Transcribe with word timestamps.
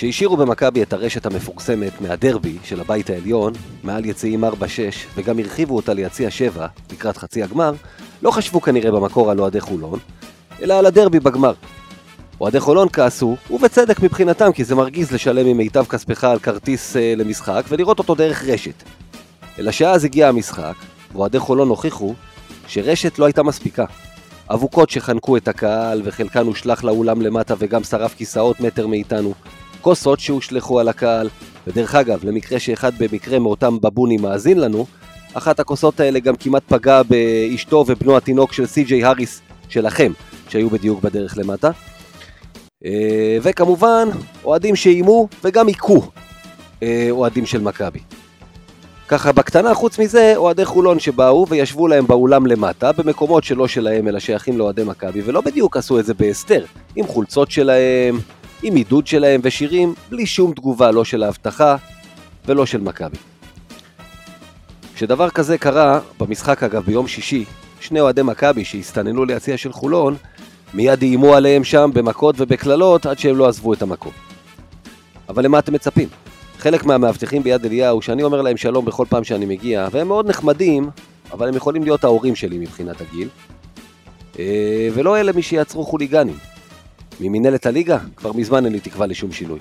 כשהשאירו 0.00 0.36
במכבי 0.36 0.82
את 0.82 0.92
הרשת 0.92 1.26
המפורסמת 1.26 2.00
מהדרבי 2.00 2.56
של 2.64 2.80
הבית 2.80 3.10
העליון, 3.10 3.52
מעל 3.84 4.04
יציאים 4.04 4.44
4-6, 4.44 4.48
וגם 5.14 5.38
הרחיבו 5.38 5.76
אותה 5.76 5.94
ליציע 5.94 6.30
7, 6.30 6.66
לקראת 6.92 7.16
חצי 7.16 7.42
הגמר, 7.42 7.72
לא 8.22 8.30
חשבו 8.30 8.60
כנראה 8.60 8.90
במקור 8.90 9.30
על 9.30 9.40
אוהדי 9.40 9.60
חולון, 9.60 9.98
אלא 10.62 10.74
על 10.74 10.86
הדרבי 10.86 11.20
בגמר. 11.20 11.52
אוהדי 12.40 12.60
חולון 12.60 12.88
כעסו, 12.92 13.36
ובצדק 13.50 14.00
מבחינתם, 14.00 14.52
כי 14.52 14.64
זה 14.64 14.74
מרגיז 14.74 15.12
לשלם 15.12 15.46
ממיטב 15.46 15.84
כספך 15.84 16.24
על 16.24 16.38
כרטיס 16.38 16.96
אה, 16.96 17.14
למשחק 17.16 17.64
ולראות 17.68 17.98
אותו 17.98 18.14
דרך 18.14 18.44
רשת. 18.44 18.82
אלא 19.58 19.70
שאז 19.70 20.04
הגיע 20.04 20.28
המשחק, 20.28 20.74
ואוהדי 21.12 21.38
חולון 21.38 21.68
הוכיחו 21.68 22.14
שרשת 22.66 23.18
לא 23.18 23.24
הייתה 23.24 23.42
מספיקה. 23.42 23.84
אבוקות 24.50 24.90
שחנקו 24.90 25.36
את 25.36 25.48
הקהל, 25.48 26.02
וחלקן 26.04 26.46
הושלך 26.46 26.84
לאולם 26.84 27.22
למטה 27.22 27.54
וגם 27.58 27.84
שרף 27.84 28.14
כיסאות 28.14 28.60
מטר 28.60 28.86
מאיתנו. 28.86 29.34
כוסות 29.80 30.20
שהושלכו 30.20 30.80
על 30.80 30.88
הקהל, 30.88 31.28
ודרך 31.66 31.94
אגב, 31.94 32.24
למקרה 32.24 32.58
שאחד 32.58 32.92
במקרה 32.98 33.38
מאותם 33.38 33.80
בבונים 33.80 34.22
מאזין 34.22 34.60
לנו, 34.60 34.86
אחת 35.34 35.60
הכוסות 35.60 36.00
האלה 36.00 36.18
גם 36.18 36.36
כמעט 36.36 36.62
פגעה 36.68 37.02
באשתו 37.02 37.84
ובנו 37.88 38.16
התינוק 38.16 38.52
של 38.52 38.66
סי.ג'יי 38.66 39.04
האריס 39.04 39.40
שלכם, 39.68 40.12
שהיו 40.48 40.70
בדיוק 40.70 41.02
בדרך 41.02 41.38
למטה. 41.38 41.70
אה, 42.84 43.38
וכמובן, 43.42 44.08
אוהדים 44.44 44.76
שאיימו 44.76 45.28
וגם 45.44 45.66
היכו 45.66 46.02
אה, 46.82 47.06
אוהדים 47.10 47.46
של 47.46 47.60
מכבי. 47.60 47.98
ככה 49.08 49.32
בקטנה, 49.32 49.74
חוץ 49.74 49.98
מזה, 49.98 50.32
אוהדי 50.36 50.64
חולון 50.64 50.98
שבאו 50.98 51.46
וישבו 51.48 51.88
להם 51.88 52.06
באולם 52.06 52.46
למטה, 52.46 52.92
במקומות 52.92 53.44
שלא 53.44 53.68
שלהם 53.68 54.08
אלא 54.08 54.18
שייכים 54.18 54.58
לאוהדי 54.58 54.84
מכבי, 54.84 55.22
ולא 55.24 55.40
בדיוק 55.40 55.76
עשו 55.76 55.98
את 55.98 56.06
זה 56.06 56.14
בהסתר, 56.14 56.64
עם 56.96 57.06
חולצות 57.06 57.50
שלהם, 57.50 58.18
עם 58.62 58.74
עידוד 58.74 59.06
שלהם 59.06 59.40
ושירים, 59.44 59.94
בלי 60.10 60.26
שום 60.26 60.52
תגובה, 60.52 60.90
לא 60.90 61.04
של 61.04 61.22
האבטחה 61.22 61.76
ולא 62.46 62.66
של 62.66 62.80
מכבי. 62.80 63.16
כשדבר 64.94 65.30
כזה 65.30 65.58
קרה, 65.58 66.00
במשחק 66.20 66.62
אגב 66.62 66.82
ביום 66.84 67.08
שישי, 67.08 67.44
שני 67.80 68.00
אוהדי 68.00 68.22
מכבי 68.22 68.64
שהסתננו 68.64 69.24
ליציע 69.24 69.56
של 69.56 69.72
חולון, 69.72 70.16
מיד 70.74 71.02
איימו 71.02 71.34
עליהם 71.34 71.64
שם 71.64 71.90
במכות 71.94 72.34
ובקללות 72.38 73.06
עד 73.06 73.18
שהם 73.18 73.36
לא 73.36 73.48
עזבו 73.48 73.72
את 73.72 73.82
המקום. 73.82 74.12
אבל 75.28 75.44
למה 75.44 75.58
אתם 75.58 75.72
מצפים? 75.72 76.08
חלק 76.58 76.84
מהמאבטחים 76.84 77.42
ביד 77.42 77.64
אליהו, 77.64 78.02
שאני 78.02 78.22
אומר 78.22 78.42
להם 78.42 78.56
שלום 78.56 78.84
בכל 78.84 79.04
פעם 79.08 79.24
שאני 79.24 79.46
מגיע, 79.46 79.88
והם 79.90 80.08
מאוד 80.08 80.28
נחמדים, 80.28 80.90
אבל 81.32 81.48
הם 81.48 81.56
יכולים 81.56 81.82
להיות 81.82 82.04
ההורים 82.04 82.36
שלי 82.36 82.58
מבחינת 82.58 83.00
הגיל, 83.00 83.28
אה, 84.38 84.88
ולא 84.94 85.20
אלה 85.20 85.32
מי 85.32 85.42
שיעצרו 85.42 85.84
חוליגנים. 85.84 86.36
ממינהלת 87.20 87.66
הליגה, 87.66 87.98
כבר 88.16 88.32
מזמן 88.32 88.64
אין 88.64 88.72
לי 88.72 88.80
תקווה 88.80 89.06
לשום 89.06 89.32
שינוי. 89.32 89.58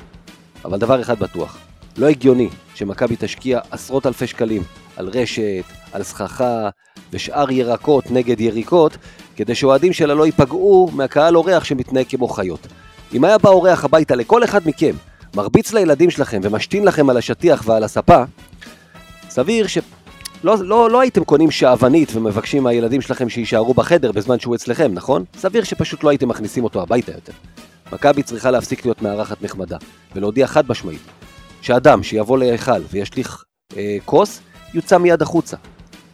אבל 0.65 0.77
דבר 0.77 1.01
אחד 1.01 1.19
בטוח, 1.19 1.57
לא 1.97 2.07
הגיוני 2.07 2.49
שמכבי 2.75 3.15
תשקיע 3.19 3.59
עשרות 3.71 4.05
אלפי 4.05 4.27
שקלים 4.27 4.63
על 4.97 5.07
רשת, 5.07 5.63
על 5.91 6.03
סככה 6.03 6.69
ושאר 7.13 7.51
ירקות 7.51 8.11
נגד 8.11 8.41
יריקות, 8.41 8.97
כדי 9.35 9.55
שאוהדים 9.55 9.93
שלה 9.93 10.13
לא 10.13 10.25
ייפגעו 10.25 10.89
מהקהל 10.93 11.37
אורח 11.37 11.63
שמתנהג 11.63 12.05
כמו 12.09 12.27
חיות. 12.27 12.67
אם 13.13 13.23
היה 13.23 13.37
בא 13.37 13.49
אורח 13.49 13.85
הביתה 13.85 14.15
לכל 14.15 14.43
אחד 14.43 14.67
מכם, 14.67 14.95
מרביץ 15.35 15.73
לילדים 15.73 16.09
שלכם 16.09 16.39
ומשתין 16.43 16.85
לכם 16.85 17.09
על 17.09 17.17
השטיח 17.17 17.63
ועל 17.65 17.83
הספה, 17.83 18.23
סביר 19.29 19.67
ש... 19.67 19.77
לא, 20.43 20.55
לא, 20.61 20.89
לא 20.89 20.99
הייתם 20.99 21.23
קונים 21.23 21.51
שעוונית 21.51 22.15
ומבקשים 22.15 22.63
מהילדים 22.63 23.01
שלכם 23.01 23.29
שיישארו 23.29 23.73
בחדר 23.73 24.11
בזמן 24.11 24.39
שהוא 24.39 24.55
אצלכם, 24.55 24.91
נכון? 24.93 25.23
סביר 25.37 25.63
שפשוט 25.63 26.03
לא 26.03 26.09
הייתם 26.09 26.29
מכניסים 26.29 26.63
אותו 26.63 26.81
הביתה 26.81 27.11
יותר. 27.11 27.33
מכבי 27.91 28.23
צריכה 28.23 28.51
להפסיק 28.51 28.85
להיות 28.85 29.01
מארחת 29.01 29.41
נחמדה, 29.41 29.77
ולהודיע 30.15 30.47
חד 30.47 30.63
משמעית, 30.69 31.01
שאדם 31.61 32.03
שיבוא 32.03 32.37
להיכל 32.37 32.81
וישליך 32.91 33.43
אה, 33.77 33.97
כוס, 34.05 34.39
יוצא 34.73 34.97
מיד 34.97 35.21
החוצה. 35.21 35.57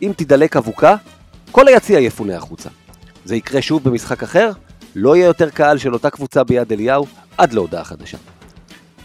אם 0.01 0.11
תידלק 0.15 0.57
אבוקה, 0.57 0.95
כל 1.51 1.67
היציע 1.67 1.99
יפונה 1.99 2.37
החוצה. 2.37 2.69
זה 3.25 3.35
יקרה 3.35 3.61
שוב 3.61 3.89
במשחק 3.89 4.23
אחר, 4.23 4.51
לא 4.95 5.15
יהיה 5.15 5.25
יותר 5.25 5.49
קהל 5.49 5.77
של 5.77 5.93
אותה 5.93 6.09
קבוצה 6.09 6.43
ביד 6.43 6.71
אליהו 6.71 7.05
עד 7.37 7.53
להודעה 7.53 7.83
חדשה. 7.83 8.17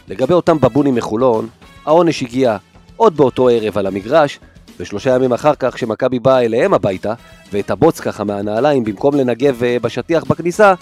לגבי 0.08 0.34
אותם 0.34 0.60
בבונים 0.60 0.94
מחולון, 0.94 1.48
העונש 1.86 2.22
הגיע 2.22 2.56
עוד 2.96 3.16
באותו 3.16 3.48
ערב 3.48 3.78
על 3.78 3.86
המגרש, 3.86 4.40
ושלושה 4.80 5.14
ימים 5.14 5.32
אחר 5.32 5.54
כך 5.54 5.74
כשמכבי 5.74 6.18
באה 6.18 6.44
אליהם 6.44 6.74
הביתה, 6.74 7.14
ואת 7.52 7.70
הבוץ 7.70 8.00
ככה 8.00 8.24
מהנעליים 8.24 8.84
במקום 8.84 9.14
לנגב 9.14 9.64
אה, 9.64 9.76
בשטיח 9.82 10.24
בכניסה, 10.24 10.74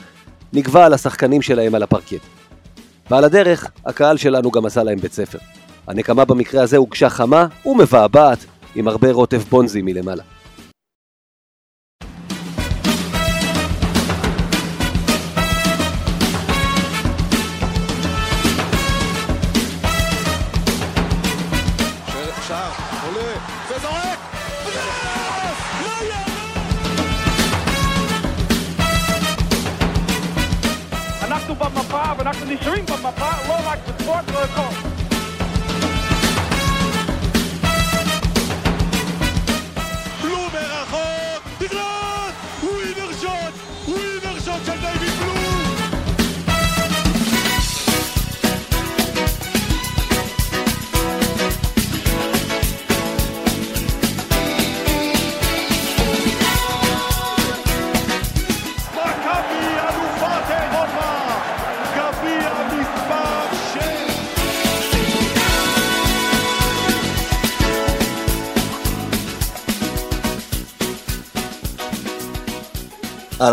נגבה 0.52 0.86
על 0.86 0.92
השחקנים 0.92 1.42
שלהם 1.42 1.74
על 1.74 1.82
הפרקט. 1.82 2.20
ועל 3.10 3.24
הדרך, 3.24 3.70
הקהל 3.86 4.16
שלנו 4.16 4.50
גם 4.50 4.66
עשה 4.66 4.82
להם 4.82 4.98
בית 4.98 5.12
ספר. 5.12 5.38
הנקמה 5.86 6.24
במקרה 6.24 6.62
הזה 6.62 6.76
הוגשה 6.76 7.10
חמה 7.10 7.46
ומבעבעת, 7.66 8.38
עם 8.74 8.88
הרבה 8.88 9.12
רוטב 9.12 9.42
בונזי 9.50 9.82
מלמעלה. 9.82 10.22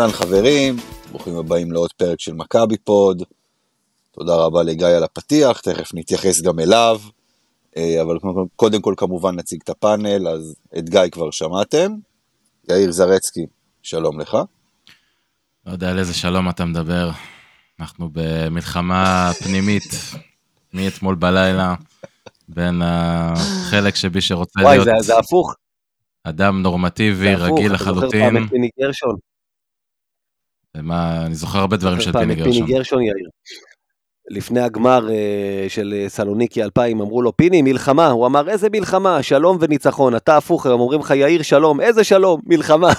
אהלן 0.06 0.18
חברים, 0.18 0.76
ברוכים 1.10 1.36
הבאים 1.36 1.72
לעוד 1.72 1.92
פרק 1.92 2.20
של 2.20 2.32
מכבי 2.34 2.76
פוד. 2.76 3.22
תודה 4.12 4.34
רבה 4.36 4.62
לגיא 4.62 4.86
על 4.86 5.04
הפתיח, 5.04 5.60
תכף 5.60 5.90
נתייחס 5.94 6.42
גם 6.42 6.58
אליו. 6.58 7.00
אה, 7.76 8.02
אבל 8.02 8.16
קודם 8.56 8.82
כל- 8.82 8.94
כמובן 8.96 9.36
נציג 9.36 9.60
את 9.64 9.68
הפאנל, 9.68 10.28
אז 10.28 10.56
את 10.78 10.88
גיא 10.90 11.00
כבר 11.12 11.30
שמעתם. 11.30 11.92
יאיר 12.70 12.92
זרצקי, 12.92 13.46
שלום 13.82 14.20
לך. 14.20 14.36
לא 15.66 15.72
יודע 15.72 15.90
על 15.90 15.98
איזה 15.98 16.14
שלום 16.14 16.48
אתה 16.48 16.64
מדבר. 16.64 17.10
אנחנו 17.80 18.08
במלחמה 18.12 19.30
פנימית 19.44 19.82
מאתמול 20.74 21.14
בלילה 21.14 21.74
בין 22.48 22.82
החלק 22.84 23.96
שבי 23.96 24.20
שרוצה 24.20 24.60
וואי, 24.60 24.78
להיות 24.78 24.84
זה, 24.84 25.06
זה 25.06 25.18
הפוך. 25.18 25.54
אדם 26.24 26.62
נורמטיבי, 26.62 27.36
זה 27.36 27.44
הפוך. 27.44 27.58
רגיל 27.58 27.74
אתה 27.74 27.84
זוכר 27.84 27.92
לחלוטין. 27.92 28.34
פעם 28.34 28.44
את 28.44 28.50
פיני 28.50 28.68
גרשון? 28.80 29.16
מה, 30.82 31.26
אני 31.26 31.34
זוכר 31.34 31.58
הרבה 31.58 31.76
דברים 31.76 32.00
של 32.00 32.12
פיני 32.12 32.32
את 32.32 32.38
פיני 32.38 32.50
גרשון. 32.50 32.66
גרשון, 32.66 33.02
יאיר. 33.02 33.28
לפני 34.30 34.60
הגמר 34.60 35.10
אה, 35.10 35.66
של 35.68 35.94
אה, 35.96 36.08
סלוניקי 36.08 36.62
2000, 36.62 37.00
אמרו 37.00 37.22
לו, 37.22 37.36
פיני, 37.36 37.62
מלחמה. 37.62 38.06
הוא 38.06 38.26
אמר, 38.26 38.48
איזה 38.48 38.68
מלחמה? 38.72 39.22
שלום 39.22 39.58
וניצחון. 39.60 40.16
אתה 40.16 40.36
הפוך, 40.36 40.66
הם 40.66 40.80
אומרים 40.80 41.00
לך, 41.00 41.10
יאיר, 41.10 41.42
שלום. 41.42 41.80
איזה 41.80 42.04
שלום? 42.04 42.40
מלחמה. 42.46 42.94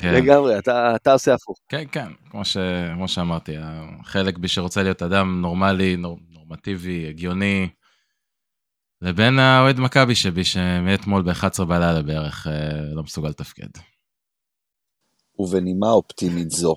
כן. 0.00 0.14
לגמרי, 0.14 0.58
אתה, 0.58 0.96
אתה 0.96 1.12
עושה 1.12 1.34
הפוך. 1.34 1.56
כן, 1.68 1.84
כן, 1.92 2.08
כמו, 2.30 2.44
ש... 2.44 2.56
כמו 2.94 3.08
שאמרתי, 3.08 3.52
החלק 3.58 4.38
בי 4.38 4.48
שרוצה 4.48 4.82
להיות 4.82 5.02
אדם 5.02 5.40
נורמלי, 5.40 5.96
נור... 5.96 6.18
נורמטיבי, 6.48 7.08
הגיוני, 7.08 7.68
לבין 9.02 9.38
האוהד 9.38 9.80
מכבי 9.80 10.14
שבי 10.14 10.44
שמאתמול 10.44 11.22
ב-11 11.22 11.64
בלילה 11.64 12.02
בערך 12.02 12.46
אה, 12.46 12.94
לא 12.94 13.02
מסוגל 13.02 13.28
לתפקד. 13.28 13.68
ובנימה 15.38 15.90
אופטימית 15.90 16.50
זו, 16.50 16.74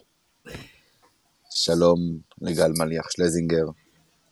שלום 1.53 1.99
לגל 2.41 2.71
מליח 2.77 3.11
שלזינגר. 3.11 3.65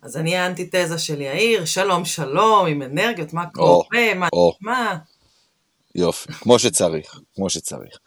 אז 0.02 0.18
אני 0.18 0.36
האנטיתזה 0.36 0.98
של 0.98 1.22
יאיר, 1.22 1.66
שלום 1.66 2.06
שלום, 2.06 2.68
עם 2.68 2.82
אנרגיות, 2.82 3.34
מה 3.34 3.46
קורה, 3.54 4.14
מה. 4.16 4.28
מה? 4.62 4.98
יופי, 5.96 6.34
כמו 6.34 6.60
שצריך, 6.60 7.20
כמו 7.36 7.50
שצריך. 7.50 7.98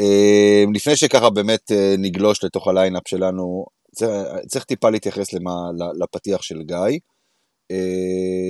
אה, 0.00 0.64
לפני 0.74 0.96
שככה 0.96 1.30
באמת 1.30 1.72
אה, 1.72 1.94
נגלוש 1.98 2.44
לתוך 2.44 2.68
הליינאפ 2.68 3.02
שלנו, 3.08 3.66
צריך, 3.94 4.10
צריך 4.46 4.64
טיפה 4.64 4.90
להתייחס 4.90 5.32
למה, 5.32 5.52
לפתיח 6.02 6.42
של 6.42 6.62
גיא. 6.62 6.98
אה, 7.70 7.76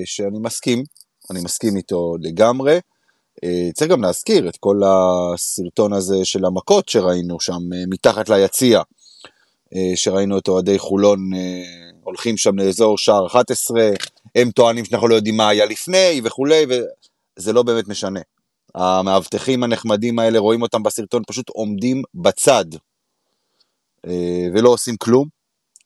שאני 0.05 0.39
מסכים, 0.41 0.85
אני 1.31 1.41
מסכים 1.45 1.77
איתו 1.77 2.15
לגמרי. 2.21 2.81
צריך 3.75 3.91
גם 3.91 4.03
להזכיר 4.03 4.49
את 4.49 4.57
כל 4.57 4.81
הסרטון 4.85 5.93
הזה 5.93 6.25
של 6.25 6.45
המכות 6.45 6.89
שראינו 6.89 7.41
שם 7.41 7.61
מתחת 7.91 8.29
ליציע, 8.29 8.83
שראינו 9.95 10.39
את 10.39 10.49
אוהדי 10.49 10.79
חולון 10.79 11.35
אה, 11.35 11.89
הולכים 12.03 12.37
שם 12.37 12.59
לאזור 12.59 12.99
שער 12.99 13.27
11, 13.27 13.81
הם 14.35 14.51
טוענים 14.51 14.85
שאנחנו 14.85 15.09
לא 15.09 15.15
יודעים 15.15 15.37
מה 15.37 15.49
היה 15.49 15.67
לפני 15.67 16.21
וכולי, 16.25 16.67
וזה 16.69 17.53
לא 17.53 17.63
באמת 17.63 17.89
משנה. 17.89 18.21
המאבטחים 18.75 19.63
הנחמדים 19.63 20.19
האלה, 20.19 20.39
רואים 20.39 20.63
אותם 20.63 20.83
בסרטון, 20.83 21.23
פשוט 21.27 21.49
עומדים 21.49 22.03
בצד 22.15 22.65
אה, 24.07 24.47
ולא 24.55 24.69
עושים 24.69 24.97
כלום. 24.97 25.29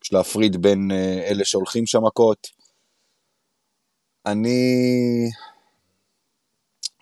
יש 0.05 0.13
להפריד 0.13 0.63
בין 0.63 0.91
אה, 0.91 1.27
אלה 1.31 1.45
שהולכים 1.45 1.87
שם 1.87 2.05
מכות. 2.05 2.47
אני... 4.27 4.61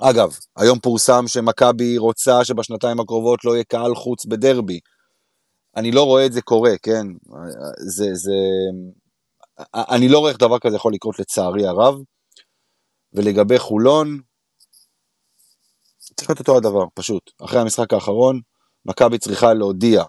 אגב, 0.00 0.36
היום 0.56 0.78
פורסם 0.78 1.24
שמכבי 1.26 1.98
רוצה 1.98 2.44
שבשנתיים 2.44 3.00
הקרובות 3.00 3.44
לא 3.44 3.54
יהיה 3.54 3.64
קהל 3.64 3.94
חוץ 3.94 4.24
בדרבי. 4.26 4.80
אני 5.76 5.90
לא 5.92 6.02
רואה 6.02 6.26
את 6.26 6.32
זה 6.32 6.42
קורה, 6.42 6.72
כן? 6.82 7.06
זה, 7.78 8.14
זה... 8.14 8.32
אני 9.74 10.08
לא 10.08 10.18
רואה 10.18 10.30
איך 10.30 10.38
דבר 10.38 10.58
כזה 10.58 10.76
יכול 10.76 10.94
לקרות 10.94 11.18
לצערי 11.18 11.66
הרב. 11.66 11.94
ולגבי 13.12 13.58
חולון, 13.58 14.20
צריך 16.16 16.30
להיות 16.30 16.38
אותו 16.38 16.56
הדבר, 16.56 16.84
פשוט. 16.94 17.30
אחרי 17.44 17.60
המשחק 17.60 17.92
האחרון, 17.92 18.40
מכבי 18.84 19.18
צריכה 19.18 19.54
להודיע. 19.54 20.02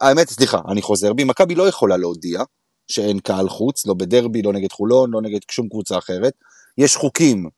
האמת, 0.00 0.28
סליחה, 0.28 0.58
אני 0.68 0.82
חוזר 0.82 1.12
בי, 1.12 1.24
מכבי 1.24 1.54
לא 1.54 1.68
יכולה 1.68 1.96
להודיע 1.96 2.42
שאין 2.88 3.18
קהל 3.18 3.48
חוץ, 3.48 3.86
לא 3.86 3.94
בדרבי, 3.94 4.42
לא 4.42 4.52
נגד 4.52 4.72
חולון, 4.72 5.10
לא 5.10 5.22
נגד 5.22 5.38
שום 5.50 5.68
קבוצה 5.68 5.98
אחרת. 5.98 6.32
יש 6.78 6.96
חוקים 6.96 7.48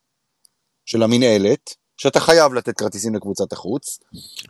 של 0.84 1.02
המינהלת, 1.02 1.74
שאתה 1.96 2.20
חייב 2.20 2.54
לתת 2.54 2.78
כרטיסים 2.78 3.14
לקבוצת 3.14 3.52
החוץ. 3.52 3.98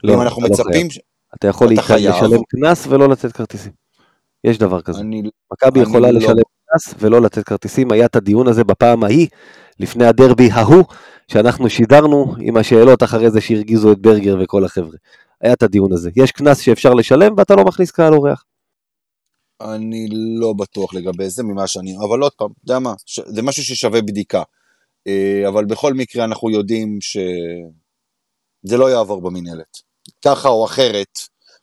לא, 0.05 0.15
אם 0.15 0.21
אנחנו 0.21 0.43
לא 0.43 0.49
מצפים... 0.49 0.91
חייב. 0.91 1.03
אתה 1.39 1.49
יכול 1.49 1.73
אתה 1.73 1.83
חייב. 1.83 2.15
לשלם 2.15 2.41
קנס 2.49 2.87
ולא 2.87 3.09
לתת 3.09 3.33
כרטיסים. 3.33 3.73
יש 4.45 4.59
דבר 4.59 4.83
כזה. 4.83 5.03
מכבי 5.53 5.81
יכולה 5.81 6.11
לא- 6.11 6.19
לשלם 6.19 6.43
קנס 6.71 6.95
ולא 6.99 7.21
לתת 7.23 7.45
כרטיסים. 7.45 7.93
היה 7.93 8.07
את 8.07 8.17
הדיון 8.17 8.49
הזה 8.49 8.65
בפעם 8.65 9.05
ההיא, 9.05 9.29
לפני 9.81 10.07
הדרבי 10.07 10.51
ההוא, 10.51 10.85
שאנחנו 11.29 11.71
שידרנו 11.71 12.35
עם 12.41 12.57
השאלות 12.57 13.03
אחרי 13.03 13.31
זה 13.31 13.41
שהרגיזו 13.41 13.93
את 13.93 13.99
ברגר 13.99 14.37
וכל 14.43 14.65
החבר'ה. 14.65 14.97
היה 15.41 15.53
את 15.53 15.63
הדיון 15.63 15.93
הזה. 15.93 16.11
יש 16.17 16.33
קנס 16.33 16.59
שאפשר 16.61 16.95
לשלם 16.95 17.35
ואתה 17.37 17.55
לא 17.55 17.65
מכניס 17.65 17.91
קהל 17.91 18.15
אורח. 18.15 18.45
אני 19.61 20.09
לא 20.41 20.53
בטוח 20.53 20.95
לגבי 20.95 21.31
זה 21.31 21.43
ממה 21.43 21.67
שאני... 21.67 21.97
אבל 22.09 22.21
עוד 22.21 22.33
פעם, 22.33 22.49
אתה 22.51 22.61
יודע 22.73 22.79
מה? 22.79 22.95
ש... 23.07 23.21
זה 23.27 23.43
משהו 23.43 23.63
ששווה 23.65 24.03
בדיקה. 24.03 24.43
אה, 25.07 25.49
אבל 25.49 25.65
בכל 25.65 25.95
מקרה 25.95 26.25
אנחנו 26.25 26.51
יודעים 26.51 26.99
שזה 27.01 28.77
לא 28.77 28.91
יעבור 28.91 29.21
במינהלת. 29.23 29.86
ככה 30.27 30.49
או 30.49 30.65
אחרת, 30.65 31.19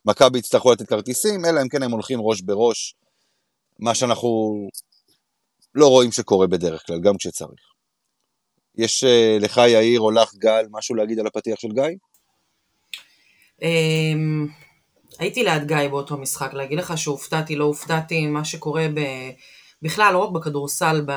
מכבי 0.05 0.39
יצטרכו 0.39 0.71
לתת 0.71 0.89
כרטיסים, 0.89 1.45
אלא 1.45 1.61
אם 1.61 1.69
כן 1.69 1.83
הם 1.83 1.91
הולכים 1.91 2.19
ראש 2.21 2.41
בראש, 2.41 2.95
מה 3.79 3.95
שאנחנו 3.95 4.29
לא 5.75 5.87
רואים 5.87 6.11
שקורה 6.11 6.47
בדרך 6.47 6.87
כלל, 6.87 6.99
גם 6.99 7.17
כשצריך. 7.17 7.61
יש 8.75 9.03
אה, 9.03 9.37
לך, 9.39 9.57
יאיר, 9.57 9.99
או 9.99 10.11
לך, 10.11 10.35
גל, 10.35 10.65
משהו 10.71 10.95
להגיד 10.95 11.19
על 11.19 11.27
הפתיח 11.27 11.59
של 11.59 11.67
גיא? 11.71 11.83
אמ, 13.61 14.47
הייתי 15.19 15.43
ליד 15.43 15.67
גיא 15.67 15.87
באותו 15.89 16.17
משחק, 16.17 16.53
להגיד 16.53 16.79
לך 16.79 16.97
שהופתעתי, 16.97 17.55
לא 17.55 17.65
הופתעתי, 17.65 18.27
מה 18.27 18.45
שקורה 18.45 18.87
ב... 18.93 18.99
בכלל, 19.81 20.13
לא 20.13 20.17
רק 20.17 20.31
בכדורסל, 20.31 21.01
ב... 21.05 21.11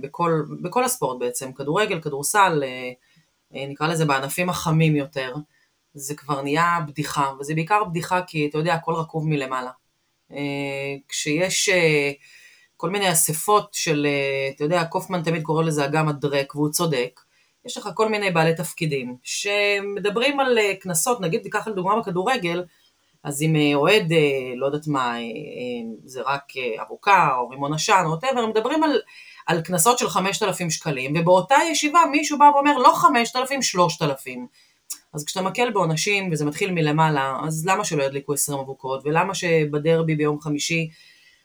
בכל, 0.00 0.42
בכל 0.62 0.84
הספורט 0.84 1.18
בעצם, 1.20 1.52
כדורגל, 1.52 2.00
כדורסל, 2.00 2.62
אה, 2.62 2.90
אה, 3.54 3.66
נקרא 3.66 3.88
לזה 3.88 4.04
בענפים 4.04 4.50
החמים 4.50 4.96
יותר, 4.96 5.34
זה 5.94 6.14
כבר 6.14 6.42
נהיה 6.42 6.78
בדיחה, 6.86 7.32
וזה 7.40 7.54
בעיקר 7.54 7.84
בדיחה 7.84 8.22
כי 8.22 8.46
אתה 8.46 8.58
יודע, 8.58 8.74
הכל 8.74 8.94
רקוב 8.94 9.28
מלמעלה. 9.28 9.70
אה, 10.32 10.96
כשיש 11.08 11.68
אה, 11.68 12.10
כל 12.76 12.90
מיני 12.90 13.12
אספות 13.12 13.74
של, 13.74 14.06
אה, 14.06 14.50
אתה 14.56 14.64
יודע, 14.64 14.84
קופמן 14.84 15.22
תמיד 15.22 15.42
קורא 15.42 15.62
לזה 15.62 15.84
אגם 15.84 16.08
הדרק, 16.08 16.54
והוא 16.54 16.70
צודק, 16.70 17.20
יש 17.66 17.76
לך 17.76 17.88
כל 17.94 18.08
מיני 18.08 18.30
בעלי 18.30 18.54
תפקידים 18.54 19.16
שמדברים 19.22 20.40
על 20.40 20.58
קנסות, 20.80 21.20
נגיד 21.20 21.42
תיקח 21.42 21.68
לדוגמה 21.68 22.00
בכדורגל, 22.00 22.64
אז 23.24 23.42
אם 23.42 23.74
אוהד, 23.74 24.12
לא 24.56 24.66
יודעת 24.66 24.86
מה, 24.86 25.16
זה 26.04 26.22
רק 26.26 26.42
ארוכה 26.80 27.36
או 27.36 27.48
רימון 27.48 27.74
עשן 27.74 28.04
או 28.06 28.40
הם 28.42 28.50
מדברים 28.50 28.80
על 29.46 29.62
קנסות 29.62 29.98
של 29.98 30.08
5,000 30.08 30.70
שקלים, 30.70 31.14
ובאותה 31.16 31.56
ישיבה 31.70 32.00
מישהו 32.10 32.38
בא 32.38 32.50
ואומר 32.54 32.78
לא 32.78 32.92
5,000, 32.94 33.62
3,000. 33.62 34.46
אז 35.12 35.24
כשאתה 35.24 35.42
מקל 35.42 35.70
בעונשים 35.70 36.28
וזה 36.32 36.44
מתחיל 36.44 36.72
מלמעלה, 36.72 37.38
אז 37.42 37.66
למה 37.66 37.84
שלא 37.84 38.02
ידליקו 38.02 38.32
20 38.32 38.58
אבוקות, 38.58 39.00
ולמה 39.04 39.34
שבדרבי 39.34 40.14
ביום 40.14 40.40
חמישי 40.40 40.88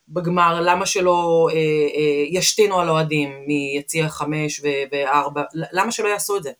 בגמר, 0.09 0.61
למה 0.61 0.85
שלא 0.85 1.47
אה, 1.51 1.57
אה, 1.57 2.25
ישתינו 2.29 2.79
על 2.79 2.89
אוהדים 2.89 3.31
מיציע 3.47 4.09
5 4.09 4.61
ו-4, 4.63 5.39
למה 5.53 5.91
שלא 5.91 6.07
יעשו 6.07 6.37
את 6.37 6.43
זה? 6.43 6.51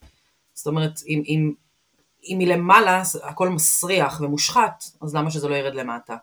זאת 0.54 0.66
אומרת, 0.66 1.00
אם, 1.08 1.22
אם, 1.28 1.52
אם 2.24 2.36
מלמעלה 2.38 3.02
הכל 3.22 3.48
מסריח 3.48 4.20
ומושחת, 4.20 4.84
אז 5.02 5.14
למה 5.14 5.30
שזה 5.30 5.48
לא 5.48 5.54
ירד 5.54 5.74
למטה? 5.74 6.16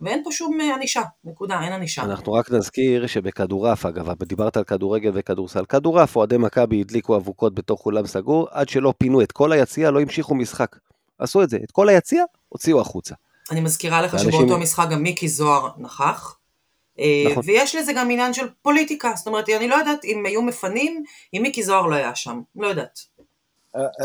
ואין 0.00 0.24
פה 0.24 0.32
שום 0.32 0.60
אה, 0.60 0.74
ענישה, 0.74 1.02
נקודה, 1.24 1.62
אין 1.62 1.72
ענישה. 1.72 2.02
אנחנו 2.02 2.32
רק 2.32 2.50
נזכיר 2.50 3.06
שבכדורעף, 3.06 3.86
אגב, 3.86 4.22
דיברת 4.22 4.56
על 4.56 4.64
כדורגל 4.64 5.10
וכדורסל. 5.14 5.64
כדורעף, 5.64 6.16
אוהדי 6.16 6.36
מכבי 6.36 6.80
הדליקו 6.80 7.16
אבוקות 7.16 7.54
בתוך 7.54 7.86
אולם 7.86 8.06
סגור, 8.06 8.48
עד 8.50 8.68
שלא 8.68 8.94
פינו 8.98 9.22
את 9.22 9.32
כל 9.32 9.52
היציע, 9.52 9.90
לא 9.90 10.00
המשיכו 10.00 10.34
משחק. 10.34 10.76
עשו 11.18 11.42
את 11.42 11.50
זה, 11.50 11.58
את 11.64 11.70
כל 11.70 11.88
היציע 11.88 12.24
הוציאו 12.48 12.80
החוצה. 12.80 13.14
אני 13.50 13.60
מזכירה 13.60 14.02
לך 14.02 14.12
ואנשים- 14.12 14.32
שבאותו 14.32 14.58
משחק 14.58 14.86
גם 14.90 15.02
מיקי 15.02 15.28
זוהר 15.28 15.68
נכח. 15.78 16.36
אה, 16.98 17.24
נכון. 17.30 17.42
ויש 17.46 17.74
לזה 17.74 17.92
גם 17.92 18.10
עניין 18.10 18.34
של 18.34 18.48
פוליטיקה, 18.62 19.12
זאת 19.16 19.26
אומרת, 19.26 19.48
אני 19.48 19.68
לא 19.68 19.74
יודעת 19.74 20.04
אם 20.04 20.26
היו 20.26 20.42
מפנים, 20.42 21.04
אם 21.34 21.42
מיקי 21.42 21.62
זוהר 21.62 21.86
לא 21.86 21.94
היה 21.94 22.14
שם, 22.14 22.40
לא 22.56 22.66
יודעת. 22.66 22.98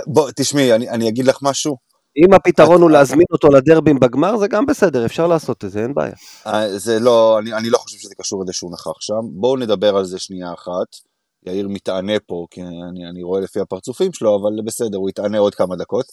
בוא, 0.07 0.31
תשמעי, 0.35 0.73
אני, 0.75 0.89
אני 0.89 1.09
אגיד 1.09 1.25
לך 1.25 1.37
משהו. 1.41 1.90
אם 2.17 2.33
הפתרון 2.33 2.81
הוא 2.81 2.91
להזמין 2.91 3.25
אותו 3.31 3.47
לדרבים 3.47 3.99
בגמר, 3.99 4.37
זה 4.37 4.47
גם 4.47 4.65
בסדר, 4.65 5.05
אפשר 5.05 5.27
לעשות 5.27 5.65
את 5.65 5.71
זה, 5.71 5.83
אין 5.83 5.93
בעיה. 5.93 6.13
אה, 6.47 6.77
זה 6.79 6.99
לא, 6.99 7.39
אני, 7.39 7.53
אני 7.53 7.69
לא 7.69 7.77
חושב 7.77 7.97
שזה 7.97 8.15
קשור 8.15 8.43
לזה 8.43 8.53
שהוא 8.53 8.71
נכח 8.73 9.01
שם. 9.01 9.21
בואו 9.31 9.57
נדבר 9.57 9.97
על 9.97 10.05
זה 10.05 10.19
שנייה 10.19 10.53
אחת. 10.53 11.11
יאיר 11.45 11.67
מתענה 11.67 12.19
פה, 12.27 12.45
כי 12.51 12.61
אני, 12.61 13.09
אני 13.09 13.23
רואה 13.23 13.41
לפי 13.41 13.59
הפרצופים 13.59 14.13
שלו, 14.13 14.35
אבל 14.35 14.65
בסדר, 14.65 14.97
הוא 14.97 15.09
יתענה 15.09 15.37
עוד 15.37 15.55
כמה 15.55 15.75
דקות. 15.75 16.05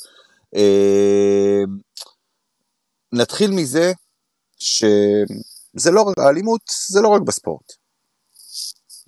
אה, 0.56 1.62
נתחיל 3.12 3.50
מזה 3.50 3.92
שזה 4.58 5.90
לא 5.90 6.04
האלימות 6.18 6.60
זה 6.90 7.00
לא 7.00 7.08
רק 7.08 7.22
בספורט. 7.22 7.72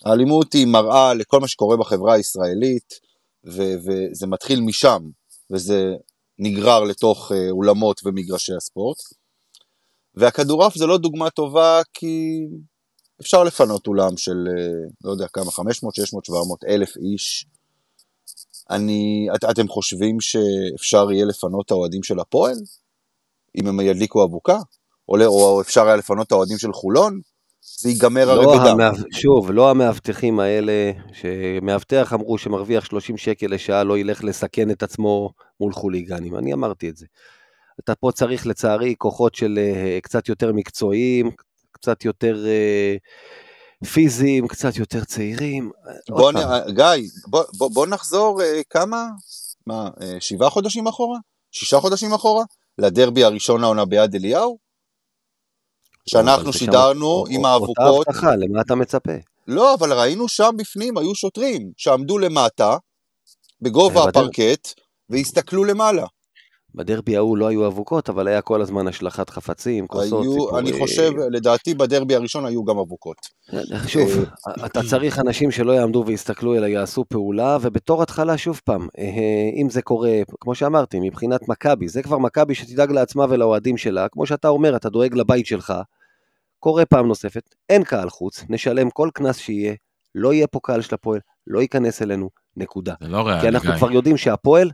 האלימות 0.07 0.53
היא 0.53 0.67
מראה 0.67 1.15
לכל 1.15 1.41
מה 1.41 1.49
שקורה 1.49 1.77
בחברה 1.77 2.15
הישראלית, 2.15 2.95
ו, 3.47 3.63
וזה 3.85 4.27
מתחיל 4.27 4.61
משם, 4.61 5.03
וזה 5.53 5.95
נגרר 6.43 6.85
לתוך 6.85 7.33
אה, 7.33 7.51
אולמות 7.51 8.01
ומגרשי 8.05 8.53
הספורט. 8.57 8.97
והכדורעף 10.15 10.75
זה 10.75 10.87
לא 10.87 10.99
דוגמה 10.99 11.31
טובה 11.31 11.81
כי 11.95 12.39
אפשר 13.21 13.45
לפנות 13.45 13.87
אולם 13.87 14.17
של, 14.17 14.49
אה, 14.49 14.89
לא 15.05 15.11
יודע 15.11 15.27
כמה, 15.33 15.51
500, 15.51 15.95
600, 15.95 16.25
700 16.25 16.65
אלף 16.65 16.97
איש. 16.97 17.47
אני, 18.71 19.27
את, 19.35 19.45
אתם 19.51 19.69
חושבים 19.69 20.21
שאפשר 20.21 21.13
יהיה 21.13 21.25
לפנות 21.25 21.67
את 21.67 21.71
האוהדים 21.71 22.03
של 22.03 22.21
הפועל? 22.21 22.57
אם 23.57 23.67
הם 23.67 23.81
ידליקו 23.81 24.25
אבוקה? 24.25 24.59
או, 25.09 25.17
ל- 25.17 25.23
או 25.23 25.61
אפשר 25.61 25.87
היה 25.87 25.97
לפנות 25.97 26.27
את 26.27 26.33
האוהדים 26.33 26.59
של 26.59 26.73
חולון? 26.73 27.21
זה 27.63 27.89
ייגמר 27.89 28.31
הרי 28.31 28.45
לא 28.45 28.53
בדם. 28.53 28.67
המאב... 28.67 28.95
שוב, 29.13 29.51
לא 29.51 29.71
המאבטחים 29.71 30.41
האלה, 30.41 30.93
שמאבטח 31.13 32.13
אמרו 32.13 32.39
שמרוויח 32.39 32.85
30 32.85 33.17
שקל 33.17 33.47
לשעה 33.47 33.85
לא 33.85 33.99
ילך 33.99 34.25
לסכן 34.25 34.71
את 34.71 34.83
עצמו 34.83 35.31
מול 35.61 35.73
חוליגנים, 35.73 36.37
אני 36.37 36.53
אמרתי 36.53 36.89
את 36.89 36.97
זה. 36.97 37.07
אתה 37.81 37.95
פה 37.95 38.11
צריך 38.15 38.47
לצערי 38.47 38.95
כוחות 38.99 39.35
של 39.35 39.59
אה, 39.59 39.99
קצת 40.03 40.29
יותר 40.29 40.53
מקצועיים, 40.53 41.31
קצת 41.73 42.05
יותר 42.05 42.47
אה, 42.47 42.97
פיזיים, 43.93 44.49
קצת 44.49 44.77
יותר 44.77 45.05
צעירים. 45.05 45.71
בוא, 46.09 46.33
נ... 46.33 46.37
גיא, 46.71 46.85
בוא, 47.27 47.45
בוא, 47.59 47.71
בוא 47.75 47.87
נחזור 47.87 48.43
אה, 48.43 48.61
כמה? 48.71 49.07
מה, 49.67 49.89
שבעה 50.21 50.51
חודשים 50.51 50.87
אחורה? 50.87 51.19
שישה 51.53 51.81
חודשים 51.81 52.13
אחורה? 52.13 52.45
לדרבי 52.79 53.25
הראשון 53.25 53.65
העונה 53.65 53.85
ביד 53.85 54.15
אליהו? 54.15 54.70
שאנחנו 56.11 56.53
שידרנו 56.53 57.25
שם- 57.27 57.35
עם 57.35 57.45
אותה 57.45 57.53
האבוקות, 57.53 58.09
הבטחה, 58.09 58.37
למה 58.37 58.61
אתה 58.61 58.75
מצפה? 58.75 59.13
לא, 59.49 59.75
אבל 59.75 59.93
ראינו 59.93 60.29
שם 60.29 60.51
בפנים, 60.57 60.99
היו 60.99 61.15
שוטרים 61.15 61.71
שעמדו 61.77 62.19
למטה, 62.19 62.77
בגובה 63.63 64.07
בדרך. 64.07 64.17
הפרקט, 64.17 64.69
והסתכלו 65.11 65.65
למעלה. 65.65 66.07
בדרבי 66.75 67.17
ההוא 67.17 67.37
לא 67.37 67.47
היו 67.47 67.67
אבוקות, 67.67 68.09
אבל 68.09 68.29
היה 68.29 68.41
כל 68.41 68.63
הזמן 68.63 68.89
השלכת 68.89 69.31
חפצים, 69.31 69.87
כוסות, 69.87 70.25
סיפורים. 70.31 70.57
אני 70.57 70.73
חושב, 70.81 71.13
לדעתי 71.31 71.75
בדרבי 71.75 72.15
הראשון 72.15 72.47
היו 72.47 72.65
גם 72.65 72.79
אבוקות. 72.79 73.17
שוב, 73.87 74.11
אתה 74.67 74.81
צריך 74.91 75.19
אנשים 75.19 75.51
שלא 75.51 75.73
יעמדו 75.73 76.05
ויסתכלו, 76.07 76.55
אלא 76.55 76.67
יעשו 76.67 77.05
פעולה, 77.09 77.59
ובתור 77.61 78.03
התחלה, 78.03 78.39
שוב 78.39 78.61
פעם, 78.65 78.89
אה, 78.99 79.05
אם 79.63 79.71
זה 79.71 79.83
קורה, 79.83 80.13
כמו 80.41 80.55
שאמרתי, 80.55 81.01
מבחינת 81.01 81.49
מכבי, 81.49 81.89
זה 81.89 82.03
כבר 82.03 82.19
מכבי 82.19 82.55
שתדאג 82.55 82.91
לעצמה 82.91 83.27
ולאוהדים 83.29 83.77
שלה, 83.77 84.09
כמו 84.09 84.27
שאתה 84.27 84.49
אומר, 84.49 84.77
אתה 84.77 84.89
דואג 84.89 85.15
לבית 85.15 85.47
שלך, 85.47 85.73
קורה 86.61 86.87
פעם 86.87 87.07
נוספת, 87.07 87.55
אין 87.69 87.85
קהל 87.85 88.11
חוץ, 88.11 88.45
נשלם 88.49 88.91
כל 88.91 89.09
קנס 89.15 89.39
שיהיה, 89.39 89.75
לא 90.15 90.35
יהיה 90.35 90.47
פה 90.47 90.61
קהל 90.63 90.83
של 90.83 90.95
הפועל, 90.95 91.21
לא 91.47 91.61
ייכנס 91.61 92.03
אלינו, 92.03 92.31
נקודה. 92.57 92.95
זה 93.01 93.09
לא 93.09 93.27
ריאלי, 93.27 93.41
כי 93.41 93.49
אנחנו 93.49 93.71
גיא. 93.71 93.79
כבר 93.79 93.93
יודעים 93.93 94.17
שהפועל, 94.17 94.71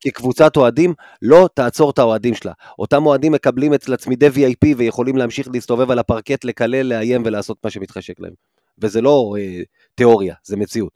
כקבוצת 0.00 0.56
אוהדים, 0.56 0.94
לא 1.22 1.48
תעצור 1.54 1.90
את 1.90 1.98
האוהדים 1.98 2.34
שלה. 2.34 2.52
אותם 2.78 3.06
אוהדים 3.06 3.32
מקבלים 3.32 3.74
אצלה 3.74 3.96
צמידי 3.96 4.28
VIP 4.28 4.74
ויכולים 4.76 5.16
להמשיך 5.16 5.48
להסתובב 5.52 5.90
על 5.90 5.98
הפרקט, 5.98 6.44
לקלל, 6.44 6.82
לאיים 6.82 7.22
ולעשות 7.24 7.58
מה 7.64 7.70
שמתחשק 7.70 8.20
להם. 8.20 8.32
וזה 8.78 9.00
לא 9.00 9.34
אה, 9.38 9.62
תיאוריה, 9.94 10.34
זה 10.44 10.56
מציאות. 10.56 10.92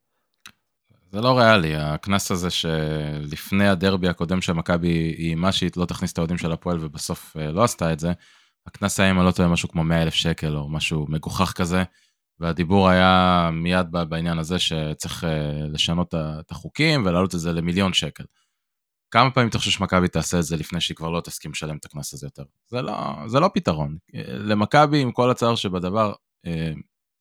זה 1.12 1.20
לא 1.20 1.38
ריאלי, 1.38 1.76
הקנס 1.76 2.30
הזה 2.30 2.50
שלפני 2.50 3.68
הדרבי 3.68 4.08
הקודם 4.08 4.40
של 4.40 4.52
מכבי 4.52 5.14
איימה 5.18 5.52
שהיא 5.52 5.70
לא 5.76 5.84
תכניס 5.84 6.12
את 6.12 6.18
האוהדים 6.18 6.38
של 6.38 6.52
הפועל 6.52 6.78
ובסוף 6.80 7.36
אה, 7.36 7.52
לא 7.52 7.64
עשתה 7.64 7.92
את 7.92 8.00
זה, 8.00 8.12
הקנס 8.66 9.00
היה 9.00 9.10
אם 9.10 9.18
אני 9.18 9.26
לא 9.26 9.30
טועה 9.30 9.48
משהו 9.48 9.68
כמו 9.68 9.84
100 9.84 10.02
אלף 10.02 10.14
שקל 10.14 10.56
או 10.56 10.68
משהו 10.68 11.06
מגוחך 11.08 11.52
כזה, 11.52 11.82
והדיבור 12.40 12.88
היה 12.88 13.50
מיד 13.52 13.86
בעניין 14.08 14.38
הזה 14.38 14.58
שצריך 14.58 15.24
אה, 15.24 15.66
לשנות 15.72 16.14
את 16.14 16.50
החוקים 16.50 17.06
ולהעלות 17.06 17.34
את 17.34 17.40
זה 17.40 17.52
למיליון 17.52 17.92
שקל. 17.92 18.24
כמה 19.10 19.30
פעמים 19.30 19.48
אתה 19.48 19.58
חושב 19.58 19.70
שמכבי 19.70 20.08
תעשה 20.08 20.38
את 20.38 20.44
זה 20.44 20.56
לפני 20.56 20.80
שהיא 20.80 20.96
כבר 20.96 21.10
לא 21.10 21.20
תסכים 21.20 21.50
לשלם 21.50 21.76
את 21.76 21.84
הקנס 21.84 22.14
הזה 22.14 22.26
יותר? 22.26 22.44
זה 22.66 22.82
לא, 22.82 22.96
זה 23.26 23.40
לא 23.40 23.50
פתרון. 23.54 23.96
אה, 24.14 24.22
למכבי, 24.26 25.00
עם 25.02 25.12
כל 25.12 25.30
הצער 25.30 25.54
שבדבר, 25.54 26.12
אה, 26.46 26.72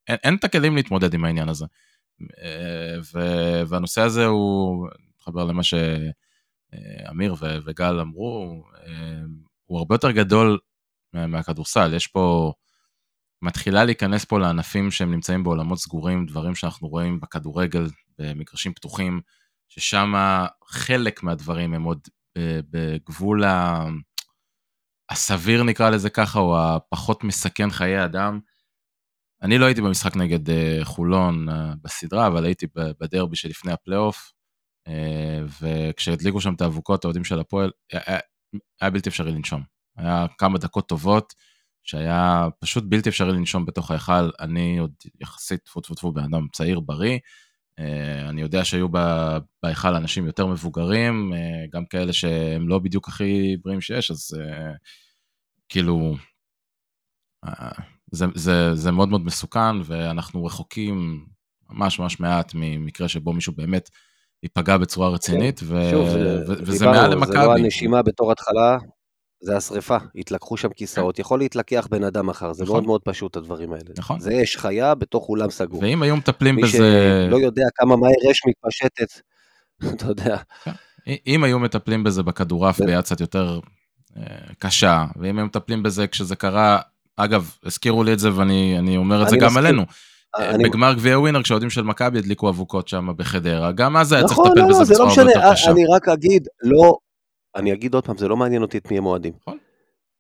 אין, 0.08 0.18
אין 0.24 0.36
את 0.36 0.44
הכלים 0.44 0.76
להתמודד 0.76 1.14
עם 1.14 1.26
העניין 1.26 1.50
הזה. 1.50 1.66
ו- 3.14 3.62
והנושא 3.68 4.02
הזה 4.02 4.26
הוא, 4.26 4.88
מתחבר 5.16 5.46
למה 5.46 5.62
שאמיר 5.64 7.36
וגל 7.66 8.00
אמרו, 8.00 8.64
הוא 9.66 9.78
הרבה 9.78 9.96
יותר 9.96 10.12
גדול 10.12 10.60
מהכדורסל. 11.14 11.94
יש 11.94 12.08
פה, 12.08 12.54
מתחילה 13.42 13.86
להיכנס 13.86 14.26
פה 14.26 14.40
לענפים 14.40 14.92
שהם 14.92 15.12
נמצאים 15.12 15.44
בעולמות 15.44 15.78
סגורים, 15.80 16.26
דברים 16.26 16.56
שאנחנו 16.56 16.88
רואים 16.88 17.20
בכדורגל, 17.20 17.88
במגרשים 18.18 18.74
פתוחים, 18.74 19.22
ששם 19.68 20.14
חלק 20.68 21.24
מהדברים 21.24 21.74
הם 21.74 21.84
עוד 21.84 22.00
ב- 22.38 22.60
בגבול 22.70 23.44
ה... 23.44 23.86
הסביר 25.10 25.64
נקרא 25.64 25.90
לזה 25.90 26.10
ככה, 26.10 26.40
או 26.40 26.60
הפחות 26.60 27.24
מסכן 27.24 27.70
חיי 27.70 28.06
אדם. 28.06 28.40
אני 29.42 29.58
לא 29.58 29.66
הייתי 29.66 29.82
במשחק 29.82 30.16
נגד 30.16 30.50
uh, 30.50 30.54
חולון 30.84 31.50
uh, 31.50 31.52
בסדרה, 31.82 32.28
אבל 32.28 32.46
הייתי 32.46 32.68
בדרבי 32.76 33.36
שלפני 33.36 33.72
הפלייאוף, 33.72 34.32
וכשהדליקו 35.62 36.42
שם 36.42 36.54
את 36.54 36.62
האבוקות, 36.62 37.04
האוהדים 37.04 37.24
של 37.24 37.40
הפועל, 37.40 37.72
היה 38.82 38.90
בלתי 38.92 39.10
אפשרי 39.10 39.32
לנשום. 39.32 39.79
היה 40.00 40.26
כמה 40.38 40.58
דקות 40.58 40.90
טובות, 40.90 41.34
שהיה 41.84 42.48
פשוט 42.60 42.84
בלתי 42.88 43.10
אפשרי 43.10 43.32
לנשום 43.32 43.66
בתוך 43.66 43.92
ההיכל. 43.92 44.30
אני 44.40 44.78
עוד 44.78 44.92
יחסית, 45.22 45.60
טפו 45.64 45.82
טפו 45.82 45.96
טפו, 45.96 46.12
בן 46.12 46.24
אדם 46.24 46.48
צעיר, 46.54 46.80
בריא. 46.80 47.20
Uh, 47.80 48.30
אני 48.30 48.42
יודע 48.42 48.66
שהיו 48.66 48.88
בהיכל 49.64 49.96
אנשים 49.96 50.26
יותר 50.26 50.48
מבוגרים, 50.48 51.34
uh, 51.34 51.38
גם 51.72 51.86
כאלה 51.86 52.14
שהם 52.14 52.68
לא 52.68 52.80
בדיוק 52.80 53.08
הכי 53.08 53.58
בריאים 53.64 53.82
שיש, 53.82 54.12
אז 54.12 54.38
uh, 54.38 54.78
כאילו, 55.70 56.16
uh, 57.46 57.82
זה, 58.12 58.26
זה, 58.36 58.76
זה 58.76 58.92
מאוד 58.92 59.10
מאוד 59.10 59.26
מסוכן, 59.26 59.76
ואנחנו 59.86 60.46
רחוקים 60.46 61.26
ממש 61.70 62.00
ממש 62.00 62.20
מעט 62.20 62.52
ממקרה 62.56 63.08
שבו 63.08 63.34
מישהו 63.34 63.54
באמת 63.54 63.90
ייפגע 64.44 64.78
בצורה 64.78 65.10
רצינית, 65.10 65.60
ו... 65.64 65.68
כן. 65.68 65.92
שוב, 65.92 66.10
זה, 66.10 66.44
ו- 66.48 66.64
וזה 66.66 66.86
דיברנו, 66.86 66.98
מעל 67.00 67.28
זה 67.28 67.34
לא 67.34 67.44
למכבי. 67.44 67.64
הנשימה 67.64 68.02
בתור 68.02 68.32
התחלה, 68.32 68.78
זה 69.42 69.58
השריפה. 69.58 69.98
התלקחו 70.16 70.58
שם 70.58 70.70
כיסאות, 70.70 71.20
יכול 71.20 71.40
להתלקח 71.40 71.88
בן 71.92 72.04
אדם 72.04 72.28
מחר, 72.28 72.54
זה 72.54 72.64
נכון. 72.64 72.74
מאוד 72.76 72.86
מאוד 72.86 73.02
פשוט 73.02 73.38
הדברים 73.38 73.72
האלה. 73.74 73.84
נכון. 73.98 74.20
זה 74.20 74.44
אש 74.44 74.58
חיה 74.58 74.96
בתוך 74.96 75.30
אולם 75.30 75.50
סגור. 75.50 75.82
ואם 75.84 76.02
היו 76.04 76.16
מטפלים 76.18 76.56
מי 76.56 76.62
בזה, 76.62 76.78
שלא 77.28 77.38
יודע 77.38 77.64
כמה 77.76 77.96
מהר 77.96 78.12
אש 78.32 78.42
מתפשטת, 78.48 79.22
אתה 79.96 80.06
יודע, 80.06 80.38
אם 81.28 81.44
היו 81.44 81.60
מטפלים 81.60 82.04
בזה 82.04 82.24
בכדורעף 82.24 82.82
ביד 82.82 83.02
קצת 83.04 83.22
יותר 83.22 83.60
אה, 84.18 84.24
קשה, 84.60 85.06
ואם 85.16 85.38
היו 85.38 85.46
מטפלים 85.46 85.84
בזה 85.84 86.08
כשזה 86.08 86.36
קרה, 86.36 86.80
אגב, 87.18 87.56
הזכירו 87.66 88.04
לי 88.04 88.14
את 88.14 88.20
זה 88.20 88.36
ואני 88.36 88.76
אני 88.80 88.98
אומר 88.98 89.24
את 89.24 89.30
זה 89.30 89.38
גם. 89.38 89.58
עלינו. 89.58 89.84
אני- 90.38 90.64
בגמר 90.64 90.94
גביע 90.94 91.20
ווינר, 91.20 91.44
כשהאוהדים 91.44 91.70
של 91.70 91.82
מכבי 91.82 92.20
הדליקו 92.20 92.50
אבוקות 92.50 92.88
שם 92.88 93.08
בחדרה, 93.16 93.72
גם 93.72 93.98
אז 93.98 94.12
היה 94.12 94.22
צריך 94.24 94.32
נכון, 94.40 94.48
לטפל 94.52 94.60
לא, 94.62 94.68
בזה 94.70 94.84
זה 94.84 94.94
לא 94.94 95.06
בצורה 95.06 95.10
הרבה 95.10 95.24
משנה, 95.32 95.44
יותר 95.44 95.54
קשה. 95.54 95.72
אני 95.72 95.84
רק 95.96 96.08
אגיד, 96.08 96.48
לא, 96.64 96.98
אני 97.56 97.74
אגיד 97.74 97.94
עוד 97.94 98.06
פעם, 98.06 98.18
זה 98.18 98.28
לא 98.28 98.38
מעניין 98.38 98.62
אותי 98.62 98.78
את 98.78 98.92
מי 98.92 98.98
הם 98.98 99.06
אוהדים. 99.06 99.34
נכון. 99.42 99.58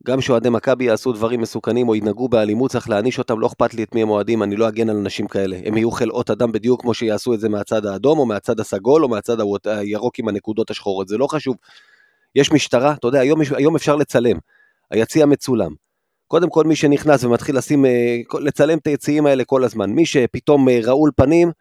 גם 0.05 0.21
שאוהדי 0.21 0.49
מכבי 0.49 0.85
יעשו 0.85 1.13
דברים 1.13 1.41
מסוכנים 1.41 1.89
או 1.89 1.95
ינהגו 1.95 2.29
באלימות, 2.29 2.71
צריך 2.71 2.89
להעניש 2.89 3.19
אותם, 3.19 3.39
לא 3.39 3.47
אכפת 3.47 3.73
לי 3.73 3.83
את 3.83 3.95
מי 3.95 4.01
הם 4.01 4.09
אוהדים, 4.09 4.43
אני 4.43 4.55
לא 4.55 4.67
אגן 4.67 4.89
על 4.89 4.97
אנשים 4.97 5.27
כאלה. 5.27 5.57
הם 5.65 5.77
יהיו 5.77 5.91
חלאות 5.91 6.29
אדם 6.29 6.51
בדיוק 6.51 6.81
כמו 6.81 6.93
שיעשו 6.93 7.33
את 7.33 7.39
זה 7.39 7.49
מהצד 7.49 7.85
האדום, 7.85 8.19
או 8.19 8.25
מהצד 8.25 8.59
הסגול, 8.59 9.03
או 9.03 9.09
מהצד 9.09 9.37
הירוק 9.65 10.19
עם 10.19 10.27
הנקודות 10.27 10.69
השחורות, 10.69 11.07
זה 11.07 11.17
לא 11.17 11.27
חשוב. 11.27 11.55
יש 12.35 12.51
משטרה, 12.51 12.93
אתה 12.93 13.07
יודע, 13.07 13.19
היום, 13.19 13.41
היום 13.55 13.75
אפשר 13.75 13.95
לצלם. 13.95 14.37
היציע 14.91 15.25
מצולם. 15.25 15.71
קודם 16.27 16.49
כל, 16.49 16.63
מי 16.63 16.75
שנכנס 16.75 17.23
ומתחיל 17.23 17.57
לשים, 17.57 17.85
אה, 17.85 18.17
לצלם 18.39 18.77
את 18.77 18.87
היציעים 18.87 19.25
האלה 19.25 19.43
כל 19.43 19.63
הזמן. 19.63 19.89
מי 19.89 20.05
שפתאום 20.05 20.69
אה, 20.69 20.79
רעול 20.83 21.11
פנים, 21.15 21.51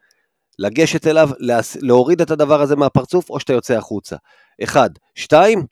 לגשת 0.59 1.07
אליו, 1.07 1.29
להוריד 1.81 2.21
את 2.21 2.31
הדבר 2.31 2.61
הזה 2.61 2.75
מהפרצוף, 2.75 3.29
או 3.29 3.39
שאתה 3.39 3.53
יוצא 3.53 3.77
החוצה. 3.77 4.15
אחד. 4.63 4.89
שתיים, 5.15 5.65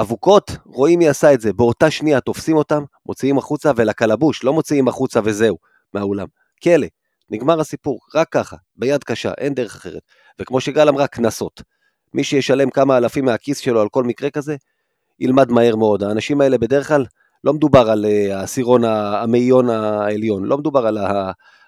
אבוקות, 0.00 0.50
רואים 0.64 0.98
מי 0.98 1.08
עשה 1.08 1.34
את 1.34 1.40
זה. 1.40 1.52
באותה 1.52 1.90
שנייה 1.90 2.20
תופסים 2.20 2.56
אותם, 2.56 2.82
מוציאים 3.06 3.38
החוצה, 3.38 3.72
ולקלבוש, 3.76 4.44
לא 4.44 4.52
מוציאים 4.52 4.88
החוצה 4.88 5.20
וזהו, 5.24 5.56
מהאולם. 5.94 6.26
כלא, 6.62 6.86
נגמר 7.30 7.60
הסיפור, 7.60 8.00
רק 8.14 8.28
ככה, 8.30 8.56
ביד 8.76 9.04
קשה, 9.04 9.32
אין 9.38 9.54
דרך 9.54 9.76
אחרת. 9.76 10.02
וכמו 10.40 10.60
שגל 10.60 10.88
אמרה, 10.88 11.06
קנסות. 11.06 11.62
מי 12.14 12.24
שישלם 12.24 12.70
כמה 12.70 12.96
אלפים 12.96 13.24
מהכיס 13.24 13.58
שלו 13.58 13.80
על 13.80 13.88
כל 13.88 14.04
מקרה 14.04 14.30
כזה, 14.30 14.56
ילמד 15.20 15.50
מהר 15.50 15.76
מאוד. 15.76 16.02
האנשים 16.02 16.40
האלה 16.40 16.58
בדרך 16.58 16.88
כלל, 16.88 17.04
לא 17.44 17.52
מדובר 17.52 17.90
על 17.90 18.04
אה, 18.04 18.38
העשירון, 18.38 18.84
המאיון 18.84 19.70
העליון, 19.70 20.44
לא 20.44 20.58
מדובר 20.58 20.86
על, 20.86 20.98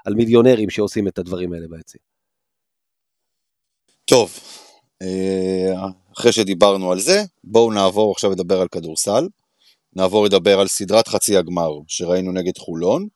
על 0.05 0.15
מיליונרים 0.15 0.71
שעושים 0.71 1.09
את 1.09 1.19
הדברים 1.19 1.53
האלה 1.53 1.67
ביציע. 1.71 2.01
טוב, 4.05 4.31
אחרי 6.19 6.33
שדיברנו 6.33 6.93
על 6.93 7.01
זה, 7.01 7.25
בואו 7.45 7.73
נעבור 7.73 8.13
עכשיו 8.13 8.31
לדבר 8.31 8.61
על 8.61 8.69
כדורסל. 8.69 9.29
נעבור 9.93 10.25
לדבר 10.25 10.61
על 10.61 10.69
סדרת 10.69 11.09
חצי 11.09 11.37
הגמר 11.37 11.71
שראינו 11.89 12.33
נגד 12.33 12.59
חולון, 12.59 13.09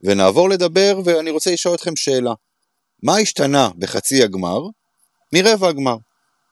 ונעבור 0.00 0.48
לדבר, 0.48 1.00
ואני 1.04 1.30
רוצה 1.30 1.50
לשאול 1.50 1.74
אתכם 1.74 1.96
שאלה. 1.96 2.32
מה 3.02 3.16
השתנה 3.16 3.68
בחצי 3.78 4.22
הגמר 4.22 4.60
מרבע 5.34 5.68
הגמר? 5.68 5.96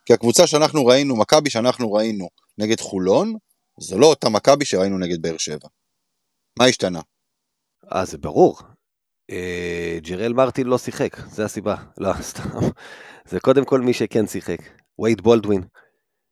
כי 0.07 0.13
הקבוצה 0.13 0.47
שאנחנו 0.47 0.87
ראינו, 0.87 1.17
מכבי 1.17 1.51
שאנחנו 1.51 1.93
ראינו 1.93 2.29
נגד 2.59 2.81
חולון, 2.81 3.35
זו 3.81 3.99
לא 3.99 4.07
אותה 4.07 4.29
מכבי 4.29 4.65
שראינו 4.65 4.99
נגד 4.99 5.23
באר 5.23 5.37
שבע. 5.39 5.69
מה 6.59 6.65
השתנה? 6.65 7.01
אה, 7.95 8.05
זה 8.05 8.19
ברור. 8.19 8.59
אה, 9.31 9.99
ג'רל 10.03 10.33
מרטין 10.33 10.67
לא 10.67 10.79
שיחק, 10.79 11.17
זה 11.27 11.45
הסיבה. 11.45 11.77
לא, 11.99 12.13
סתם. 12.21 12.59
זה 13.25 13.41
קודם 13.41 13.65
כל 13.65 13.81
מי 13.81 13.93
שכן 13.93 14.27
שיחק. 14.27 14.59
וייד 14.99 15.21
בולדווין, 15.21 15.63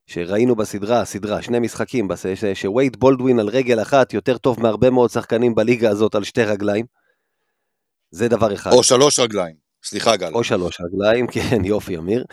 שראינו 0.05 0.55
בסדרה, 0.55 1.05
סדרה, 1.05 1.41
שני 1.41 1.59
משחקים, 1.59 2.07
שווייד 2.53 2.99
בולדווין 2.99 3.39
על 3.39 3.47
רגל 3.47 3.81
אחת 3.81 4.13
יותר 4.13 4.37
טוב 4.37 4.59
מהרבה 4.59 4.89
מאוד 4.89 5.09
שחקנים 5.09 5.55
בליגה 5.55 5.89
הזאת 5.89 6.15
על 6.15 6.23
שתי 6.23 6.43
רגליים. 6.43 6.85
זה 8.11 8.27
דבר 8.27 8.53
אחד. 8.53 8.71
או 8.71 8.83
שלוש 8.83 9.19
רגליים. 9.19 9.55
סליחה 9.83 10.15
גל. 10.15 10.33
או 10.33 10.43
שלוש 10.43 10.77
רגליים, 10.81 11.27
כן, 11.33 11.65
יופי, 11.65 11.97
אמיר. 11.97 12.25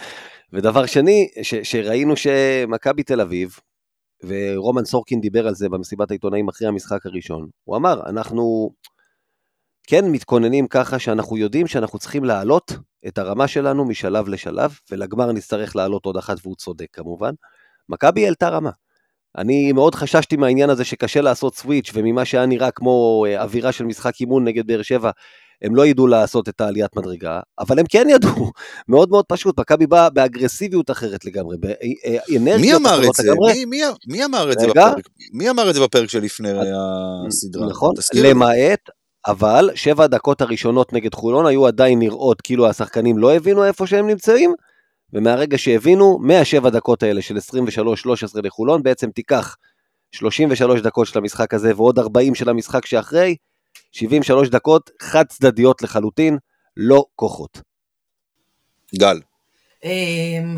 ודבר 0.52 0.86
שני, 0.86 1.28
ש, 1.42 1.54
שראינו 1.54 2.16
שמכבי 2.16 3.02
תל 3.02 3.20
אביב, 3.20 3.58
ורומן 4.24 4.84
סורקין 4.84 5.20
דיבר 5.20 5.46
על 5.46 5.54
זה 5.54 5.68
במסיבת 5.68 6.10
העיתונאים 6.10 6.48
אחרי 6.48 6.68
המשחק 6.68 7.06
הראשון, 7.06 7.48
הוא 7.64 7.76
אמר, 7.76 8.00
אנחנו 8.06 8.70
כן 9.86 10.04
מתכוננים 10.04 10.66
ככה 10.66 10.98
שאנחנו 10.98 11.36
יודעים 11.36 11.66
שאנחנו 11.66 11.98
צריכים 11.98 12.24
להעלות 12.24 12.72
את 13.06 13.18
הרמה 13.18 13.48
שלנו 13.48 13.84
משלב 13.84 14.28
לשלב, 14.28 14.78
ולגמר 14.90 15.32
נצטרך 15.32 15.76
לעלות 15.76 16.06
עוד 16.06 16.16
אחת, 16.16 16.36
והוא 16.42 16.56
צודק 16.56 16.86
כמובן. 16.92 17.30
מכבי 17.88 18.24
העלתה 18.24 18.48
רמה. 18.48 18.70
אני 19.38 19.72
מאוד 19.72 19.94
חששתי 19.94 20.36
מהעניין 20.36 20.70
הזה 20.70 20.84
שקשה 20.84 21.20
לעשות 21.20 21.56
סוויץ', 21.56 21.90
וממה 21.94 22.24
שהיה 22.24 22.46
נראה 22.46 22.70
כמו 22.70 23.24
אה, 23.28 23.42
אווירה 23.42 23.72
של 23.72 23.84
משחק 23.84 24.20
אימון 24.20 24.44
נגד 24.44 24.66
באר 24.66 24.82
שבע, 24.82 25.10
הם 25.62 25.76
לא 25.76 25.86
ידעו 25.86 26.06
לעשות 26.06 26.48
את 26.48 26.60
העליית 26.60 26.96
מדרגה, 26.96 27.40
אבל 27.58 27.78
הם 27.78 27.86
כן 27.88 28.06
ידעו, 28.10 28.50
מאוד 28.88 29.10
מאוד 29.10 29.24
פשוט, 29.28 29.60
מכבי 29.60 29.86
באה 29.86 30.10
באגרסיביות 30.10 30.90
אחרת 30.90 31.24
לגמרי, 31.24 31.56
באנרגיות 31.60 32.80
אמר 32.80 32.94
את 32.94 33.00
אחרות 33.00 33.14
זה? 33.16 33.22
לגמרי. 33.22 33.52
מי- 33.52 33.64
מי- 33.64 33.82
מי 34.08 34.24
אמר 34.24 34.52
את 34.52 34.60
זה. 34.60 34.66
בפרק? 34.66 35.04
מי 35.32 35.50
אמר 35.50 35.70
את 35.70 35.74
זה 35.74 35.80
בפרק 35.80 36.08
שלפני 36.10 36.48
הסדרה? 37.28 37.66
נכון. 37.66 37.94
למעט, 38.14 38.80
אבל 39.26 39.70
שבע 39.74 40.06
דקות 40.06 40.40
הראשונות 40.40 40.92
נגד 40.92 41.14
חולון 41.14 41.46
היו 41.46 41.66
עדיין 41.66 41.98
נראות 41.98 42.40
כאילו 42.40 42.68
השחקנים 42.68 43.18
לא 43.18 43.34
הבינו 43.34 43.64
איפה 43.64 43.86
שהם 43.86 44.06
נמצאים, 44.06 44.54
ומהרגע 45.12 45.58
שהבינו, 45.58 46.18
מהשבע 46.22 46.70
דקות 46.70 47.02
האלה 47.02 47.22
של 47.22 47.36
23-13 47.36 48.40
לחולון, 48.42 48.82
בעצם 48.82 49.10
תיקח 49.10 49.56
33 50.12 50.80
דקות 50.80 51.06
של 51.06 51.18
המשחק 51.18 51.54
הזה 51.54 51.72
ועוד 51.76 51.98
40 51.98 52.34
של 52.34 52.48
המשחק 52.48 52.86
שאחרי, 52.86 53.36
73 53.92 54.48
דקות 54.48 54.90
חד 55.02 55.24
צדדיות 55.28 55.82
לחלוטין, 55.82 56.38
לא 56.76 57.04
כוחות. 57.16 57.60
גל. 58.98 59.20
אמ, 59.84 60.56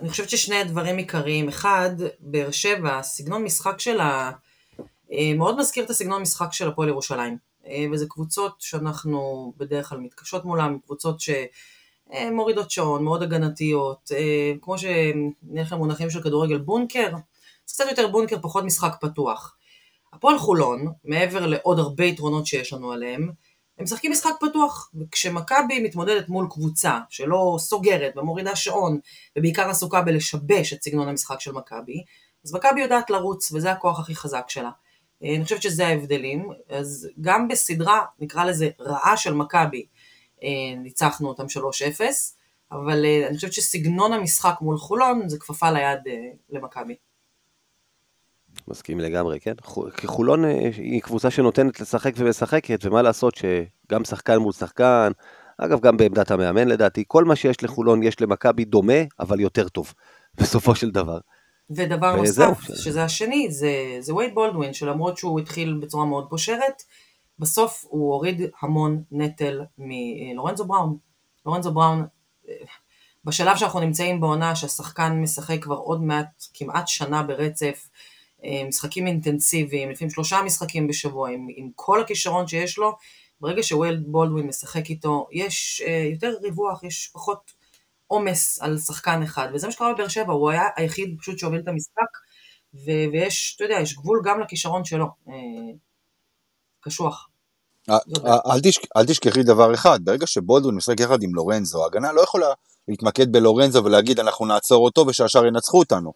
אני 0.00 0.08
חושבת 0.08 0.30
ששני 0.30 0.56
הדברים 0.56 0.96
עיקריים. 0.96 1.48
אחד, 1.48 1.90
באר 2.20 2.50
שבע, 2.50 3.02
סגנון 3.02 3.44
משחק 3.44 3.80
שלה 3.80 4.30
אה, 5.12 5.32
מאוד 5.36 5.58
מזכיר 5.58 5.84
את 5.84 5.90
הסגנון 5.90 6.22
משחק 6.22 6.52
של 6.52 6.68
הפועל 6.68 6.88
ירושלים. 6.88 7.45
אה, 7.68 7.86
וזה 7.92 8.06
קבוצות 8.08 8.56
שאנחנו 8.58 9.52
בדרך 9.56 9.88
כלל 9.88 9.98
מתקשות 9.98 10.44
מולן, 10.44 10.76
קבוצות 10.84 11.16
שמורידות 11.20 12.70
שעון, 12.70 13.04
מאוד 13.04 13.22
הגנתיות, 13.22 14.12
אה, 14.16 14.52
כמו 14.62 14.78
שנלך 14.78 15.72
למונחים 15.72 16.10
של 16.10 16.22
כדורגל 16.22 16.58
בונקר, 16.58 17.10
זה 17.66 17.74
קצת 17.74 17.84
יותר 17.90 18.08
בונקר, 18.08 18.36
פחות 18.42 18.64
משחק 18.64 18.96
פתוח. 19.00 19.56
הפועל 20.12 20.38
חולון, 20.38 20.86
מעבר 21.04 21.46
לעוד 21.46 21.78
הרבה 21.78 22.04
יתרונות 22.04 22.46
שיש 22.46 22.72
לנו 22.72 22.92
עליהם, 22.92 23.30
הם 23.78 23.84
משחקים 23.84 24.10
משחק 24.10 24.30
פתוח, 24.40 24.90
וכשמכבי 25.00 25.80
מתמודדת 25.80 26.28
מול 26.28 26.46
קבוצה 26.50 26.98
שלא 27.08 27.56
סוגרת 27.58 28.16
ומורידה 28.16 28.56
שעון, 28.56 28.98
ובעיקר 29.38 29.70
עסוקה 29.70 30.02
בלשבש 30.02 30.72
את 30.72 30.82
סגנון 30.82 31.08
המשחק 31.08 31.40
של 31.40 31.52
מכבי, 31.52 32.04
אז 32.44 32.54
מכבי 32.54 32.80
יודעת 32.80 33.10
לרוץ, 33.10 33.52
וזה 33.52 33.72
הכוח 33.72 34.00
הכי 34.00 34.14
חזק 34.14 34.44
שלה. 34.48 34.70
אה, 35.22 35.34
אני 35.34 35.44
חושבת 35.44 35.62
שזה 35.62 35.86
ההבדלים, 35.86 36.48
אז 36.68 37.08
גם 37.20 37.48
בסדרה, 37.48 38.04
נקרא 38.18 38.44
לזה 38.44 38.68
רעה 38.80 39.16
של 39.16 39.34
מכבי, 39.34 39.86
אה, 40.42 40.48
ניצחנו 40.76 41.28
אותם 41.28 41.48
3-0, 41.48 42.00
אבל 42.72 43.04
אה, 43.04 43.26
אני 43.28 43.36
חושבת 43.36 43.52
שסגנון 43.52 44.12
המשחק 44.12 44.54
מול 44.60 44.78
חולון 44.78 45.28
זה 45.28 45.38
כפפה 45.38 45.70
ליד 45.70 46.00
למכבי. 46.50 46.96
מסכים 48.68 49.00
לגמרי, 49.00 49.40
כן? 49.40 49.54
חולון 50.06 50.44
היא 50.44 51.02
קבוצה 51.02 51.30
שנותנת 51.30 51.80
לשחק 51.80 52.12
ומשחקת, 52.16 52.84
ומה 52.84 53.02
לעשות 53.02 53.34
שגם 53.36 54.04
שחקן 54.04 54.36
מול 54.36 54.52
שחקן, 54.52 55.12
אגב, 55.58 55.80
גם 55.80 55.96
בעמדת 55.96 56.30
המאמן 56.30 56.68
לדעתי, 56.68 57.04
כל 57.06 57.24
מה 57.24 57.36
שיש 57.36 57.64
לחולון 57.64 58.02
יש 58.02 58.20
למכבי 58.20 58.64
דומה, 58.64 59.02
אבל 59.20 59.40
יותר 59.40 59.68
טוב, 59.68 59.94
בסופו 60.40 60.74
של 60.74 60.90
דבר. 60.90 61.18
ודבר. 61.70 62.16
נוסף, 62.16 62.58
שזה 62.74 63.04
השני, 63.04 63.50
זה, 63.50 63.96
זה 64.00 64.14
וייד 64.14 64.34
בולדווין, 64.34 64.74
שלמרות 64.74 65.18
שהוא 65.18 65.40
התחיל 65.40 65.78
בצורה 65.82 66.04
מאוד 66.04 66.26
פושרת, 66.30 66.82
בסוף 67.38 67.84
הוא 67.88 68.12
הוריד 68.12 68.40
המון 68.62 69.02
נטל 69.10 69.60
מלורנזו 69.78 70.64
בראון. 70.64 70.96
לורנזו 71.46 71.72
בראון, 71.72 72.06
בשלב 73.24 73.56
שאנחנו 73.56 73.80
נמצאים 73.80 74.20
בעונה 74.20 74.56
שהשחקן 74.56 75.12
משחק 75.12 75.62
כבר 75.62 75.76
עוד 75.76 76.02
מעט, 76.02 76.44
כמעט 76.54 76.88
שנה 76.88 77.22
ברצף, 77.22 77.88
אה, 78.44 78.62
משחקים 78.68 79.06
אינטנסיביים, 79.06 79.90
לפעמים 79.90 80.10
שלושה 80.10 80.42
משחקים 80.42 80.86
בשבוע, 80.86 81.30
עם, 81.30 81.46
עם 81.56 81.70
כל 81.74 82.00
הכישרון 82.00 82.48
שיש 82.48 82.78
לו, 82.78 82.96
ברגע 83.40 83.62
שווייד 83.62 84.02
בולדווין 84.06 84.46
משחק 84.46 84.90
איתו, 84.90 85.26
יש 85.32 85.82
אה, 85.86 86.08
יותר 86.12 86.34
ריווח, 86.42 86.82
יש 86.82 87.10
פחות 87.12 87.52
עומס 88.06 88.58
על 88.62 88.78
שחקן 88.78 89.22
אחד, 89.22 89.48
וזה 89.54 89.66
מה 89.66 89.72
שקרה 89.72 89.94
בבאר 89.94 90.08
שבע, 90.08 90.32
הוא 90.32 90.50
היה 90.50 90.62
היחיד 90.76 91.16
פשוט 91.20 91.38
שהוביל 91.38 91.60
את 91.60 91.68
המשחק, 91.68 92.10
ו- 92.74 93.12
ויש, 93.12 93.54
אתה 93.56 93.64
יודע, 93.64 93.76
יש 93.80 93.96
גבול 93.96 94.20
גם 94.24 94.40
לכישרון 94.40 94.84
שלו. 94.84 95.06
אה, 95.28 95.34
קשוח. 96.80 97.28
אה, 97.90 97.98
זאת 98.06 98.24
אה, 98.24 98.54
אל 98.54 98.60
תשכ- 98.60 98.88
אל 98.96 99.06
תשכחי 99.06 99.42
דבר 99.42 99.74
אחד, 99.74 99.98
ברגע 100.04 100.26
שבולדווין 100.26 100.76
משחק 100.76 101.00
יחד 101.00 101.22
עם 101.22 101.34
לורנזו, 101.34 101.82
ההגנה 101.82 102.12
לא 102.12 102.20
יכולה 102.20 102.46
להתמקד 102.88 103.32
בלורנזו 103.32 103.84
ולהגיד 103.84 104.20
אנחנו 104.20 104.46
נעצור 104.46 104.84
אותו 104.84 105.04
ושהשאר 105.08 105.46
ינצחו 105.46 105.78
אותנו. 105.78 106.12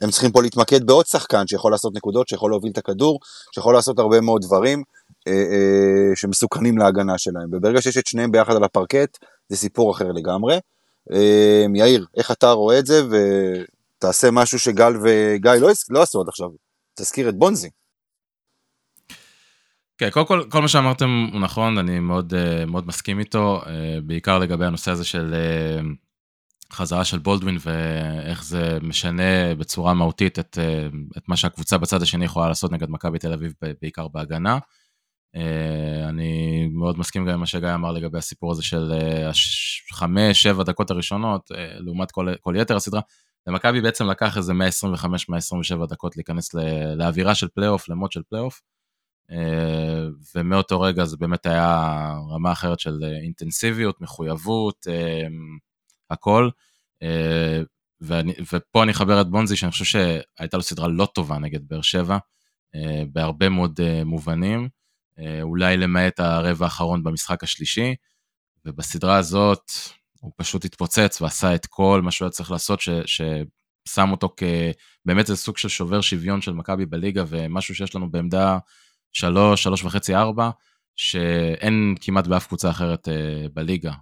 הם 0.00 0.10
צריכים 0.10 0.32
פה 0.32 0.42
להתמקד 0.42 0.86
בעוד 0.86 1.06
שחקן 1.06 1.46
שיכול 1.46 1.72
לעשות 1.72 1.94
נקודות, 1.94 2.28
שיכול 2.28 2.50
להוביל 2.50 2.72
את 2.72 2.78
הכדור, 2.78 3.20
שיכול 3.54 3.74
לעשות 3.74 3.98
הרבה 3.98 4.20
מאוד 4.20 4.42
דברים 4.42 4.82
אה, 5.28 5.32
אה, 5.32 6.16
שמסוכנים 6.16 6.78
להגנה 6.78 7.18
שלהם. 7.18 7.48
וברגע 7.52 7.82
שיש 7.82 7.96
את 7.98 8.06
שניהם 8.06 8.32
ביחד 8.32 8.56
על 8.56 8.64
הפרקט, 8.64 9.18
זה 9.48 9.56
סיפור 9.56 9.92
אחר 9.92 10.12
לגמרי. 10.12 10.58
אה, 11.12 11.64
יאיר, 11.74 12.06
איך 12.16 12.30
אתה 12.30 12.50
רואה 12.50 12.78
את 12.78 12.86
זה, 12.86 13.02
ותעשה 13.10 14.30
משהו 14.30 14.58
שגל 14.58 14.92
וגיא 15.02 15.50
לא, 15.50 15.68
לא 15.90 16.02
עשו 16.02 16.20
עד 16.20 16.28
עכשיו. 16.28 16.48
תזכיר 16.94 17.28
את 17.28 17.34
בונזי. 17.34 17.68
כן, 20.02 20.10
קודם 20.10 20.26
כל, 20.26 20.44
כל 20.48 20.60
מה 20.62 20.68
שאמרתם 20.68 21.26
הוא 21.32 21.40
נכון, 21.40 21.78
אני 21.78 22.00
מאוד, 22.00 22.34
אה, 22.34 22.66
מאוד 22.66 22.86
מסכים 22.86 23.18
איתו, 23.18 23.62
אה, 23.66 23.98
בעיקר 24.04 24.38
לגבי 24.38 24.64
הנושא 24.64 24.90
הזה 24.90 25.04
של 25.04 25.34
אה, 25.34 25.80
חזרה 26.72 27.04
של 27.04 27.18
בולדווין 27.18 27.56
ואיך 27.60 28.44
זה 28.44 28.78
משנה 28.82 29.54
בצורה 29.58 29.94
מהותית 29.94 30.38
את, 30.38 30.58
את 31.16 31.28
מה 31.28 31.36
שהקבוצה 31.36 31.78
בצד 31.78 32.02
השני 32.02 32.24
יכולה 32.24 32.48
לעשות 32.48 32.72
נגד 32.72 32.90
מכבי 32.90 33.18
תל 33.18 33.32
אביב, 33.32 33.52
בעיקר 33.82 34.08
בהגנה. 34.08 34.58
אה, 35.36 36.08
אני 36.08 36.66
מאוד 36.72 36.98
מסכים 36.98 37.24
גם 37.24 37.32
עם 37.32 37.40
מה 37.40 37.46
שגיא 37.46 37.74
אמר 37.74 37.92
לגבי 37.92 38.18
הסיפור 38.18 38.52
הזה 38.52 38.62
של 38.62 38.92
אה, 38.92 39.30
החמש, 39.90 40.42
שבע 40.42 40.62
דקות 40.62 40.90
הראשונות, 40.90 41.52
אה, 41.52 41.74
לעומת 41.78 42.10
כל, 42.10 42.28
כל 42.40 42.54
יתר 42.58 42.76
הסדרה. 42.76 43.00
למכבי 43.46 43.80
בעצם 43.80 44.06
לקח 44.06 44.36
איזה 44.36 44.52
125-127 44.52 45.86
דקות 45.88 46.16
להיכנס 46.16 46.54
לאווירה 46.96 47.34
של 47.34 47.48
פלייאוף, 47.48 47.88
ל 47.88 47.93
mode 47.93 48.12
של 48.12 48.22
פלייאוף. 48.28 48.60
אה, 49.30 50.06
ומאותו 50.34 50.80
רגע 50.80 51.04
זה 51.04 51.16
באמת 51.16 51.46
היה 51.46 51.88
רמה 52.30 52.52
אחרת 52.52 52.80
של 52.80 52.98
אה, 53.02 53.20
אינטנסיביות, 53.22 54.00
מחויבות, 54.00 54.86
אה, 54.88 55.26
הכל. 56.10 56.50
אה, 57.02 57.62
ואני, 58.00 58.32
ופה 58.52 58.82
אני 58.82 58.92
אחבר 58.92 59.20
את 59.20 59.28
בונזי, 59.28 59.56
שאני 59.56 59.72
חושב 59.72 59.84
שהייתה 59.84 60.56
לו 60.56 60.62
סדרה 60.62 60.88
לא 60.88 61.08
טובה 61.14 61.38
נגד 61.38 61.68
באר 61.68 61.82
שבע, 61.82 62.18
אה, 62.74 63.02
בהרבה 63.12 63.48
מאוד 63.48 63.80
אה, 63.80 64.04
מובנים, 64.04 64.60
אה, 64.60 64.68
אולי 65.42 65.76
למעט 65.76 66.20
הרבע 66.20 66.64
האחרון 66.66 67.02
במשחק 67.02 67.44
השלישי, 67.44 67.94
ובסדרה 68.64 69.16
הזאת 69.16 69.72
הוא 70.20 70.32
פשוט 70.36 70.64
התפוצץ 70.64 71.22
ועשה 71.22 71.54
את 71.54 71.66
כל 71.66 72.00
מה 72.04 72.10
שהוא 72.10 72.26
היה 72.26 72.30
צריך 72.30 72.50
לעשות, 72.50 72.80
ש, 72.80 72.88
ששם 73.06 74.10
אותו 74.10 74.34
כ... 74.36 74.42
באמת 75.04 75.26
זה 75.26 75.36
סוג 75.36 75.58
של 75.58 75.68
שובר 75.68 76.00
שוויון 76.00 76.40
של 76.40 76.52
מכבי 76.52 76.86
בליגה, 76.86 77.24
ומשהו 77.28 77.74
שיש 77.74 77.94
לנו 77.94 78.10
בעמדה 78.10 78.58
שלוש, 79.12 79.62
שלוש 79.62 79.84
וחצי, 79.84 80.14
ארבע, 80.14 80.50
שאין 80.96 81.94
כמעט 82.00 82.26
באף 82.26 82.46
קבוצה 82.46 82.70
אחרת 82.70 83.08
אה, 83.08 83.46
בליגה. 83.54 83.92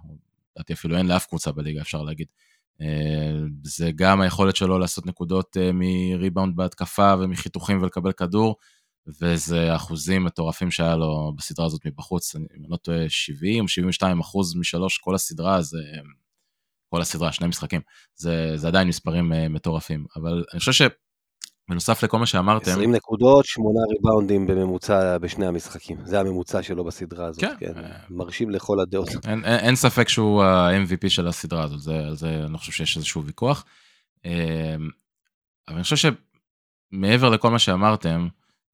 לדעתי 0.55 0.73
אפילו 0.73 0.97
אין 0.97 1.07
לאף 1.07 1.25
קבוצה 1.25 1.51
בליגה, 1.51 1.81
אפשר 1.81 2.01
להגיד. 2.01 2.27
אה, 2.81 3.31
זה 3.63 3.91
גם 3.95 4.21
היכולת 4.21 4.55
שלו 4.55 4.79
לעשות 4.79 5.05
נקודות 5.05 5.57
אה, 5.57 5.71
מריבאונד 5.73 6.55
בהתקפה 6.55 7.13
ומחיתוכים 7.19 7.81
ולקבל 7.81 8.11
כדור, 8.11 8.55
וזה 9.07 9.75
אחוזים 9.75 10.23
מטורפים 10.23 10.71
שהיה 10.71 10.95
לו 10.95 11.33
בסדרה 11.37 11.65
הזאת 11.65 11.85
מבחוץ, 11.85 12.35
אני 12.35 12.43
אם 12.57 12.61
אני 12.61 12.69
לא 12.69 12.77
טועה 12.77 13.09
70, 13.09 13.67
72 13.67 14.19
אחוז 14.19 14.55
משלוש 14.55 14.97
כל 14.97 15.15
הסדרה, 15.15 15.61
זה... 15.61 15.77
כל 16.91 17.01
הסדרה, 17.01 17.31
שני 17.31 17.47
משחקים, 17.47 17.81
זה, 18.15 18.57
זה 18.57 18.67
עדיין 18.67 18.87
מספרים 18.87 19.33
אה, 19.33 19.49
מטורפים, 19.49 20.05
אבל 20.15 20.43
אני 20.53 20.59
חושב 20.59 20.89
שבנוסף 21.67 22.03
לכל 22.03 22.19
מה 22.19 22.25
שאמרתם, 22.25 22.71
20 22.71 22.95
נקודות, 22.95 23.45
8 23.45 23.79
ריבאונדים 23.95 24.47
בממוצע 24.47 25.17
בשני 25.17 25.45
המשחקים. 25.45 25.97
זה 26.05 26.19
הממוצע 26.19 26.63
שלו 26.63 26.83
בסדרה 26.83 27.25
הזאת, 27.25 27.41
כן. 27.41 27.55
כן. 27.59 27.73
מרשים 28.09 28.49
לכל 28.49 28.79
הדעות. 28.79 29.09
אין, 29.09 29.45
אין, 29.45 29.59
אין 29.59 29.75
ספק 29.75 30.09
שהוא 30.09 30.43
ה-MVP 30.43 31.09
של 31.09 31.27
הסדרה 31.27 31.63
הזאת, 31.63 31.81
זה, 31.81 31.95
על 31.95 32.15
זה 32.15 32.43
אני 32.43 32.53
לא 32.53 32.57
חושב 32.57 32.71
שיש 32.71 32.97
איזשהו 32.97 33.23
ויכוח. 33.23 33.65
אמ, 34.25 34.31
אבל 35.67 35.75
אני 35.75 35.83
חושב 35.83 36.11
שמעבר 36.91 37.29
לכל 37.29 37.49
מה 37.49 37.59
שאמרתם, 37.59 38.27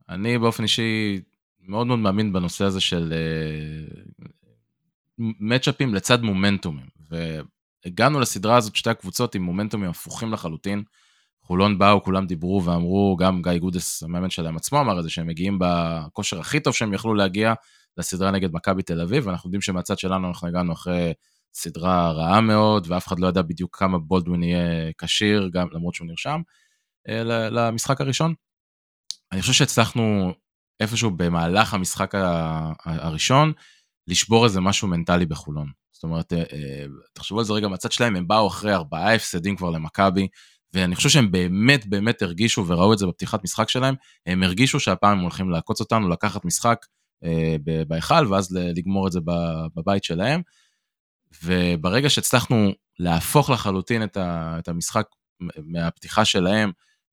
אני 0.09 0.37
באופן 0.37 0.63
אישי 0.63 1.21
מאוד 1.61 1.87
מאוד 1.87 1.99
מאמין 1.99 2.33
בנושא 2.33 2.65
הזה 2.65 2.81
של 2.81 3.13
מצ'אפים 5.17 5.95
לצד 5.95 6.21
מומנטומים. 6.21 6.85
והגענו 7.09 8.19
לסדרה 8.19 8.57
הזאת, 8.57 8.75
שתי 8.75 8.89
הקבוצות 8.89 9.35
עם 9.35 9.41
מומנטומים 9.41 9.89
הפוכים 9.89 10.33
לחלוטין. 10.33 10.83
חולון 11.41 11.77
באו, 11.77 12.03
כולם 12.03 12.25
דיברו 12.27 12.63
ואמרו, 12.63 13.17
גם 13.19 13.41
גיא 13.41 13.57
גודס, 13.57 14.03
המאמן 14.03 14.29
שלהם 14.29 14.57
עצמו 14.57 14.79
אמר 14.79 14.99
את 14.99 15.03
זה, 15.03 15.09
שהם 15.09 15.27
מגיעים 15.27 15.59
בכושר 15.59 16.39
הכי 16.39 16.59
טוב 16.59 16.73
שהם 16.73 16.93
יכלו 16.93 17.13
להגיע 17.13 17.53
לסדרה 17.97 18.31
נגד 18.31 18.53
מכבי 18.53 18.83
תל 18.83 19.01
אביב, 19.01 19.27
ואנחנו 19.27 19.47
יודעים 19.47 19.61
שמהצד 19.61 19.97
שלנו 19.97 20.27
אנחנו 20.27 20.47
הגענו 20.47 20.73
אחרי 20.73 21.13
סדרה 21.53 22.11
רעה 22.11 22.41
מאוד, 22.41 22.87
ואף 22.89 23.07
אחד 23.07 23.19
לא 23.19 23.27
ידע 23.27 23.41
בדיוק 23.41 23.77
כמה 23.79 23.97
בולדווין 23.99 24.43
יהיה 24.43 24.91
כשיר, 24.97 25.49
גם 25.53 25.67
למרות 25.71 25.93
שהוא 25.93 26.07
נרשם, 26.07 26.41
אה, 27.09 27.23
למשחק 27.49 28.01
הראשון. 28.01 28.33
אני 29.31 29.41
חושב 29.41 29.53
שהצלחנו 29.53 30.33
איפשהו 30.79 31.11
במהלך 31.11 31.73
המשחק 31.73 32.11
הראשון, 32.85 33.53
לשבור 34.07 34.45
איזה 34.45 34.61
משהו 34.61 34.87
מנטלי 34.87 35.25
בחולון. 35.25 35.71
זאת 35.93 36.03
אומרת, 36.03 36.33
אה, 36.33 36.37
אה, 36.37 36.85
תחשבו 37.13 37.39
על 37.39 37.45
זה 37.45 37.53
רגע 37.53 37.67
מהצד 37.67 37.91
שלהם, 37.91 38.15
הם 38.15 38.27
באו 38.27 38.47
אחרי 38.47 38.73
ארבעה 38.73 39.15
הפסדים 39.15 39.55
כבר 39.55 39.69
למכבי, 39.69 40.27
ואני 40.73 40.95
חושב 40.95 41.09
שהם 41.09 41.31
באמת 41.31 41.85
באמת 41.85 42.21
הרגישו 42.21 42.67
וראו 42.67 42.93
את 42.93 42.97
זה 42.97 43.07
בפתיחת 43.07 43.43
משחק 43.43 43.69
שלהם, 43.69 43.95
הם 44.25 44.43
הרגישו 44.43 44.79
שהפעם 44.79 45.17
הם 45.17 45.23
הולכים 45.23 45.49
לעקוץ 45.49 45.79
אותנו, 45.79 46.09
לקחת 46.09 46.45
משחק 46.45 46.85
אה, 47.23 47.55
בהיכל, 47.87 48.27
ואז 48.27 48.51
לגמור 48.51 49.07
את 49.07 49.11
זה 49.11 49.19
בבית 49.75 50.03
שלהם. 50.03 50.41
וברגע 51.43 52.09
שהצלחנו 52.09 52.71
להפוך 52.99 53.49
לחלוטין 53.49 54.03
את 54.17 54.67
המשחק 54.67 55.07
מהפתיחה 55.57 56.25
שלהם, 56.25 56.71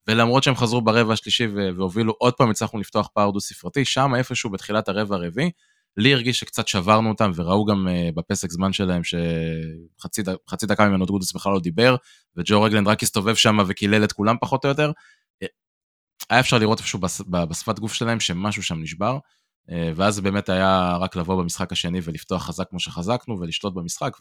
ולמרות 0.09 0.43
שהם 0.43 0.57
חזרו 0.57 0.81
ברבע 0.81 1.12
השלישי 1.12 1.47
והובילו 1.77 2.14
עוד 2.19 2.35
פעם, 2.35 2.51
הצלחנו 2.51 2.79
לפתוח 2.79 3.09
פער 3.14 3.31
דו 3.31 3.40
ספרתי, 3.40 3.85
שם 3.85 4.14
איפשהו 4.14 4.51
בתחילת 4.51 4.88
הרבע 4.88 5.17
הרביעי, 5.17 5.51
לי 5.97 6.14
הרגיש 6.14 6.40
שקצת 6.40 6.69
שברנו 6.69 7.09
אותם, 7.09 7.31
וראו 7.35 7.64
גם 7.64 7.88
uh, 7.88 8.14
בפסק 8.14 8.51
זמן 8.51 8.73
שלהם 8.73 9.03
שחצי 9.05 10.67
דקה 10.67 10.88
ממנו 10.88 11.07
גודס 11.07 11.33
בכלל 11.33 11.53
לא 11.53 11.61
דיבר, 11.61 11.97
וג'ו 12.37 12.62
רגלנד 12.62 12.88
רק 12.88 13.03
הסתובב 13.03 13.35
שם 13.35 13.59
וקילל 13.69 14.05
את 14.05 14.12
כולם 14.12 14.37
פחות 14.40 14.64
או 14.64 14.69
יותר. 14.69 14.93
אה, 15.43 15.47
היה 16.31 16.40
אפשר 16.40 16.59
לראות 16.59 16.79
איפשהו 16.79 16.99
בשפת 17.31 17.79
גוף 17.79 17.93
שלהם 17.95 18.21
שמשהו 18.21 18.62
שם 18.62 18.83
נשבר, 18.83 19.19
uh, 19.71 19.73
ואז 19.97 20.21
באמת 20.21 20.49
היה 20.49 20.97
רק 21.01 21.17
לבוא 21.17 21.43
במשחק 21.43 21.73
השני 21.73 22.01
ולפתוח 22.03 22.47
חזק 22.47 22.71
כמו 22.71 22.81
שחזקנו 22.81 23.40
ולשלוט 23.40 23.75
במשחק, 23.75 24.17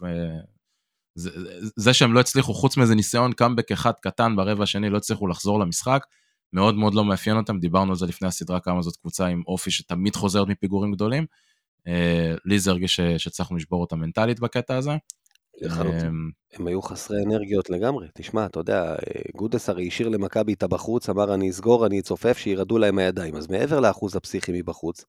זה, 1.14 1.30
זה 1.76 1.94
שהם 1.94 2.12
לא 2.12 2.20
הצליחו, 2.20 2.54
חוץ 2.54 2.76
מאיזה 2.76 2.94
ניסיון 2.94 3.32
קאמבק 3.32 3.72
אחד 3.72 3.92
קטן 4.00 4.36
ברבע 4.36 4.62
השני, 4.62 4.90
לא 4.90 4.96
הצליחו 4.96 5.26
לחזור 5.26 5.60
למשחק, 5.60 6.06
מאוד 6.52 6.74
מאוד 6.74 6.94
לא 6.94 7.04
מאפיין 7.04 7.36
אותם, 7.36 7.58
דיברנו 7.58 7.90
על 7.90 7.96
זה 7.96 8.06
לפני 8.06 8.28
הסדרה, 8.28 8.60
כמה 8.60 8.82
זאת 8.82 8.96
קבוצה 8.96 9.26
עם 9.26 9.42
אופי 9.46 9.70
שתמיד 9.70 10.16
חוזרת 10.16 10.48
מפיגורים 10.48 10.92
גדולים. 10.92 11.26
אה, 11.86 12.34
לי 12.44 12.58
זה 12.58 12.70
הרגיש 12.70 13.00
שהצלחנו 13.00 13.56
לשבור 13.56 13.80
אותה 13.80 13.96
מנטלית 13.96 14.40
בקטע 14.40 14.76
הזה. 14.76 14.96
אמ, 15.62 16.30
הם 16.52 16.66
היו 16.66 16.82
חסרי 16.82 17.22
אנרגיות 17.26 17.70
לגמרי. 17.70 18.08
תשמע, 18.14 18.46
אתה 18.46 18.60
יודע, 18.60 18.96
גודס 19.36 19.68
הרי 19.68 19.86
השאיר 19.86 20.08
למכבי 20.08 20.52
את 20.52 20.62
הבחוץ, 20.62 21.08
אמר 21.08 21.34
אני 21.34 21.50
אסגור, 21.50 21.86
אני 21.86 22.00
אצופף, 22.00 22.38
שירדו 22.38 22.78
להם 22.78 22.98
הידיים. 22.98 23.36
אז 23.36 23.48
מעבר 23.50 23.80
לאחוז 23.80 24.16
הפסיכי 24.16 24.52
מבחוץ, 24.54 25.04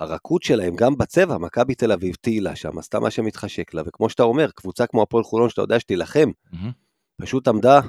הרכות 0.00 0.42
שלהם, 0.42 0.76
גם 0.76 0.96
בצבע, 0.96 1.38
מכבי 1.38 1.74
תל 1.74 1.92
אביב 1.92 2.14
תהילה 2.20 2.56
שם, 2.56 2.78
עשתה 2.78 3.00
מה 3.00 3.10
שמתחשק 3.10 3.74
לה, 3.74 3.82
וכמו 3.86 4.08
שאתה 4.08 4.22
אומר, 4.22 4.50
קבוצה 4.54 4.86
כמו 4.86 5.02
הפועל 5.02 5.24
חולון, 5.24 5.48
שאתה 5.48 5.62
יודע 5.62 5.80
שתילחם, 5.80 6.30
mm-hmm. 6.52 6.56
פשוט 7.22 7.48
עמדה 7.48 7.80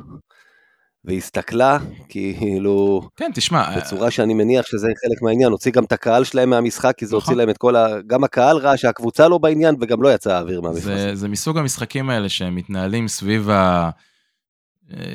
והסתכלה, 1.06 1.78
כאילו, 2.10 3.02
כן, 3.16 3.32
תשמע, 3.34 3.78
בצורה 3.78 4.12
שאני 4.12 4.34
מניח 4.34 4.66
שזה 4.66 4.88
חלק 4.88 5.22
מהעניין, 5.22 5.52
הוציא 5.52 5.72
גם 5.72 5.84
את 5.84 5.92
הקהל 5.92 6.24
שלהם 6.24 6.50
מהמשחק, 6.50 6.94
כי 6.98 7.06
זה 7.06 7.16
נכון. 7.16 7.26
הוציא 7.26 7.38
להם 7.38 7.50
את 7.50 7.58
כל 7.58 7.76
ה... 7.76 7.88
גם 8.08 8.24
הקהל 8.24 8.58
ראה 8.58 8.78
שהקבוצה 8.78 9.28
לא 9.28 9.38
בעניין, 9.38 9.76
וגם 9.82 10.02
לא 10.02 10.14
יצא 10.14 10.34
האוויר 10.34 10.62
מהמשחק. 10.62 10.84
זה, 10.84 11.16
זה 11.16 11.28
מסוג 11.28 11.58
המשחקים 11.58 12.10
האלה 12.10 12.30
שהם 12.30 12.56
מתנהלים 12.56 13.08
סביב 13.08 13.50
ה... 13.50 13.90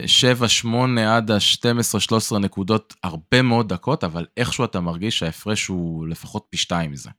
7, 0.07 0.49
8 0.49 1.17
עד 1.17 1.31
ה-12-13 1.31 2.39
נקודות 2.39 2.95
הרבה 3.03 3.43
מאוד 3.43 3.69
דקות, 3.69 4.05
אבל 4.05 4.27
איכשהו 4.37 4.65
אתה 4.65 4.81
מרגיש 4.81 5.19
שההפרש 5.19 5.67
הוא 5.67 6.09
לפחות 6.09 6.47
פי 6.51 6.57
שתיים 6.57 6.91
מזה. 6.91 7.11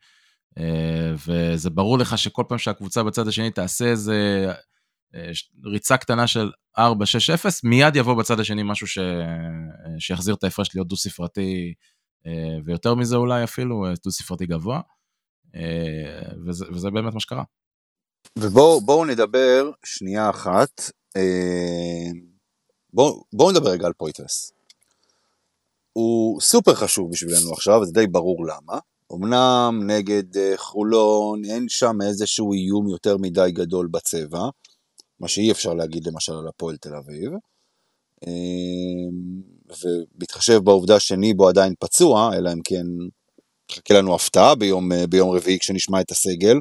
אה, 0.57 1.13
וזה 1.27 1.69
ברור 1.69 1.97
לך 1.97 2.17
שכל 2.17 2.43
פעם 2.47 2.57
שהקבוצה 2.57 3.03
בצד 3.03 3.27
השני 3.27 3.51
תעשה 3.51 3.85
איזה 3.85 4.47
אה, 5.15 5.31
ריצה 5.65 5.97
קטנה 5.97 6.27
של 6.27 6.51
4-6-0, 6.77 6.81
מיד 7.63 7.95
יבוא 7.95 8.13
בצד 8.13 8.39
השני 8.39 8.63
משהו 8.65 8.87
ש... 8.87 8.97
שיחזיר 9.99 10.35
את 10.35 10.43
ההפרש 10.43 10.75
להיות 10.75 10.87
דו-ספרתי, 10.87 11.73
אה, 12.27 12.57
ויותר 12.65 12.95
מזה 12.95 13.15
אולי 13.15 13.43
אפילו, 13.43 13.85
דו-ספרתי 14.03 14.45
גבוה, 14.45 14.81
וזה, 16.47 16.65
וזה 16.73 16.89
באמת 16.91 17.13
מה 17.13 17.19
שקרה. 17.19 17.43
ובואו 18.39 19.05
נדבר 19.05 19.71
שנייה 19.85 20.29
אחת. 20.29 20.91
בואו 22.93 23.23
בוא 23.34 23.52
נדבר 23.52 23.69
רגע 23.69 23.88
על 23.88 23.93
פויטרס. 23.93 24.52
הוא 25.93 26.41
סופר 26.41 26.76
חשוב 26.76 27.12
בשבילנו 27.12 27.54
עכשיו, 27.54 27.86
זה 27.86 27.91
די 27.91 28.08
ברור 28.08 28.45
למה. 28.45 28.80
אמנם 29.13 29.80
נגד 29.88 30.38
אה, 30.38 30.54
חולון 30.58 31.45
אין 31.45 31.65
שם 31.69 31.97
איזשהו 32.08 32.54
איום 32.54 32.89
יותר 32.89 33.17
מדי 33.17 33.52
גדול 33.52 33.88
בצבע, 33.88 34.50
מה 35.19 35.28
שאי 35.28 35.52
אפשר 35.52 35.73
להגיד 35.73 36.08
למשל 36.08 36.34
על 36.34 36.47
הפועל 36.47 36.78
תל 36.78 36.95
אביב. 36.95 37.32
אמ, 38.28 39.41
ובהתחשב 39.84 40.58
בעובדה 40.58 41.00
שניבו 41.00 41.47
עדיין 41.47 41.73
פצוע, 41.80 42.32
אלא 42.38 42.54
אם 42.54 42.62
כן 42.63 42.86
תחכה 43.65 43.93
לנו 43.93 44.15
הפתעה 44.15 44.56
ביום, 44.56 44.91
אה, 44.91 45.08
ביום 45.08 45.30
רביעי 45.30 45.60
כשנשמע 45.60 46.02
את 46.02 46.12
הסגל, 46.12 46.60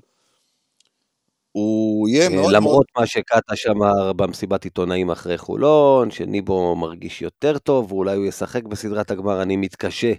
הוא 1.56 2.08
יהיה 2.08 2.24
אה, 2.24 2.28
מאוד... 2.28 2.52
למרות 2.52 2.86
מה 2.98 3.06
שקטש 3.06 3.66
אמר 3.66 4.12
במסיבת 4.12 4.64
עיתונאים 4.64 5.10
אחרי 5.10 5.38
חולון, 5.38 6.10
שניבו 6.10 6.76
מרגיש 6.76 7.22
יותר 7.22 7.58
טוב, 7.58 7.92
ואולי 7.92 8.16
הוא 8.16 8.26
ישחק 8.26 8.64
בסדרת 8.64 9.10
הגמר, 9.10 9.42
אני 9.42 9.56
מתקשה, 9.56 10.12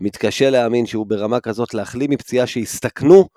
מתקשה 0.00 0.50
להאמין 0.50 0.86
שהוא 0.86 1.06
ברמה 1.06 1.40
כזאת 1.40 1.74
להחלים 1.74 2.10
מפציעה 2.10 2.46
שהסתכנו 2.46 3.28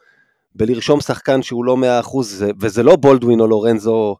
בלרשום 0.56 1.02
שחקן 1.02 1.42
שהוא 1.42 1.66
לא 1.66 1.78
100%, 2.04 2.18
וזה 2.60 2.84
לא 2.84 2.96
בולדווין 2.96 3.40
או 3.40 3.48
לורנזו 3.48 4.16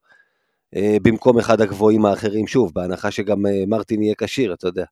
אה, 0.76 0.98
במקום 1.02 1.40
אחד 1.40 1.62
הגבוהים 1.62 2.06
האחרים, 2.06 2.48
שוב, 2.48 2.72
בהנחה 2.74 3.12
שגם 3.12 3.46
אה, 3.46 3.64
מרטין 3.68 4.02
יהיה 4.02 4.16
כשיר, 4.18 4.54
אתה 4.54 4.68
יודע. 4.68 4.86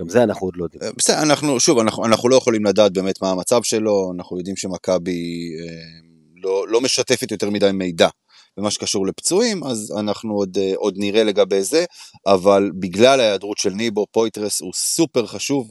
גם 0.00 0.08
זה 0.08 0.22
אנחנו 0.22 0.46
עוד 0.46 0.56
לא 0.56 0.64
יודעים. 0.64 0.92
בסדר, 0.96 1.22
אנחנו, 1.22 1.60
שוב, 1.60 1.78
אנחנו, 1.78 2.04
אנחנו 2.04 2.28
לא 2.28 2.36
יכולים 2.36 2.64
לדעת 2.64 2.92
באמת 2.92 3.22
מה 3.22 3.30
המצב 3.30 3.62
שלו, 3.62 4.12
אנחנו 4.16 4.38
יודעים 4.38 4.56
שמכבי... 4.56 5.50
אה, 5.60 6.01
לא, 6.42 6.68
לא 6.68 6.80
משתפת 6.80 7.30
יותר 7.30 7.50
מדי 7.50 7.72
מידע 7.72 8.08
במה 8.56 8.70
שקשור 8.70 9.06
לפצועים, 9.06 9.64
אז 9.64 9.94
אנחנו 10.00 10.34
עוד, 10.34 10.58
אה, 10.60 10.72
עוד 10.76 10.94
נראה 10.96 11.24
לגבי 11.24 11.62
זה, 11.62 11.84
אבל 12.26 12.70
בגלל 12.80 13.20
ההיעדרות 13.20 13.58
של 13.58 13.70
ניבו, 13.70 14.06
פויטרס 14.12 14.60
הוא 14.60 14.72
סופר 14.74 15.26
חשוב 15.26 15.70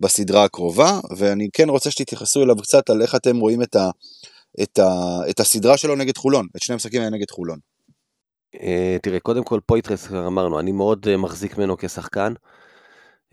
בסדרה 0.00 0.44
הקרובה, 0.44 1.00
ואני 1.16 1.48
כן 1.52 1.68
רוצה 1.68 1.90
שתתייחסו 1.90 2.42
אליו 2.42 2.56
קצת 2.56 2.90
על 2.90 3.02
איך 3.02 3.14
אתם 3.14 3.36
רואים 3.36 3.62
את, 3.62 3.76
ה, 3.76 3.90
את, 4.62 4.78
ה, 4.78 5.18
את 5.30 5.40
הסדרה 5.40 5.76
שלו 5.76 5.96
נגד 5.96 6.16
חולון, 6.16 6.46
את 6.56 6.62
שני 6.62 6.72
המשחקים 6.72 7.00
האלה 7.00 7.16
נגד 7.16 7.30
חולון. 7.30 7.58
אה, 8.62 8.96
תראה, 9.02 9.20
קודם 9.20 9.44
כל 9.44 9.60
פויטרס, 9.66 10.12
אמרנו, 10.12 10.60
אני 10.60 10.72
מאוד 10.72 11.06
אה, 11.08 11.16
מחזיק 11.16 11.58
ממנו 11.58 11.76
כשחקן. 11.78 12.32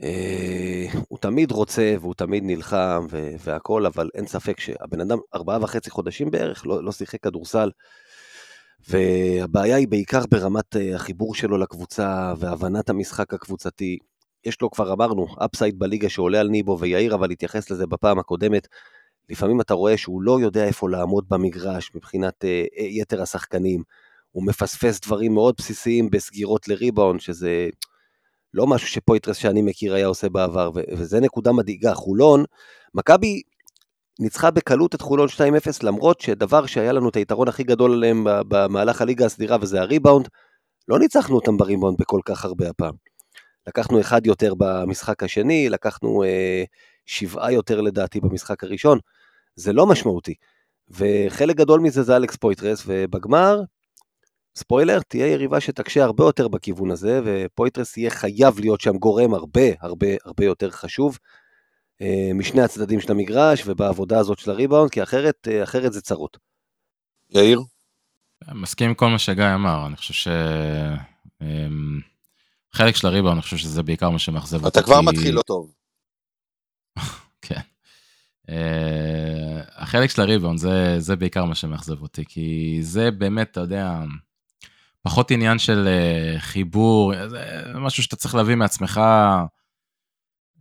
אה, 0.04 0.86
הוא 1.08 1.20
תמיד 1.20 1.52
רוצה 1.52 1.96
והוא 2.02 2.14
תמיד 2.14 2.44
נלחם 2.46 3.08
והכל, 3.40 3.86
אבל 3.86 4.10
אין 4.16 4.28
ספק 4.28 4.60
שהבן 4.60 5.02
אדם 5.02 5.18
ארבעה 5.36 5.58
וחצי 5.62 5.90
חודשים 5.90 6.32
בערך 6.32 6.68
לא, 6.68 6.84
לא 6.84 6.92
שיחק 6.92 7.24
כדורסל. 7.24 7.72
והבעיה 8.90 9.76
היא 9.76 9.88
בעיקר 9.88 10.22
ברמת 10.32 10.76
אה, 10.76 10.96
החיבור 10.96 11.36
שלו 11.36 11.58
לקבוצה 11.58 12.34
והבנת 12.38 12.90
המשחק 12.90 13.34
הקבוצתי. 13.34 13.98
יש 14.46 14.62
לו, 14.62 14.72
כבר 14.72 14.94
אמרנו, 14.94 15.28
אפסייד 15.46 15.80
בליגה 15.80 16.10
שעולה 16.10 16.40
על 16.40 16.48
ניבו, 16.48 16.80
ויאיר 16.80 17.16
אבל 17.16 17.32
התייחס 17.32 17.72
לזה 17.72 17.88
בפעם 17.88 18.20
הקודמת. 18.20 18.68
לפעמים 19.30 19.62
אתה 19.62 19.74
רואה 19.74 19.98
שהוא 19.98 20.22
לא 20.22 20.40
יודע 20.40 20.66
איפה 20.66 20.90
לעמוד 20.90 21.26
במגרש 21.30 21.92
מבחינת 21.96 22.44
uh, 22.44 22.82
יתר 22.82 23.22
השחקנים. 23.22 23.84
הוא 24.32 24.46
מפספס 24.46 25.00
דברים 25.00 25.34
מאוד 25.34 25.56
בסיסיים 25.58 26.10
בסגירות 26.10 26.68
לריבאונד, 26.68 27.20
שזה 27.20 27.70
לא 28.54 28.68
משהו 28.68 28.88
שפויטרס 28.88 29.38
שאני 29.38 29.62
מכיר 29.62 29.94
היה 29.94 30.08
עושה 30.08 30.30
בעבר, 30.30 30.72
וזה 30.74 31.20
נקודה 31.20 31.52
מדאיגה. 31.52 31.94
חולון, 31.94 32.44
מכבי 32.94 33.42
ניצחה 34.20 34.52
בקלות 34.52 34.96
את 34.96 35.02
חולון 35.02 35.28
2-0, 35.28 35.40
למרות 35.84 36.22
שדבר 36.22 36.66
שהיה 36.66 36.92
לנו 36.92 37.10
את 37.10 37.16
היתרון 37.16 37.48
הכי 37.48 37.64
גדול 37.64 37.94
עליהם 37.94 38.28
במהלך 38.28 39.02
הליגה 39.02 39.26
הסדירה, 39.26 39.58
וזה 39.62 39.82
הריבאונד, 39.82 40.28
לא 40.88 41.00
ניצחנו 41.00 41.36
אותם 41.36 41.58
בריבאונד 41.58 41.98
בכל 42.00 42.20
כך 42.26 42.46
הרבה 42.46 42.70
הפעם. 42.70 42.94
לקחנו 43.68 44.00
אחד 44.00 44.26
יותר 44.26 44.54
במשחק 44.58 45.24
השני, 45.24 45.70
לקחנו 45.70 46.24
אה, 46.24 46.64
שבעה 47.06 47.52
יותר 47.52 47.82
לדעתי 47.82 48.20
במשחק 48.20 48.64
הראשון, 48.64 49.00
זה 49.56 49.74
לא 49.74 49.86
משמעותי. 49.86 50.34
וחלק 50.90 51.56
גדול 51.56 51.80
מזה 51.80 52.04
זה 52.04 52.16
אלכס 52.16 52.36
פויטרס, 52.36 52.84
ובגמר 52.88 53.62
ספוילר, 54.58 55.00
תהיה 55.08 55.28
יריבה 55.28 55.62
שתקשה 55.62 56.04
הרבה 56.04 56.24
יותר 56.24 56.48
בכיוון 56.48 56.92
הזה, 56.92 57.22
ופויטרס 57.26 57.98
יהיה 57.98 58.10
חייב 58.10 58.60
להיות 58.60 58.82
שם 58.82 58.98
גורם 58.98 59.34
הרבה 59.34 59.62
הרבה 59.82 60.08
הרבה 60.26 60.46
יותר 60.46 60.72
חשוב 60.72 61.18
אה, 62.02 62.32
משני 62.34 62.62
הצדדים 62.62 63.00
של 63.00 63.12
המגרש 63.12 63.64
ובעבודה 63.66 64.20
הזאת 64.20 64.40
של 64.40 64.52
הריבאונד, 64.52 64.92
כי 64.92 65.04
אחרת, 65.04 65.48
אה, 65.52 65.64
אחרת 65.64 65.94
זה 65.94 66.02
צרות. 66.02 66.38
יאיר? 67.30 67.62
מסכים 68.54 68.90
עם 68.90 68.96
כל 68.96 69.08
מה 69.08 69.20
שגיא 69.20 69.56
אמר, 69.56 69.88
אני 69.88 69.96
חושב 69.96 70.14
ש... 70.14 70.28
אמ, 71.42 72.00
חלק 72.74 72.96
של 72.96 73.08
הריבאונד, 73.08 73.34
אני 73.34 73.42
חושב 73.42 73.58
שזה 73.58 73.84
בעיקר 73.84 74.10
מה 74.10 74.20
שמאכזב 74.20 74.66
אותי. 74.66 74.80
אתה 74.80 74.86
כבר 74.86 75.02
מתחיל 75.02 75.36
לא 75.36 75.42
טוב. 75.42 75.74
כן. 77.46 77.60
Uh, 78.48 78.52
החלק 79.76 80.10
של 80.10 80.22
הריבאונד 80.22 80.60
זה, 80.60 81.00
זה 81.00 81.16
בעיקר 81.16 81.46
מה 81.46 81.56
שמאכזב 81.56 82.02
אותי, 82.02 82.26
כי 82.26 82.78
זה 82.82 83.12
באמת, 83.12 83.52
אתה 83.52 83.60
יודע, 83.60 84.00
פחות 85.08 85.32
עניין 85.32 85.60
של 85.60 85.88
uh, 85.88 86.40
חיבור, 86.40 87.14
זה 87.30 87.74
משהו 87.76 88.04
שאתה 88.04 88.16
צריך 88.16 88.36
להביא 88.36 88.56
מעצמך. 88.56 89.02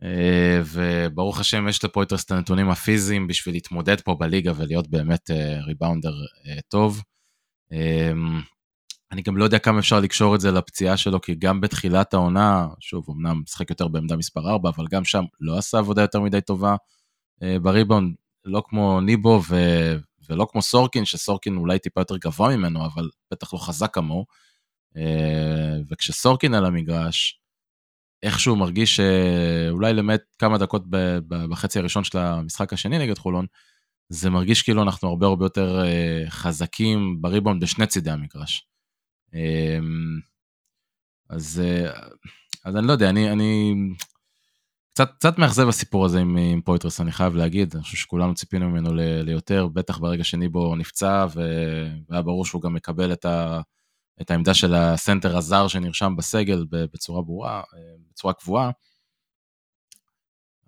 אה, 0.03 0.61
וברוך 0.65 1.41
השם 1.41 1.69
יש 1.69 1.85
לפויטרס 1.85 2.25
את 2.25 2.31
הנתונים 2.31 2.71
הפיזיים 2.71 3.27
בשביל 3.27 3.55
להתמודד 3.55 4.01
פה 4.01 4.15
בליגה 4.15 4.53
ולהיות 4.57 4.89
באמת 4.89 5.31
אה, 5.31 5.61
ריבאונדר 5.67 6.13
אה, 6.47 6.59
טוב. 6.69 7.03
אני 9.13 9.23
גם 9.23 9.37
לא 9.37 9.45
יודע 9.45 9.59
כמה 9.59 9.79
אפשר 9.79 10.01
לקשור 10.01 10.35
את 10.35 10.41
זה 10.41 10.51
לפציעה 10.51 10.97
שלו, 10.97 11.21
כי 11.21 11.35
גם 11.35 11.61
בתחילת 11.61 12.15
העונה, 12.15 12.69
שוב, 12.81 13.07
אמנם 13.11 13.43
משחק 13.43 13.71
יותר 13.71 13.89
בעמדה 13.89 14.17
מספר 14.17 14.51
4, 14.51 14.71
אבל 14.71 14.85
גם 14.91 15.05
שם 15.05 15.25
לא 15.41 15.59
עשה 15.59 15.79
עבודה 15.79 16.03
יותר 16.03 16.21
מדי 16.21 16.41
טובה 16.41 16.77
בריבאונד, 17.63 18.15
לא 18.45 18.63
כמו 18.69 19.01
ניבו 19.01 19.43
ו... 19.49 19.57
ולא 20.31 20.47
כמו 20.53 20.63
סורקין, 20.63 21.05
שסורקין 21.05 21.57
אולי 21.57 21.79
טיפה 21.79 22.01
יותר 22.01 22.17
גבוה 22.17 22.57
ממנו, 22.57 22.87
אבל 22.87 23.09
בטח 23.31 23.55
לא 23.55 23.59
חזק 23.59 23.95
כמוהו. 23.95 24.25
וכשסורקין 25.91 26.55
על 26.55 26.65
המגרש, 26.65 27.41
איכשהו 28.23 28.57
מרגיש 28.57 28.97
שאולי 28.97 29.93
למעט 29.93 30.21
כמה 30.39 30.59
דקות 30.59 30.83
בחצי 31.29 31.79
הראשון 31.79 32.05
של 32.05 32.19
המשחק 32.19 32.73
השני 32.73 32.99
נגד 32.99 33.19
חולון, 33.19 33.47
זה 34.09 34.31
מרגיש 34.31 34.63
כאילו 34.63 34.83
אנחנו 34.83 35.09
הרבה 35.09 35.27
הרבה 35.27 35.45
יותר 35.45 35.85
אה, 35.85 36.25
חזקים 36.31 37.17
בריבאונד 37.21 37.63
בשני 37.63 37.87
צידי 37.87 38.11
המגרש. 38.11 38.67
אמ, 39.35 40.21
אז, 41.31 41.63
אה, 41.65 41.91
אז 42.65 42.77
אני 42.77 42.87
לא 42.87 42.93
יודע, 42.93 43.11
אני, 43.11 43.33
אני 43.33 43.75
קצת, 44.97 45.11
קצת 45.19 45.39
מאכזב 45.39 45.69
הסיפור 45.69 46.05
הזה 46.05 46.21
עם, 46.21 46.37
עם 46.37 46.61
פויטרס, 46.61 47.01
אני 47.01 47.13
חייב 47.13 47.37
להגיד, 47.37 47.75
אני 47.75 47.83
חושב 47.83 47.97
שכולנו 47.97 48.35
ציפינו 48.35 48.71
ממנו 48.71 48.91
ליותר, 48.95 49.67
בטח 49.67 49.99
ברגע 49.99 50.25
שניבו 50.25 50.77
נפצע, 50.77 51.27
והיה 51.35 52.23
ברור 52.23 52.45
שהוא 52.45 52.63
גם 52.63 52.75
מקבל 52.75 53.13
את, 53.13 53.25
ה, 53.25 53.61
את 54.21 54.31
העמדה 54.31 54.55
של 54.55 54.75
הסנטר 54.75 55.37
הזר 55.37 55.69
שנרשם 55.69 56.17
בסגל 56.17 56.65
בצורה 56.71 57.23
ברורה, 57.23 57.59
אה, 57.59 57.63
בצורה 58.11 58.33
קבועה. 58.33 58.71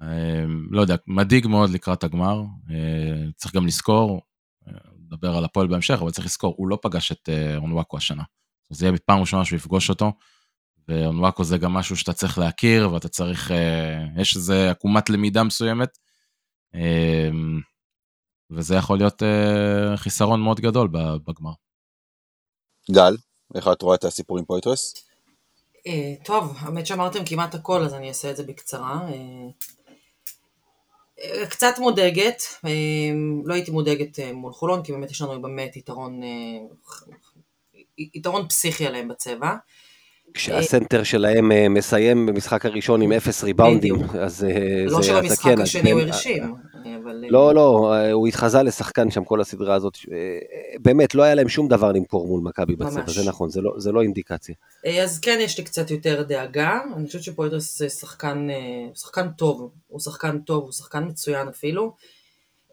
אה, 0.02 0.44
לא 0.70 0.80
יודע, 0.80 0.96
מדאיג 1.06 1.46
מאוד 1.46 1.70
לקראת 1.70 2.04
הגמר, 2.04 2.42
אה, 2.70 3.30
צריך 3.36 3.54
גם 3.54 3.66
לזכור, 3.66 4.20
נדבר 4.98 5.36
על 5.36 5.44
הפועל 5.44 5.66
בהמשך, 5.66 5.98
אבל 6.02 6.10
צריך 6.10 6.26
לזכור, 6.26 6.54
הוא 6.56 6.68
לא 6.68 6.78
פגש 6.82 7.12
את 7.12 7.28
אונוואקו 7.56 7.96
השנה. 7.96 8.22
זה 8.70 8.84
יהיה 8.84 8.92
בפעם 8.92 9.20
ראשונה 9.20 9.44
שהוא 9.44 9.56
יפגוש 9.56 9.88
אותו, 9.90 10.12
ואונוואקו 10.88 11.44
זה 11.44 11.58
גם 11.58 11.72
משהו 11.72 11.96
שאתה 11.96 12.12
צריך 12.12 12.38
להכיר, 12.38 12.92
ואתה 12.92 13.08
צריך, 13.08 13.50
יש 14.16 14.36
איזה 14.36 14.70
עקומת 14.70 15.10
למידה 15.10 15.44
מסוימת, 15.44 15.98
וזה 18.50 18.74
יכול 18.74 18.98
להיות 18.98 19.22
חיסרון 19.96 20.40
מאוד 20.40 20.60
גדול 20.60 20.88
בגמר. 21.24 21.52
גל? 22.90 23.16
איך 23.54 23.68
את 23.72 23.82
רואה 23.82 23.94
את 23.94 24.04
הסיפור 24.04 24.38
עם 24.38 24.44
פויטרס? 24.44 24.94
אה, 25.86 26.14
טוב, 26.24 26.56
האמת 26.58 26.86
שאמרתם 26.86 27.24
כמעט 27.24 27.54
הכל, 27.54 27.82
אז 27.82 27.94
אני 27.94 28.08
אעשה 28.08 28.30
את 28.30 28.36
זה 28.36 28.42
בקצרה. 28.42 29.00
אה, 29.08 29.48
אה, 31.20 31.46
קצת 31.46 31.74
מודאגת, 31.78 32.42
לא 33.44 33.54
הייתי 33.54 33.70
מודאגת 33.70 34.18
מול 34.34 34.52
חולון, 34.52 34.82
כי 34.82 34.92
באמת 34.92 35.10
יש 35.10 35.22
לנו 35.22 35.42
באמת 35.42 35.76
יתרון, 35.76 36.20
יתרון 37.98 38.48
פסיכי 38.48 38.86
עליהם 38.86 39.08
בצבע. 39.08 39.54
כשהסנטר 40.34 41.02
שלהם 41.02 41.52
אה, 41.52 41.68
מסיים 41.68 42.26
במשחק 42.26 42.66
הראשון 42.66 43.02
עם 43.02 43.12
אפס 43.12 43.44
ריבאונדים, 43.44 43.96
אז 44.20 44.44
אה, 44.44 44.84
לא 44.84 44.90
זה... 44.90 44.96
לא 44.96 45.02
שבמשחק 45.02 45.44
כן, 45.44 45.60
השני 45.60 45.90
הוא 45.90 46.00
הרשים, 46.00 46.54
אבל... 47.02 47.24
לא, 47.30 47.54
לא, 47.54 47.94
הוא 48.12 48.28
התחזה 48.28 48.62
לשחקן 48.62 49.10
שם 49.10 49.24
כל 49.24 49.40
הסדרה 49.40 49.74
הזאת. 49.74 49.98
אה, 50.12 50.18
באמת, 50.78 51.14
לא 51.14 51.22
היה 51.22 51.34
להם 51.34 51.48
שום 51.48 51.68
דבר 51.68 51.92
למכור 51.92 52.26
מול 52.26 52.40
מכבי 52.40 52.76
בצבע, 52.76 53.02
זה 53.06 53.28
נכון, 53.28 53.50
זה 53.50 53.60
לא, 53.60 53.72
זה 53.76 53.92
לא 53.92 54.02
אינדיקציה. 54.02 54.54
אז 55.02 55.18
כן, 55.18 55.38
יש 55.40 55.58
לי 55.58 55.64
קצת 55.64 55.90
יותר 55.90 56.22
דאגה. 56.22 56.78
אני 56.96 57.06
חושבת 57.06 57.22
שפויטרס 57.22 57.82
שחקן, 58.00 58.48
שחקן 58.94 59.28
טוב, 59.28 59.70
הוא 59.86 60.00
שחקן 60.00 60.38
טוב, 60.38 60.62
הוא 60.62 60.72
שחקן 60.72 61.04
מצוין 61.04 61.48
אפילו. 61.48 61.92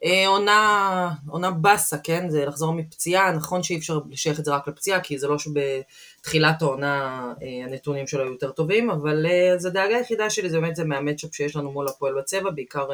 אה, 0.04 0.28
עונה, 0.28 1.10
עונה 1.28 1.50
באסה, 1.50 1.98
כן? 1.98 2.28
זה 2.28 2.46
לחזור 2.46 2.72
מפציעה, 2.72 3.32
נכון 3.32 3.62
שאי 3.62 3.76
אפשר 3.76 3.98
לשייך 4.10 4.40
את 4.40 4.44
זה 4.44 4.54
רק 4.54 4.68
לפציעה, 4.68 5.00
כי 5.00 5.18
זה 5.18 5.28
לא 5.28 5.36
שבתחילת 5.38 6.62
העונה 6.62 7.32
אה, 7.42 7.64
הנתונים 7.64 8.06
שלו 8.06 8.24
יותר 8.24 8.50
טובים, 8.50 8.90
אבל 8.90 9.26
אה, 9.26 9.58
זה 9.58 9.70
דאגה 9.70 9.96
היחידה 9.96 10.30
שלי, 10.30 10.50
זה 10.50 10.60
באמת 10.60 10.76
זה 10.76 10.84
מהמצ'אפ 10.84 11.34
שיש 11.34 11.56
לנו 11.56 11.72
מול 11.72 11.88
הפועל 11.88 12.14
בצבע, 12.18 12.50
בעיקר 12.50 12.88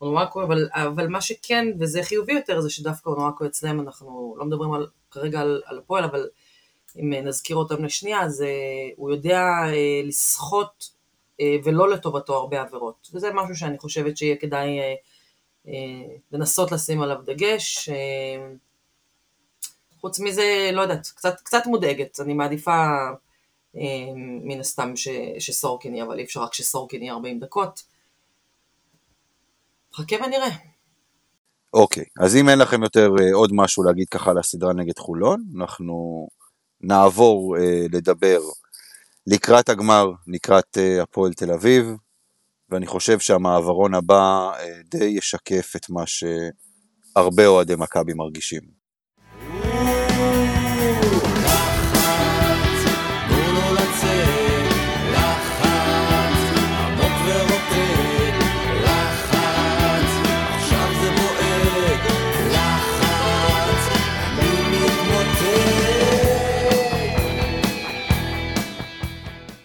אונואקו, 0.00 0.42
אבל, 0.42 0.68
אבל 0.72 1.06
מה 1.06 1.20
שכן, 1.20 1.68
וזה 1.80 2.02
חיובי 2.02 2.32
יותר, 2.32 2.60
זה 2.60 2.70
שדווקא 2.70 3.10
אונואקו 3.10 3.46
אצלם, 3.46 3.80
אנחנו 3.80 4.34
לא 4.38 4.44
מדברים 4.44 4.72
על, 4.72 4.86
כרגע 5.10 5.40
על, 5.40 5.62
על 5.66 5.78
הפועל, 5.78 6.04
אבל 6.04 6.28
אם 7.00 7.12
נזכיר 7.12 7.56
אותם 7.56 7.84
לשנייה, 7.84 8.22
אז 8.22 8.44
הוא 8.96 9.10
יודע 9.10 9.44
לסחוט 10.04 10.84
ולא 11.64 11.90
לטובתו 11.90 12.36
הרבה 12.36 12.60
עבירות, 12.60 13.08
וזה 13.14 13.30
משהו 13.34 13.56
שאני 13.56 13.78
חושבת 13.78 14.16
שיהיה 14.16 14.36
כדאי... 14.36 14.78
אה, 15.68 16.16
לנסות 16.32 16.72
לשים 16.72 17.02
עליו 17.02 17.16
דגש. 17.24 17.88
אה, 17.88 18.48
חוץ 20.00 20.20
מזה, 20.20 20.70
לא 20.72 20.80
יודעת, 20.80 21.06
קצת, 21.06 21.40
קצת 21.40 21.62
מודאגת, 21.66 22.20
אני 22.20 22.34
מעדיפה 22.34 22.86
אה, 23.76 24.12
מן 24.44 24.60
הסתם 24.60 24.96
ש, 24.96 25.08
שסורקין 25.38 25.94
יהיה, 25.94 26.04
אבל 26.04 26.18
אי 26.18 26.24
אפשר 26.24 26.42
רק 26.42 26.54
שסורקין 26.54 27.02
יהיה 27.02 27.12
40 27.12 27.40
דקות. 27.40 27.82
חכה 29.94 30.16
ונראה. 30.16 30.48
אוקיי, 31.74 32.02
okay, 32.02 32.24
אז 32.24 32.36
אם 32.36 32.48
אין 32.48 32.58
לכם 32.58 32.82
יותר 32.82 33.10
עוד 33.32 33.50
משהו 33.52 33.82
להגיד 33.82 34.08
ככה 34.08 34.30
על 34.30 34.38
הסדרה 34.38 34.72
נגד 34.72 34.98
חולון, 34.98 35.44
אנחנו 35.56 36.28
נעבור 36.80 37.56
לדבר 37.92 38.40
לקראת 39.26 39.68
הגמר, 39.68 40.10
לקראת 40.26 40.78
הפועל 41.02 41.32
תל 41.32 41.52
אביב, 41.52 41.86
ואני 42.72 42.86
חושב 42.86 43.18
שהמעברון 43.18 43.94
הבא 43.94 44.50
אה, 44.58 44.82
די 44.90 45.04
ישקף 45.04 45.72
את 45.76 45.90
מה 45.90 46.02
שהרבה 46.06 47.46
אוהדי 47.46 47.74
מכבי 47.78 48.12
מרגישים. 48.14 48.62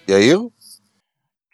יאיר? 0.09 0.46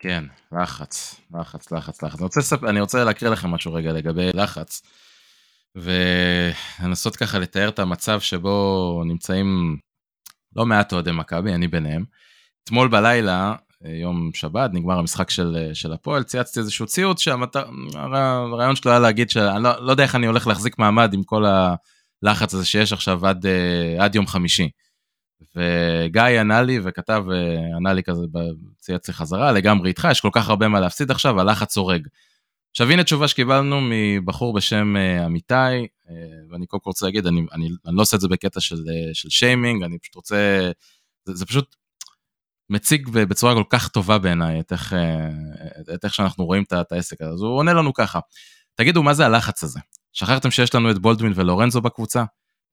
כן, 0.04 0.24
לחץ, 0.52 1.22
לחץ, 1.34 1.72
לחץ, 1.72 2.04
לחץ. 2.04 2.16
אני 2.16 2.24
רוצה, 2.24 2.40
לספ... 2.40 2.64
אני 2.64 2.82
רוצה 2.82 3.04
להקריא 3.04 3.32
לכם 3.32 3.50
משהו 3.50 3.74
רגע 3.74 3.94
לגבי 3.94 4.30
לחץ, 4.34 4.82
ולנסות 5.76 7.16
ככה 7.16 7.40
לתאר 7.40 7.70
את 7.70 7.80
המצב 7.80 8.20
שבו 8.20 9.02
נמצאים 9.06 9.78
לא 10.56 10.66
מעט 10.66 10.94
אוהדי 10.94 11.12
מכבי, 11.12 11.54
אני 11.54 11.68
ביניהם. 11.68 12.06
אתמול 12.64 12.88
בלילה, 12.88 13.56
יום 14.02 14.30
שבת, 14.34 14.70
נגמר 14.74 15.00
המשחק 15.00 15.30
של, 15.30 15.70
של 15.74 15.94
הפועל, 15.94 16.24
צייצתי 16.24 16.60
איזשהו 16.60 16.86
ציוץ 16.86 17.22
שהרעיון 17.22 18.76
שלו 18.76 18.92
היה 18.92 19.00
להגיד 19.00 19.30
שאני 19.30 19.64
לא, 19.64 19.86
לא 19.86 19.92
יודע 19.92 20.04
איך 20.04 20.16
אני 20.16 20.28
הולך 20.28 20.48
להחזיק 20.48 20.80
מעמד 20.80 21.14
עם 21.14 21.24
כל 21.24 21.46
הלחץ 22.24 22.54
הזה 22.54 22.66
שיש 22.66 22.94
עכשיו 22.94 23.28
עד, 23.28 23.46
עד 24.00 24.16
יום 24.16 24.28
חמישי. 24.28 24.70
וגיא 25.56 26.40
ענה 26.40 26.62
לי 26.62 26.80
וכתב, 26.84 27.24
אה, 27.32 27.76
ענה 27.78 27.94
לי 27.94 28.04
כזה, 28.04 28.22
צייץ 28.80 29.08
לי 29.08 29.14
חזרה, 29.14 29.52
לגמרי 29.52 29.90
איתך, 29.90 30.08
יש 30.12 30.22
כל 30.22 30.30
כך 30.32 30.50
הרבה 30.50 30.68
מה 30.68 30.80
להפסיד 30.80 31.12
עכשיו, 31.12 31.40
הלחץ 31.40 31.78
הורג. 31.78 32.08
עכשיו 32.72 32.92
הנה 32.92 33.04
תשובה 33.04 33.28
שקיבלנו 33.28 33.80
מבחור 33.82 34.54
בשם 34.54 34.98
אה, 34.98 35.26
אמיתי, 35.26 35.54
אה, 36.10 36.16
ואני 36.50 36.66
קודם 36.66 36.82
כל 36.82 36.90
רוצה 36.90 37.06
להגיד, 37.06 37.28
אני, 37.28 37.42
אני, 37.52 37.70
אני 37.86 37.96
לא 37.96 38.02
עושה 38.02 38.16
את 38.16 38.22
זה 38.22 38.28
בקטע 38.28 38.60
של, 38.60 38.84
של 39.14 39.30
שיימינג, 39.30 39.84
אני 39.84 40.00
פשוט 40.00 40.16
רוצה, 40.16 40.72
זה, 41.26 41.36
זה 41.36 41.46
פשוט 41.46 41.76
מציג 42.70 43.10
בצורה 43.10 43.54
כל 43.54 43.64
כך 43.70 43.88
טובה 43.88 44.18
בעיניי 44.18 44.60
את 44.60 44.72
איך, 44.72 44.94
את 45.96 46.06
איך 46.06 46.14
שאנחנו 46.14 46.46
רואים 46.46 46.64
את 46.64 46.92
העסק 46.92 47.22
הזה. 47.22 47.32
אז 47.32 47.42
הוא 47.42 47.58
עונה 47.58 47.74
לנו 47.74 47.94
ככה, 47.94 48.20
תגידו 48.76 49.04
מה 49.04 49.14
זה 49.14 49.26
הלחץ 49.26 49.64
הזה? 49.64 49.80
שכחתם 50.14 50.52
שיש 50.52 50.76
לנו 50.76 50.92
את 50.92 51.00
בולדווין 51.00 51.34
ולורנזו 51.36 51.82
בקבוצה? 51.82 52.24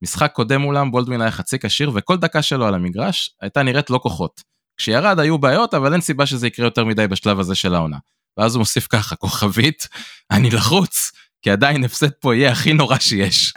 משחק 0.01 0.31
קודם 0.33 0.61
מולם 0.61 0.91
בולדווין 0.91 1.21
היה 1.21 1.31
חצי 1.31 1.59
כשיר 1.59 1.91
וכל 1.93 2.17
דקה 2.17 2.41
שלו 2.41 2.67
על 2.67 2.73
המגרש 2.73 3.35
הייתה 3.41 3.63
נראית 3.63 3.89
לא 3.89 3.99
כוחות. 4.03 4.41
כשירד 4.77 5.19
היו 5.19 5.37
בעיות 5.37 5.73
אבל 5.73 5.93
אין 5.93 6.01
סיבה 6.01 6.25
שזה 6.25 6.47
יקרה 6.47 6.65
יותר 6.65 6.85
מדי 6.85 7.07
בשלב 7.07 7.39
הזה 7.39 7.55
של 7.55 7.75
העונה. 7.75 7.97
ואז 8.37 8.55
הוא 8.55 8.59
מוסיף 8.59 8.87
ככה 8.87 9.15
כוכבית 9.15 9.87
אני 10.31 10.49
לחוץ 10.51 11.11
כי 11.41 11.51
עדיין 11.51 11.83
הפסד 11.83 12.09
פה 12.09 12.35
יהיה 12.35 12.51
הכי 12.51 12.73
נורא 12.73 12.97
שיש. 12.99 13.53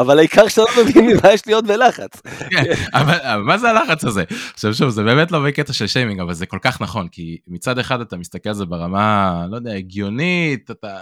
אבל 0.00 0.18
העיקר 0.18 0.48
שאתה 0.48 0.62
לא 0.62 0.84
מבין 0.84 1.06
ממה 1.06 1.32
יש 1.32 1.46
להיות 1.46 1.64
בלחץ. 1.66 2.20
כן, 2.50 2.64
אבל 2.94 3.36
מה 3.36 3.58
זה 3.58 3.70
הלחץ 3.70 4.04
הזה? 4.04 4.24
עכשיו 4.54 4.74
שוב 4.74 4.88
זה 4.88 5.02
באמת 5.02 5.32
לא 5.32 5.44
בקטע 5.46 5.72
של 5.72 5.86
שיימינג 5.86 6.20
אבל 6.20 6.34
זה 6.34 6.46
כל 6.46 6.58
כך 6.62 6.80
נכון 6.80 7.08
כי 7.08 7.38
מצד 7.46 7.78
אחד 7.78 8.00
אתה 8.00 8.16
מסתכל 8.16 8.48
על 8.48 8.54
זה 8.54 8.64
ברמה 8.64 9.44
לא 9.50 9.56
יודע 9.56 9.72
הגיונית 9.72 10.70
אתה 10.70 10.98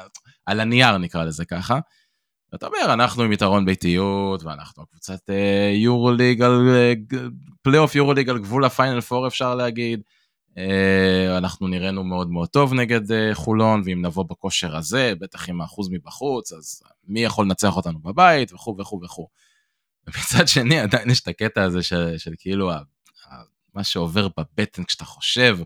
על 0.46 0.61
הנייר 0.61 0.98
נקרא 0.98 1.24
לזה 1.24 1.44
ככה. 1.44 1.78
ואתה 2.53 2.67
אומר, 2.67 2.93
אנחנו 2.93 3.23
עם 3.23 3.33
יתרון 3.33 3.65
ביתיות, 3.65 4.43
ואנחנו 4.43 4.87
קבוצת 4.87 5.31
יורו 5.75 6.13
ליג 6.13 6.43
על, 6.43 6.69
פלייאוף 7.63 7.95
יורו 7.95 8.13
ליג 8.13 8.29
על 8.29 8.39
גבול 8.39 8.65
הפיינל 8.65 9.01
פור 9.01 9.27
אפשר 9.27 9.55
להגיד. 9.55 10.03
אה, 10.59 11.39
אנחנו 11.39 11.69
נראינו 11.69 12.05
מאוד 12.05 12.31
מאוד 12.31 12.49
טוב 12.49 12.75
נגד 12.75 13.13
אה, 13.13 13.35
חולון, 13.35 13.83
ואם 13.85 14.07
נבוא 14.07 14.25
בכושר 14.25 14.77
הזה, 14.77 15.13
בטח 15.21 15.49
עם 15.49 15.61
האחוז 15.61 15.89
מבחוץ, 15.91 16.53
אז 16.53 16.83
מי 17.05 17.21
יכול 17.21 17.45
לנצח 17.45 17.77
אותנו 17.77 17.99
בבית, 17.99 18.53
וכו' 18.53 18.77
וכו' 18.79 19.01
וכו'. 19.05 19.29
ומצד 20.07 20.49
שני, 20.49 20.79
עדיין 20.81 21.11
יש 21.11 21.21
את 21.21 21.29
הקטע 21.29 21.63
הזה 21.63 21.83
של, 21.83 22.19
של 22.19 22.33
כאילו 22.39 22.71
מה 23.75 23.85
שעובר 23.85 24.29
בבטן 24.29 24.85
כשאתה 24.85 25.05
חושב 25.05 25.59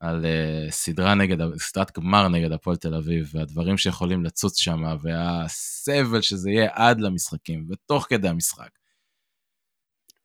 על 0.00 0.24
uh, 0.24 0.70
סדרה 0.70 1.14
נגד, 1.14 1.36
סדרת 1.58 1.98
גמר 1.98 2.28
נגד 2.28 2.52
הפועל 2.52 2.76
תל 2.76 2.94
אביב, 2.94 3.30
והדברים 3.34 3.76
שיכולים 3.76 4.24
לצוץ 4.24 4.58
שם, 4.58 4.82
והסבל 5.02 6.20
שזה 6.20 6.50
יהיה 6.50 6.70
עד 6.72 7.00
למשחקים, 7.00 7.66
ותוך 7.70 8.06
כדי 8.08 8.28
המשחק. 8.28 8.68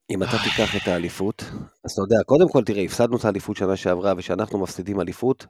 אם 0.10 0.24
אתה 0.24 0.38
תיקח 0.44 0.76
את 0.76 0.88
האליפות, 0.88 1.44
אז 1.86 1.92
אתה 1.92 2.02
יודע, 2.02 2.24
קודם 2.26 2.50
כל 2.52 2.64
תראה, 2.64 2.84
הפסדנו 2.84 3.18
את 3.18 3.26
האליפות 3.26 3.58
שנה 3.58 3.76
שעברה, 3.76 4.14
וכשאנחנו 4.18 4.60
מפסידים 4.60 5.02
אליפות, 5.02 5.46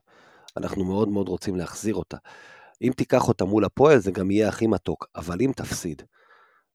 אנחנו 0.58 0.86
מאוד 0.86 1.10
מאוד 1.10 1.28
רוצים 1.28 1.56
להחזיר 1.56 1.96
אותה. 1.96 2.18
אם 2.82 2.92
תיקח 2.98 3.28
אותה 3.28 3.46
מול 3.46 3.66
הפועל, 3.66 4.00
זה 4.00 4.12
גם 4.12 4.32
יהיה 4.32 4.50
הכי 4.50 4.68
מתוק, 4.68 5.08
אבל 5.16 5.38
אם 5.42 5.52
תפסיד, 5.56 6.02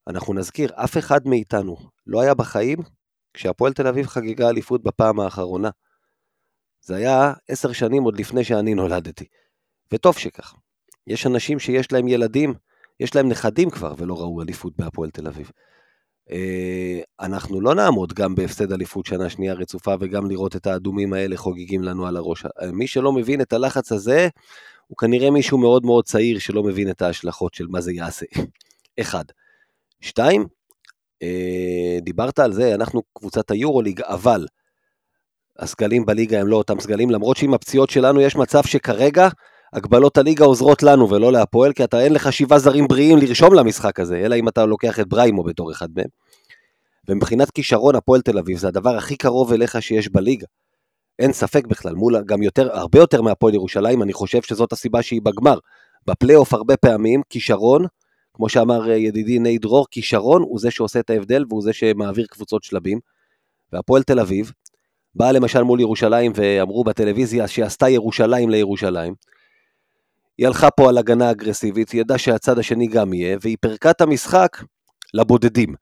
אנחנו 0.08 0.34
נזכיר, 0.34 0.70
אף 0.74 0.98
אחד 0.98 1.20
מאיתנו 1.26 1.76
לא 2.06 2.20
היה 2.20 2.34
בחיים 2.34 2.78
כשהפועל 3.34 3.72
תל 3.72 3.86
אביב 3.86 4.06
חגגה 4.06 4.48
אליפות 4.48 4.82
בפעם 4.82 5.20
האחרונה. 5.20 5.70
זה 6.80 6.96
היה 6.96 7.32
עשר 7.48 7.72
שנים 7.72 8.02
עוד 8.02 8.20
לפני 8.20 8.44
שאני 8.44 8.74
נולדתי. 8.74 9.24
וטוב 9.92 10.18
שכך. 10.18 10.54
יש 11.06 11.26
אנשים 11.26 11.58
שיש 11.58 11.92
להם 11.92 12.08
ילדים, 12.08 12.54
יש 13.00 13.14
להם 13.16 13.28
נכדים 13.28 13.70
כבר, 13.70 13.94
ולא 13.98 14.14
ראו 14.14 14.42
אליפות 14.42 14.72
בהפועל 14.76 15.10
תל 15.10 15.26
אביב. 15.26 15.50
אה, 16.30 17.00
אנחנו 17.20 17.60
לא 17.60 17.74
נעמוד 17.74 18.12
גם 18.12 18.34
בהפסד 18.34 18.72
אליפות 18.72 19.06
שנה 19.06 19.30
שנייה 19.30 19.54
רצופה 19.54 19.94
וגם 20.00 20.30
לראות 20.30 20.56
את 20.56 20.66
האדומים 20.66 21.12
האלה 21.12 21.36
חוגגים 21.36 21.82
לנו 21.82 22.06
על 22.06 22.16
הראש. 22.16 22.44
אה, 22.46 22.72
מי 22.72 22.86
שלא 22.86 23.12
מבין 23.12 23.40
את 23.40 23.52
הלחץ 23.52 23.92
הזה, 23.92 24.28
הוא 24.86 24.96
כנראה 24.96 25.30
מישהו 25.30 25.58
מאוד 25.58 25.84
מאוד 25.84 26.04
צעיר 26.04 26.38
שלא 26.38 26.62
מבין 26.62 26.90
את 26.90 27.02
ההשלכות 27.02 27.54
של 27.54 27.66
מה 27.66 27.80
זה 27.80 27.92
יעשה. 27.92 28.26
אחד. 29.00 29.24
שתיים, 30.00 30.46
אה, 31.22 31.98
דיברת 32.02 32.38
על 32.38 32.52
זה, 32.52 32.74
אנחנו 32.74 33.02
קבוצת 33.18 33.50
היורוליג, 33.50 34.00
אבל 34.02 34.46
הסגלים 35.58 36.06
בליגה 36.06 36.40
הם 36.40 36.46
לא 36.46 36.56
אותם 36.56 36.80
סגלים, 36.80 37.10
למרות 37.10 37.36
שעם 37.36 37.54
הפציעות 37.54 37.90
שלנו 37.90 38.20
יש 38.20 38.36
מצב 38.36 38.62
שכרגע 38.64 39.28
הגבלות 39.72 40.18
הליגה 40.18 40.44
עוזרות 40.44 40.82
לנו 40.82 41.10
ולא 41.10 41.32
להפועל, 41.32 41.72
כי 41.72 41.84
אתה 41.84 42.00
אין 42.00 42.12
לך 42.12 42.32
שבעה 42.32 42.58
זרים 42.58 42.88
בריאים 42.88 43.18
לרשום 43.18 43.54
למשחק 43.54 44.00
הזה, 44.00 44.16
אלא 44.16 44.34
אם 44.34 44.48
אתה 44.48 44.66
לוקח 44.66 45.00
את 45.00 45.08
בריימו 45.08 45.42
בתור 45.42 45.72
אחד 45.72 45.88
מהם. 45.96 46.06
ומבחינת 47.08 47.50
כישרון 47.50 47.94
הפועל 47.94 48.20
תל 48.20 48.38
אביב 48.38 48.58
זה 48.58 48.68
הדבר 48.68 48.96
הכי 48.96 49.16
קרוב 49.16 49.52
אליך 49.52 49.82
שיש 49.82 50.08
בליגה. 50.08 50.46
אין 51.18 51.32
ספק 51.32 51.66
בכלל, 51.66 51.94
מול 51.94 52.22
גם 52.26 52.42
יותר, 52.42 52.76
הרבה 52.76 52.98
יותר 52.98 53.22
מהפועל 53.22 53.54
ירושלים, 53.54 54.02
אני 54.02 54.12
חושב 54.12 54.42
שזאת 54.42 54.72
הסיבה 54.72 55.02
שהיא 55.02 55.22
בגמר. 55.22 55.58
בפלייאוף 56.06 56.54
הרבה 56.54 56.76
פעמים 56.76 57.22
כישרון, 57.30 57.86
כמו 58.34 58.48
שאמר 58.48 58.90
ידידי 58.90 59.38
ני 59.38 59.58
דרור, 59.58 59.86
כישרון 59.90 60.42
הוא 60.42 60.58
זה 60.60 60.70
שעושה 60.70 61.00
את 61.00 61.10
ההבדל 61.10 61.44
והוא 61.48 61.62
זה 61.62 61.72
שמעביר 61.72 62.26
קבוצות 62.26 62.62
שלבים. 62.62 62.98
והפועל 63.72 64.02
תל 64.02 64.20
אביב, 64.20 64.52
באה 65.14 65.32
למשל 65.32 65.62
מול 65.62 65.80
ירושלים 65.80 66.32
ואמרו 66.34 66.84
בטלוויזיה 66.84 67.48
שעשתה 67.48 67.88
ירושלים 67.88 68.50
לירושלים. 68.50 69.14
היא 70.38 70.46
הלכה 70.46 70.70
פה 70.70 70.88
על 70.88 70.98
הגנה 70.98 71.30
אגרסיבית, 71.30 71.90
היא 71.90 72.00
ידעה 72.00 72.18
שהצד 72.18 72.58
השני 72.58 72.86
גם 72.86 73.12
יהיה, 73.12 73.36
והיא 73.40 73.56
פירקה 73.60 73.90
את 73.90 74.00
המשחק 74.00 74.56
לבודדים. 75.14 75.74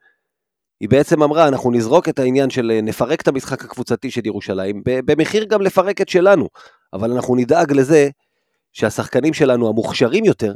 היא 0.81 0.89
בעצם 0.89 1.23
אמרה, 1.23 1.49
אנחנו 1.49 1.71
נזרוק 1.71 2.09
את 2.09 2.19
העניין 2.19 2.51
של 2.51 2.81
נפרק 2.83 3.21
את 3.21 3.29
המשחק 3.29 3.65
הקבוצתי 3.65 4.11
של 4.11 4.27
ירושלים, 4.27 4.83
במחיר 4.85 5.45
גם 5.45 5.63
לפרק 5.63 6.01
את 6.01 6.09
שלנו, 6.09 6.49
אבל 6.93 7.13
אנחנו 7.13 7.37
נדאג 7.37 7.73
לזה 7.73 8.09
שהשחקנים 8.73 9.35
שלנו 9.35 9.69
המוכשרים 9.69 10.25
יותר, 10.25 10.55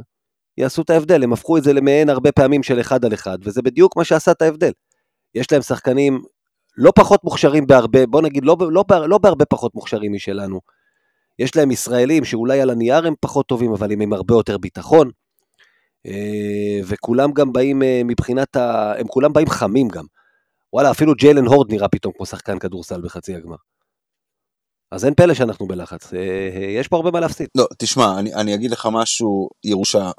יעשו 0.57 0.81
את 0.81 0.89
ההבדל, 0.89 1.23
הם 1.23 1.33
הפכו 1.33 1.57
את 1.57 1.63
זה 1.63 1.73
למעין 1.73 2.09
הרבה 2.09 2.31
פעמים 2.31 2.63
של 2.63 2.79
אחד 2.79 3.05
על 3.05 3.13
אחד, 3.13 3.37
וזה 3.43 3.61
בדיוק 3.61 3.97
מה 3.97 4.03
שעשה 4.03 4.31
את 4.31 4.41
ההבדל. 4.41 4.71
יש 5.35 5.51
להם 5.51 5.61
שחקנים 5.61 6.21
לא 6.77 6.91
פחות 6.95 7.23
מוכשרים 7.23 7.67
בהרבה, 7.67 8.05
בוא 8.05 8.21
נגיד, 8.21 8.45
לא, 8.45 8.57
לא, 8.59 8.83
לא, 9.07 9.17
בהרבה 9.17 9.45
פחות 9.45 9.75
מוכשרים 9.75 10.13
משלנו. 10.13 10.59
יש 11.39 11.55
להם 11.55 11.71
ישראלים 11.71 12.25
שאולי 12.25 12.61
על 12.61 12.69
הנייר 12.69 13.07
הם 13.07 13.13
פחות 13.19 13.47
טובים, 13.47 13.71
אבל 13.71 13.91
הם 13.91 14.01
עם 14.01 14.13
הרבה 14.13 14.33
יותר 14.33 14.57
ביטחון. 14.57 15.11
אה, 16.05 16.79
וכולם 16.85 17.31
גם 17.31 17.53
באים 17.53 17.83
אה, 17.83 18.01
מבחינת 18.05 18.55
ה... 18.55 18.93
הם 18.99 19.07
כולם 19.07 19.33
באים 19.33 19.49
חמים 19.49 19.87
גם. 19.87 20.05
וואלה, 20.73 20.91
אפילו 20.91 21.13
ג'יילן 21.15 21.45
הורד 21.45 21.71
נראה 21.71 21.87
פתאום 21.87 22.13
כמו 22.17 22.25
שחקן 22.25 22.59
כדורסל 22.59 23.01
בחצי 23.01 23.35
הגמר. 23.35 23.55
אז 24.91 25.05
אין 25.05 25.13
פלא 25.13 25.33
שאנחנו 25.33 25.67
בלחץ, 25.67 26.13
אה, 26.13 26.19
יש 26.79 26.87
פה 26.87 26.95
הרבה 26.95 27.11
מה 27.11 27.19
להפסיד. 27.19 27.47
לא, 27.55 27.67
תשמע, 27.77 28.19
אני, 28.19 28.33
אני 28.33 28.55
אגיד 28.55 28.71
לך 28.71 28.87
משהו, 28.91 29.49
ירושה, 29.63 30.11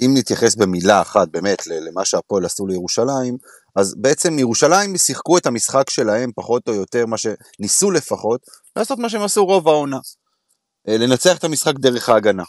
אם 0.00 0.10
נתייחס 0.14 0.54
במילה 0.56 1.00
אחת 1.00 1.28
באמת 1.28 1.66
למה 1.66 2.04
שהפועל 2.04 2.44
עשו 2.44 2.66
לירושלים, 2.66 3.36
אז 3.78 3.94
בעצם 3.96 4.38
ירושלים 4.38 4.96
שיחקו 4.96 5.38
את 5.38 5.46
המשחק 5.46 5.90
שלהם 5.90 6.30
פחות 6.34 6.68
או 6.68 6.74
יותר, 6.74 7.06
מה 7.06 7.16
שניסו 7.18 7.90
לפחות, 7.90 8.40
לעשות 8.76 8.98
מה 8.98 9.08
שהם 9.08 9.22
עשו 9.22 9.46
רוב 9.46 9.68
העונה. 9.68 9.98
אה, 10.88 10.96
לנצח 10.96 11.38
את 11.38 11.44
המשחק 11.44 11.74
דרך 11.74 12.08
ההגנה. 12.08 12.42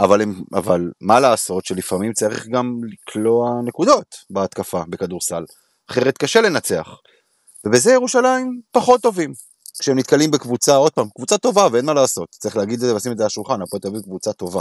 אבל, 0.00 0.22
הם, 0.22 0.42
אבל 0.54 0.90
מה 1.00 1.20
לעשות 1.20 1.64
שלפעמים 1.64 2.12
צריך 2.12 2.46
גם 2.46 2.80
לקלוע 2.92 3.50
נקודות 3.64 4.06
בהתקפה 4.30 4.82
בכדורסל, 4.88 5.44
אחרת 5.90 6.18
קשה 6.18 6.40
לנצח. 6.40 6.88
ובזה 7.66 7.92
ירושלים 7.92 8.60
פחות 8.70 9.00
טובים. 9.02 9.32
כשהם 9.80 9.98
נתקלים 9.98 10.30
בקבוצה, 10.30 10.76
עוד 10.76 10.92
פעם, 10.92 11.08
קבוצה 11.16 11.38
טובה 11.38 11.68
ואין 11.72 11.84
מה 11.84 11.94
לעשות, 11.94 12.28
צריך 12.30 12.56
להגיד 12.56 12.74
את 12.74 12.80
זה 12.80 12.94
ולשים 12.94 13.12
את 13.12 13.16
זה 13.16 13.22
על 13.22 13.26
השולחן, 13.26 13.62
הפועל 13.62 13.80
תל 13.80 13.88
אביב 13.88 14.02
קבוצה 14.02 14.32
טובה. 14.32 14.60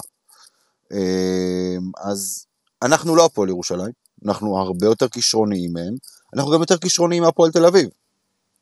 אה, 0.93 1.77
אז 1.97 2.45
אנחנו 2.81 3.15
לא 3.15 3.25
הפועל 3.25 3.49
ירושלים, 3.49 3.91
אנחנו 4.25 4.57
הרבה 4.57 4.85
יותר 4.85 5.07
כישרוניים 5.07 5.73
מהם, 5.73 5.95
אנחנו 6.35 6.51
גם 6.51 6.59
יותר 6.59 6.77
כישרוניים 6.77 7.23
מהפועל 7.23 7.51
תל 7.51 7.65
אביב. 7.65 7.89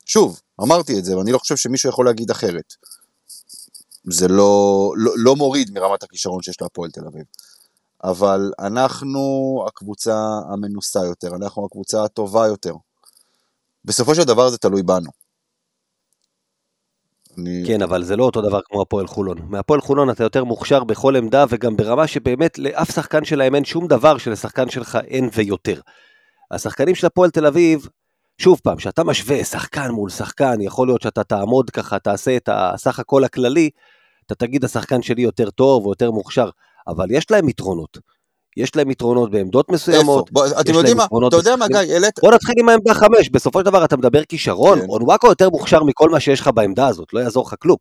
שוב, 0.06 0.42
אמרתי 0.62 1.00
את 1.00 1.06
זה, 1.06 1.18
ואני 1.18 1.32
לא 1.32 1.38
חושב 1.38 1.56
שמישהו 1.56 1.90
יכול 1.90 2.06
להגיד 2.06 2.32
אחרת. 2.32 2.74
זה 4.12 4.28
לא, 4.28 4.94
לא, 4.98 5.12
לא 5.18 5.36
מוריד 5.36 5.72
מרמת 5.72 6.04
הכישרון 6.04 6.42
שיש 6.42 6.62
להפועל 6.62 6.92
תל 6.92 7.06
אביב. 7.08 7.24
אבל 8.04 8.52
אנחנו 8.60 9.64
הקבוצה 9.68 10.16
המנוסה 10.54 11.00
יותר, 11.06 11.36
אנחנו 11.36 11.66
הקבוצה 11.66 12.04
הטובה 12.04 12.48
יותר. 12.48 12.74
בסופו 13.86 14.16
של 14.16 14.24
דבר 14.24 14.50
זה 14.50 14.58
תלוי 14.58 14.84
בנו. 14.84 15.10
אני... 17.38 17.64
כן, 17.68 17.82
אבל 17.82 18.04
זה 18.04 18.16
לא 18.16 18.24
אותו 18.24 18.42
דבר 18.42 18.60
כמו 18.62 18.82
הפועל 18.82 19.08
חולון. 19.08 19.38
מהפועל 19.50 19.82
חולון 19.82 20.10
אתה 20.10 20.24
יותר 20.24 20.44
מוכשר 20.44 20.84
בכל 20.84 21.16
עמדה, 21.16 21.46
וגם 21.50 21.78
ברמה 21.78 22.08
שבאמת 22.08 22.60
לאף 22.60 22.92
שחקן 22.92 23.26
שלהם 23.26 23.56
אין 23.56 23.66
שום 23.66 23.88
דבר 23.88 24.18
שלשחקן 24.18 24.70
שלך 24.70 24.98
אין 25.08 25.30
ויותר. 25.34 25.82
השחקנים 26.52 26.96
של 26.96 27.08
הפועל 27.08 27.30
תל 27.30 27.46
אביב, 27.46 27.88
שוב 28.38 28.60
פעם, 28.64 28.78
כשאתה 28.78 29.04
משווה 29.04 29.44
שחקן 29.44 29.92
מול 29.92 30.10
שחקן, 30.10 30.62
יכול 30.62 30.88
להיות 30.88 31.02
שאתה 31.02 31.24
תעמוד 31.24 31.70
ככה, 31.70 32.00
תעשה 32.00 32.38
את 32.38 32.50
הסך 32.52 33.00
הכל 33.00 33.24
הכללי, 33.24 33.70
אתה 34.26 34.36
תגיד 34.36 34.64
השחקן 34.64 35.02
שלי 35.02 35.22
יותר 35.22 35.50
טוב 35.50 35.86
או 35.86 35.92
יותר 35.92 36.12
מוכשר, 36.12 36.50
אבל 36.88 37.06
יש 37.12 37.32
להם 37.32 37.50
יתרונות. 37.50 37.98
יש 38.58 38.76
להם 38.76 38.92
יתרונות 38.92 39.32
בעמדות 39.32 39.72
מסוימות. 39.72 40.32
בוא, 40.32 40.46
אתם 40.62 40.74
יודעים 40.74 40.98
מה, 40.98 41.06
אתה 41.28 41.36
יודע 41.36 41.56
מה 41.56 41.68
גיא, 41.68 41.78
העלית... 41.78 42.20
בוא 42.22 42.32
נתחיל 42.32 42.56
עם 42.60 42.70
העמדה 42.70 42.94
חמש, 42.94 43.30
בסופו 43.30 43.60
של 43.60 43.66
דבר 43.66 43.86
אתה 43.86 43.98
מדבר 43.98 44.24
כישרון, 44.24 44.80
כן. 44.80 44.86
אונוואקו 44.90 45.28
יותר 45.28 45.50
מוכשר 45.50 45.84
מכל 45.84 46.10
מה 46.10 46.20
שיש 46.20 46.40
לך 46.40 46.50
בעמדה 46.54 46.88
הזאת, 46.88 47.14
לא 47.14 47.20
יעזור 47.20 47.48
לך 47.48 47.56
כלום. 47.60 47.78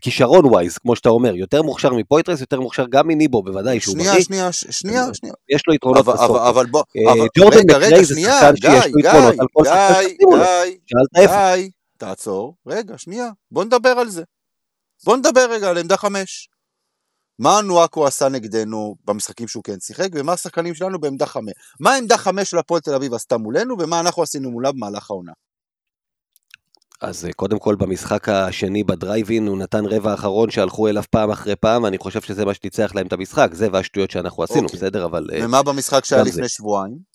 כישרון 0.00 0.46
ווייז, 0.46 0.78
כמו 0.78 0.96
שאתה 0.96 1.08
אומר, 1.08 1.34
יותר 1.36 1.62
מוכשר 1.62 1.92
מפויטרס, 1.92 2.40
יותר 2.40 2.60
מוכשר 2.60 2.84
גם 2.90 3.08
מניבו, 3.08 3.42
בוודאי 3.42 3.80
שהוא 3.80 3.94
שנייה, 3.94 4.12
בריא. 4.12 4.22
שנייה, 4.22 4.52
שנייה, 4.52 5.06
שנייה. 5.12 5.34
יש 5.48 5.62
לו 5.66 5.74
יתרונות 5.74 6.04
בסוף. 6.04 6.30
אבל, 6.30 6.38
אבל 6.38 6.66
בוא, 6.66 6.82
אה, 7.08 7.24
ג'ורדן 7.38 7.58
מקריי 7.58 8.04
זה 8.04 8.14
שחקן 8.20 8.56
שיש 8.56 8.92
לו 8.92 8.98
יתרונות 9.00 9.34
על 9.40 9.46
כל 9.52 9.64
שחקן 9.64 10.02
שתשימו 10.02 10.36
לו. 10.36 10.44
שאלת 10.86 11.16
איפה. 11.16 11.56
גיא, 11.56 11.68
תעצור, 11.98 12.54
רגע, 12.66 12.98
שנייה, 12.98 13.30
בוא 13.50 13.64
נדבר 13.64 13.88
על 13.88 14.08
זה. 14.08 14.22
בוא 15.04 15.16
נדבר 15.16 15.46
רגע 15.50 15.70
על 15.70 15.78
עמדה 15.78 15.96
חמש. 15.96 16.48
מה 17.42 17.60
נואקו 17.60 18.06
עשה 18.06 18.28
נגדנו 18.28 18.94
במשחקים 19.04 19.48
שהוא 19.48 19.64
כן 19.64 19.80
שיחק, 19.80 20.08
ומה 20.14 20.32
השחקנים 20.32 20.74
שלנו 20.74 21.00
בעמדה 21.00 21.26
חמש. 21.26 21.52
מה 21.80 21.94
עמדה 21.94 22.18
חמש 22.18 22.50
של 22.50 22.58
הפועל 22.58 22.80
תל 22.80 22.94
אביב 22.94 23.14
עשתה 23.14 23.38
מולנו, 23.38 23.76
ומה 23.78 24.00
אנחנו 24.00 24.22
עשינו 24.22 24.50
מולה 24.50 24.72
במהלך 24.72 25.10
העונה. 25.10 25.32
אז 27.00 27.24
אה, 27.24 27.32
קודם 27.32 27.58
כל 27.58 27.74
במשחק 27.74 28.28
השני 28.28 28.84
בדרייבין 28.84 29.46
הוא 29.46 29.58
נתן 29.58 29.86
רבע 29.86 30.14
אחרון 30.14 30.50
שהלכו 30.50 30.88
אליו 30.88 31.02
פעם 31.10 31.30
אחרי 31.30 31.56
פעם, 31.56 31.86
אני 31.86 31.98
חושב 31.98 32.20
שזה 32.20 32.44
מה 32.44 32.54
שניצח 32.54 32.92
להם 32.94 33.06
את 33.06 33.12
המשחק, 33.12 33.50
זה 33.52 33.68
והשטויות 33.72 34.10
שאנחנו 34.10 34.42
עשינו, 34.42 34.64
אוקיי. 34.64 34.76
בסדר? 34.78 35.04
אבל... 35.04 35.26
אה, 35.32 35.44
ומה 35.44 35.62
במשחק 35.62 36.04
שהיה 36.04 36.22
לפני 36.22 36.42
זה. 36.42 36.48
שבועיים? 36.48 37.11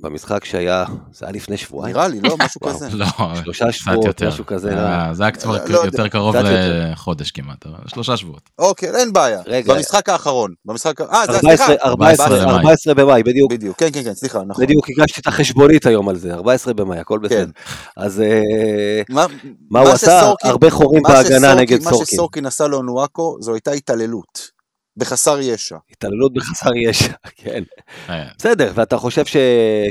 במשחק 0.00 0.44
שהיה, 0.44 0.84
זה 1.12 1.26
היה 1.26 1.32
לפני 1.32 1.56
שבועיים. 1.56 1.96
נראה 1.96 2.08
לי, 2.08 2.20
לא? 2.20 2.36
משהו. 2.44 2.60
כזה. 2.60 2.88
לא, 2.92 3.06
שלושה 3.42 3.72
שבועות, 3.72 4.04
יותר. 4.04 4.28
משהו 4.28 4.46
כזה. 4.46 4.78
אה, 4.78 5.14
זה 5.14 5.22
היה 5.22 5.30
קצת 5.30 5.46
לא. 5.68 5.84
יותר 5.84 6.08
קרוב 6.08 6.36
קצת 6.36 6.44
יותר. 6.44 6.90
לחודש 6.92 7.30
כמעט, 7.30 7.66
שלושה 7.86 8.16
שבועות. 8.16 8.50
אוקיי, 8.58 8.88
אין 8.96 9.12
בעיה. 9.12 9.40
במשחק 9.66 10.08
האחרון. 10.08 10.54
במשחק... 10.64 11.00
אה, 11.00 11.06
זה 11.26 11.38
14 11.38 11.56
סליחה. 11.56 11.72
14 11.84 12.26
14 12.26 12.46
במאי. 12.46 12.56
14 12.56 12.94
במאי, 12.94 13.22
בדיוק. 13.22 13.52
בדיוק, 13.52 13.78
כן, 13.78 13.88
כן, 13.92 14.02
כן, 14.04 14.14
סליחה, 14.14 14.42
נכון. 14.46 14.64
בדיוק 14.64 14.90
הגשתי 14.90 15.20
את 15.20 15.26
החשבונית 15.26 15.86
היום 15.86 16.08
על 16.08 16.16
זה, 16.16 16.34
14 16.34 16.74
במאי, 16.74 16.98
הכל 16.98 17.18
בסדר. 17.18 17.50
אז 17.96 18.20
אה, 18.20 19.02
מה 19.08 19.26
מה 19.70 19.80
הוא 19.80 19.88
עשה? 19.88 20.32
הרבה 20.42 20.70
חורים 20.70 21.02
מה 21.02 21.08
בהגנה 21.08 21.54
נגד 21.54 21.84
מה 21.84 21.90
סורקין. 21.90 22.06
שסורקין 22.06 22.46
עשה 22.46 22.66
לאונואקו, 22.66 23.36
זו 23.40 23.52
הייתה 23.52 23.70
התעללות. 23.70 24.55
בחסר 24.96 25.38
ישע. 25.40 25.76
התעללות 25.90 26.32
בחסר 26.34 26.70
ישע, 26.76 27.12
כן. 27.36 27.62
אה, 28.08 28.28
בסדר, 28.38 28.72
ואתה 28.74 28.98
חושב 28.98 29.24
ש- 29.26 29.36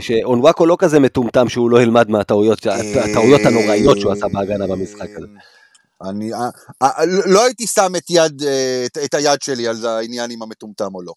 שאונוואקו 0.01 0.66
לא 0.66 0.76
כזה 0.80 0.99
מטומטם 0.99 1.49
שהוא 1.49 1.70
לא 1.70 1.82
ילמד 1.82 2.10
מהטעויות 2.10 2.66
הטעויות 2.66 3.41
הנוראיות 3.45 3.99
שהוא 3.99 4.12
עשה 4.12 4.28
בהגנה 4.28 4.68
במשחק 4.68 5.08
הזה. 5.18 5.28
אני 6.10 6.34
אה, 6.34 6.39
אה, 6.84 6.89
לא 7.26 7.45
הייתי 7.45 7.68
שם 7.68 7.91
את 7.97 8.03
יד, 8.10 8.43
אה, 8.43 8.84
את- 8.86 8.97
את 9.06 9.14
היד 9.14 9.41
שלי 9.41 9.68
על 9.68 9.86
העניין 9.86 10.32
אם 10.32 10.41
המטומטם 10.43 10.95
או 10.95 11.01
לא, 11.01 11.14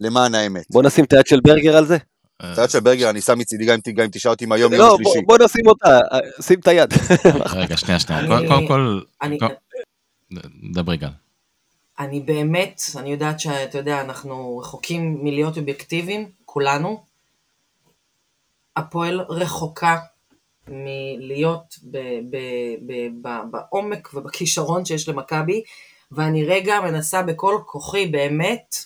למען 0.00 0.34
האמת. 0.34 0.64
בוא 0.70 0.82
נשים 0.82 1.04
את 1.04 1.12
היד 1.12 1.26
של 1.26 1.40
ברגר 1.40 1.76
על 1.76 1.86
זה? 1.86 1.96
אה, 2.42 2.52
את 2.52 2.58
היד 2.58 2.70
של 2.70 2.80
ברגר 2.80 3.10
אני 3.10 3.20
שם 3.20 3.38
מצידי 3.38 3.64
גם 3.64 3.78
אם- 4.04 4.08
תשאל 4.12 4.30
אותי 4.30 4.46
מהיום 4.46 4.72
לא, 4.72 4.76
יום 4.78 4.88
בוא- 4.88 5.12
שלישי. 5.12 5.26
בוא 5.26 5.38
נשים 5.44 5.66
אותה, 5.66 6.00
אה, 6.12 6.18
שים 6.42 6.58
את 6.60 6.68
היד. 6.68 6.92
רגע, 7.54 7.76
שנייה, 7.76 8.00
שנייה. 8.00 8.26
קודם- 8.26 8.66
כל, 8.68 9.00
דברי 10.74 10.96
גל. 10.96 11.08
אני 12.02 12.20
באמת, 12.20 12.80
אני 12.96 13.12
יודעת 13.12 13.40
שאתה 13.40 13.78
יודע, 13.78 14.00
אנחנו 14.00 14.58
רחוקים 14.58 15.24
מלהיות 15.24 15.58
אובייקטיביים, 15.58 16.30
כולנו. 16.44 17.04
הפועל 18.76 19.20
רחוקה 19.20 19.98
מלהיות 20.68 21.78
ב, 21.90 21.98
ב, 22.30 22.36
ב, 22.86 22.92
ב, 23.22 23.28
בעומק 23.50 24.14
ובכישרון 24.14 24.84
שיש 24.84 25.08
למכבי, 25.08 25.62
ואני 26.12 26.44
רגע 26.44 26.80
מנסה 26.80 27.22
בכל 27.22 27.58
כוחי 27.66 28.06
באמת 28.06 28.76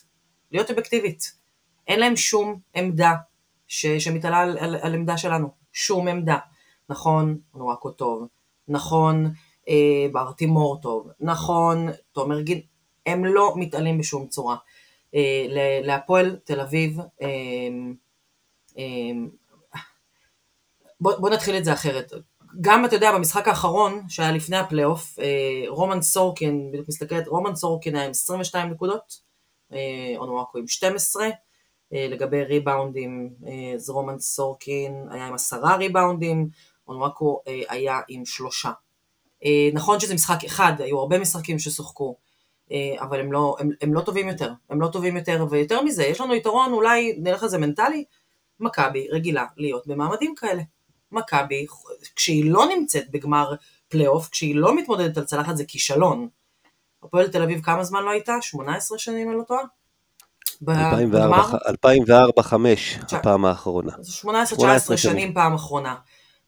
להיות 0.53 0.71
אובייקטיבית. 0.71 1.33
אין 1.89 2.01
להם 2.01 2.17
שום 2.17 2.61
עמדה 2.75 3.15
ש, 3.69 3.87
שמתעלה 3.87 4.39
על, 4.39 4.59
על, 4.59 4.77
על 4.83 4.95
עמדה 4.95 5.17
שלנו, 5.17 5.49
שום 5.73 6.09
עמדה. 6.09 6.39
נכון, 6.89 7.39
נורקו 7.55 7.91
טוב, 7.91 8.27
נכון, 8.69 9.33
אה, 9.69 10.07
ברטימור 10.13 10.81
טוב, 10.83 11.09
נכון, 11.21 11.89
תומר 12.13 12.41
גיל, 12.41 12.61
הם 13.07 13.25
לא 13.25 13.55
מתעלים 13.57 13.99
בשום 13.99 14.27
צורה. 14.27 14.57
אה, 15.15 15.47
להפועל 15.83 16.37
תל 16.45 16.61
אביב, 16.61 16.99
אה, 17.23 17.29
אה, 18.79 18.85
בוא, 21.01 21.17
בוא 21.17 21.31
נתחיל 21.31 21.57
את 21.57 21.65
זה 21.65 21.73
אחרת. 21.73 22.13
גם, 22.61 22.85
אתה 22.85 22.97
יודע, 22.97 23.13
במשחק 23.13 23.49
האחרון, 23.49 24.03
שהיה 24.09 24.33
לפני 24.33 24.57
הפלייאוף, 24.57 25.19
אה, 25.19 25.65
רומן 25.69 26.03
סורקין, 26.03 26.69
בדיוק 26.73 26.89
מסתכלת, 26.89 27.29
רומן 27.29 27.55
סורקין 27.55 27.97
היה 27.97 28.05
עם 28.05 28.11
22 28.11 28.71
נקודות, 28.71 29.21
אה, 29.73 30.15
אונואקו 30.17 30.59
עם 30.59 30.69
12, 30.69 31.29
אה, 31.93 32.07
לגבי 32.11 32.45
ריבאונדים, 32.45 33.31
אה, 33.47 33.75
אז 33.75 33.91
רומן 33.91 34.19
סורקין 34.19 35.07
היה 35.11 35.27
עם 35.27 35.35
עשרה 35.35 35.77
ריבאונדים, 35.77 36.49
אונואקו 36.89 37.41
אה, 37.49 37.61
היה 37.69 38.01
עם 38.09 38.25
שלושה. 38.25 38.71
נכון 39.73 40.01
שזה 40.01 40.15
משחק 40.15 40.45
אחד, 40.45 40.73
היו 40.79 40.99
הרבה 40.99 41.19
משחקים 41.19 41.59
ששוחקו, 41.59 42.17
אבל 43.01 43.21
הם 43.21 43.33
לא, 43.33 43.57
הם, 43.61 43.71
הם 43.81 43.95
לא 43.95 44.01
טובים 44.01 44.29
יותר, 44.29 44.53
הם 44.71 44.81
לא 44.81 44.89
טובים 44.89 45.17
יותר, 45.17 45.47
ויותר 45.51 45.83
מזה, 45.83 46.05
יש 46.05 46.21
לנו 46.21 46.35
יתרון, 46.35 46.73
אולי 46.73 47.15
נלך 47.19 47.43
על 47.43 47.49
זה 47.49 47.59
מנטלי, 47.59 48.05
מכבי 48.61 49.09
רגילה 49.11 49.45
להיות 49.57 49.87
במעמדים 49.87 50.35
כאלה. 50.37 50.63
מכבי, 51.13 51.67
כשהיא 52.17 52.51
לא 52.51 52.65
נמצאת 52.77 53.11
בגמר 53.11 53.53
פלייאוף, 53.89 54.29
כשהיא 54.29 54.57
לא 54.57 54.77
מתמודדת 54.77 55.19
על 55.19 55.25
צלחת 55.25 55.57
זה 55.57 55.65
כישלון. 55.65 56.29
הפועל 57.03 57.29
תל 57.29 57.43
אביב 57.43 57.61
כמה 57.63 57.85
זמן 57.85 58.03
לא 58.03 58.11
הייתה? 58.11 58.37
18 58.41 58.99
שנים 58.99 59.31
אני 59.31 59.39
לא 59.39 59.43
טועה? 59.43 59.63
בגמר? 60.63 61.51
2004-2005, 61.69 63.05
תשע- 63.07 63.17
הפעם 63.17 63.45
האחרונה. 63.45 63.93
אז 63.99 64.09
18-19 64.09 64.57
18 64.57 64.97
שנים 64.97 65.13
שנים. 65.21 65.35
פעם 65.35 65.55
אחרונה. 65.55 65.95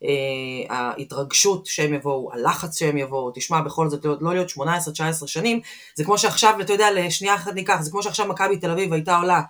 אה, 0.05 0.77
ההתרגשות 0.77 1.67
שהם 1.67 1.95
יבואו, 1.95 2.33
הלחץ 2.33 2.79
שהם 2.79 2.97
יבואו, 2.97 3.31
תשמע, 3.35 3.61
בכל 3.61 3.91
זאת, 3.91 4.05
לא 4.21 4.35
להיות 4.35 4.49
18-19 4.51 5.27
שנים, 5.27 5.61
זה 5.95 6.05
כמו 6.05 6.19
שעכשיו, 6.19 6.61
אתה 6.61 6.73
יודע, 6.73 6.87
לשנייה 6.95 7.35
אחת 7.35 7.55
ניקח, 7.55 7.81
זה 7.81 7.91
כמו 7.91 8.03
שעכשיו 8.03 8.29
מכבי 8.29 8.57
תל 8.57 8.71
אביב 8.71 8.93
הייתה 8.93 9.17
עולה 9.17 9.41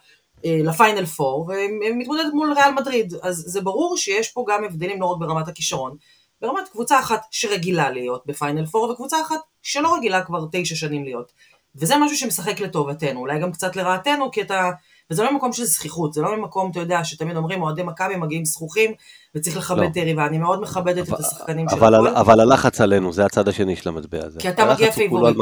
אה, 0.44 0.58
לפיינל 0.64 1.04
4, 1.20 1.54
ומתמודדת 1.80 2.32
מול 2.32 2.52
ריאל 2.52 2.72
מדריד, 2.72 3.14
אז 3.22 3.44
זה 3.46 3.60
ברור 3.60 3.96
שיש 3.96 4.28
פה 4.28 4.44
גם 4.48 4.64
הבדלים 4.64 5.00
לא 5.00 5.06
רק 5.06 5.18
ברמת 5.18 5.48
הכישרון, 5.48 5.96
ברמת 6.40 6.68
קבוצה 6.68 7.00
אחת 7.00 7.20
שרגילה 7.30 7.90
להיות 7.90 8.22
בפיינל 8.26 8.64
4, 8.74 8.92
וקבוצה 8.92 9.20
אחת 9.20 9.40
שלא 9.62 9.94
רגילה 9.94 10.24
כבר 10.24 10.44
תשע 10.52 10.76
שנים 10.76 11.04
להיות. 11.04 11.32
וזה 11.76 11.94
משהו 11.96 12.16
שמשחק 12.16 12.60
לטובתנו, 12.60 13.20
אולי 13.20 13.40
גם 13.40 13.52
קצת 13.52 13.76
לרעתנו, 13.76 14.30
כי 14.30 14.42
אתה... 14.42 14.70
וזה 15.10 15.22
לא 15.22 15.32
ממקום 15.32 15.52
של 15.52 15.64
זחיחות, 15.64 16.12
זה 16.12 16.22
לא 16.22 16.36
ממקום, 16.36 16.70
אתה 16.70 16.80
יודע, 16.80 17.04
שתמיד 17.04 17.36
אומרים, 17.36 17.62
אוהדי 17.62 17.82
מכבי 17.82 18.16
מגיעים 18.16 18.44
זחוחים, 18.44 18.94
וצריך 19.34 19.56
לכבד 19.56 19.78
לא. 19.78 19.86
את 19.86 19.96
היריבה. 19.96 20.26
אני 20.26 20.38
מאוד 20.38 20.62
מכבדת 20.62 21.08
את 21.08 21.20
השחקנים 21.20 21.68
של 21.68 21.76
אבל, 21.76 21.94
הפועל, 21.94 22.16
אבל 22.16 22.40
הלחץ 22.40 22.80
עלינו, 22.80 23.12
זה 23.12 23.24
הצד 23.24 23.48
השני 23.48 23.76
של 23.76 23.88
המטבע 23.88 24.24
הזה. 24.24 24.40
כי 24.40 24.48
אתה 24.48 24.72
מגיע 24.72 24.90
פייבוריט. 24.90 25.36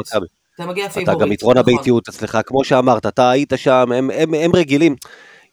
אתה 0.55 0.65
מגיע 0.65 0.85
אתה 0.85 0.93
פייבוריט. 0.93 1.19
גם 1.21 1.31
יתרון 1.31 1.57
נכון. 1.57 1.73
הביתיות 1.73 2.07
אצלך, 2.07 2.37
כמו 2.45 2.63
שאמרת, 2.63 3.05
אתה 3.05 3.29
היית 3.29 3.53
שם, 3.55 3.91
הם, 3.91 4.11
הם, 4.13 4.33
הם 4.33 4.55
רגילים. 4.55 4.95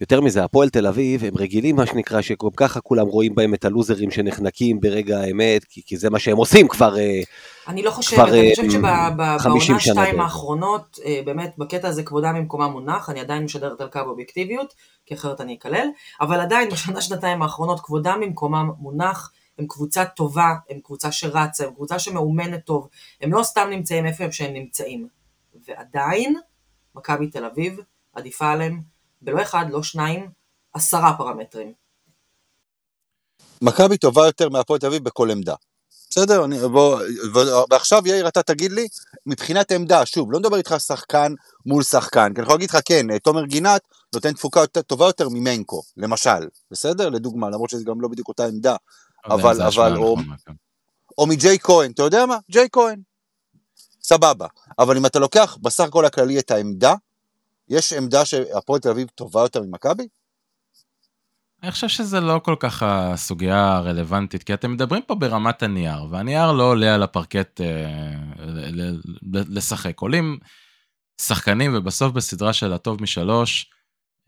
יותר 0.01 0.21
מזה, 0.21 0.45
הפועל 0.45 0.69
תל 0.69 0.87
אביב, 0.87 1.25
הם 1.25 1.35
רגילים, 1.37 1.77
מה 1.77 1.87
שנקרא, 1.87 2.21
שגם 2.21 2.51
ככה 2.57 2.81
כולם 2.81 3.07
רואים 3.07 3.35
בהם 3.35 3.55
את 3.55 3.65
הלוזרים 3.65 4.11
שנחנקים 4.11 4.81
ברגע 4.81 5.21
האמת, 5.21 5.65
כי, 5.65 5.83
כי 5.87 5.97
זה 5.97 6.11
מה 6.11 6.19
שהם 6.19 6.37
עושים 6.37 6.69
כבר, 6.69 6.99
אה, 6.99 7.21
אני 7.69 7.83
לא 7.83 7.91
חושבת, 7.91 8.15
כבר, 8.15 8.41
אני 8.41 8.53
חושבת 8.57 8.85
אה, 8.85 9.39
50 9.39 9.81
שבעונה 9.81 9.81
שתיים. 9.81 10.21
האחרונות, 10.21 10.99
אה, 11.05 11.21
באמת, 11.25 11.55
בקטע 11.59 11.89
הזה 11.89 12.03
כבודם 12.03 12.35
במקומם 12.35 12.71
מונח, 12.71 13.11
אני 13.11 13.21
עדיין 13.21 13.45
משדרת 13.45 13.81
על 13.81 13.89
קו 13.89 14.01
אובייקטיביות, 14.01 14.75
כי 15.07 15.15
אחרת 15.15 15.41
אני 15.41 15.55
אקלל, 15.55 15.89
אבל 16.21 16.41
עדיין 16.41 16.71
בשנה 16.71 17.01
שנתיים 17.01 17.43
האחרונות 17.43 17.81
כבודם 17.81 18.19
במקומם 18.23 18.71
מונח, 18.79 19.33
הם 19.59 19.67
קבוצה 19.67 20.05
טובה, 20.05 20.55
הם 20.71 20.79
קבוצה 20.85 21.13
שרצה, 21.13 21.65
הם 21.65 21.75
קבוצה 21.75 21.99
שמאומנת 21.99 22.65
טוב, 22.65 22.89
הם 23.21 23.33
לא 23.33 23.43
סתם 23.43 23.67
נמצאים 23.71 24.07
איפה 24.07 24.25
שהם 24.33 24.53
נמצאים. 24.53 25.09
ועדיין, 25.69 26.37
מכבי 26.95 27.27
תל 27.27 27.45
אביב 27.45 27.81
עדיפה 28.15 28.51
עליהם 28.51 28.94
בלא 29.25 29.43
אחד, 29.43 29.65
לא 29.71 29.83
שניים, 29.83 30.31
עשרה 30.73 31.17
פרמטרים. 31.19 31.73
מכבי 33.63 33.97
טובה 33.99 34.27
יותר 34.27 34.49
מהפועל 34.49 34.81
תל 34.81 34.87
אביב 34.87 35.05
בכל 35.05 35.31
עמדה. 35.31 35.55
בסדר? 36.11 36.45
אני, 36.45 36.59
בוא, 36.59 37.01
ועכשיו 37.71 38.03
יאיר 38.07 38.29
אתה 38.29 38.43
תגיד 38.43 38.73
לי, 38.73 38.89
מבחינת 39.27 39.73
עמדה, 39.73 40.07
שוב, 40.07 40.33
לא 40.33 40.39
מדבר 40.41 40.57
איתך 40.57 40.75
שחקן 40.87 41.35
מול 41.67 41.83
שחקן, 41.83 42.33
כי 42.35 42.41
אני 42.41 42.43
יכול 42.43 42.55
להגיד 42.55 42.71
לך, 42.71 42.79
כן, 42.85 43.19
תומר 43.19 43.45
גינת 43.45 43.83
נותן 44.15 44.33
תפוקה 44.33 44.61
יותר, 44.61 44.83
טובה 44.83 45.07
יותר 45.07 45.29
ממנקו, 45.29 45.83
למשל, 45.97 46.49
בסדר? 46.71 47.09
לדוגמה, 47.09 47.51
למרות 47.51 47.71
שזה 47.71 47.85
גם 47.85 48.01
לא 48.01 48.09
בדיוק 48.09 48.29
אותה 48.29 48.47
עמדה, 48.47 48.77
אבל- 49.27 49.63
אבל- 49.63 49.97
או- 49.97 50.17
נכונה, 50.21 50.37
כן. 50.47 50.53
או 51.19 51.27
מג'יי 51.27 51.59
כהן, 51.59 51.91
אתה 51.91 52.03
יודע 52.03 52.27
מה? 52.27 52.37
ג'יי 52.51 52.69
כהן. 52.73 53.01
סבבה. 54.03 54.47
אבל 54.79 54.97
אם 54.97 55.07
אתה 55.07 55.19
לוקח 55.19 55.57
בסך 55.63 55.85
הכל 55.85 56.05
הכללי 56.05 56.39
את 56.39 56.51
העמדה, 56.51 56.95
יש 57.69 57.93
עמדה 57.93 58.25
שהפועל 58.25 58.81
תל 58.81 58.89
אביב 58.89 59.09
טובה 59.09 59.41
יותר 59.41 59.63
ממכבי? 59.63 60.09
אני 61.63 61.73
חושב 61.73 61.89
שזה 61.89 62.21
לא 62.21 62.41
כל 62.45 62.57
כך 62.61 62.83
הסוגיה 62.87 63.77
הרלוונטית, 63.77 64.43
כי 64.43 64.55
אתם 64.55 64.73
מדברים 64.73 65.03
פה 65.07 65.15
ברמת 65.15 65.63
הנייר, 65.63 66.05
והנייר 66.11 66.53
לא 66.53 66.63
עולה 66.71 66.95
על 66.95 67.03
הפרקט 67.03 67.61
אה, 67.61 68.31
לשחק. 69.33 70.01
עולים 70.01 70.39
שחקנים, 71.21 71.75
ובסוף 71.75 72.13
בסדרה 72.13 72.53
של 72.53 72.73
הטוב 72.73 73.03
משלוש, 73.03 73.71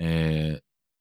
אה, 0.00 0.54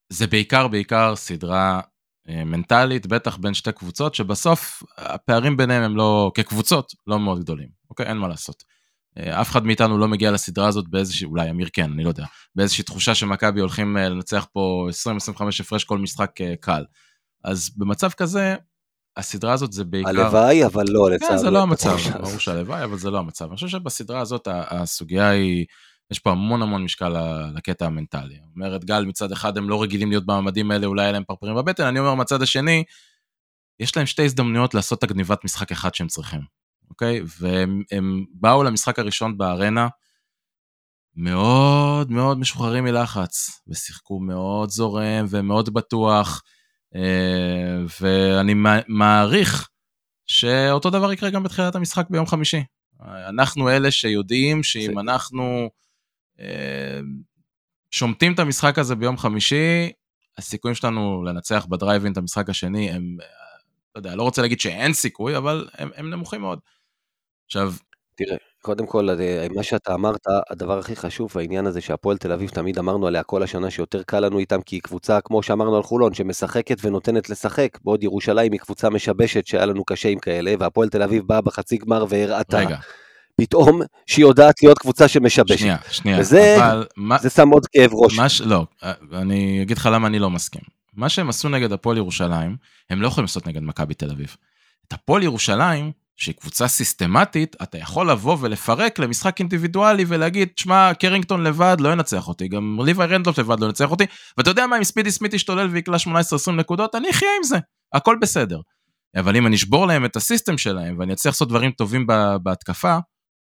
זה 0.10 0.28
בעיקר 0.28 0.68
בעיקר 0.68 1.16
סדרה 1.16 1.82
אה, 2.30 2.44
מנטלית, 2.44 3.08
בטח 3.08 3.38
בין 3.38 3.54
שתי 3.54 3.72
קבוצות, 3.72 4.16
שבסוף 4.16 4.84
הפערים 4.98 5.58
ביניהם 5.58 5.84
הם 5.84 5.96
לא, 5.98 6.32
כקבוצות, 6.36 6.94
לא 7.08 7.20
מאוד 7.20 7.40
גדולים, 7.40 7.70
אוקיי? 7.90 8.06
אין 8.06 8.18
מה 8.18 8.28
לעשות. 8.28 8.64
אה, 9.18 9.42
אף 9.42 9.52
אחד 9.52 9.66
מאיתנו 9.66 9.98
לא 9.98 10.08
מגיע 10.08 10.32
לסדרה 10.32 10.68
הזאת 10.68 10.88
באיזושהי, 10.88 11.28
אולי 11.28 11.50
אמיר 11.50 11.70
כן, 11.74 11.92
אני 11.92 12.04
לא 12.04 12.10
יודע, 12.10 12.26
באיזושהי 12.56 12.84
תחושה 12.84 13.16
שמכבי 13.16 13.62
הולכים 13.62 13.98
אה, 13.98 14.10
לנצח 14.10 14.48
פה 14.54 14.88
20-25 15.30 15.42
הפרש 15.60 15.84
כל 15.84 15.98
משחק 15.98 16.42
אה, 16.42 16.54
קל. 16.62 16.84
אז 17.44 17.70
במצב 17.78 18.10
כזה, 18.10 18.56
הסדרה 19.18 19.54
הזאת 19.54 19.74
זה 19.74 19.84
בעיקר... 19.84 20.10
הלוואי, 20.10 20.66
אבל 20.66 20.86
לא, 20.88 21.12
לצערי. 21.12 21.32
כן, 21.32 21.38
זה 21.38 21.50
לא 21.50 21.62
המצב. 21.62 21.98
ברור 22.22 22.40
שהלוואי, 22.40 22.84
אבל 22.84 22.98
זה 22.98 23.12
לא 23.12 23.20
המצב. 23.20 23.46
אני 23.46 23.56
חושב 23.56 23.68
שבסדרה 23.68 24.20
הזאת 24.20 24.48
הסוגיה 24.52 25.30
היא, 25.30 25.66
יש 26.12 26.20
פה 26.20 26.32
המון 26.32 26.62
המון 26.62 26.84
משקל 26.84 27.14
לקטע 27.56 27.86
המנטלי. 27.86 28.38
אומרת 28.56 28.86
גל, 28.86 29.06
מצד 29.06 29.32
אחד 29.32 29.58
הם 29.58 29.70
לא 29.70 29.84
רגילים 29.84 30.10
להיות 30.10 30.26
במעמדים 30.26 30.72
האלה, 30.72 30.88
אולי 30.88 31.04
היה 31.04 31.12
להם 31.12 31.24
פרפרים 31.24 31.56
בבטן, 31.56 31.84
אני 31.84 32.00
אומר 32.00 32.16
מצד 32.16 32.42
השני, 32.42 32.84
יש 33.80 33.98
להם 33.98 34.06
שתי 34.06 34.26
הזדמנויות 34.26 34.74
לעשות 34.74 35.00
את 35.00 35.04
הגניבת 35.04 35.44
משחק 35.44 35.72
אחד 35.72 35.96
שהם 35.96 36.08
צריכים, 36.08 36.42
אוקיי? 36.90 37.22
והם 37.40 37.84
הם 37.92 38.26
באו 38.34 38.64
למשחק 38.64 39.00
הראשון 39.00 39.38
בארנה, 39.38 39.88
מאוד 41.16 42.12
מאוד 42.12 42.40
משוחררים 42.40 42.84
מלחץ, 42.84 43.62
ושיחקו 43.68 44.20
מאוד 44.20 44.70
זורם 44.70 45.26
ומאוד 45.30 45.74
בטוח. 45.74 46.42
אה, 46.96 47.84
ואני 48.02 48.54
מע- 48.54 48.82
מעריך 48.88 49.70
שאותו 50.26 50.90
דבר 50.90 51.14
יקרה 51.14 51.30
גם 51.30 51.44
בתחילת 51.44 51.76
המשחק 51.76 52.10
ביום 52.10 52.26
חמישי. 52.26 52.64
אנחנו 53.30 53.70
אלה 53.70 53.92
שיודעים 53.92 54.64
שאם 54.64 55.00
אנחנו 55.00 55.70
אה, 56.40 57.00
שומטים 57.92 58.34
את 58.34 58.40
המשחק 58.40 58.80
הזה 58.80 58.96
ביום 58.96 59.18
חמישי, 59.18 59.92
הסיכויים 60.38 60.76
שלנו 60.76 61.24
לנצח 61.24 61.66
בדרייבין 61.66 62.12
את 62.12 62.18
המשחק 62.18 62.50
השני 62.50 62.92
הם, 62.92 63.18
אה, 63.22 63.28
לא 63.96 64.00
יודע, 64.00 64.16
לא 64.16 64.24
רוצה 64.24 64.42
להגיד 64.42 64.60
שאין 64.60 64.94
סיכוי, 64.94 65.38
אבל 65.38 65.68
הם, 65.74 65.90
הם 65.96 66.10
נמוכים 66.10 66.42
מאוד. 66.42 66.60
עכשיו, 67.46 67.74
תראה, 68.16 68.36
קודם 68.62 68.86
כל, 68.86 69.10
אה, 69.10 69.48
מה 69.56 69.64
שאתה 69.64 69.94
אמרת, 69.94 70.22
הדבר 70.50 70.80
הכי 70.80 70.96
חשוב 70.96 71.32
בעניין 71.36 71.66
הזה 71.66 71.82
שהפועל 71.82 72.18
תל 72.18 72.32
אביב, 72.32 72.50
תמיד 72.50 72.80
אמרנו 72.80 73.08
עליה 73.08 73.24
כל 73.24 73.44
השנה 73.44 73.70
שיותר 73.70 74.04
קל 74.04 74.20
לנו 74.20 74.40
איתם, 74.40 74.62
כי 74.62 74.76
היא 74.76 74.82
קבוצה, 74.82 75.22
כמו 75.22 75.44
שאמרנו 75.44 75.76
על 75.76 75.84
חולון, 75.84 76.14
שמשחקת 76.14 76.78
ונותנת 76.82 77.30
לשחק, 77.30 77.78
בעוד 77.84 78.04
ירושלים 78.04 78.52
היא 78.52 78.60
קבוצה 78.60 78.90
משבשת 78.90 79.48
שהיה 79.48 79.66
לנו 79.66 79.84
קשה 79.86 80.10
עם 80.10 80.20
כאלה, 80.20 80.54
והפועל 80.60 80.90
תל 80.90 81.02
אביב 81.02 81.24
באה 81.28 81.42
בחצי 81.42 81.78
גמר 81.78 82.06
והראתה 82.10 82.58
רגע, 82.60 82.78
פתאום 83.42 83.82
שהיא 84.06 84.26
יודעת 84.26 84.56
להיות 84.64 84.80
קבוצה 84.80 85.08
שמשבשת. 85.08 85.58
שנייה, 85.60 85.78
שנייה, 85.92 86.20
וזה- 86.20 86.56
אבל 86.68 86.86
מה, 86.98 87.18
זה 87.18 87.30
שם 87.30 87.50
עוד 87.50 87.66
כאב 87.66 87.92
ראש. 87.94 88.18
מה 88.20 88.30
ש... 88.30 88.42
לא, 88.42 88.66
אני 89.14 89.62
אגיד 89.62 89.78
לך 89.78 89.90
למה 89.92 90.08
אני 90.08 90.20
לא 90.20 90.30
מסכים. 90.30 90.62
מה 90.94 91.10
שהם 91.10 91.30
עשו 91.30 91.50
נגד 91.50 91.72
הפועל 91.72 91.98
ירושלים, 91.98 92.56
הם 92.90 93.02
לא 93.02 93.08
יכולים 93.08 93.24
לעשות 93.26 93.48
נגד 93.48 93.62
מכבי 93.64 93.94
תל 93.94 94.12
אביב. 94.12 94.36
את 94.88 94.94
הפועל 94.94 95.24
ירושלים, 95.24 95.92
שהיא 96.16 96.36
קבוצה 96.36 96.68
סיסטמטית, 96.68 97.56
אתה 97.64 97.78
יכול 97.78 98.12
לבוא 98.12 98.38
ולפרק 98.42 99.00
למשחק 99.00 99.40
אינדיבידואלי 99.40 100.06
ולהגיד, 100.08 100.50
שמע, 100.58 100.92
קרינגטון 101.00 101.44
לבד 101.44 101.78
לא 101.80 101.92
ינצח 101.92 102.28
אותי, 102.28 102.48
גם 102.48 102.80
ליווי 102.86 103.06
רנדלוף 103.06 103.40
לבד 103.40 103.60
לא 103.60 103.66
ינצח 103.66 103.92
אותי, 103.92 104.04
ואתה 104.38 104.50
יודע 104.50 104.68
מה, 104.68 104.78
אם 104.78 104.84
ספידי 104.84 105.12
סמית 105.12 105.34
ישתולל 105.34 105.68
ויקלע 105.68 105.98
18-20 105.98 106.52
נקודות, 106.52 106.96
אני 106.96 107.10
אחיה 107.10 107.30
עם 107.38 107.44
זה, 107.44 107.58
הכל 107.94 108.18
בסדר. 108.22 108.60
אבל 109.16 109.36
אם 109.36 109.48
אני 109.48 109.56
אשבור 109.56 109.88
להם 109.88 110.06
את 110.06 110.16
הסיסטם 110.16 110.58
שלהם, 110.58 111.00
ואני 111.00 111.14
אצליח 111.14 111.34
לעשות 111.34 111.50
דברים 111.50 111.72
טובים 111.72 112.08
בהתקפה, 112.44 112.98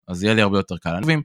אז 0.08 0.24
יהיה 0.24 0.34
לי 0.34 0.42
הרבה 0.42 0.60
יותר 0.60 0.78
קל. 0.78 0.90
אני 0.90 1.16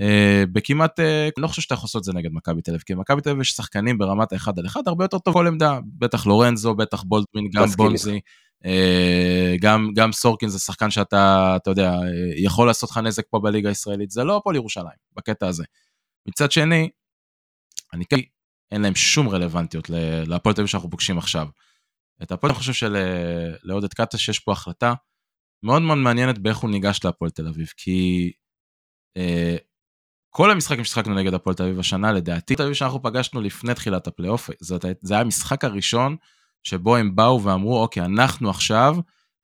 אה, 0.00 0.44
בכמעט, 0.52 1.00
אה, 1.00 1.24
אני 1.24 1.42
לא 1.42 1.48
חושב 1.48 1.62
שאתה 1.62 1.74
יכול 1.74 1.86
לעשות 1.86 2.00
את 2.00 2.04
זה 2.04 2.12
נגד 2.12 2.30
מכבי 2.32 2.62
תל 2.62 2.70
אביב, 2.70 2.82
כי 2.86 2.94
במכבי 2.94 3.20
תל 3.20 3.30
אביב 3.30 3.40
יש 3.40 3.50
שחקנים 3.50 3.98
ברמת 3.98 4.32
האחד 4.32 4.58
על 4.58 4.66
אחד 4.66 4.80
הרבה 4.86 5.04
יותר 5.04 5.18
טוב 5.18 5.34
כל 5.34 5.46
עמדה, 5.46 5.78
בטח 5.98 6.26
לורנזו, 6.26 6.74
בטח 6.74 7.02
בולדווין, 7.02 7.50
גם 7.54 7.68
בונזי, 7.68 8.20
גם, 9.60 9.90
גם 9.94 10.12
סורקין 10.12 10.48
זה 10.48 10.58
שחקן 10.58 10.90
שאתה, 10.90 11.52
אתה 11.56 11.70
יודע, 11.70 11.90
אה, 11.90 11.98
יכול 12.36 12.66
לעשות 12.66 12.90
לך 12.90 12.98
נזק 12.98 13.24
פה 13.30 13.38
בליגה 13.38 13.68
הישראלית, 13.68 14.10
זה 14.10 14.24
לא 14.24 14.36
הפועל 14.36 14.56
ירושלים, 14.56 14.96
בקטע 15.16 15.46
הזה. 15.46 15.64
מצד 16.28 16.52
שני, 16.52 16.90
אני 17.94 18.04
כן, 18.06 18.16
אין 18.72 18.82
להם 18.82 18.94
שום 18.94 19.28
רלוונטיות 19.28 19.90
להפועל 20.26 20.54
תל 20.54 20.60
אביב 20.60 20.68
שאנחנו 20.68 20.90
פוגשים 20.90 21.18
עכשיו. 21.18 21.48
את 22.22 22.32
הפועל 22.32 22.52
אני 22.52 22.58
חושב 22.58 22.72
שלעודד 22.72 23.94
קטש 23.94 24.28
יש 24.28 24.38
פה 24.38 24.52
החלטה 24.52 24.94
מאוד 25.62 25.82
מאוד 25.82 25.98
מעניינת 25.98 26.38
באיך 26.38 26.58
הוא 26.58 26.70
ניגש 26.70 27.00
להפועל 27.04 27.30
תל 27.30 27.48
אביב, 27.48 27.66
כי 27.76 28.32
אה, 29.16 29.56
כל 30.30 30.50
המשחקים 30.50 30.84
ששיחקנו 30.84 31.14
נגד 31.14 31.34
הפועל 31.34 31.56
תל 31.56 31.62
אביב 31.62 31.78
השנה, 31.78 32.12
לדעתי, 32.12 32.56
תל 32.56 32.62
אביב 32.62 32.74
שאנחנו 32.74 33.02
פגשנו 33.02 33.40
לפני 33.40 33.74
תחילת 33.74 34.06
הפלייאוף, 34.06 34.50
זה 34.60 35.14
היה 35.14 35.20
המשחק 35.20 35.64
הראשון 35.64 36.16
שבו 36.62 36.96
הם 36.96 37.16
באו 37.16 37.42
ואמרו, 37.42 37.82
אוקיי, 37.82 38.04
אנחנו 38.04 38.50
עכשיו, 38.50 38.96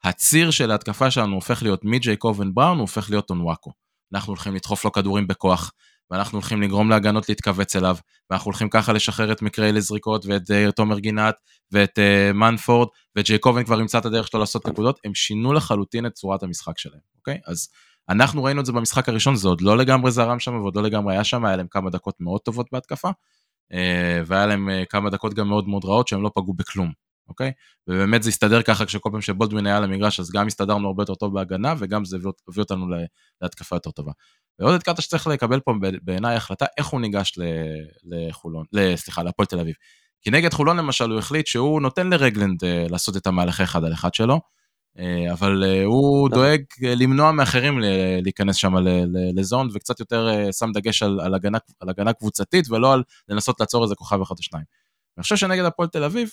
הציר 0.04 0.50
של 0.50 0.70
ההתקפה 0.70 1.10
שלנו 1.10 1.34
הופך 1.34 1.62
להיות 1.62 1.80
מג'ייקובן 1.84 2.54
בראון, 2.54 2.76
הוא 2.76 2.80
הופך 2.80 3.10
להיות 3.10 3.30
אונוואקו. 3.30 3.72
אנחנו 4.14 4.30
הולכים 4.30 4.54
לדחוף 4.54 4.84
לו 4.84 4.92
כדורים 4.92 5.26
בכוח, 5.26 5.72
ואנחנו 6.10 6.38
הולכים 6.38 6.62
לגרום 6.62 6.90
להגנות 6.90 7.28
להתכווץ 7.28 7.76
אליו, 7.76 7.96
ואנחנו 8.30 8.48
הולכים 8.48 8.68
ככה 8.68 8.92
לשחרר 8.92 9.32
את 9.32 9.42
מקראי 9.42 9.72
לזריקות, 9.72 10.26
ואת 10.26 10.42
uh, 10.42 10.72
תומר 10.72 10.98
גינת, 10.98 11.34
ואת 11.72 11.98
uh, 11.98 12.32
מנפורד, 12.32 12.88
וג'ייקובן 13.16 13.64
כבר 13.64 13.80
ימצא 13.80 13.98
את 13.98 14.06
הדרך 14.06 14.26
שלו 14.26 14.40
לעשות 14.40 14.68
נקודות, 14.68 15.00
הם 15.04 15.14
שינו 15.14 15.52
לחלוטין 15.52 16.06
את 16.06 16.12
צורת 16.12 16.42
המשחק 16.42 16.78
שלהם, 16.78 17.00
אוקיי? 17.16 17.38
אז 17.46 17.68
אנחנו 18.08 18.44
ראינו 18.44 18.60
את 18.60 18.66
זה 18.66 18.72
במשחק 18.72 19.08
הראשון, 19.08 19.36
זה 19.36 19.48
עוד 19.48 19.60
לא 19.60 19.76
לגמרי 19.76 20.10
זרם 20.10 20.38
שם, 20.38 20.54
ועוד 20.54 20.76
לא 20.76 20.82
לגמרי 20.82 21.14
היה 21.14 21.24
שם, 21.24 21.44
היה 21.44 21.56
להם 21.56 21.66
כמה 21.70 21.90
דקות 21.90 22.14
מאוד 22.20 22.40
טובות 22.40 22.66
בהתקפה, 22.72 23.10
אה, 23.72 24.22
והיה 24.26 24.46
להם 24.46 24.68
כמה 24.88 25.10
דקות 25.10 25.34
גם 25.34 25.48
מאוד 25.48 25.68
מאוד 25.68 25.84
רעות 25.84 26.08
שהם 26.08 26.22
לא 26.22 26.30
פגעו 26.34 26.54
בכלום, 26.54 26.92
אוקיי? 27.28 27.52
ובאמת 27.88 28.22
זה 28.22 28.28
הסתדר 28.28 28.62
ככה 28.62 28.86
כשכל 28.86 29.08
פעם 29.12 29.20
שבולדווין 29.20 29.66
היה 29.66 29.76
על 29.76 29.84
המגרש, 29.84 30.20
אז 30.20 30.30
גם 30.30 30.46
הסתדרנו 30.46 30.86
הרבה 30.88 31.02
יותר 31.02 31.14
טוב 31.14 31.34
בהגנה, 31.34 31.74
וגם 31.78 32.04
זה 32.04 32.16
הביא, 32.16 32.62
אותנו 32.62 32.86
להתקפה 33.40 33.76
יותר 33.76 33.90
טובה. 33.90 34.12
ועודד 34.58 34.82
קטש 34.82 35.06
צריך 35.06 35.26
לקבל 35.26 35.60
פה 35.60 35.72
בעיניי 36.02 36.36
החלטה 36.36 36.66
איך 36.78 36.86
הוא 36.86 37.00
ניגש 37.00 37.38
לחולון, 38.04 38.66
סליחה, 38.96 39.22
להפועל 39.22 39.46
תל 39.46 39.60
אביב. 39.60 39.74
כי 40.26 40.30
נגד 40.30 40.52
חולון 40.52 40.76
למשל 40.76 41.10
הוא 41.10 41.18
החליט 41.18 41.46
שהוא 41.46 41.80
נותן 41.80 42.10
לרגלנד 42.10 42.64
אה, 42.64 42.86
לעשות 42.90 43.16
את 43.16 43.26
המהלכי 43.26 43.62
אחד 43.62 43.84
על 43.84 43.92
אחד 43.92 44.14
שלו, 44.14 44.40
אה, 44.98 45.32
אבל 45.32 45.64
אה, 45.64 45.84
הוא 45.84 46.28
נכון. 46.28 46.42
דואג 46.42 46.62
למנוע 46.82 47.32
מאחרים 47.32 47.78
להיכנס 48.22 48.56
שם 48.56 48.74
לזון, 49.36 49.68
וקצת 49.74 50.00
יותר 50.00 50.50
שם 50.52 50.72
דגש 50.74 51.02
על, 51.02 51.20
על, 51.20 51.34
הגנה, 51.34 51.58
על 51.80 51.88
הגנה 51.88 52.12
קבוצתית, 52.12 52.70
ולא 52.70 52.92
על 52.92 53.02
לנסות 53.28 53.60
לעצור 53.60 53.84
איזה 53.84 53.94
כוכב 53.94 54.20
אחד 54.20 54.34
או 54.38 54.42
שניים. 54.42 54.64
אני 55.18 55.22
חושב 55.22 55.36
שנגד 55.36 55.64
הפועל 55.64 55.88
תל 55.88 56.04
אביב, 56.04 56.30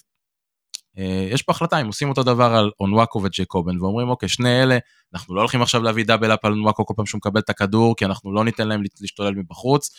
יש 1.31 1.41
פה 1.41 1.51
החלטה, 1.51 1.81
אם 1.81 1.87
עושים 1.87 2.09
אותו 2.09 2.23
דבר 2.23 2.55
על 2.55 2.71
אונוואקו 2.79 3.21
וג'ייקובן, 3.23 3.81
ואומרים, 3.81 4.09
אוקיי, 4.09 4.29
שני 4.29 4.63
אלה, 4.63 4.77
אנחנו 5.13 5.35
לא 5.35 5.39
הולכים 5.41 5.61
עכשיו 5.61 5.83
להביא 5.83 6.05
double 6.05 6.33
up 6.33 6.45
על 6.45 6.51
אונוואקו 6.51 6.85
כל 6.85 6.93
פעם 6.97 7.05
שהוא 7.05 7.17
מקבל 7.17 7.39
את 7.39 7.49
הכדור, 7.49 7.95
כי 7.95 8.05
אנחנו 8.05 8.33
לא 8.33 8.45
ניתן 8.45 8.67
להם 8.67 8.81
להשתולל 9.01 9.35
מבחוץ, 9.35 9.89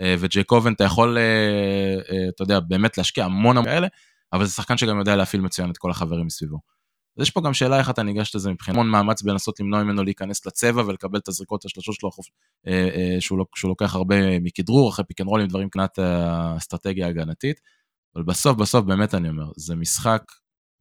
אה, 0.00 0.14
וג'ייקובן, 0.18 0.72
אתה 0.72 0.84
יכול, 0.84 1.18
אה, 1.18 1.22
אה, 2.10 2.28
אתה 2.34 2.42
יודע, 2.42 2.60
באמת 2.60 2.98
להשקיע 2.98 3.24
המון 3.24 3.56
המון 3.56 3.70
כאלה, 3.70 3.86
אבל 4.32 4.44
זה 4.44 4.52
שחקן 4.52 4.76
שגם 4.76 4.98
יודע 4.98 5.16
להפעיל 5.16 5.42
מצוין 5.42 5.70
את 5.70 5.78
כל 5.78 5.90
החברים 5.90 6.26
מסביבו. 6.26 6.58
אז 7.16 7.22
יש 7.22 7.30
פה 7.30 7.40
גם 7.40 7.54
שאלה 7.54 7.78
איך 7.78 7.90
אתה 7.90 8.02
ניגש 8.02 8.36
לזה 8.36 8.50
מבחינת 8.50 8.76
המון 8.76 8.88
מאמץ 8.88 9.22
בלנסות 9.22 9.60
למנוע 9.60 9.82
ממנו 9.82 10.02
להיכנס 10.04 10.46
לצבע 10.46 10.82
ולקבל 10.86 11.18
את 11.18 11.28
הזריקות 11.28 11.64
השלושות 11.64 11.94
שלו 11.94 12.08
החופ... 12.08 12.26
אה, 12.66 12.88
אה, 12.94 13.20
שהוא, 13.20 13.38
לוק- 13.38 13.56
שהוא 13.56 13.68
לוקח 13.68 13.94
הרבה 13.94 14.38
מכדרור 14.40 14.90
אחרי 14.90 15.04
pick 15.04 15.20
and 15.20 15.28
roll 15.28 15.40
ים 15.40 15.46
דברים 15.46 15.66
מבחינת 15.66 15.98
האסטרטגיה 15.98 17.06
ההגנתית. 17.06 17.60
אבל 18.16 18.24
בסוף 18.24 18.56
בסוף 18.56 18.84
באמת 18.84 19.14
אני 19.14 19.28
אומר 19.28 19.50
זה 19.56 19.76
משחק 19.76 20.22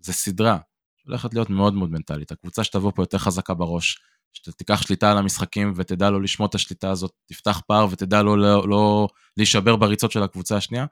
זה 0.03 0.13
סדרה 0.13 0.57
שהולכת 1.03 1.33
להיות 1.33 1.49
מאוד 1.49 1.73
מאוד 1.73 1.91
מנטלית 1.91 2.31
הקבוצה 2.31 2.63
שתבוא 2.63 2.91
פה 2.95 3.01
יותר 3.01 3.17
חזקה 3.17 3.53
בראש 3.53 3.99
שתיקח 4.33 4.81
שליטה 4.81 5.11
על 5.11 5.17
המשחקים 5.17 5.73
ותדע 5.75 6.09
לא 6.09 6.21
לשמוט 6.21 6.49
את 6.49 6.55
השליטה 6.55 6.91
הזאת 6.91 7.11
תפתח 7.25 7.61
פער 7.67 7.87
ותדע 7.91 8.23
לא, 8.23 8.37
לא, 8.37 8.69
לא 8.69 9.07
להישבר 9.37 9.75
בריצות 9.75 10.11
של 10.11 10.23
הקבוצה 10.23 10.57
השנייה. 10.57 10.85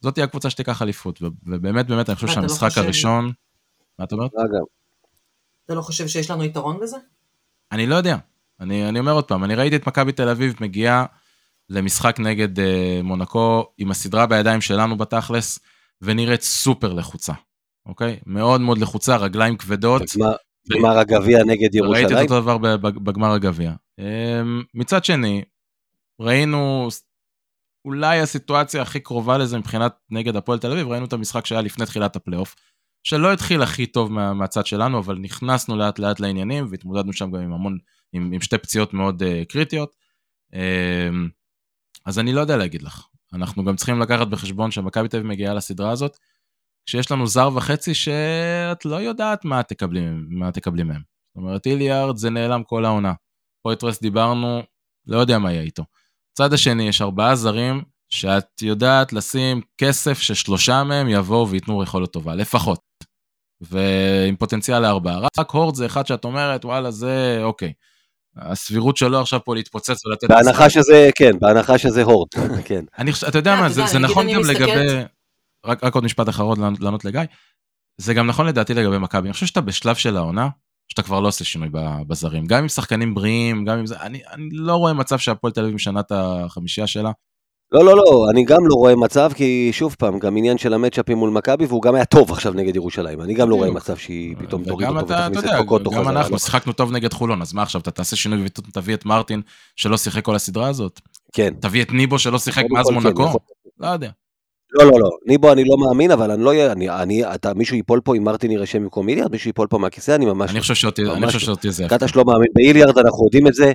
זאת 0.00 0.14
תהיה 0.14 0.24
הקבוצה 0.24 0.50
שתיקח 0.50 0.82
אליפות 0.82 1.22
ובאמת 1.22 1.86
באמת 1.86 2.08
אני 2.08 2.14
חושב 2.14 2.26
לא 2.26 2.32
שהמשחק 2.34 2.68
חושב- 2.68 2.80
הראשון. 2.80 3.32
מה 3.98 4.04
את 4.04 4.12
אומרת? 4.12 4.30
אתה 5.66 5.74
לא 5.74 5.82
חושב 5.82 6.08
שיש 6.08 6.30
לנו 6.30 6.44
יתרון 6.44 6.80
בזה? 6.80 6.96
אני 7.72 7.86
לא 7.86 7.94
יודע. 7.94 8.16
אני, 8.60 8.88
אני 8.88 8.98
אומר 8.98 9.12
עוד 9.12 9.24
פעם, 9.24 9.44
אני 9.44 9.54
ראיתי 9.54 9.76
את 9.76 9.86
מכבי 9.86 10.12
תל 10.12 10.28
אביב 10.28 10.54
מגיעה 10.60 11.06
למשחק 11.68 12.16
נגד 12.20 12.60
אה, 12.60 13.00
מונקו 13.02 13.66
עם 13.78 13.90
הסדרה 13.90 14.26
בידיים 14.26 14.60
שלנו 14.60 14.96
בתכלס, 14.98 15.58
ונראית 16.02 16.42
סופר 16.42 16.92
לחוצה, 16.92 17.32
אוקיי? 17.86 18.18
מאוד 18.26 18.60
מאוד 18.60 18.78
לחוצה, 18.78 19.16
רגליים 19.16 19.56
כבדות. 19.56 20.02
בגמר- 20.02 20.36
גמר 20.72 20.98
הגביע 20.98 21.44
נגד 21.44 21.76
ראיתי 21.76 22.06
את 22.06 22.10
ירושלים. 22.10 22.18
אותו 22.22 22.40
דבר 22.40 22.56
בגמר 22.90 23.32
הגביע. 23.32 23.72
אמ, 23.98 24.62
מצד 24.74 25.04
שני, 25.04 25.42
ראינו 26.20 26.88
אולי 27.84 28.20
הסיטואציה 28.20 28.82
הכי 28.82 29.00
קרובה 29.00 29.38
לזה 29.38 29.58
מבחינת 29.58 29.94
נגד 30.10 30.36
הפועל 30.36 30.58
תל 30.58 30.70
אביב, 30.72 30.88
ראינו 30.88 31.06
את 31.06 31.12
המשחק 31.12 31.46
שהיה 31.46 31.60
לפני 31.60 31.86
תחילת 31.86 32.16
הפלייאוף, 32.16 32.54
שלא 33.02 33.32
התחיל 33.32 33.62
הכי 33.62 33.86
טוב 33.86 34.12
מה, 34.12 34.32
מהצד 34.34 34.66
שלנו, 34.66 34.98
אבל 34.98 35.18
נכנסנו 35.18 35.76
לאט 35.76 35.98
לאט 35.98 36.20
לעניינים 36.20 36.66
והתמודדנו 36.70 37.12
שם 37.12 37.30
גם 37.30 37.40
עם 37.40 37.52
המון, 37.52 37.78
עם, 38.12 38.32
עם 38.32 38.40
שתי 38.40 38.58
פציעות 38.58 38.94
מאוד 38.94 39.22
uh, 39.22 39.44
קריטיות. 39.48 39.96
Um, 40.52 40.56
אז 42.06 42.18
אני 42.18 42.32
לא 42.32 42.40
יודע 42.40 42.56
להגיד 42.56 42.82
לך. 42.82 43.06
אנחנו 43.32 43.64
גם 43.64 43.76
צריכים 43.76 44.00
לקחת 44.00 44.26
בחשבון 44.26 44.70
שמכבי 44.70 45.08
תל 45.08 45.16
אביב 45.16 45.28
מגיעה 45.28 45.54
לסדרה 45.54 45.90
הזאת, 45.90 46.18
כשיש 46.86 47.10
לנו 47.10 47.26
זר 47.26 47.50
וחצי 47.54 47.94
שאת 47.94 48.84
לא 48.84 48.96
יודעת 48.96 49.44
מה 49.44 49.62
תקבלי, 49.62 50.00
מה 50.28 50.52
תקבלי 50.52 50.82
מהם. 50.82 51.00
זאת 51.28 51.42
אומרת, 51.42 51.66
איליארד 51.66 52.16
זה 52.16 52.30
נעלם 52.30 52.62
כל 52.62 52.84
העונה. 52.84 53.12
פויטרס 53.62 54.00
דיברנו, 54.00 54.62
לא 55.06 55.18
יודע 55.18 55.38
מה 55.38 55.52
יהיה 55.52 55.62
איתו. 55.62 55.84
צד 56.38 56.52
השני, 56.52 56.88
יש 56.88 57.02
ארבעה 57.02 57.36
זרים 57.36 57.82
שאת 58.10 58.62
יודעת 58.62 59.12
לשים 59.12 59.60
כסף 59.78 60.18
ששלושה 60.20 60.84
מהם 60.84 61.08
יבואו 61.08 61.48
וייתנו 61.48 61.82
יכולת 61.82 62.10
טובה, 62.12 62.34
לפחות. 62.34 62.80
ועם 63.60 64.36
פוטנציאל 64.36 64.78
לארבעה. 64.78 65.18
רק 65.38 65.50
הורד 65.50 65.74
זה 65.74 65.86
אחד 65.86 66.06
שאת 66.06 66.24
אומרת, 66.24 66.64
וואלה, 66.64 66.90
זה 66.90 67.40
אוקיי. 67.42 67.72
הסבירות 68.36 68.96
שלו 68.96 69.20
עכשיו 69.20 69.44
פה 69.44 69.54
להתפוצץ 69.54 70.06
ולתת... 70.06 70.28
בהנחה 70.28 70.70
שזה, 70.70 71.10
כן, 71.16 71.38
בהנחה 71.40 71.78
שזה 71.78 72.02
הורד, 72.02 72.28
כן. 72.68 72.84
אני 72.98 73.12
חושב, 73.12 73.26
אתה 73.26 73.38
יודע 73.38 73.54
אתה 73.54 73.62
מה, 73.62 73.68
זה, 73.68 73.98
נכון 73.98 74.32
גם 74.32 74.40
מסתכלת- 74.40 74.60
לגבי... 74.60 75.02
רק, 75.64 75.84
רק 75.84 75.94
עוד 75.94 76.04
משפט 76.04 76.28
אחרון 76.28 76.60
לענות- 76.60 76.80
לענות 76.80 77.04
לגיא. 77.04 77.20
זה 78.00 78.14
גם 78.14 78.26
נכון 78.26 78.46
לדעתי 78.46 78.74
לגבי 78.74 78.98
מכבי. 78.98 79.28
אני 79.28 79.32
חושב 79.32 79.46
שאתה 79.46 79.60
בשלב 79.60 79.94
של 79.94 80.16
העונה, 80.16 80.48
שאתה 80.88 81.02
כבר 81.02 81.20
לא 81.20 81.28
עושה 81.28 81.44
שינוי 81.44 81.68
בזרים. 82.08 82.46
גם 82.46 82.58
עם 82.62 82.68
שחקנים 82.68 83.14
בריאים, 83.14 83.64
גם 83.64 83.78
עם 83.78 83.86
זה, 83.86 83.96
אני, 84.00 84.20
אני 84.32 84.48
לא 84.52 84.76
רואה 84.76 84.92
מצב 84.92 85.18
שהפועל 85.18 85.52
תל 85.52 85.60
אביב 85.60 85.74
משנה 85.74 86.00
את 86.00 86.12
החמישייה 86.14 86.86
שלה. 86.86 87.10
לא, 87.72 87.84
לא, 87.84 87.96
לא, 87.96 88.26
אני 88.30 88.44
גם 88.44 88.66
לא 88.66 88.74
רואה 88.74 88.96
מצב, 88.96 89.30
כי 89.34 89.70
שוב 89.72 89.96
פעם, 89.98 90.18
גם 90.18 90.36
עניין 90.36 90.58
של 90.58 90.74
המצ'אפים 90.74 91.18
מול 91.18 91.30
מכבי, 91.30 91.66
והוא 91.66 91.82
גם 91.82 91.94
היה 91.94 92.04
טוב 92.04 92.32
עכשיו 92.32 92.52
נגד 92.52 92.76
ירושלים. 92.76 93.20
אני 93.20 93.34
גם 93.34 93.50
לא 93.50 93.54
רואה 93.54 93.70
מצב 93.70 93.96
שהיא 93.96 94.36
פתאום 94.38 94.64
תוריד 94.64 94.88
אותו 94.88 95.08
ותכניס 95.08 95.44
את 95.44 95.50
קוקוטו 95.58 95.90
גם 95.90 96.00
חזרה. 96.00 96.12
אנחנו 96.12 96.32
לא. 96.32 96.38
שיחקנו 96.38 96.72
טוב 96.72 96.92
נגד 96.92 97.12
חולון, 97.12 97.42
אז 97.42 97.52
מה 97.52 97.62
עכשיו, 97.62 97.80
אתה 97.80 97.90
תעשה 97.90 98.16
שינוי 98.16 98.42
ותביא 98.44 98.94
את 98.94 99.04
מרטין 99.04 99.42
שלא 99.76 99.96
שיחק 99.96 100.24
כל 100.24 100.34
הסדרה 100.34 100.68
הזאת? 100.68 101.00
כן. 101.32 101.54
תביא 101.60 101.82
את 101.82 101.92
ניבו 101.92 102.18
שלא 102.18 102.38
שיחק 102.38 102.64
מאז 102.70 102.86
כן, 102.88 102.94
מונקו? 102.94 103.22
יכול- 103.22 103.40
לא 103.80 103.86
יודע. 103.86 104.10
לא, 104.74 104.84
לא, 104.84 105.00
לא. 105.00 105.10
ניבו 105.26 105.52
אני 105.52 105.64
לא 105.64 105.76
מאמין, 105.78 106.10
אבל 106.10 106.30
אני 106.30 106.44
לא 106.44 106.50
אהיה, 106.50 106.72
אני, 106.72 106.90
אני, 106.90 107.34
אתה, 107.34 107.54
מישהו 107.54 107.76
ייפול 107.76 108.00
פה 108.04 108.16
אם 108.16 108.24
מרטין 108.24 108.50
יירשם 108.50 108.82
במקום 108.82 109.08
איליארד, 109.08 109.32
מישהו 109.32 109.48
ייפול 109.48 109.66
פה 109.66 109.78
מהכיסא, 109.78 110.14
אני 110.14 110.24
ממש 110.24 110.50
אני 110.50 110.56
לא. 110.56 110.60
חושב 110.60 110.74
שאותי 110.74 111.02
אני 111.02 111.26
חושב 111.26 111.38
לא. 111.38 111.44
שאותי 111.44 111.70
זה... 111.70 111.86
קטש 111.88 112.16
לא 112.16 112.24
מאמין 112.24 112.48
באיליארד, 112.54 112.98
אנחנו 112.98 113.24
יודעים 113.24 113.46
את 113.46 113.54
זה. 113.54 113.72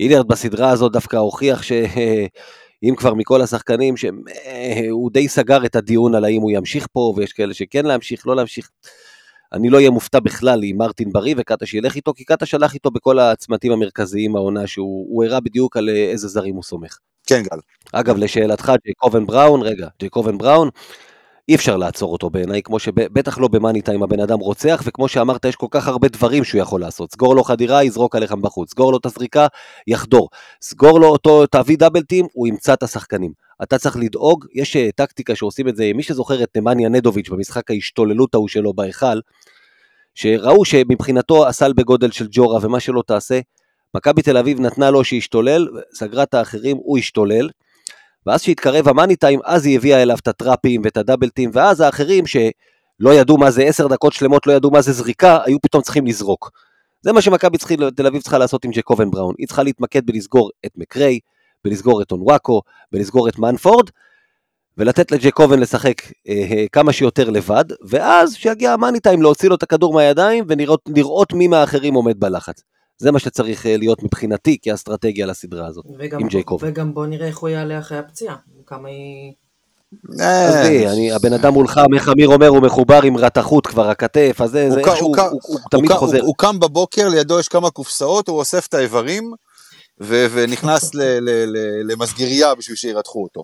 איליארד 0.00 0.28
בסדרה 0.28 0.70
הזאת 0.70 0.92
דווקא 0.92 1.16
הוכיח 1.16 1.62
שאם 1.62 2.94
כבר 2.96 3.14
מכל 3.14 3.42
השחקנים, 3.42 3.94
שהוא 3.96 5.10
די 5.12 5.28
סגר 5.28 5.64
את 5.64 5.76
הדיון 5.76 6.14
על 6.14 6.24
האם 6.24 6.40
הוא 6.42 6.50
ימשיך 6.50 6.86
פה, 6.92 7.14
ויש 7.16 7.32
כאלה 7.32 7.54
שכן 7.54 7.84
להמשיך, 7.84 8.26
לא 8.26 8.36
להמשיך. 8.36 8.70
אני 9.52 9.70
לא 9.70 9.76
אהיה 9.76 9.90
מופתע 9.90 10.20
בכלל 10.20 10.60
אם 10.64 10.76
מרטין 10.78 11.12
בריא 11.12 11.34
וקטש 11.38 11.74
ילך 11.74 11.94
איתו, 11.94 12.12
כי 12.14 12.24
קטש 12.24 12.54
הלך 12.54 12.74
איתו 12.74 12.90
בכל 12.90 13.18
הצמתים 13.18 13.72
המרכזיים 13.72 14.36
העונה, 14.36 14.66
שהוא 14.66 15.06
הוא 15.08 15.24
הראה 15.24 15.40
בדיוק 15.40 15.76
על 15.76 15.88
אה, 15.88 15.94
איזה 15.94 16.28
זרים 16.28 16.54
הוא 16.54 16.62
סומך. 16.62 16.98
כן, 17.26 17.42
גל. 17.42 17.58
אגב, 17.92 18.16
לשאלתך, 18.16 18.72
ג'ייקובן 18.84 19.26
בראון, 19.26 19.62
רגע, 19.62 19.88
ג'ייקובן 20.00 20.38
בראון, 20.38 20.68
אי 21.48 21.54
אפשר 21.54 21.76
לעצור 21.76 22.12
אותו 22.12 22.30
בעיניי, 22.30 22.62
כמו 22.62 22.78
שבטח 22.78 23.38
לא 23.38 23.48
במאני 23.48 23.82
טיים 23.82 24.02
הבן 24.02 24.20
אדם 24.20 24.38
רוצח, 24.38 24.82
וכמו 24.84 25.08
שאמרת, 25.08 25.44
יש 25.44 25.56
כל 25.56 25.66
כך 25.70 25.88
הרבה 25.88 26.08
דברים 26.08 26.44
שהוא 26.44 26.60
יכול 26.60 26.80
לעשות. 26.80 27.12
סגור 27.12 27.36
לו 27.36 27.44
חדירה, 27.44 27.84
יזרוק 27.84 28.16
עליך 28.16 28.32
בחוץ. 28.32 28.70
סגור 28.70 28.92
לו 28.92 28.98
את 28.98 29.06
הזריקה, 29.06 29.46
יחדור. 29.86 30.28
סגור 30.62 31.00
לו 31.00 31.06
אותו, 31.06 31.46
תביא 31.46 31.78
דאבל 31.78 32.02
טים, 32.02 32.26
הוא 32.32 32.46
ימצא 32.46 32.72
את 32.72 32.82
השחקנים. 32.82 33.32
אתה 33.62 33.78
צריך 33.78 33.96
לדאוג, 33.96 34.44
יש 34.54 34.76
אה, 34.76 34.88
טקטיקה 34.96 35.34
שעושים 35.34 35.68
את 35.68 35.76
זה, 35.76 35.90
מי 35.94 36.02
שזוכר 36.02 36.42
את 36.42 36.56
נמניה 36.56 36.88
נדוביץ' 36.88 37.28
במשחק 37.28 37.70
ההשתוללות 37.70 38.34
ההוא 38.34 38.48
שלו 38.48 38.74
בהיכל, 38.74 39.20
שראו 40.14 40.64
שמבחינתו 40.64 41.48
הסל 41.48 41.72
בגודל 41.72 42.10
של 42.10 42.26
ג'ורה 42.30 42.58
ומה 42.62 42.80
שלא 42.80 43.02
תעשה, 43.06 43.40
מכבי 43.96 44.22
תל 44.22 44.36
אביב 44.36 44.60
נתנה 44.60 44.90
לו 44.90 45.04
שישתולל, 45.04 45.68
סגרה 45.94 46.22
את 46.22 46.34
האחרים, 46.34 46.76
הוא 46.76 46.98
השתולל, 46.98 47.48
ואז 48.26 48.42
שהתקרב 48.42 48.88
המאני 48.88 49.16
טיים, 49.16 49.40
אז 49.44 49.66
היא 49.66 49.76
הביאה 49.76 50.02
אליו 50.02 50.16
את 50.22 50.28
הטראפים 50.28 50.80
ואת 50.84 50.96
הדאבלטים, 50.96 51.50
ואז 51.52 51.80
האחרים 51.80 52.26
שלא 52.26 53.14
ידעו 53.14 53.38
מה 53.38 53.50
זה 53.50 53.62
עשר 53.62 53.86
דקות 53.86 54.12
שלמות, 54.12 54.46
לא 54.46 54.52
ידעו 54.52 54.70
מה 54.70 54.80
זה 54.80 54.92
זריקה, 54.92 55.38
היו 55.44 55.60
פתאום 55.62 55.82
צריכים 55.82 56.06
לזרוק. 56.06 56.50
זה 57.02 57.12
מה 57.12 57.20
שמכבי 57.20 57.58
תל 57.96 58.06
אביב 58.06 58.22
צריכה 58.22 58.38
לעשות 58.38 58.64
עם 58.64 58.70
ג'קובן 58.70 59.10
בראון, 59.10 59.34
היא 59.38 59.46
צריכה 59.46 59.62
להתמקד 59.62 60.06
בלסגור 60.06 60.50
את 60.66 60.70
מקריי, 60.76 61.18
בלסגור 61.64 62.02
את 62.02 62.12
אונוואקו, 62.12 62.62
בלסגור 62.92 63.28
את 63.28 63.38
מנפורד, 63.38 63.90
ולתת 64.78 65.12
לג'קובן 65.12 65.58
לשחק 65.58 66.02
אה, 66.28 66.46
אה, 66.50 66.64
כמה 66.72 66.92
שיותר 66.92 67.30
לבד, 67.30 67.64
ואז 67.88 68.34
שיגיע 68.34 68.72
המאני 68.72 69.00
טיים 69.00 69.22
להוציא 69.22 69.48
לו 69.48 69.54
את 69.54 69.62
הכדור 69.62 69.94
מהידיים 69.94 70.44
ולראות 70.48 70.80
לראות 70.96 71.32
מי 71.32 71.48
מהאחרים 71.48 71.94
עומד 71.94 72.20
בלחץ. 72.20 72.62
זה 72.98 73.12
מה 73.12 73.18
שצריך 73.18 73.66
אה, 73.66 73.76
להיות 73.76 74.02
מבחינתי 74.02 74.58
כאסטרטגיה 74.62 75.26
לסדרה 75.26 75.66
הזאת, 75.66 75.84
וגם, 75.98 76.20
עם 76.20 76.28
ג'ייקוב. 76.28 76.60
וגם 76.64 76.94
בוא 76.94 77.06
נראה 77.06 77.26
איך 77.26 77.38
הוא 77.38 77.48
יעלה 77.48 77.78
אחרי 77.78 77.98
הפציעה, 77.98 78.36
כמה 78.66 78.88
היא... 78.88 79.32
אה, 80.20 80.48
עזבי, 80.48 80.86
אני- 80.88 81.12
הבן 81.12 81.32
אדם 81.32 81.52
מולך, 81.52 81.80
איך 81.94 82.08
אמיר 82.08 82.28
אומר, 82.28 82.48
הוא 82.48 82.62
מחובר 82.62 83.00
עם 83.02 83.16
רתחות 83.16 83.66
כבר, 83.66 83.88
הכתף, 83.90 84.40
אז 84.44 84.50
זה 84.50 84.68
איכשהו, 84.78 85.14
הוא 85.42 85.60
תמיד 85.70 85.92
חוזר. 85.92 86.20
הוא- 86.22 86.34
קם 86.38 86.60
בבוקר, 86.60 87.08
לידו 87.08 87.40
יש 87.40 87.48
כמה 87.48 87.70
קופסאות, 87.70 88.28
הוא 88.28 88.38
אוסף 88.38 88.66
את 88.66 88.74
האיברים, 88.74 89.32
ונכנס 90.00 90.94
ל- 90.94 91.00
ל- 91.02 91.44
ל- 91.46 91.92
למסגרייה 91.92 92.54
בשביל 92.54 92.76
שירתחו 92.76 93.22
אותו. 93.22 93.42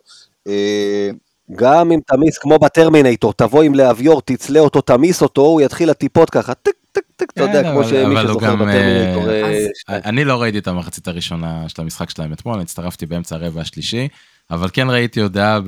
גם 1.57 1.93
אם 1.93 2.01
תמיס 2.07 2.39
כמו 2.39 2.59
בטרמינטור, 2.59 3.33
תבוא 3.33 3.63
עם 3.63 3.75
להביור, 3.75 4.23
תצלה 4.25 4.61
אותו, 4.61 4.81
תמיס 4.81 5.23
אותו, 5.23 5.43
הוא 5.43 5.61
יתחיל 5.61 5.91
הטיפות 5.91 6.31
ככה, 6.31 6.55
טק 6.55 6.73
טק 6.93 7.03
טק, 7.17 7.27
אתה 7.31 7.43
יודע, 7.43 7.63
כן, 7.63 7.71
כמו 7.71 7.81
אבל- 7.81 7.89
שמי 7.89 8.17
שזוכר 8.23 8.47
גם, 8.47 8.59
בטרמינטור. 8.59 9.31
אה, 9.31 9.67
אה. 9.91 9.99
אני 10.05 10.25
לא 10.25 10.43
ראיתי 10.43 10.59
את 10.59 10.69
המחצית 10.69 11.09
הראשונה 11.09 11.69
של 11.69 11.83
המשחק 11.83 12.11
שלהם 12.11 12.33
אתמול, 12.33 12.55
אני 12.55 12.63
הצטרפתי 12.63 13.07
באמצע 13.07 13.37
הרבע 13.37 13.61
השלישי, 13.61 14.09
אבל 14.51 14.69
כן 14.73 14.91
ראיתי 14.91 15.21
הודעה 15.21 15.61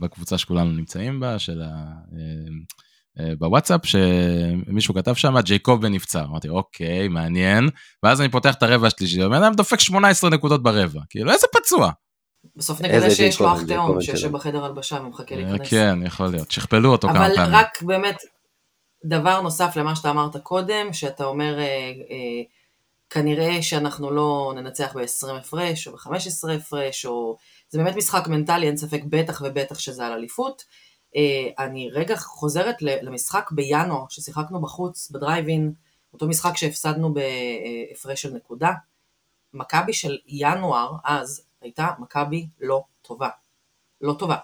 בקבוצה 0.00 0.38
שכולנו 0.38 0.70
נמצאים 0.70 1.20
בה, 1.20 1.38
של 1.38 1.62
ה... 1.62 1.68
אה, 3.20 3.32
בוואטסאפ, 3.38 3.80
שמישהו 3.86 4.94
כתב 4.94 5.14
שם, 5.14 5.38
ג'ייקובן 5.40 5.92
נפצע. 5.92 6.22
אמרתי, 6.22 6.48
אוקיי, 6.48 7.08
מעניין. 7.08 7.68
ואז 8.02 8.20
אני 8.20 8.28
פותח 8.28 8.54
את 8.54 8.62
הרבע 8.62 8.86
השלישי, 8.86 9.22
הבן 9.22 9.42
אדם 9.42 9.54
דופק 9.54 9.80
18 9.80 10.30
נקודות 10.30 10.62
ברבע. 10.62 11.00
כאילו, 11.10 11.32
איזה 11.32 11.46
פצוע. 11.52 11.90
בסוף 12.56 12.80
נגלה 12.80 13.10
שיש 13.10 13.40
לו 13.40 13.52
אח 13.52 13.62
תאום 13.68 14.00
שיושב. 14.00 14.32
בחדר 14.32 14.64
הלבשה 14.64 15.00
ומחכה 15.00 15.34
להיכנס. 15.34 15.70
כן, 15.70 15.98
יכול 16.06 16.26
להיות. 16.26 16.50
שכפלו 16.50 16.92
אותו 16.92 17.08
כמה 17.08 17.26
אבל 17.26 17.36
פעמים. 17.36 17.54
רק 17.54 17.82
באמת, 17.82 18.16
דבר 19.04 19.40
נוסף 19.40 19.76
למה 19.76 19.96
שאתה 19.96 20.10
אמרת 20.10 20.36
קודם, 20.36 20.92
שאתה 20.92 21.24
אומר, 21.24 21.58
אה, 21.58 21.64
אה, 21.64 22.42
כנראה 23.10 23.62
שאנחנו 23.62 24.10
לא 24.10 24.52
ננצח 24.56 24.96
ב-20 24.96 25.32
הפרש, 25.32 25.88
או 25.88 25.92
ב-15 25.92 26.52
הפרש, 26.56 27.06
או... 27.06 27.36
זה 27.68 27.78
באמת 27.78 27.96
משחק 27.96 28.28
מנטלי, 28.28 28.66
אין 28.66 28.76
ספק, 28.76 29.00
בטח 29.08 29.42
ובטח 29.44 29.78
שזה 29.78 30.06
על 30.06 30.12
אליפות. 30.12 30.64
אה, 31.16 31.64
אני 31.64 31.90
רגע 31.92 32.16
חוזרת 32.16 32.76
למשחק 32.82 33.50
בינואר, 33.52 34.04
ששיחקנו 34.08 34.60
בחוץ, 34.60 35.10
בדרייב-אין, 35.10 35.72
אותו 36.12 36.28
משחק 36.28 36.56
שהפסדנו 36.56 37.14
בהפרש 37.14 38.22
של 38.22 38.34
נקודה. 38.34 38.72
מכבי 39.54 39.92
של 39.92 40.18
ינואר, 40.26 40.92
אז, 41.04 41.42
הייתה 41.62 41.88
מכבי 41.98 42.46
לא 42.60 42.82
טובה. 43.02 43.28
לא 44.00 44.14
טובה. 44.18 44.36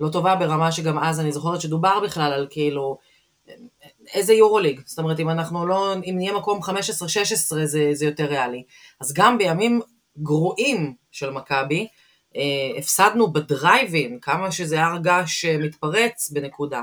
לא 0.00 0.08
טובה 0.08 0.36
ברמה 0.36 0.72
שגם 0.72 0.98
אז 0.98 1.20
אני 1.20 1.32
זוכרת 1.32 1.60
שדובר 1.60 2.00
בכלל 2.00 2.32
על 2.32 2.46
כאילו, 2.50 2.98
איזה 4.14 4.34
יורוליג, 4.34 4.80
זאת 4.84 4.98
אומרת 4.98 5.20
אם 5.20 5.30
אנחנו 5.30 5.66
לא, 5.66 5.94
אם 5.94 6.14
נהיה 6.16 6.32
מקום 6.32 6.62
15-16 6.62 6.68
זה, 7.64 7.88
זה 7.92 8.06
יותר 8.06 8.24
ריאלי. 8.24 8.62
אז 9.00 9.12
גם 9.12 9.38
בימים 9.38 9.80
גרועים 10.18 10.94
של 11.10 11.30
מכבי, 11.30 11.88
אה, 12.36 12.78
הפסדנו 12.78 13.32
בדרייבין, 13.32 14.18
כמה 14.22 14.52
שזה 14.52 14.74
היה 14.74 14.86
הרגש 14.86 15.44
אה, 15.44 15.58
מתפרץ 15.58 16.30
בנקודה. 16.30 16.82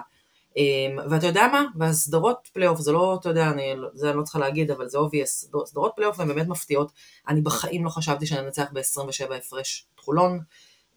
אה, 0.57 1.05
ואתה 1.09 1.27
יודע 1.27 1.47
מה? 1.51 1.65
והסדרות 1.75 2.49
פלייאוף, 2.53 2.79
זה 2.79 2.91
לא, 2.91 3.17
אתה 3.19 3.29
יודע, 3.29 3.49
אני, 3.49 3.73
זה 3.93 4.09
אני 4.09 4.17
לא 4.17 4.23
צריכה 4.23 4.39
להגיד, 4.39 4.71
אבל 4.71 4.87
זה 4.87 4.97
obvious, 4.97 5.25
סדרות 5.65 5.91
פלייאוף 5.95 6.19
הן 6.19 6.27
באמת 6.27 6.47
מפתיעות. 6.47 6.91
אני 7.27 7.41
בחיים 7.41 7.85
לא 7.85 7.89
חשבתי 7.89 8.25
שננצח 8.25 8.65
ב-27 8.73 9.33
הפרש 9.33 9.87
את 9.95 9.99
חולון. 9.99 10.39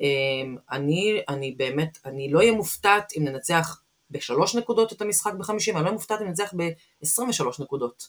אמ, 0.00 0.56
אני, 0.70 1.20
אני 1.28 1.52
באמת, 1.52 1.98
אני 2.04 2.30
לא 2.32 2.38
אהיה 2.38 2.52
מופתעת 2.52 3.12
אם 3.16 3.24
ננצח 3.24 3.82
בשלוש 4.10 4.54
נקודות 4.54 4.92
את 4.92 5.00
המשחק 5.02 5.34
בחמישים, 5.34 5.74
אני 5.74 5.82
לא 5.82 5.86
אהיה 5.86 5.96
מופתעת 5.96 6.20
אם 6.20 6.26
ננצח 6.26 6.54
ב-23 6.56 7.62
נקודות. 7.62 8.08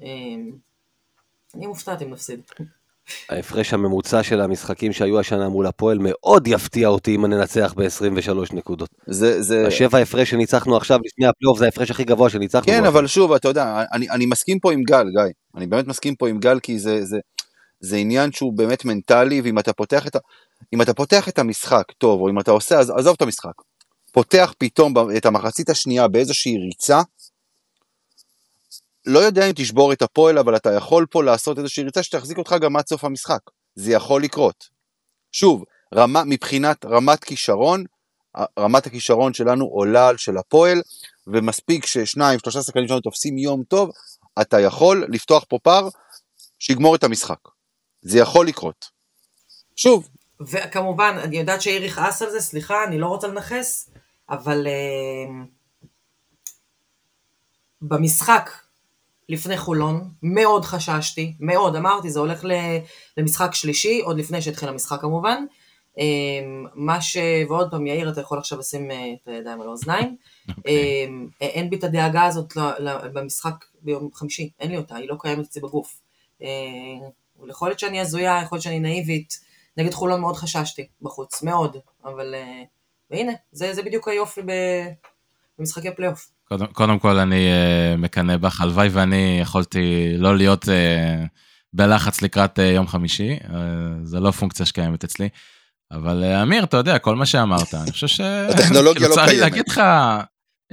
אמ, 0.00 0.52
אני 1.54 1.66
מופתעת 1.66 2.02
אם 2.02 2.10
נפסיד. 2.10 2.40
ההפרש 3.28 3.74
הממוצע 3.74 4.22
של 4.22 4.40
המשחקים 4.40 4.92
שהיו 4.92 5.20
השנה 5.20 5.48
מול 5.48 5.66
הפועל 5.66 5.98
מאוד 6.00 6.48
יפתיע 6.48 6.88
אותי 6.88 7.16
אם 7.16 7.26
ננצח 7.26 7.74
ב-23 7.76 8.54
נקודות. 8.56 8.88
זה, 9.06 9.42
זה... 9.42 9.66
השבע 9.66 9.98
הפרש 9.98 10.30
שניצחנו 10.30 10.76
עכשיו 10.76 10.98
לפני 11.04 11.26
הפלייאוף 11.26 11.58
זה 11.58 11.64
ההפרש 11.64 11.90
הכי 11.90 12.04
גבוה 12.04 12.30
שניצחנו. 12.30 12.66
כן. 12.66 12.84
אבל 12.84 13.06
שוב, 13.06 13.32
אתה 13.32 13.48
יודע, 13.48 13.84
אני, 13.92 14.10
אני 14.10 14.26
מסכים 14.26 14.58
פה 14.58 14.72
עם 14.72 14.82
גל, 14.82 15.06
גיא. 15.10 15.32
אני 15.56 15.66
באמת 15.66 15.86
מסכים 15.86 16.14
פה 16.14 16.28
עם 16.28 16.38
גל, 16.38 16.60
כי 16.60 16.78
זה, 16.78 17.04
זה, 17.04 17.18
זה 17.80 17.96
עניין 17.96 18.32
שהוא 18.32 18.52
באמת 18.56 18.84
מנטלי, 18.84 19.40
ואם 19.40 19.58
אתה 19.58 19.72
פותח 19.72 20.06
את, 20.06 20.16
ה, 20.16 20.18
אם 20.74 20.82
אתה 20.82 20.94
פותח 20.94 21.28
את 21.28 21.38
המשחק 21.38 21.84
טוב, 21.98 22.20
או 22.20 22.28
אם 22.28 22.40
אתה 22.40 22.50
עושה, 22.50 22.78
אז 22.78 22.90
עזוב 22.90 23.14
את 23.16 23.22
המשחק. 23.22 23.52
פותח 24.12 24.54
פתאום 24.58 24.94
את 25.16 25.26
המחצית 25.26 25.70
השנייה 25.70 26.08
באיזושהי 26.08 26.58
ריצה, 26.58 27.00
לא 29.08 29.18
יודע 29.18 29.46
אם 29.46 29.52
תשבור 29.56 29.92
את 29.92 30.02
הפועל, 30.02 30.38
אבל 30.38 30.56
אתה 30.56 30.72
יכול 30.72 31.06
פה 31.10 31.24
לעשות 31.24 31.58
איזושהי 31.58 31.84
ריצה 31.84 32.02
שתחזיק 32.02 32.38
אותך 32.38 32.54
גם 32.60 32.76
עד 32.76 32.86
סוף 32.86 33.04
המשחק. 33.04 33.40
זה 33.74 33.92
יכול 33.92 34.22
לקרות. 34.22 34.68
שוב, 35.32 35.64
רמה, 35.94 36.24
מבחינת 36.24 36.84
רמת 36.84 37.24
כישרון, 37.24 37.84
רמת 38.58 38.86
הכישרון 38.86 39.34
שלנו 39.34 39.64
עולה 39.64 40.08
על 40.08 40.16
של 40.16 40.36
הפועל, 40.36 40.82
ומספיק 41.26 41.86
ששניים, 41.86 42.38
שלושה 42.38 42.62
שחקנים 42.62 42.88
שלנו 42.88 43.00
תופסים 43.00 43.38
יום 43.38 43.62
טוב, 43.62 43.90
אתה 44.40 44.60
יכול 44.60 45.06
לפתוח 45.08 45.44
פה 45.48 45.58
פער 45.62 45.88
שיגמור 46.58 46.94
את 46.94 47.04
המשחק. 47.04 47.38
זה 48.02 48.18
יכול 48.18 48.46
לקרות. 48.46 48.86
שוב, 49.76 50.08
וכמובן, 50.40 51.16
אני 51.24 51.38
יודעת 51.38 51.62
שאיר 51.62 51.84
יכעס 51.84 52.22
על 52.22 52.30
זה, 52.30 52.40
סליחה, 52.40 52.84
אני 52.84 52.98
לא 52.98 53.06
רוצה 53.06 53.26
לנכס, 53.26 53.90
אבל 54.30 54.66
אמ, 54.66 55.46
במשחק 57.82 58.50
לפני 59.28 59.56
חולון, 59.56 60.10
מאוד 60.22 60.64
חששתי, 60.64 61.34
מאוד, 61.40 61.76
אמרתי, 61.76 62.10
זה 62.10 62.20
הולך 62.20 62.44
למשחק 63.16 63.54
שלישי, 63.54 64.00
עוד 64.00 64.18
לפני 64.18 64.42
שהתחיל 64.42 64.68
המשחק 64.68 65.00
כמובן. 65.00 65.44
אמ, 65.98 66.66
מה 66.74 67.00
ש... 67.00 67.16
ועוד 67.48 67.70
פעם, 67.70 67.86
יאיר, 67.86 68.10
אתה 68.10 68.20
יכול 68.20 68.38
עכשיו 68.38 68.58
לשים 68.58 68.90
אה, 68.90 69.12
את 69.12 69.28
הידיים 69.28 69.60
על 69.60 69.66
האוזניים. 69.66 70.16
אוקיי. 70.48 71.06
אמ, 71.06 71.28
אין 71.40 71.70
בי 71.70 71.76
את 71.76 71.84
הדאגה 71.84 72.24
הזאת 72.24 72.52
במשחק 73.12 73.64
ביום 73.82 74.10
חמישי, 74.14 74.50
אין 74.60 74.70
לי 74.70 74.76
אותה, 74.76 74.96
היא 74.96 75.08
לא 75.08 75.16
קיימת 75.20 75.46
אצלי 75.46 75.62
בגוף. 75.62 76.00
אה, 76.42 76.48
יכול 77.48 77.68
להיות 77.68 77.78
שאני 77.78 78.00
הזויה, 78.00 78.40
יכול 78.42 78.56
להיות 78.56 78.62
שאני 78.62 78.80
נאיבית, 78.80 79.40
נגד 79.76 79.94
חולון 79.94 80.20
מאוד 80.20 80.36
חששתי 80.36 80.86
בחוץ, 81.02 81.42
מאוד, 81.42 81.76
אבל 82.04 82.34
אה, 82.34 82.62
והנה, 83.10 83.32
זה, 83.52 83.74
זה 83.74 83.82
בדיוק 83.82 84.08
היופי 84.08 84.40
במשחקי 85.58 85.90
פלייאוף. 85.90 86.30
קודם, 86.48 86.66
קודם 86.66 86.98
כל 86.98 87.18
אני 87.18 87.48
uh, 87.48 87.96
מקנא 87.96 88.36
בך, 88.36 88.60
הלוואי 88.60 88.88
ואני 88.88 89.38
יכולתי 89.42 90.14
לא 90.18 90.36
להיות 90.36 90.64
uh, 90.64 90.68
בלחץ 91.72 92.22
לקראת 92.22 92.58
uh, 92.58 92.62
יום 92.62 92.86
חמישי, 92.86 93.36
uh, 93.42 93.48
זה 94.02 94.20
לא 94.20 94.30
פונקציה 94.30 94.66
שקיימת 94.66 95.04
אצלי. 95.04 95.28
אבל 95.92 96.24
uh, 96.24 96.42
אמיר, 96.42 96.64
אתה 96.64 96.76
יודע, 96.76 96.98
כל 96.98 97.16
מה 97.16 97.26
שאמרת, 97.26 97.74
אני 97.74 97.92
חושב 97.92 98.06
ש... 98.06 98.20
הטכנולוגיה 98.50 98.94
כאילו, 98.94 99.08
לא 99.08 99.14
צר 99.14 99.24
לי 99.24 99.28
קיימת. 99.28 99.42
להגיד 99.42 99.68
לך, 99.68 99.82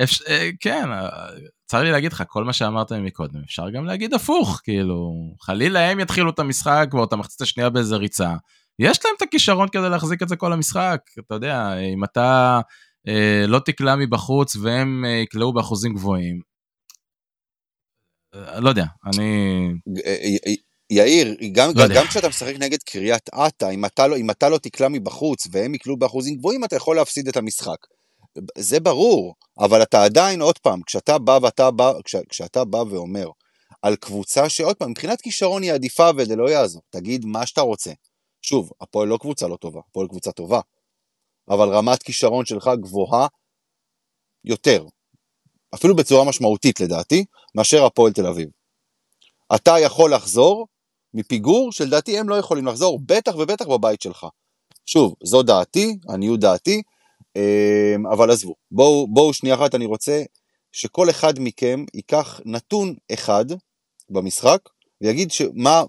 אפש... 0.04 0.22
uh, 0.22 0.26
כן, 0.60 0.86
uh, 0.92 1.40
צר 1.66 1.84
לי 1.84 1.92
להגיד 1.92 2.14
לך, 2.14 2.24
כל 2.28 2.44
מה 2.44 2.54
שאמרת 2.54 2.92
מקודם, 2.92 3.40
אפשר 3.46 3.70
גם 3.70 3.86
להגיד 3.86 4.14
הפוך, 4.14 4.62
כאילו, 4.64 5.12
חלילה 5.42 5.80
הם 5.80 6.00
יתחילו 6.00 6.30
את 6.30 6.40
המשחק 6.40 6.88
או 6.94 7.04
את 7.04 7.14
המחצית 7.14 7.42
השנייה 7.42 7.70
באיזה 7.70 7.96
ריצה. 7.96 8.34
יש 8.80 9.06
להם 9.06 9.14
את 9.18 9.22
הכישרון 9.22 9.68
כדי 9.70 9.90
להחזיק 9.90 10.24
את 10.24 10.30
זה 10.30 10.36
כל 10.36 10.54
המשחק, 10.54 11.00
אתה 11.20 11.36
יודע, 11.36 11.78
אם 11.78 12.04
אתה 12.04 12.60
לא 13.48 13.60
תקלע 13.60 13.96
מבחוץ 13.96 14.56
והם 14.56 15.06
אה, 15.06 15.10
יקלעו 15.10 15.54
באחוזים 15.54 15.94
גבוהים. 15.94 16.42
אה, 18.36 18.60
לא 18.60 18.70
יודע, 18.70 18.86
אני... 19.06 19.68
יאיר, 20.90 21.36
גם, 21.52 21.72
לא. 21.76 21.88
גם 21.96 22.06
כשאתה 22.08 22.30
משחק 22.30 22.54
נגד 22.60 22.84
קריית 22.84 23.30
אתא, 23.30 23.72
אם 23.72 23.86
אתה 23.86 24.08
לא, 24.08 24.18
אם 24.18 24.32
אתה 24.32 24.50
לא 24.50 24.58
תקלע 24.58 24.88
מבחוץ 24.88 25.48
והם 25.52 25.76
יקלעו 25.76 25.98
באחוזים 25.98 26.36
גבוהים, 26.36 26.64
אתה 26.64 26.76
יכול 26.76 26.96
להפסיד 26.96 27.28
את 27.28 27.38
המשחק. 27.38 27.78
זה 28.58 28.80
ברור, 28.80 29.36
אבל 29.60 29.84
אתה 29.84 30.04
עדיין, 30.04 30.42
עוד 30.42 30.58
פעם, 30.58 30.82
כשאתה 30.82 31.18
בא 31.18 31.40
ואתה 31.42 31.72
בא, 31.72 31.94
כש, 32.04 32.16
כשאתה 32.30 32.66
בא 32.66 32.78
ואומר 32.78 33.30
על 33.82 33.96
קבוצה 33.96 34.50
שעוד 34.50 34.76
פעם, 34.76 34.92
מבחינת 34.92 35.22
כישרון 35.22 35.64
היא 35.64 35.74
עדיפה 35.74 36.10
וזה 36.18 36.36
לא 36.36 36.50
יעזור, 36.50 36.82
תגיד 36.90 37.26
מה 37.26 37.46
שאתה 37.46 37.62
רוצה. 37.62 37.92
שוב, 38.42 38.72
הפועל 38.82 39.08
לא 39.08 39.18
קבוצה 39.22 39.48
לא 39.48 39.56
טובה, 39.56 39.80
הפועל 39.90 40.08
קבוצה 40.08 40.32
טובה, 40.32 40.60
אבל 41.50 41.70
רמת 41.70 42.04
כישרון 42.04 42.46
שלך 42.46 42.70
גבוהה 42.82 43.28
יותר, 44.46 44.86
אפילו 45.76 45.96
בצורה 45.96 46.26
משמעותית 46.26 46.80
לדעתי, 46.80 47.26
מאשר 47.56 47.86
הפועל 47.86 48.14
תל 48.14 48.28
אביב. 48.28 48.50
אתה 49.56 49.80
יכול 49.80 50.14
לחזור 50.14 50.68
מפיגור 51.14 51.72
שלדעתי 51.72 52.20
הם 52.20 52.30
לא 52.30 52.36
יכולים 52.36 52.68
לחזור, 52.68 53.00
בטח 53.06 53.36
ובטח 53.36 53.66
בבית 53.68 54.02
שלך. 54.02 54.26
שוב, 54.86 55.16
זו 55.24 55.44
דעתי, 55.44 55.98
עניות 56.10 56.40
דעתי, 56.40 56.82
אמ, 57.36 58.08
אבל 58.08 58.32
עזבו. 58.32 58.56
בואו, 58.72 59.08
בואו 59.08 59.34
שנייה 59.34 59.56
אחת, 59.56 59.76
אני 59.76 59.86
רוצה 59.86 60.24
שכל 60.72 61.10
אחד 61.10 61.34
מכם 61.40 61.86
ייקח 61.94 62.40
נתון 62.46 62.96
אחד 63.14 63.46
במשחק, 64.10 64.60
ויגיד, 65.02 65.32
שמה, 65.32 65.84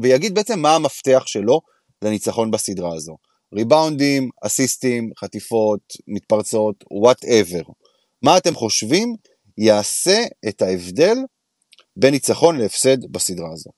ויגיד 0.00 0.34
בעצם 0.34 0.60
מה 0.60 0.74
המפתח 0.74 1.22
שלו 1.26 1.60
לניצחון 2.02 2.50
בסדרה 2.50 2.94
הזו. 2.94 3.16
ריבאונדים, 3.54 4.30
אסיסטים, 4.42 5.10
חטיפות, 5.18 5.80
מתפרצות, 6.06 6.84
whatever. 6.90 7.62
מה 8.22 8.38
אתם 8.38 8.54
חושבים 8.54 9.16
יעשה 9.58 10.18
את 10.48 10.62
ההבדל 10.62 11.16
בין 11.96 12.10
ניצחון 12.10 12.58
להפסד 12.58 13.12
בסדרה 13.12 13.52
הזו? 13.52 13.70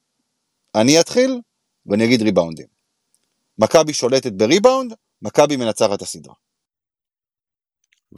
אני 0.75 1.01
אתחיל 1.01 1.41
ואני 1.87 2.05
אגיד 2.05 2.23
ריבאונדים. 2.23 2.67
מכבי 3.59 3.93
שולטת 3.93 4.33
בריבאונד, 4.33 4.95
מכבי 5.23 5.57
מנצחת 5.57 5.93
את 5.93 6.03
הסדרה. 6.03 6.35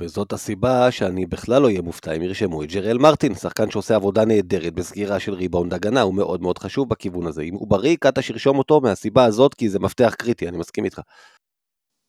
וזאת 0.00 0.32
הסיבה 0.32 0.90
שאני 0.90 1.26
בכלל 1.26 1.62
לא 1.62 1.66
אהיה 1.66 1.82
מופתע 1.82 2.12
אם 2.12 2.22
ירשמו 2.22 2.62
את 2.62 2.72
ג'רל 2.72 2.98
מרטין, 2.98 3.34
שחקן 3.34 3.70
שעושה 3.70 3.94
עבודה 3.94 4.24
נהדרת 4.24 4.74
בסגירה 4.74 5.20
של 5.20 5.34
ריבאונד 5.34 5.74
הגנה, 5.74 6.00
הוא 6.00 6.14
מאוד 6.14 6.42
מאוד 6.42 6.58
חשוב 6.58 6.88
בכיוון 6.88 7.26
הזה. 7.26 7.42
אם 7.42 7.54
הוא 7.54 7.68
בריא, 7.68 7.96
קטש 7.96 8.22
שירשום 8.22 8.58
אותו 8.58 8.80
מהסיבה 8.80 9.24
הזאת, 9.24 9.54
כי 9.54 9.68
זה 9.68 9.78
מפתח 9.78 10.14
קריטי, 10.18 10.48
אני 10.48 10.58
מסכים 10.58 10.84
איתך. 10.84 11.00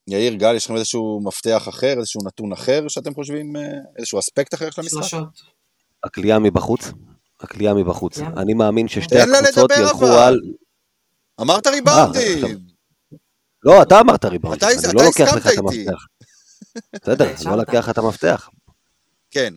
יאיר, 0.08 0.34
גל, 0.34 0.54
יש 0.56 0.64
לכם 0.64 0.74
איזשהו 0.76 1.20
מפתח 1.24 1.68
אחר, 1.68 1.98
איזשהו 1.98 2.20
נתון 2.26 2.52
אחר 2.52 2.88
שאתם 2.88 3.14
חושבים, 3.14 3.56
אה, 3.56 3.62
איזשהו 3.98 4.18
אספקט 4.18 4.54
אחר 4.54 4.70
של 4.70 4.80
המשחק? 4.80 4.96
שלושות. 5.02 5.28
הכלייה 6.04 6.38
מבחוץ, 6.38 6.80
הכלייה 7.40 7.74
מבחוץ. 7.74 8.18
אני 8.18 8.54
מאמין 8.54 8.88
ששתי 8.88 9.14
הקבוצות 9.20 9.70
ילכו. 9.80 10.06
על... 10.06 10.40
אמרת 11.40 11.66
אה, 11.66 11.72
ריבאונדים! 11.72 12.58
לא, 13.64 13.82
אתה 13.82 14.00
אמרת 14.00 14.24
ריבאונד, 14.24 14.56
אתה- 14.56 14.68
אני 14.68 14.94
לא 14.94 15.04
לוקח 15.04 15.34
לך 15.36 15.46
את. 15.46 15.58
המפתח. 15.58 16.06
בסדר, 17.02 17.24
אני. 17.36 17.44
לא 17.44 17.56
לוקח 17.56 17.74
לך 17.74 17.88
את 17.90 17.98
המפתח. 17.98 18.48
כן, 19.30 19.54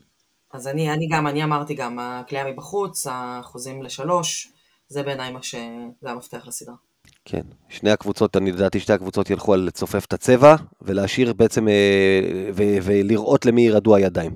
אז 0.53 0.67
אני, 0.67 0.93
אני 0.93 1.07
גם, 1.11 1.27
אני 1.27 1.43
אמרתי 1.43 1.73
גם, 1.73 1.99
הכלייה 1.99 2.51
מבחוץ, 2.51 3.07
האחוזים 3.07 3.83
לשלוש, 3.83 4.51
זה 4.87 5.03
בעיניי 5.03 5.31
מה 5.31 5.43
ש... 5.43 5.55
זה 6.01 6.09
המפתח 6.09 6.47
לסדרה. 6.47 6.75
כן, 7.25 7.41
שני 7.69 7.91
הקבוצות, 7.91 8.37
אני 8.37 8.51
לדעתי 8.51 8.79
שתי 8.79 8.93
הקבוצות 8.93 9.29
ילכו 9.29 9.53
על 9.53 9.59
לצופף 9.59 10.05
את 10.05 10.13
הצבע, 10.13 10.55
ולהשאיר 10.81 11.33
בעצם, 11.33 11.67
אה, 11.67 12.49
ו- 12.53 12.77
ולראות 12.81 13.45
למי 13.45 13.61
ירעדו 13.61 13.95
הידיים. 13.95 14.35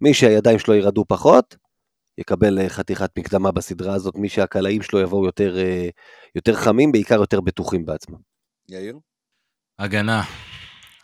מי 0.00 0.14
שהידיים 0.14 0.58
שלו 0.58 0.74
ירעדו 0.74 1.04
פחות, 1.08 1.56
יקבל 2.18 2.58
אה, 2.58 2.68
חתיכת 2.68 3.18
מקדמה 3.18 3.52
בסדרה 3.52 3.94
הזאת, 3.94 4.14
מי 4.16 4.28
שהקלעים 4.28 4.82
שלו 4.82 5.00
יבואו 5.00 5.24
יותר, 5.24 5.58
אה, 5.58 5.88
יותר 6.34 6.54
חמים, 6.54 6.92
בעיקר 6.92 7.14
יותר 7.14 7.40
בטוחים 7.40 7.86
בעצמם. 7.86 8.18
יאיר? 8.68 8.98
הגנה. 9.78 10.22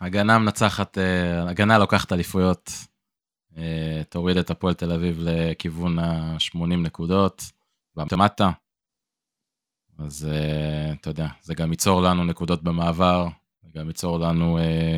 הגנה 0.01 0.39
מנצחת, 0.39 0.97
הגנה 1.47 1.77
לוקחת 1.77 2.13
אליפויות. 2.13 2.71
תוריד 4.09 4.37
את 4.37 4.49
הפועל 4.49 4.73
תל 4.73 4.91
אביב 4.91 5.17
לכיוון 5.19 5.99
ה-80 5.99 6.75
נקודות, 6.83 7.43
במטה. 7.95 8.49
אז 10.05 10.27
אה, 10.31 10.93
אתה 10.93 11.09
יודע, 11.09 11.27
זה 11.41 11.53
גם 11.53 11.71
ייצור 11.71 12.01
לנו 12.01 12.23
נקודות 12.23 12.63
במעבר, 12.63 13.27
זה 13.61 13.69
גם 13.79 13.87
ייצור 13.87 14.19
לנו 14.19 14.57
אה, 14.57 14.97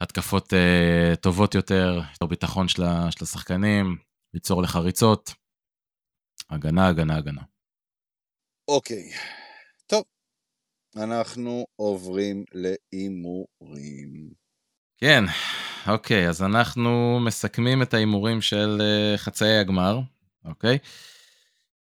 התקפות 0.00 0.52
אה, 0.54 1.16
טובות 1.16 1.54
יותר, 1.54 2.00
יותר 2.12 2.26
ביטחון 2.26 2.68
של, 2.68 2.82
של 3.10 3.24
השחקנים, 3.24 3.96
ייצור 4.34 4.62
לך 4.62 4.76
ריצות. 4.76 5.34
הגנה, 6.50 6.88
הגנה, 6.88 7.16
הגנה. 7.16 7.42
אוקיי. 8.68 9.10
טוב, 9.86 10.04
אנחנו 10.96 11.66
עוברים 11.76 12.44
להימורים. 12.54 14.30
כן, 14.98 15.24
אוקיי, 15.88 16.28
אז 16.28 16.42
אנחנו 16.42 17.20
מסכמים 17.20 17.82
את 17.82 17.94
ההימורים 17.94 18.42
של 18.42 18.78
אה, 18.80 19.18
חצאי 19.18 19.58
הגמר, 19.58 20.00
אוקיי? 20.44 20.78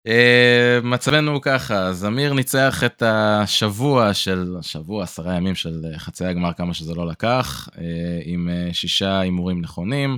אה, 0.08 0.80
מצבנו 0.84 1.42
ככה, 1.42 1.94
זמיר 1.94 2.34
ניצח 2.34 2.84
את 2.86 3.04
השבוע 3.06 4.14
של, 4.14 4.56
שבוע, 4.62 5.04
עשרה 5.04 5.36
ימים 5.36 5.56
של 5.56 5.82
אה, 5.94 6.00
חצאי 6.00 6.28
הגמר, 6.28 6.54
כמה 6.54 6.74
שזה 6.74 6.96
לא 6.96 7.08
לקח, 7.08 7.70
אה, 7.78 8.20
עם 8.26 8.50
שישה 8.74 9.20
הימורים 9.20 9.62
נכונים. 9.62 10.18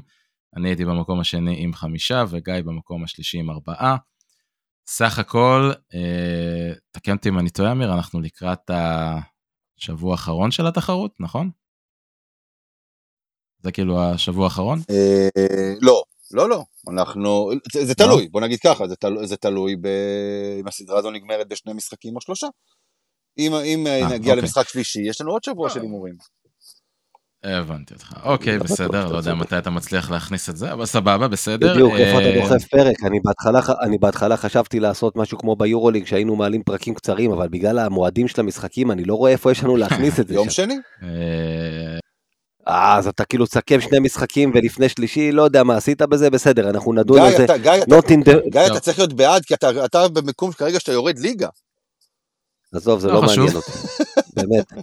אני 0.56 0.70
הייתי 0.70 0.86
במקום 0.86 1.20
השני 1.20 1.56
עם 1.64 1.74
חמישה, 1.74 2.24
וגיא 2.30 2.54
במקום 2.66 3.04
השלישי 3.04 3.38
עם 3.38 3.50
ארבעה. 3.50 3.98
סך 4.88 5.20
הכל, 5.20 5.72
אה, 5.94 6.74
תקן 6.92 7.12
אותי 7.16 7.30
אם 7.30 7.40
אני 7.40 7.50
טועה, 7.50 7.72
אמיר, 7.72 7.94
אנחנו 7.94 8.22
לקראת 8.22 8.72
השבוע 9.78 10.12
האחרון 10.12 10.52
של 10.52 10.68
התחרות, 10.68 11.12
נכון? 11.20 11.50
זה 13.60 13.72
כאילו 13.72 14.04
השבוע 14.04 14.44
האחרון? 14.44 14.80
אה, 14.90 15.74
לא, 15.82 16.04
לא, 16.32 16.50
לא, 16.50 16.64
אנחנו, 16.92 17.52
זה, 17.74 17.86
זה 17.86 17.96
תלוי, 17.96 18.28
בוא 18.28 18.42
נגיד 18.42 18.60
ככה, 18.60 18.88
זה, 18.88 18.96
תלוי, 18.96 19.28
זה 19.28 19.38
תלוי 19.38 19.76
ב... 19.76 19.88
אם 20.60 20.68
הסדרה 20.68 21.00
הזו 21.00 21.12
נגמרת 21.12 21.48
בשני 21.48 21.74
משחקים 21.74 22.16
או 22.16 22.22
שלושה. 22.22 22.48
אם, 23.38 23.54
אם 23.54 23.88
אה, 23.88 24.06
נגיע 24.06 24.18
אוקיי. 24.18 24.36
למשחק 24.36 24.68
שלישי, 24.68 25.02
יש 25.10 25.22
לנו 25.22 25.32
עוד 25.32 25.44
שבוע 25.44 25.70
של 25.70 25.82
הימורים. 25.82 26.16
הבנתי 27.44 27.94
אותך. 27.94 28.14
אוקיי, 28.24 28.58
לא 28.58 28.64
בסדר, 28.64 29.12
לא 29.12 29.18
יודע. 29.18 29.36
מתי 29.36 29.58
אתה 29.58 29.70
מצליח 29.70 30.12
להכניס 30.12 30.50
את 30.50 30.58
זה, 30.58 30.74
אבל 30.74 30.86
סבבה, 30.86 31.28
בסדר. 31.28 31.74
בדיוק, 31.74 31.94
איפה 31.94 32.20
אתה 32.20 32.28
אה, 32.28 32.42
דוחף 32.42 32.68
פרק? 32.68 32.96
אני 33.82 33.98
בהתחלה, 33.98 34.38
חשבתי 34.38 34.80
לעשות 34.80 35.16
משהו 35.16 35.38
כמו 35.38 35.56
ביורוליג, 35.56 36.06
שהיינו 36.06 36.36
מעלים 36.36 36.64
פרקים 36.64 36.94
קצרים, 36.94 37.32
אבל 37.32 37.48
בגלל 37.48 37.80
המועדים 37.80 38.28
של 38.28 38.42
המשחקים, 38.42 38.92
אני 38.92 39.04
לא 39.04 39.16
רואה 39.16 39.32
איפה 39.32 39.52
יש 39.52 39.64
לנו 39.64 39.78
להכניס 39.78 40.20
את 40.20 40.28
זה 40.28 40.34
יום. 40.40 40.50
שני? 40.50 40.76
אז 42.66 43.07
אתה 43.07 43.26
כאילו 43.26 43.45
תסכם 43.45 43.82
שני 43.82 43.99
משחקים 43.99 44.51
ולפני 44.55 44.89
שלישי, 44.89 45.32
לא 45.32 45.41
יודע 45.41 45.63
מה 45.63 45.78
עשית 45.78 46.01
בזה, 46.01 46.30
בסדר, 46.30 46.70
אנחנו 46.70 46.93
נדון 46.93 47.22
על 47.22 47.32
זה. 47.38 47.45
גיא, 47.61 47.72
אתה, 47.84 47.95
Not 47.95 48.05
in 48.07 48.28
the... 48.28 48.49
גיא, 48.49 48.61
לא. 48.61 48.68
אתה 48.68 48.80
צריך 48.80 48.99
להיות 48.99 49.13
בעד, 49.13 49.45
כי 49.45 49.53
אתה, 49.53 49.86
אתה 49.86 50.07
במקום 50.07 50.51
כרגע 50.51 50.80
שאתה 50.80 50.91
יורד 50.91 51.20
ליגה. 51.20 51.47
עזוב, 52.74 52.99
זה 52.99 53.07
לא 53.07 53.13
לא 53.13 53.22
חשוב. 53.22 53.38
מעניין 53.38 53.55
אותי. 53.55 53.72
באמת. 54.36 54.74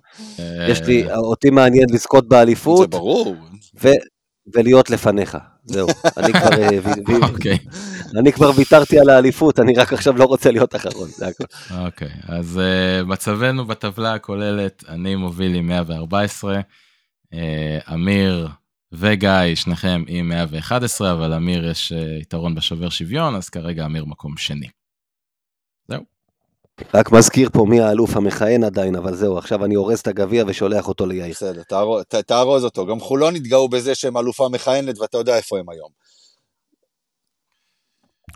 אה, 0.40 0.66
יש 0.70 0.80
לי, 0.80 1.12
אותי 1.12 1.50
מעניין 1.50 1.86
לזכות 1.90 2.28
באליפות 2.28 2.78
זה 2.78 2.86
ברור. 2.86 3.36
ו- 3.82 3.88
ולהיות 4.54 4.90
לפניך. 4.90 5.38
זהו. 5.64 5.88
אני 6.16 6.32
כבר, 6.32 6.50
אה, 6.52 7.28
אוקיי, 7.32 7.58
אני 8.18 8.32
כבר 8.32 8.50
ויתרתי 8.56 9.00
על 9.00 9.10
האליפות, 9.10 9.60
אני 9.60 9.74
רק 9.74 9.92
עכשיו 9.92 10.16
לא 10.18 10.24
רוצה 10.24 10.50
להיות 10.50 10.76
אחרון, 10.76 11.08
זה 11.08 11.26
הכל. 11.26 11.44
אוקיי. 11.86 12.10
אז 12.28 12.58
אה, 12.58 13.04
מצבנו 13.04 13.66
בטבלה 13.66 14.14
הכוללת, 14.14 14.84
אני 14.88 15.14
מוביל 15.14 15.54
עם 15.54 15.66
114, 15.66 16.54
אה, 16.54 16.60
אמיר 17.94 18.48
וגיא, 18.92 19.30
שניכם 19.54 20.02
עם 20.08 20.28
111, 20.28 21.12
אבל 21.12 21.32
אמיר 21.32 21.66
יש 21.70 21.92
אה, 21.92 22.18
יתרון 22.20 22.54
בשובר 22.54 22.88
שוויון, 22.88 23.34
אז 23.34 23.48
כרגע 23.48 23.84
אמיר 23.86 24.04
מקום 24.04 24.36
שני. 24.36 24.68
זהו. 25.88 26.02
רק 26.94 27.12
מזכיר 27.12 27.50
פה 27.52 27.66
מי 27.68 27.80
האלוף 27.80 28.16
המכהן 28.16 28.64
עדיין, 28.64 28.96
אבל 28.96 29.14
זהו, 29.14 29.38
עכשיו 29.38 29.64
אני 29.64 29.74
הורס 29.74 30.02
את 30.02 30.06
הגביע 30.06 30.44
ושולח 30.46 30.88
אותו 30.88 31.06
ליאיר. 31.06 31.30
בסדר, 31.30 31.62
תארוז- 31.62 32.04
ת- 32.08 32.14
תארוז 32.14 32.64
אותו. 32.64 32.86
גם 32.86 33.00
חולון 33.00 33.36
התגאו 33.36 33.68
בזה 33.68 33.94
שהם 33.94 34.16
אלופה 34.16 34.48
מכהנת, 34.52 34.98
ואתה 34.98 35.18
יודע 35.18 35.36
איפה 35.36 35.58
הם 35.58 35.68
היום. 35.70 35.90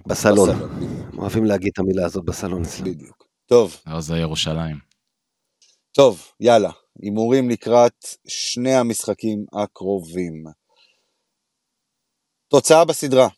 בסלון. 0.06 0.50
בסלון, 0.50 1.08
אוהבים 1.18 1.44
להגיד 1.44 1.70
את 1.74 1.78
המילה 1.78 2.04
הזאת 2.06 2.24
בסלון 2.24 2.62
אצלנו. 2.62 2.90
בדיוק. 2.90 3.26
טוב, 3.46 3.76
אז 3.86 4.04
זה 4.04 4.16
ירושלים. 4.18 4.76
טוב, 5.92 6.24
יאללה. 6.40 6.70
הימורים 7.02 7.50
לקראת 7.50 8.04
שני 8.28 8.74
המשחקים 8.74 9.44
הקרובים. 9.52 10.44
תוצאה 12.48 12.84
בסדרה, 12.84 13.28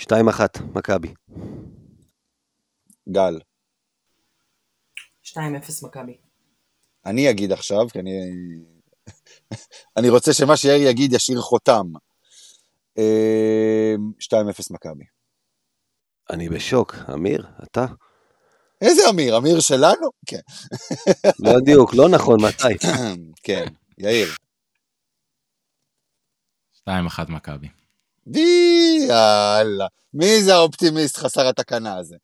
2-1, 0.00 0.12
מכבי. 0.74 1.14
גל. 3.08 3.38
2-0 5.24 5.38
מכבי. 5.82 6.18
אני 7.06 7.30
אגיד 7.30 7.52
עכשיו, 7.52 7.88
כי 7.92 7.98
אני... 7.98 8.10
אני 9.96 10.08
רוצה 10.08 10.32
שמה 10.32 10.56
שיאיר 10.56 10.88
יגיד 10.88 11.12
ישאיר 11.12 11.40
חותם. 11.40 11.86
אה, 12.98 13.94
2-0 14.20 14.38
מכבי. 14.70 15.04
אני 16.30 16.48
בשוק. 16.48 16.94
אמיר, 17.14 17.46
אתה? 17.62 17.86
איזה 18.80 19.02
אמיר? 19.10 19.36
אמיר 19.38 19.60
שלנו? 19.60 20.08
כן. 20.26 20.40
לא 21.38 21.52
בדיוק, 21.60 21.94
לא 21.94 22.08
נכון, 22.08 22.36
מתי? 22.42 22.86
כן, 23.42 23.64
יאיר. 23.98 24.34
2-1 26.88 26.90
מכבי. 27.28 27.68
די, 28.28 29.06
יאללה. 29.08 29.86
מי 30.14 30.42
זה 30.42 30.54
האופטימיסט 30.54 31.16
חסר 31.16 31.48
התקנה 31.48 31.96
הזה? 31.96 32.16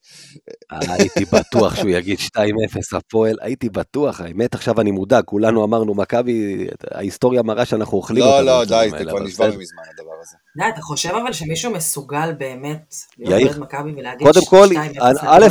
אה, 0.72 0.78
הייתי 0.94 1.24
בטוח 1.24 1.74
שהוא 1.74 1.90
יגיד 1.90 2.18
2-0 2.18 2.96
הפועל, 2.96 3.36
הייתי 3.40 3.68
בטוח, 3.68 4.20
האמת 4.20 4.54
עכשיו 4.54 4.80
אני 4.80 4.90
מודאג, 4.90 5.24
כולנו 5.24 5.64
אמרנו 5.64 5.94
מכבי, 5.94 6.66
ההיסטוריה 6.90 7.42
מראה 7.42 7.64
שאנחנו 7.64 7.96
אוכלים 7.96 8.24
לא, 8.24 8.34
אותם 8.34 8.46
לא, 8.46 8.64
בדברים 8.64 8.90
די, 8.90 8.98
זה 8.98 9.04
כבר 9.04 9.20
נשבר. 9.20 9.46
מזמן 9.48 9.82
הדבר 9.92 10.12
הזה. 10.22 10.36
די, 10.58 10.64
אתה 10.74 10.82
חושב 10.82 11.08
אבל 11.08 11.32
שמישהו 11.32 11.72
מסוגל 11.72 12.32
באמת 12.38 12.94
להיות 13.18 13.56
מכבי 13.56 13.92
ולהגיד 13.96 14.26
קודם 14.26 14.46
כל, 14.46 14.68
2-0 14.98 15.00
א', 15.20 15.46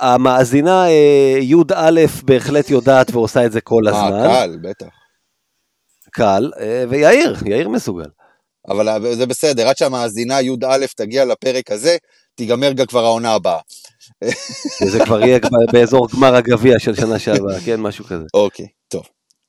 המאזינה 0.00 0.88
אה, 0.88 1.38
י"א 1.40 2.06
בהחלט 2.24 2.70
יודעת 2.70 3.10
ועושה 3.10 3.46
את 3.46 3.52
זה 3.52 3.60
כל 3.60 3.82
אה, 3.88 4.06
הזמן, 4.06 4.28
קל, 4.28 4.58
בטח. 4.62 4.86
קל, 6.10 6.50
אה, 6.60 6.84
ויאיר, 6.88 7.36
יאיר 7.46 7.68
מסוגל. 7.68 8.08
אבל 8.68 9.14
זה 9.14 9.26
בסדר, 9.26 9.68
עד 9.68 9.76
שהמאזינה 9.76 10.42
י"א 10.42 10.86
תגיע 10.96 11.24
לפרק 11.24 11.70
הזה, 11.70 11.96
תיגמר 12.34 12.72
גם 12.72 12.86
כבר 12.86 13.04
העונה 13.04 13.32
הבאה. 13.34 13.60
זה 14.92 14.98
כבר 15.04 15.20
יהיה 15.20 15.38
באזור 15.72 16.08
גמר 16.16 16.34
הגביע 16.34 16.78
של 16.78 16.94
שנה 16.94 17.18
שעברה, 17.18 17.60
כן, 17.64 17.80
משהו 17.80 18.04
כזה. 18.04 18.24
אוקיי, 18.34 18.66
טוב. 18.88 19.08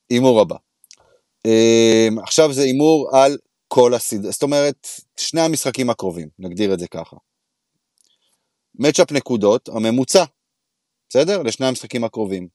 הימור 0.09 0.41
הבא. 0.41 0.55
אמ, 1.45 2.20
עכשיו 2.20 2.53
זה 2.53 2.62
הימור 2.62 3.09
על 3.18 3.38
כל 3.68 3.93
הסדרה, 3.93 4.32
זאת 4.32 4.43
אומרת, 4.43 4.88
שני 5.18 5.41
המשחקים 5.41 5.89
הקרובים, 5.89 6.28
נגדיר 6.39 6.74
את 6.74 6.80
זה 6.80 6.88
ככה. 6.88 7.16
מצ'אפ 8.76 9.12
נקודות, 9.12 9.70
הממוצע, 9.70 10.24
בסדר? 11.09 11.41
לשני 11.41 11.66
המשחקים 11.66 12.03
הקרובים. 12.03 12.47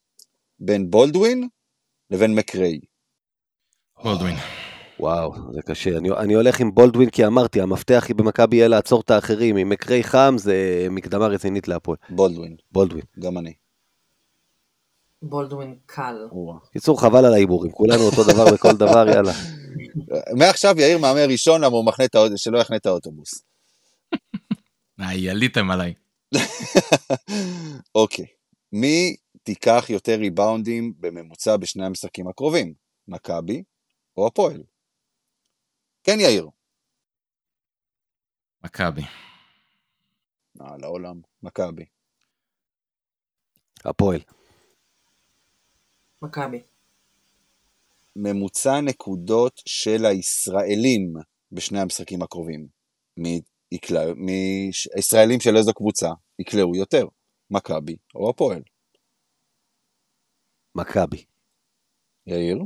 בין 0.58 0.90
בולדווין 0.90 1.48
לבין 2.10 2.34
מקריי. 2.34 2.80
בולדווין. 4.02 4.36
וואו, 5.00 5.34
זה 5.52 5.62
קשה. 5.62 5.96
אני, 5.96 6.10
אני 6.10 6.34
הולך 6.34 6.60
עם 6.60 6.74
בולדווין 6.74 7.10
כי 7.10 7.26
אמרתי, 7.26 7.60
המפתח 7.60 8.06
במכבי 8.16 8.56
יהיה 8.56 8.68
לעצור 8.68 9.00
את 9.00 9.10
האחרים. 9.10 9.56
עם 9.56 9.68
מקרי 9.68 10.04
חם 10.04 10.34
זה 10.38 10.86
מקדמה 10.90 11.26
רצינית 11.26 11.68
להפועל. 11.68 11.96
בולדווין, 12.10 12.56
בולדווין. 12.72 13.04
גם 13.18 13.38
אני. 13.38 13.52
בולדווין 15.22 15.76
קל. 15.86 16.28
קיצור, 16.72 17.00
חבל 17.00 17.24
על 17.24 17.32
ההימורים, 17.32 17.72
כולנו 17.72 18.02
אותו 18.02 18.24
דבר 18.24 18.44
בכל 18.52 18.72
דבר, 18.72 19.08
יאללה. 19.08 19.32
מעכשיו 20.38 20.74
יאיר 20.78 20.98
מהמר 20.98 21.26
ראשון 21.28 21.60
למה 21.60 21.76
הוא 21.76 21.86
מחנה 21.86 22.04
את 22.04 22.14
האוטובוס, 22.14 22.40
שלא 22.40 22.58
יחנה 22.58 22.76
את 22.76 22.86
האוטובוס. 22.86 23.42
אה, 25.00 25.30
עליתם 25.30 25.70
עליי. 25.70 25.94
אוקיי. 27.94 28.26
מי 28.72 29.16
תיקח 29.42 29.86
יותר 29.88 30.14
ריבאונדים 30.14 30.92
בממוצע 31.00 31.56
בשני 31.56 31.86
המשחקים 31.86 32.28
הקרובים? 32.28 32.74
מכבי 33.08 33.62
או 34.16 34.26
הפועל? 34.26 34.62
כן, 36.06 36.20
יאיר. 36.20 36.48
מכבי. 38.64 39.02
אה, 40.60 40.76
לעולם. 40.76 41.20
מכבי. 41.42 41.84
הפועל. 43.84 44.20
מכבי. 46.22 46.62
ממוצע 48.16 48.80
נקודות 48.80 49.60
של 49.66 50.04
הישראלים 50.04 51.14
בשני 51.52 51.80
המשחקים 51.80 52.22
הקרובים. 52.22 52.68
מי 53.16 53.40
יקלע, 53.72 54.00
מי, 54.16 54.70
הישראלים 54.96 55.40
של 55.40 55.56
איזו 55.56 55.74
קבוצה 55.74 56.08
יקלעו 56.38 56.76
יותר? 56.76 57.06
מכבי 57.50 57.96
או 58.14 58.30
הפועל? 58.30 58.62
מכבי. 60.74 61.24
יאיר? 62.26 62.58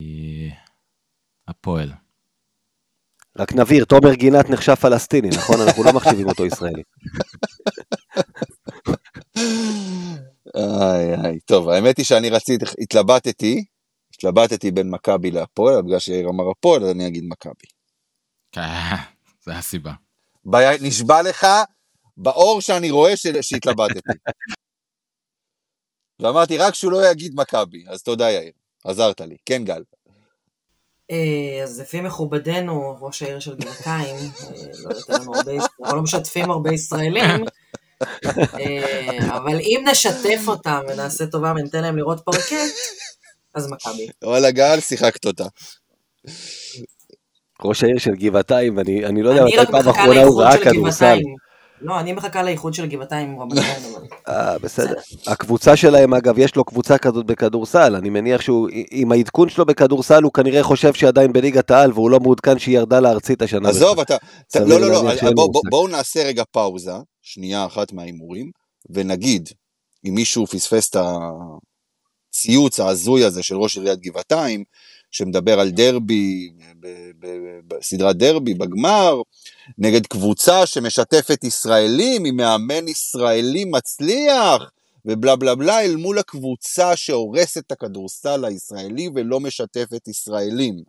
אה, 0.00 0.67
הפועל. 1.48 1.92
רק 3.38 3.52
נבהיר, 3.52 3.84
תומר 3.84 4.14
גינת 4.14 4.50
נחשב 4.50 4.74
פלסטיני, 4.74 5.28
נכון? 5.28 5.56
אנחנו 5.60 5.84
לא 5.84 5.92
מחשיבים 5.92 6.28
אותו 6.28 6.46
ישראלי. 6.46 6.82
איי 10.56 11.14
איי, 11.24 11.40
טוב, 11.40 11.68
האמת 11.68 11.96
היא 11.96 12.04
שאני 12.06 12.30
רציתי, 12.30 12.64
התלבטתי, 12.80 13.64
התלבטתי 14.14 14.70
בין 14.70 14.90
מכבי 14.90 15.30
להפועל, 15.30 15.82
בגלל 15.82 15.98
שיאיר 15.98 16.28
אמר 16.28 16.50
הפועל, 16.50 16.84
אז 16.84 16.90
אני 16.90 17.06
אגיד 17.06 17.24
מכבי. 17.28 17.68
כן, 18.52 18.60
זה 19.40 19.56
הסיבה. 19.56 19.92
נשבע 20.82 21.22
לך 21.22 21.46
באור 22.16 22.60
שאני 22.60 22.90
רואה 22.90 23.12
שהתלבטתי. 23.40 24.00
ואמרתי, 26.20 26.58
רק 26.58 26.74
שהוא 26.74 26.92
לא 26.92 27.10
יגיד 27.10 27.32
מכבי, 27.34 27.84
אז 27.88 28.02
תודה 28.02 28.30
יאיר, 28.30 28.52
עזרת 28.84 29.20
לי. 29.20 29.36
כן, 29.46 29.64
גל. 29.64 29.82
אה, 31.10 31.62
אז 31.62 31.80
לפי 31.80 32.00
מכובדנו, 32.00 32.96
ראש 33.00 33.22
העיר 33.22 33.40
של 33.40 33.54
גבעתיים, 33.56 34.16
אה, 34.16 34.56
לא 34.84 34.94
יודעת 35.36 35.70
אנחנו 35.80 35.96
לא 35.96 36.02
משתפים 36.02 36.50
הרבה 36.50 36.72
ישראלים, 36.72 37.44
אה, 38.34 39.36
אבל 39.36 39.60
אם 39.60 39.84
נשתף 39.90 40.40
אותם 40.46 40.80
ונעשה 40.88 41.26
טובה 41.26 41.52
וניתן 41.56 41.82
להם 41.82 41.96
לראות 41.96 42.20
פרקט, 42.24 42.74
אז 43.54 43.70
מכבי. 43.70 44.08
וואלה, 44.24 44.50
גל, 44.50 44.80
שיחקת 44.80 45.26
אותה. 45.26 45.44
ראש 47.64 47.84
העיר 47.84 47.98
של 47.98 48.14
גבעתיים, 48.14 48.78
אני 48.78 49.22
לא 49.22 49.30
יודע 49.30 49.42
אני 49.42 49.50
מתי 49.50 49.58
רק 49.58 49.70
פעם 49.70 49.80
מחכה 49.80 50.02
אחרונה 50.02 50.22
הוא 50.22 50.42
ראה 50.42 50.52
של 50.52 50.64
כדורסל. 50.64 51.18
לא, 51.82 52.00
אני 52.00 52.12
מחכה 52.12 52.42
לאיחוד 52.42 52.74
של 52.74 52.86
גבעתיים 52.86 53.30
עם 53.30 53.40
רמת 53.40 53.54
גן. 53.54 53.62
אה, 54.28 54.58
בסדר. 54.58 54.94
הקבוצה 55.26 55.76
שלהם, 55.76 56.14
אגב, 56.14 56.38
יש 56.38 56.56
לו 56.56 56.64
קבוצה 56.64 56.98
כזאת 56.98 57.26
בכדורסל. 57.26 57.96
אני 57.96 58.10
מניח 58.10 58.40
שהוא, 58.40 58.68
עם 58.90 59.12
העדכון 59.12 59.48
שלו 59.48 59.66
בכדורסל, 59.66 60.22
הוא 60.22 60.32
כנראה 60.32 60.62
חושב 60.62 60.92
שעדיין 60.92 61.32
בליגת 61.32 61.70
העל, 61.70 61.92
והוא 61.92 62.10
לא 62.10 62.20
מעודכן 62.20 62.58
שהיא 62.58 62.78
ירדה 62.78 63.00
לארצית 63.00 63.42
השנה. 63.42 63.68
עזוב, 63.68 64.00
אתה... 64.00 64.16
לא, 64.66 64.80
לא, 64.80 64.90
לא. 64.90 65.12
בואו 65.70 65.88
נעשה 65.88 66.24
רגע 66.24 66.42
פאוזה, 66.52 66.92
שנייה 67.22 67.66
אחת 67.66 67.92
מההימורים, 67.92 68.50
ונגיד, 68.90 69.48
אם 70.08 70.14
מישהו 70.14 70.46
פספס 70.46 70.90
את 70.90 70.96
הציוץ 72.30 72.80
ההזוי 72.80 73.24
הזה 73.24 73.42
של 73.42 73.56
ראש 73.56 73.76
עיריית 73.76 74.00
גבעתיים, 74.00 74.64
שמדבר 75.10 75.60
על 75.60 75.70
דרבי, 75.70 76.50
בסדרת 77.68 78.16
דרבי, 78.16 78.54
בגמר, 78.54 79.22
נגד 79.78 80.06
קבוצה 80.06 80.66
שמשתפת 80.66 81.44
ישראלים, 81.44 82.24
עם 82.24 82.36
מאמן 82.36 82.88
ישראלי 82.88 83.64
מצליח, 83.64 84.70
ובלה 85.04 85.36
בלה 85.36 85.54
בלה, 85.54 85.80
אל 85.80 85.96
מול 85.96 86.18
הקבוצה 86.18 86.96
שהורסת 86.96 87.66
את 87.66 87.72
הכדורסל 87.72 88.44
הישראלי 88.44 89.08
ולא 89.14 89.40
משתפת 89.40 90.08
ישראלים. 90.08 90.82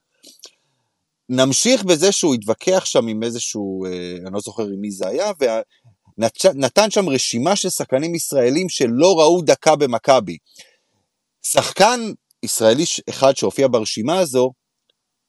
נמשיך 1.29 1.83
בזה 1.83 2.11
שהוא 2.11 2.35
התווכח 2.35 2.85
שם 2.85 3.07
עם 3.07 3.23
איזשהו, 3.23 3.85
אה, 3.85 4.17
אני 4.25 4.33
לא 4.33 4.39
זוכר 4.39 4.63
עם 4.63 4.81
מי 4.81 4.91
זה 4.91 5.07
היה, 5.07 5.31
ונתן 5.39 6.91
שם 6.91 7.09
רשימה 7.09 7.55
של 7.55 7.69
שחקנים 7.69 8.15
ישראלים 8.15 8.69
שלא 8.69 9.19
ראו 9.19 9.41
דקה 9.41 9.75
במכבי. 9.75 10.37
שחקן 11.41 11.99
ישראלי 12.43 12.83
אחד 13.09 13.37
שהופיע 13.37 13.67
ברשימה 13.71 14.19
הזו, 14.19 14.51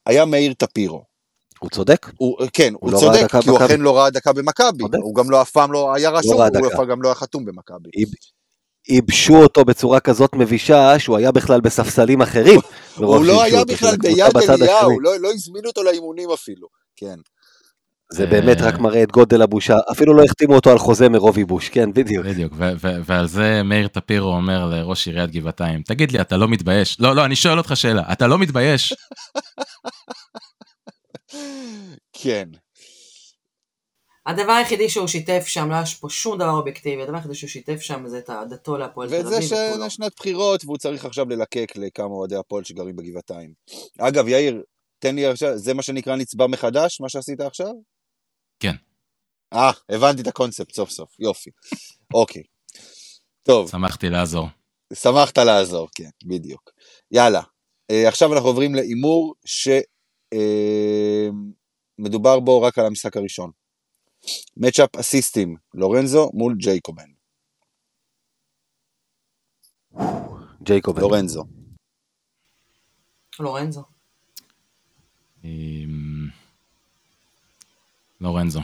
היה 0.07 0.25
מאיר 0.25 0.55
טפירו. 0.55 1.03
הוא 1.61 1.71
צודק? 1.71 2.07
הוא, 2.17 2.37
כן, 2.53 2.73
הוא, 2.81 2.93
לא 2.93 2.99
ראה 2.99 3.19
צודק, 3.19 3.31
כי 3.31 3.49
הוא 3.49 3.59
במכבי. 3.59 3.75
אכן 3.75 3.81
לא 3.81 3.97
ראה 3.97 4.11
דקה 4.11 4.33
במכבי. 4.33 4.85
הוא 5.03 5.15
גם 5.15 5.31
לא 5.31 5.43
אף 5.43 5.51
פעם 5.51 5.73
לא 5.73 5.95
היה 5.95 6.11
רשום, 6.11 6.41
ראה 6.41 6.49
הוא. 6.59 6.67
אף 6.67 6.73
פעם 6.77 6.89
גם 6.89 7.03
לא 7.03 7.09
היה 7.09 7.15
חתום 7.15 7.45
במכבי. 7.45 7.91
ייבשו 8.89 9.35
אותו 9.43 9.65
בצורה 9.65 10.01
כזאת 10.01 10.35
מבישה, 10.35 10.99
שהוא 10.99 11.17
היה 11.17 11.33
בכלל 11.33 11.61
בספסלים 11.61 12.23
אחרים. 12.23 12.61
הוא 12.97 13.25
לא 13.25 13.43
היה 13.43 13.65
בכלל 13.65 13.97
ביד. 13.97 14.37
אליהו, 14.51 15.01
לא, 15.01 15.21
לא 15.21 15.33
הזמינו 15.33 15.69
אותו 15.69 15.83
לאימונים 15.83 16.31
אפילו. 16.31 16.69
כן. 16.97 17.17
זה 18.13 18.25
אה, 18.25 18.31
באמת 18.31 18.57
רק 18.61 18.79
מראה 18.79 19.03
את 19.03 19.13
גודל 19.13 19.43
הבושה, 19.43 19.77
אפילו 19.93 20.15
לא 20.15 20.23
החתימו 20.25 20.55
אותו 20.55 20.71
על 20.71 20.79
חוזה 20.79 21.09
מרוב 21.09 21.39
ייבוש, 21.39 21.69
כן, 21.69 21.93
בדיוק. 21.93 22.27
בדיוק, 22.27 22.53
ועל 22.81 23.27
זה 23.27 23.63
מאיר 23.63 23.89
טפירו 23.89 24.29
אומר 24.29 24.67
לראש 24.67 25.07
עיריית 25.07 25.31
גבעתיים, 25.31 25.83
תגיד 25.83 26.13
לי, 26.13 26.21
אתה 26.21 26.37
לא 26.37 26.49
מתבייש? 26.49 27.01
לא, 27.01 27.17
לא, 27.17 27.25
אני 27.25 27.37
שואל 27.37 27.59
אותך 27.59 27.73
שאלה, 27.75 28.03
אתה 28.13 28.27
לא 28.27 28.39
מתבייש? 28.39 28.95
כן. 32.13 32.49
הדבר 34.27 34.53
היחידי 34.53 34.89
שהוא 34.89 35.07
שיתף 35.07 35.45
שם, 35.47 35.69
לא 35.69 35.75
היה 35.75 35.85
פה 36.01 36.11
שום 36.11 36.39
דבר 36.39 36.51
אובייקטיבי, 36.51 37.03
הדבר 37.03 37.17
היחידי 37.17 37.35
שהוא 37.35 37.49
שיתף 37.51 37.81
שם 37.81 38.03
זה 38.07 38.19
את 38.19 38.31
אהדתו 38.31 38.77
להפועל 38.77 39.09
תל 39.09 39.15
וזה 39.15 39.37
אביב. 39.37 39.53
לא. 39.53 39.75
שזה 39.77 39.91
שנת 39.91 40.13
בחירות, 40.17 40.65
והוא 40.65 40.79
צריך 40.79 41.05
עכשיו 41.05 41.29
ללקק 41.29 41.73
לכמה 41.77 42.15
אוהדי 42.15 42.37
הפועל 42.37 42.65
שגרים 42.65 42.97
בגבעתיים. 42.97 43.53
אגב, 43.99 44.29
יאיר, 44.29 44.63
תן 44.99 45.15
לי 45.15 45.27
עכשיו, 45.27 45.59
זה 45.59 45.75
מה 45.75 45.83
שנקרא 45.83 46.17
נצבע 46.17 46.47
מחדש, 46.47 47.01
מה 47.01 47.09
שעשית 47.09 47.41
עכשיו? 47.41 47.73
כן. 48.61 48.75
אה, 49.53 49.71
הבנתי 49.89 50.23
את 50.23 50.27
הקונספט 50.27 50.75
סוף 50.75 50.91
סוף, 50.91 51.17
יופי. 51.21 51.51
אוקיי. 52.15 52.43
טוב, 53.43 53.71
שמחתי 53.71 54.09
לעזור. 54.09 54.49
שמחת 54.95 55.39
לעזור, 55.39 55.89
כן, 55.95 56.09
בדיוק. 56.25 56.71
יאללה, 57.11 57.43
אה, 57.91 58.09
עכשיו 58.09 58.35
אנחנו 58.35 58.49
עוברים 58.49 58.75
להימור 58.75 59.35
שמדובר 61.99 62.41
בו 62.41 62.63
רק 62.63 62.79
על 62.79 62.87
המשחק 62.87 63.17
הראשון. 63.17 63.51
מצ'אפ 64.57 64.97
אסיסטים, 64.97 65.57
לורנזו 65.75 66.31
מול 66.35 66.55
ג'ייקובן. 66.59 67.11
ג'ייקובן. 70.63 71.01
לורנזו. 71.01 71.45
לורנזו. 73.41 73.85
אמ, 75.45 76.29
לורנזו. 78.21 78.61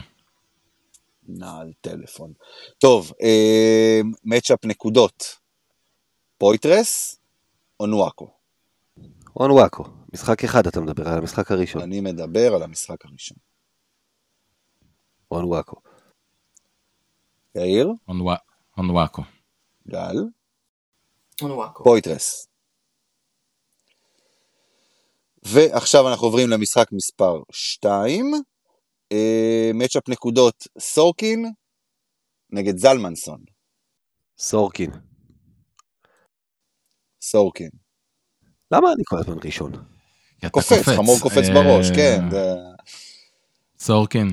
נעל 1.27 1.73
טלפון. 1.81 2.33
טוב, 2.77 3.11
אה, 3.21 4.01
מצ'אפ 4.23 4.65
נקודות. 4.65 5.23
פויטרס 6.37 7.19
או 7.79 7.85
אונואקו? 7.85 8.27
אונואקו. 9.39 9.83
משחק 10.13 10.43
אחד 10.43 10.67
אתה 10.67 10.81
מדבר, 10.81 11.07
על 11.07 11.17
המשחק 11.17 11.51
הראשון. 11.51 11.81
אני 11.81 12.01
מדבר 12.01 12.53
על 12.55 12.63
המשחק 12.63 13.05
הראשון. 13.05 13.37
אונואקו. 15.31 15.75
יאיר? 17.55 17.91
אונואקו. 18.77 19.21
גל? 19.87 20.15
אונואקו. 21.41 21.83
פויטרס. 21.83 22.47
ועכשיו 25.43 26.09
אנחנו 26.09 26.27
עוברים 26.27 26.49
למשחק 26.49 26.91
מספר 26.91 27.41
2. 27.51 28.31
matchup 29.73 30.09
נקודות 30.09 30.63
סורקין 30.79 31.45
נגד 32.49 32.77
זלמנסון. 32.77 33.43
סורקין. 34.39 34.91
סורקין. 37.21 37.69
למה 38.71 38.87
אני 38.93 39.03
כל 39.05 39.17
הזמן 39.19 39.37
ראשון? 39.45 39.71
קופץ, 40.51 40.81
חמור 40.95 41.15
קופץ 41.21 41.49
אה, 41.49 41.53
בראש, 41.53 41.87
כן. 41.95 42.31
זה- 42.31 42.53
סורקין. 43.79 44.27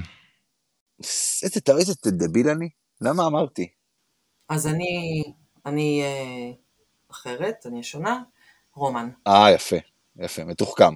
איזה 1.43 1.61
טוב, 1.65 1.77
איזה 1.79 1.93
דביל 2.07 2.49
אני? 2.49 2.69
למה 3.01 3.27
אמרתי? 3.27 3.69
אז 4.49 4.67
אני, 4.67 5.23
אני 5.67 6.03
אה, 6.03 6.51
אחרת, 7.11 7.67
אני 7.67 7.83
שונה. 7.83 8.23
רומן. 8.75 9.11
אה, 9.27 9.51
יפה, 9.55 9.77
יפה, 10.17 10.45
מתוחכם. 10.45 10.95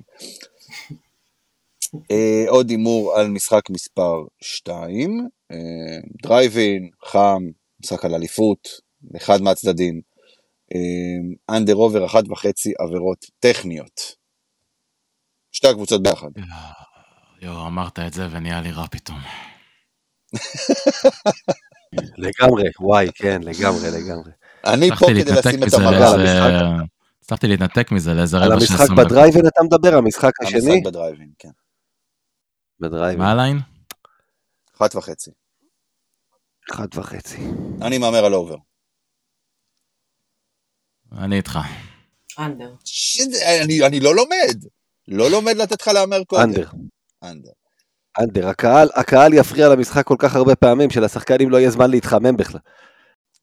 אה, 2.11 2.45
עוד 2.49 2.70
הימור 2.70 3.14
על 3.16 3.28
משחק 3.28 3.70
מספר 3.70 4.24
2, 4.41 5.28
דרייבין, 6.22 6.89
חם, 7.05 7.43
משחק 7.80 8.05
על 8.05 8.14
אליפות, 8.14 8.68
אחד 9.16 9.43
מהצדדים, 9.43 10.01
under 11.50 11.74
over 11.74 12.06
אחת 12.07 12.28
וחצי 12.28 12.72
עבירות 12.78 13.26
טכניות. 13.41 14.18
שתי 15.53 15.68
הקבוצות 15.68 16.03
ביחד. 16.03 16.28
יואו, 17.43 17.66
אמרת 17.66 17.99
את 17.99 18.14
זה 18.14 18.26
ונהיה 18.30 18.61
לי 18.61 18.70
רע 18.70 18.86
פתאום. 18.91 19.18
לגמרי, 22.24 22.64
וואי, 22.80 23.09
כן, 23.14 23.41
לגמרי, 23.43 23.91
לגמרי. 23.91 24.30
אני 24.66 24.91
פה 24.99 25.07
כדי 25.07 25.32
לשים 25.32 25.62
את 25.62 25.74
המגע 25.74 26.11
על. 26.11 26.26
המשחק. 26.26 26.86
הצלחתי 27.22 27.47
להתנתק 27.47 27.93
מזה 27.93 28.14
לאיזה 28.14 28.36
על 28.36 28.43
רבע 28.43 28.61
של 28.61 28.72
המשחק 28.72 28.84
20 28.84 28.99
דקות. 28.99 29.12
בדרייבין 29.12 29.47
אתה 29.47 29.62
מדבר, 29.62 29.95
המשחק 29.95 30.32
השני? 30.43 30.59
המשחק 30.59 30.86
בדרייבין, 30.86 31.28
כן. 31.39 31.49
בדרייבין. 32.80 33.18
מה 33.18 33.32
ה 33.32 33.37
line? 33.37 33.59
אחת 34.76 34.94
וחצי. 34.94 35.30
אחת 36.72 36.96
וחצי. 36.96 37.38
אני 37.82 37.98
מהמר 37.98 38.24
על 38.24 38.34
over. 38.34 38.56
אני 41.12 41.36
איתך. 41.36 41.58
under. 42.38 42.74
אני 43.64 43.86
אני 43.86 44.00
לא 44.00 44.16
לומד. 44.16 44.64
לא 45.08 45.30
לומד 45.30 45.56
לתת 45.56 45.80
לך 45.82 45.88
להמר 45.88 46.24
קודם. 46.24 46.42
under. 46.42 46.70
under. 47.22 47.50
under. 48.20 48.48
הקהל, 48.48 48.88
הקהל 48.94 49.34
יפריע 49.34 49.68
למשחק 49.68 50.06
כל 50.06 50.16
כך 50.18 50.34
הרבה 50.34 50.56
פעמים, 50.56 50.90
שלשחקנים 50.90 51.50
לא 51.50 51.56
יהיה 51.56 51.70
זמן 51.70 51.90
להתחמם 51.90 52.36
בכלל. 52.36 52.60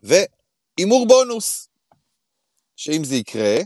והימור 0.03 1.07
בונוס. 1.07 1.69
שאם 2.75 3.03
זה 3.03 3.15
יקרה, 3.15 3.57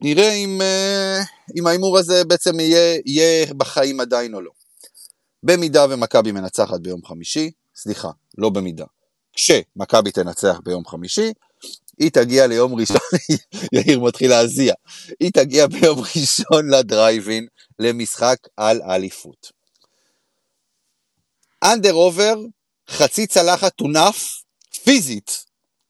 נראה 0.00 0.32
אם, 0.32 0.58
אה, 0.60 1.18
אם 1.56 1.66
ההימור 1.66 1.98
הזה 1.98 2.24
בעצם 2.24 2.60
יהיה, 2.60 2.98
יהיה 3.06 3.54
בחיים 3.54 4.00
עדיין 4.00 4.34
או 4.34 4.40
לא. 4.40 4.50
במידה 5.42 5.86
ומכבי 5.90 6.32
מנצחת 6.32 6.80
ביום 6.80 7.04
חמישי, 7.04 7.50
סליחה, 7.76 8.10
לא 8.38 8.50
במידה, 8.50 8.84
כשמכבי 9.32 10.12
תנצח 10.12 10.60
ביום 10.64 10.86
חמישי, 10.86 11.32
היא 11.98 12.10
תגיע 12.10 12.46
ליום 12.46 12.74
ראשון, 12.74 12.96
יאיר 13.72 14.00
מתחיל 14.00 14.30
להזיע, 14.30 14.74
היא 15.20 15.30
תגיע 15.32 15.66
ביום 15.66 15.98
ראשון 16.16 16.70
לדרייבין 16.70 17.46
למשחק 17.78 18.36
על 18.56 18.82
האליפות. 18.82 19.52
אנדר 21.64 21.92
עובר, 21.92 22.34
חצי 22.90 23.26
צלחת 23.26 23.72
תונף, 23.72 24.42
פיזית, 24.84 25.44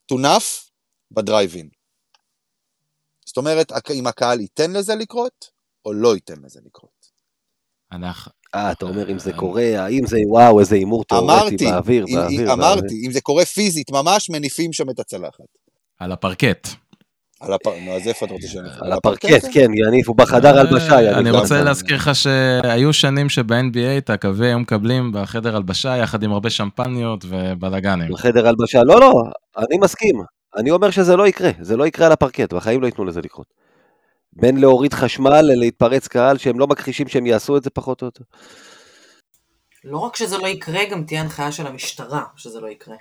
תונף 0.06 0.70
בדרייבין. 1.10 1.68
זאת 3.34 3.38
אומרת, 3.38 3.72
אם 3.90 4.06
הקהל 4.06 4.40
ייתן 4.40 4.72
לזה 4.72 4.94
לקרות, 4.94 5.50
או 5.84 5.92
לא 5.92 6.14
ייתן 6.14 6.34
לזה 6.44 6.60
לקרות. 6.66 7.06
אנחנו... 7.92 8.32
אה, 8.54 8.72
אתה 8.72 8.86
אומר 8.86 9.10
אם 9.10 9.18
זה 9.18 9.32
קורה, 9.32 9.84
האם 9.84 10.06
זה, 10.06 10.18
וואו, 10.28 10.60
איזה 10.60 10.76
הימור 10.76 11.04
תיאורטי 11.04 11.34
אמרתי, 11.34 11.64
באוויר, 11.64 12.06
באוויר. 12.14 12.52
אמרתי. 12.52 13.02
אם 13.06 13.10
זה 13.12 13.20
קורה 13.20 13.44
פיזית, 13.44 13.90
ממש 13.90 14.30
מניפים 14.30 14.72
שם 14.72 14.90
את 14.90 14.98
הצלחת. 14.98 15.44
על 15.98 16.12
הפרקט. 16.12 16.68
על 17.40 17.52
הפר... 17.52 17.70
נו, 17.84 17.92
אז 17.92 18.08
איפה 18.08 18.26
אתה 18.26 18.34
רוצה 18.34 18.48
שאני... 18.48 18.68
על 18.80 18.92
הפרקט, 18.92 19.44
כן, 19.52 19.70
יניף, 19.74 20.08
הוא 20.08 20.16
בחדר 20.16 20.58
הלבשה, 20.58 21.02
יניף. 21.02 21.12
אה, 21.14 21.18
אני 21.18 21.30
גם 21.30 21.36
רוצה. 21.36 21.62
להזכיר 21.62 21.96
לך 21.96 22.10
שהיו 22.14 22.92
שנים 22.92 23.28
שב-NBA 23.28 23.98
את 23.98 24.10
הקווי 24.10 24.46
היו 24.46 24.58
מקבלים 24.58 25.12
בחדר 25.14 25.56
הלבשה 25.56 25.96
יחד 25.96 26.22
עם 26.22 26.32
הרבה 26.32 26.50
שמפניות 26.50 27.24
ובלאגנים. 27.28 28.12
בחדר 28.12 28.48
הלבשה, 28.48 28.82
לא, 28.82 29.00
לא, 29.00 29.22
אני 29.58 29.78
מסכים. 29.78 30.22
אני 30.56 30.70
אומר 30.70 30.90
שזה 30.90 31.16
לא 31.16 31.26
יקרה, 31.26 31.50
זה 31.60 31.76
לא 31.76 31.86
יקרה 31.86 32.06
על 32.06 32.12
הפרקט, 32.12 32.52
בחיים 32.52 32.80
לא 32.82 32.86
ייתנו 32.86 33.04
לזה 33.04 33.20
לקרות. 33.20 33.46
בין 34.32 34.56
להוריד 34.60 34.94
חשמל 34.94 35.40
ללהתפרץ 35.40 36.08
קהל, 36.08 36.38
שהם 36.38 36.58
לא 36.58 36.66
מכחישים 36.66 37.08
שהם 37.08 37.26
יעשו 37.26 37.56
את 37.56 37.62
זה 37.64 37.70
פחות 37.70 38.02
או 38.02 38.06
יותר. 38.06 38.24
לא 39.84 39.98
רק 39.98 40.16
שזה 40.16 40.38
לא 40.38 40.46
יקרה, 40.46 40.84
גם 40.90 41.04
תהיה 41.04 41.20
הנחיה 41.20 41.52
של 41.52 41.66
המשטרה 41.66 42.22
שזה 42.36 42.60
לא 42.60 42.66
יקרה. 42.66 42.96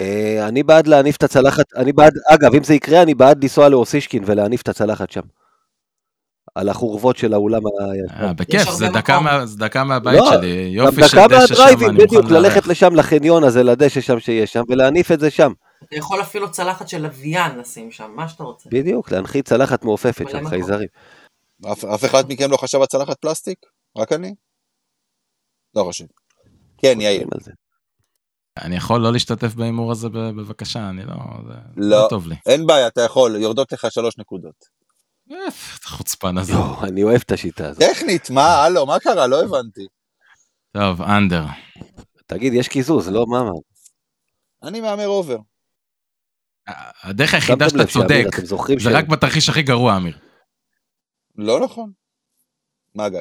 אה, 0.00 0.48
אני 0.48 0.62
בעד 0.62 0.86
להניף 0.86 1.16
את 1.16 1.22
הצלחת, 1.22 1.64
אני 1.76 1.92
בעד, 1.92 2.12
אגב, 2.28 2.54
אם 2.54 2.64
זה 2.64 2.74
יקרה, 2.74 3.02
אני 3.02 3.14
בעד 3.14 3.42
לנסוע 3.42 3.68
לאוסישקין 3.68 4.22
ולהניף 4.26 4.62
את 4.62 4.68
הצלחת 4.68 5.10
שם. 5.10 5.20
על 6.54 6.68
החורבות 6.68 7.16
של 7.16 7.32
האולם 7.34 7.62
הישן. 7.66 8.24
אה, 8.24 8.32
בכיף, 8.32 8.70
זה 8.70 8.88
דקה. 8.88 9.20
מה- 9.20 9.46
זה 9.46 9.58
דקה 9.58 9.84
מהבית 9.84 10.18
לא, 10.20 10.30
שלי, 10.30 10.46
יופי 10.70 11.08
של 11.08 11.16
דקה 11.16 11.28
דשא 11.28 11.54
שם, 11.54 11.62
אני 11.88 11.98
בדיוק, 11.98 12.22
מוכן 12.24 12.34
ללכת 12.34 12.54
לארח. 12.56 12.66
לשם, 12.68 12.94
לחניון 12.94 13.44
הזה, 13.44 13.62
לדשא 13.62 14.00
שם 14.00 14.20
שיש 14.20 14.52
שם, 14.52 14.62
ולהניף 14.68 15.12
את 15.12 15.20
זה 15.20 15.30
שם. 15.30 15.52
אתה 15.88 15.96
יכול 15.96 16.22
אפילו 16.22 16.50
צלחת 16.50 16.88
של 16.88 17.02
לוויין 17.02 17.58
לשים 17.58 17.90
שם, 17.90 18.10
מה 18.14 18.28
שאתה 18.28 18.42
רוצה. 18.42 18.70
בדיוק, 18.72 19.10
להנחית 19.10 19.48
צלחת 19.48 19.84
מעופפת 19.84 20.24
מקום. 20.24 20.48
חייזרים. 20.48 20.88
אף, 21.72 21.84
אף 21.84 22.04
אחד 22.04 22.24
מכם 22.28 22.50
לא 22.50 22.56
חשב 22.56 22.78
על 22.80 22.86
צלחת 22.86 23.18
פלסטיק? 23.20 23.58
רק 23.98 24.12
אני? 24.12 24.34
לא 25.74 25.84
חשוב. 25.88 26.08
כן, 26.78 27.00
יאיר. 27.00 27.28
אני 28.56 28.76
יכול 28.76 29.00
לא 29.00 29.12
להשתתף 29.12 29.54
בהימור 29.54 29.92
הזה 29.92 30.08
בבקשה, 30.08 30.88
אני 30.88 31.04
לא... 31.04 31.14
זה 31.46 31.54
לא. 31.76 32.02
לא 32.02 32.06
טוב 32.10 32.26
לי. 32.26 32.34
אין 32.46 32.66
בעיה, 32.66 32.86
אתה 32.86 33.00
יכול, 33.00 33.36
יורדות 33.36 33.72
לך 33.72 33.86
שלוש 33.90 34.18
נקודות. 34.18 34.64
אה, 35.32 35.36
אתה 35.80 35.88
חוצפן 35.88 36.38
הזה. 36.38 36.52
אני 36.82 37.02
אוהב 37.02 37.20
את 37.26 37.32
השיטה 37.32 37.68
הזאת. 37.68 37.82
טכנית, 37.82 38.30
מה, 38.30 38.64
הלו, 38.64 38.86
מה 38.86 38.98
קרה? 38.98 39.26
לא 39.26 39.42
הבנתי. 39.42 39.86
טוב, 40.72 41.02
under. 41.02 41.44
תגיד, 42.26 42.54
יש 42.54 42.68
קיזוז, 42.68 43.08
לא? 43.08 43.26
מה 43.26 43.40
אמרת? 43.40 43.62
אני 44.62 44.80
מהמר 44.80 45.08
over. 45.08 45.36
הדרך 47.02 47.34
היחידה 47.34 47.68
שאתה 47.68 47.86
צודק, 47.86 48.26
זה 48.78 48.90
רק 48.90 49.08
בתרחיש 49.08 49.48
הכי 49.48 49.62
גרוע, 49.62 49.96
אמיר. 49.96 50.16
לא 51.36 51.60
נכון. 51.60 51.90
מה, 52.94 53.08
גיא? 53.08 53.20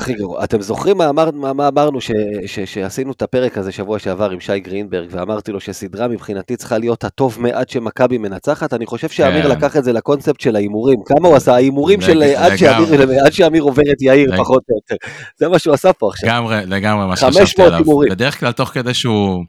הכי 0.00 0.14
גרוע. 0.14 0.44
אתם 0.44 0.60
זוכרים 0.60 0.96
מה, 0.96 1.08
אמר, 1.08 1.30
מה, 1.30 1.52
מה 1.52 1.68
אמרנו 1.68 2.00
ש, 2.00 2.10
ש, 2.46 2.60
שעשינו 2.60 3.12
את 3.12 3.22
הפרק 3.22 3.58
הזה 3.58 3.72
שבוע 3.72 3.98
שעבר 3.98 4.30
עם 4.30 4.40
שי 4.40 4.60
גרינברג, 4.60 5.08
ואמרתי 5.10 5.52
לו 5.52 5.60
שסדרה 5.60 6.08
מבחינתי 6.08 6.56
צריכה 6.56 6.78
להיות 6.78 7.04
הטוב 7.04 7.36
מעד 7.40 7.68
שמכבי 7.68 8.18
מנצחת? 8.18 8.74
אני 8.74 8.86
חושב 8.86 9.08
שאמיר 9.08 9.42
כן. 9.42 9.50
לקח 9.50 9.76
את 9.76 9.84
זה 9.84 9.92
לקונספט 9.92 10.40
של 10.40 10.56
ההימורים. 10.56 10.98
כמה 11.06 11.28
הוא 11.28 11.36
עשה? 11.36 11.52
ההימורים 11.54 12.00
של 12.00 12.22
עד 12.22 12.56
שאמיר. 12.56 13.20
עד 13.24 13.32
שאמיר 13.32 13.62
עובר 13.62 13.82
את 13.92 14.02
יאיר, 14.02 14.36
פחות 14.36 14.62
או 14.70 14.76
יותר. 14.76 15.06
זה 15.36 15.48
מה 15.48 15.58
שהוא 15.58 15.74
עשה 15.74 15.92
פה 15.92 16.08
עכשיו. 16.08 16.28
לגמרי, 16.28 16.60
לגמרי 16.66 17.06
מה 17.06 17.16
500 17.16 17.46
שחשבתי 17.46 17.62
עליו. 17.62 17.78
הימורים. 17.78 18.10
בדרך 18.10 18.40
כלל 18.40 18.52
תוך 18.52 18.68
כדי 18.68 18.94
שהוא... 18.94 19.44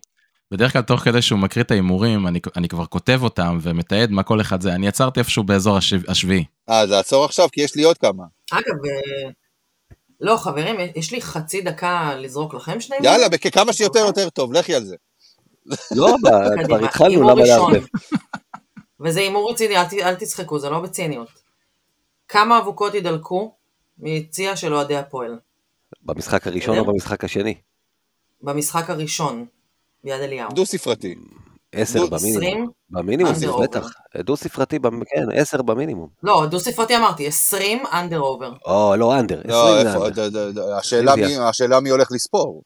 בדרך 0.51 0.73
כלל 0.73 0.81
תוך 0.81 1.01
כדי 1.01 1.21
שהוא 1.21 1.39
מקריא 1.39 1.63
את 1.63 1.71
ההימורים, 1.71 2.27
אני, 2.27 2.39
אני 2.55 2.67
כבר 2.67 2.85
כותב 2.85 3.19
אותם 3.23 3.57
ומתעד 3.61 4.11
מה 4.11 4.23
כל 4.23 4.41
אחד 4.41 4.61
זה. 4.61 4.73
אני 4.73 4.87
עצרתי 4.87 5.19
איפשהו 5.19 5.43
באזור 5.43 5.77
השב, 5.77 6.09
השביעי. 6.09 6.43
אה, 6.69 6.79
אז 6.79 6.89
לעצור 6.91 7.25
עכשיו, 7.25 7.47
כי 7.51 7.61
יש 7.61 7.75
לי 7.75 7.83
עוד 7.83 7.97
כמה. 7.97 8.23
אגב, 8.51 8.85
אה, 8.85 9.29
לא, 10.21 10.37
חברים, 10.37 10.75
יש 10.95 11.11
לי 11.11 11.21
חצי 11.21 11.61
דקה 11.61 12.15
לזרוק 12.15 12.53
לכם 12.53 12.81
שני 12.81 12.95
יאללה, 13.03 13.29
בכ- 13.29 13.53
כמה 13.53 13.73
שיותר 13.73 13.99
יותר 13.99 14.29
טוב, 14.29 14.53
לכי 14.53 14.75
על 14.75 14.83
זה. 14.83 14.95
לא, 15.95 16.15
כבר 16.65 16.85
התחלנו, 16.85 17.09
הימור 17.11 17.31
למה. 17.31 17.43
לערבב? 17.45 17.83
וזה 18.99 19.19
הימור 19.19 19.51
רציני, 19.51 19.77
אל, 19.77 19.83
ת- 19.85 19.93
אל 19.93 20.15
תצחקו, 20.15 20.59
זה 20.59 20.69
לא 20.69 20.79
בציניות. 20.79 21.29
כמה 22.27 22.57
אבוקות 22.59 22.93
יידלקו 22.93 23.55
מיציע 23.99 24.55
של 24.55 24.73
אוהדי 24.73 24.95
הפועל? 24.97 25.39
במשחק 26.01 26.47
הראשון 26.47 26.77
או 26.77 26.85
במשחק 26.85 27.23
השני? 27.23 27.53
במשחק 28.41 28.89
הראשון, 28.89 29.45
ביד 30.07 30.21
אליהו. 30.21 30.49
דו 30.51 30.65
ספרתי. 30.65 31.15
עשר 31.71 31.99
במינימום. 32.07 32.69
במינימום, 32.89 33.33
under 33.33 33.38
זה 33.37 33.47
over. 33.49 33.61
בטח. 33.61 33.89
דו 34.17 34.37
ספרתי, 34.37 34.79
במ- 34.79 35.03
כן, 35.05 35.39
עשר 35.41 35.61
במינימום. 35.61 36.09
לא, 36.23 36.45
דו 36.51 36.59
ספרתי 36.59 36.97
אמרתי, 36.97 37.27
20 37.27 37.83
under 37.93 38.19
over. 38.19 38.53
או, 38.65 38.95
לא 38.95 39.19
under, 39.19 39.41
לא, 39.45 39.77
השאלה 40.77 41.15
מי- 41.15 41.21
רביעייה. 41.23 41.49
השאלה 41.49 41.79
מי 41.79 41.89
הולך 41.89 42.11
לספור. 42.11 42.63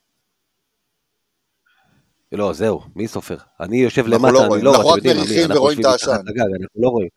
לא, 2.31 2.53
זהו, 2.53 2.81
מי 2.95 3.07
סופר? 3.07 3.37
אני 3.59 3.77
יושב 3.77 4.07
למטה, 4.07 4.31
לא 4.31 4.55
אני 4.55 4.61
לא, 4.63 4.71
אתם 4.81 5.07
יודעים, 5.07 5.17
אמיר, 5.17 5.45
אנחנו 5.45 5.65
יושבים 5.65 5.85
מתחת. 5.89 6.07
לגג, 6.25 6.39
אנחנו 6.61 6.81
לא 6.81 6.89
רואים. 6.89 7.09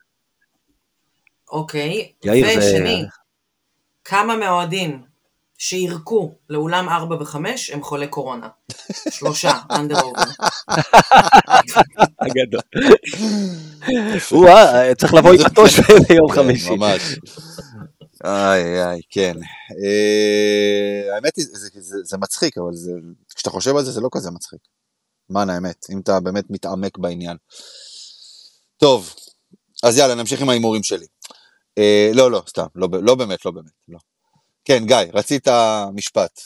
אוקיי. 1.53 2.13
יאיר, 2.25 2.47
זה- 2.61 2.75
ושני, 2.77 3.05
כמה 4.05 4.37
מהאוהדים 4.37 5.03
שירקו 5.69 6.35
לאולם 6.49 6.89
4 6.89 7.15
ו-5 7.17 7.37
הם 7.73 7.83
חולי 7.83 8.07
קורונה? 8.09 8.49
שלושה, 9.11 9.53
אנדר 9.71 10.01
אובר. 10.01 10.23
הגדול. 12.21 12.61
וואה, 14.33 14.95
צריך 14.95 15.15
לבוא 15.15 15.31
עם 15.33 15.41
מטוש 15.47 15.81
ביום 16.09 16.29
כן, 16.29 16.35
חמישי. 16.35 16.71
ממש. 16.71 17.03
איי 18.25 18.83
איי, 18.85 19.01
כן. 19.11 19.37
אה, 19.85 21.15
האמת 21.15 21.37
היא, 21.37 21.45
זה- 22.05 22.17
מצחיק, 22.19 22.59
אבל 22.59 22.71
כשאתה 23.35 23.51
חושב 23.51 23.77
על 23.77 23.85
זה, 23.85 23.91
זה 23.93 24.01
לא 24.01 24.09
כזה 24.13 24.31
מצחיק. 24.31 24.61
למען 25.31 25.51
האמת, 25.51 25.87
אם 25.91 26.01
אתה 26.01 26.21
באמת 26.21 26.45
מתעמק 26.51 26.99
בעניין. 26.99 27.37
טוב, 28.77 29.15
אז 29.83 29.99
יאללה, 29.99 30.15
נמשיך 30.15 30.41
עם 30.43 30.49
ההימורים 30.49 30.83
שלי. 30.83 31.07
אה, 31.79 32.11
לא, 32.15 32.31
לא, 32.31 32.43
סתם, 32.49 32.67
לא 32.75 32.89
לא 33.03 33.15
באמת, 33.15 33.45
לא 33.45 33.51
באמת, 33.51 33.73
לא. 33.89 33.99
כן, 34.65 34.85
גיא, 34.87 34.97
רצית 35.15 35.49
משפט. 35.95 36.41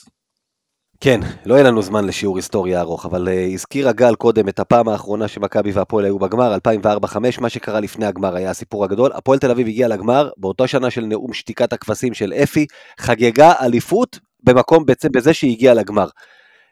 כן, 1.00 1.20
לא 1.46 1.54
יהיה 1.54 1.64
לנו 1.64 1.82
זמן 1.82 2.04
לשיעור 2.04 2.36
היסטוריה 2.36 2.80
ארוך, 2.80 3.06
אבל 3.06 3.28
uh, 3.28 3.54
הזכירה 3.54 3.92
גל 3.92 4.14
קודם 4.14 4.48
את 4.48 4.58
הפעם 4.58 4.88
האחרונה 4.88 5.28
שמכבי 5.28 5.72
והפועל 5.72 6.04
היו 6.04 6.18
בגמר, 6.18 6.56
2004-2005, 6.56 7.18
מה 7.40 7.48
שקרה 7.48 7.80
לפני 7.80 8.06
הגמר 8.06 8.36
היה 8.36 8.50
הסיפור 8.50 8.84
הגדול. 8.84 9.10
הפועל 9.14 9.38
תל 9.38 9.50
אביב 9.50 9.66
הגיע 9.66 9.88
לגמר, 9.88 10.30
באותה 10.36 10.66
שנה 10.66 10.90
של 10.90 11.00
נאום 11.00 11.32
שתיקת 11.32 11.72
הכבשים 11.72 12.14
של 12.14 12.32
אפי, 12.32 12.66
חגגה 13.00 13.52
אליפות 13.60 14.18
במקום 14.44 14.86
בעצם 14.86 15.08
בזה 15.12 15.34
שהיא 15.34 15.52
הגיעה 15.52 15.74
לגמר. 15.74 16.08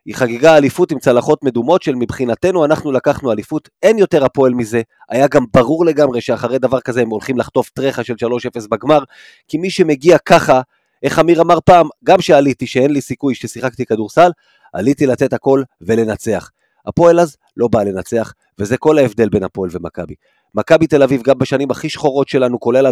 היא 0.06 0.14
חגגה 0.14 0.56
אליפות 0.56 0.92
עם 0.92 0.98
צלחות 0.98 1.44
מדומות 1.44 1.82
של 1.82 1.94
מבחינתנו 1.94 2.64
אנחנו 2.64 2.92
לקחנו 2.92 3.32
אליפות, 3.32 3.68
אין 3.82 3.98
יותר 3.98 4.24
הפועל 4.24 4.54
מזה, 4.54 4.82
היה 5.08 5.28
גם 5.28 5.44
ברור 5.54 5.84
לגמרי 5.84 6.20
שאחרי 6.20 6.58
דבר 6.58 6.80
כזה 6.80 7.02
הם 7.02 7.08
הולכים 7.08 7.38
לחטוף 7.38 7.70
טרחה 7.70 8.04
של 8.04 8.14
3-0 8.14 8.68
בגמר, 8.70 9.02
כי 9.48 9.58
מי 9.58 9.70
שמגיע 9.70 10.18
ככה, 10.18 10.60
איך 11.06 11.18
אמיר 11.18 11.42
אמר 11.42 11.58
פעם, 11.60 11.88
גם 12.04 12.20
שעליתי 12.20 12.66
שאין 12.66 12.90
לי 12.90 13.00
סיכוי 13.00 13.34
ששיחקתי 13.34 13.86
כדורסל, 13.86 14.30
עליתי 14.72 15.06
לתת 15.06 15.32
הכל 15.32 15.62
ולנצח. 15.80 16.50
הפועל 16.86 17.20
אז 17.20 17.36
לא 17.56 17.68
בא 17.68 17.82
לנצח, 17.82 18.32
וזה 18.58 18.76
כל 18.76 18.98
ההבדל 18.98 19.28
בין 19.28 19.42
הפועל 19.44 19.70
ומכבי. 19.72 20.14
מכבי 20.54 20.86
תל 20.86 21.02
אביב, 21.02 21.22
גם 21.22 21.38
בשנים 21.38 21.70
הכי 21.70 21.88
שחורות 21.88 22.28
שלנו, 22.28 22.60
כולל 22.60 22.86
2016-2017 22.86 22.90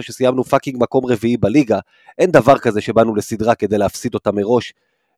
שסיימנו 0.00 0.44
fucking 0.44 0.76
מקום 0.80 1.06
רביעי 1.06 1.36
בליגה, 1.36 1.78
אין 2.18 2.30
דבר 2.30 2.58
כזה 2.58 2.80
שבאנו 2.80 3.14
לסדרה 3.14 3.54
כדי 3.54 3.78
להפסיד 3.78 4.14
אותה 4.14 4.32
מראש. 4.32 4.72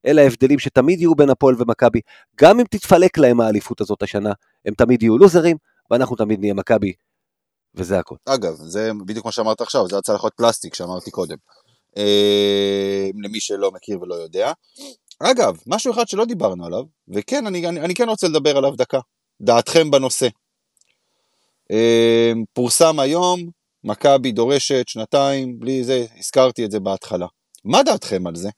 אלה 0.06 0.22
ההבדלים 0.22 0.58
שתמיד 0.58 1.00
יהיו 1.00 1.14
בין 1.14 1.30
הפועל 1.30 1.54
ומכבי, 1.58 2.00
גם 2.40 2.60
אם 2.60 2.64
תתפלק 2.70 3.18
להם 3.18 3.40
האליפות 3.40 3.80
הזאת 3.80 4.02
השנה, 4.02 4.32
הם 4.66 4.74
תמיד 4.74 5.02
יהיו 5.02 5.18
לוזרים, 5.18 5.56
ואנחנו 5.90 6.16
תמיד 6.16 6.40
נהיה 6.40 6.54
מכבי, 6.54 6.92
וזה 7.74 7.98
הכל. 7.98 8.16
אגב, 8.26 8.54
זה 8.54 8.90
בדיוק 9.06 9.24
מה 9.24 9.32
שאמרת 9.32 9.60
עכשיו, 9.60 9.88
זה 9.88 9.98
הצלחות 9.98 10.32
פלסטיק 10.36 10.74
שאמרתי 10.74 11.10
קודם. 11.10 11.36
אה, 11.96 13.08
למי 13.22 13.40
שלא 13.40 13.70
מכיר 13.70 14.02
ולא 14.02 14.14
יודע. 14.14 14.52
אגב, 15.20 15.56
משהו 15.66 15.92
אחד 15.92 16.08
שלא 16.08 16.24
דיברנו 16.24 16.66
עליו, 16.66 16.82
וכן, 17.08 17.46
אני, 17.46 17.68
אני, 17.68 17.80
אני 17.80 17.94
כן 17.94 18.08
רוצה 18.08 18.28
לדבר 18.28 18.56
עליו 18.56 18.70
דקה. 18.76 19.00
דעתכם 19.40 19.90
בנושא. 19.90 20.28
אה, 21.70 22.32
פורסם 22.52 23.00
היום, 23.00 23.40
מכבי 23.84 24.32
דורשת 24.32 24.88
שנתיים, 24.88 25.58
בלי 25.60 25.84
זה, 25.84 26.06
הזכרתי 26.18 26.64
את 26.64 26.70
זה 26.70 26.80
בהתחלה. 26.80 27.26
מה 27.64 27.82
דעתכם 27.82 28.26
על 28.26 28.36
זה? 28.36 28.48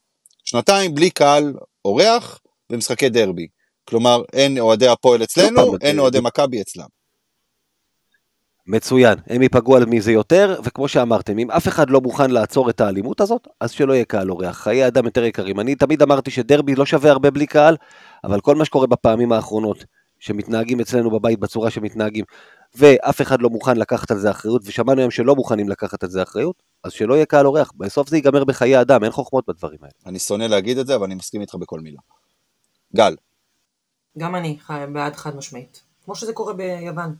שנתיים 0.44 0.94
בלי 0.94 1.10
קהל 1.10 1.54
אורח 1.84 2.40
במשחקי 2.70 3.08
דרבי. 3.08 3.46
כלומר, 3.84 4.22
אין 4.32 4.58
אוהדי 4.58 4.88
הפועל 4.88 5.22
אצלנו, 5.22 5.76
אין 5.80 5.98
אוהדי 5.98 6.18
מכבי 6.20 6.60
אצלם. 6.60 6.86
מצוין, 8.66 9.18
הם 9.26 9.42
ייפגעו 9.42 9.76
על 9.76 9.84
מזה 9.86 10.12
יותר, 10.12 10.60
וכמו 10.64 10.88
שאמרתם, 10.88 11.38
אם 11.38 11.50
אף 11.50 11.68
אחד 11.68 11.90
לא 11.90 12.00
מוכן 12.00 12.30
לעצור 12.30 12.70
את 12.70 12.80
האלימות 12.80 13.20
הזאת, 13.20 13.48
אז 13.60 13.70
שלא 13.70 13.92
יהיה 13.92 14.04
קהל 14.04 14.30
אורח. 14.30 14.56
חיי 14.56 14.86
אדם 14.86 15.04
יותר 15.04 15.24
יקרים. 15.24 15.60
אני 15.60 15.74
תמיד 15.74 16.02
אמרתי 16.02 16.30
שדרבי 16.30 16.74
לא 16.74 16.86
שווה 16.86 17.10
הרבה 17.10 17.30
בלי 17.30 17.46
קהל, 17.46 17.76
אבל 18.24 18.40
כל 18.40 18.54
מה 18.54 18.64
שקורה 18.64 18.86
בפעמים 18.86 19.32
האחרונות, 19.32 19.84
שמתנהגים 20.18 20.80
אצלנו 20.80 21.10
בבית 21.10 21.38
בצורה 21.38 21.70
שמתנהגים, 21.70 22.24
ואף 22.74 23.22
אחד 23.22 23.42
לא 23.42 23.50
מוכן 23.50 23.76
לקחת 23.76 24.10
על 24.10 24.18
זה 24.18 24.30
אחריות, 24.30 24.62
ושמענו 24.64 25.00
היום 25.00 25.10
שלא 25.10 25.34
מוכנים 25.36 25.68
לקחת 25.68 26.02
על 26.02 26.10
זה 26.10 26.22
אחריות, 26.22 26.62
אז 26.84 26.92
שלא 26.92 27.14
יהיה 27.14 27.26
קהל 27.26 27.46
אורח. 27.46 27.72
בסוף 27.76 28.08
זה 28.08 28.16
ייגמר 28.16 28.44
בחיי 28.44 28.80
אדם, 28.80 29.04
אין 29.04 29.12
חוכמות 29.12 29.44
בדברים 29.48 29.78
האלה. 29.82 29.92
אני 30.06 30.18
שונא 30.18 30.44
להגיד 30.44 30.78
את 30.78 30.86
זה, 30.86 30.94
אבל 30.94 31.04
אני 31.04 31.14
מסכים 31.14 31.40
איתך 31.40 31.54
בכל 31.54 31.80
מילה. 31.80 32.00
גל, 32.96 33.16
גם 34.18 34.34
אני 34.36 34.58
חי- 34.60 34.86
בעד 34.92 35.16
חד 35.16 35.36
משמעית. 35.36 35.82
כמו 36.04 36.14
שזה 36.14 36.32
קורה 36.32 36.52
ביוון. 36.52 37.14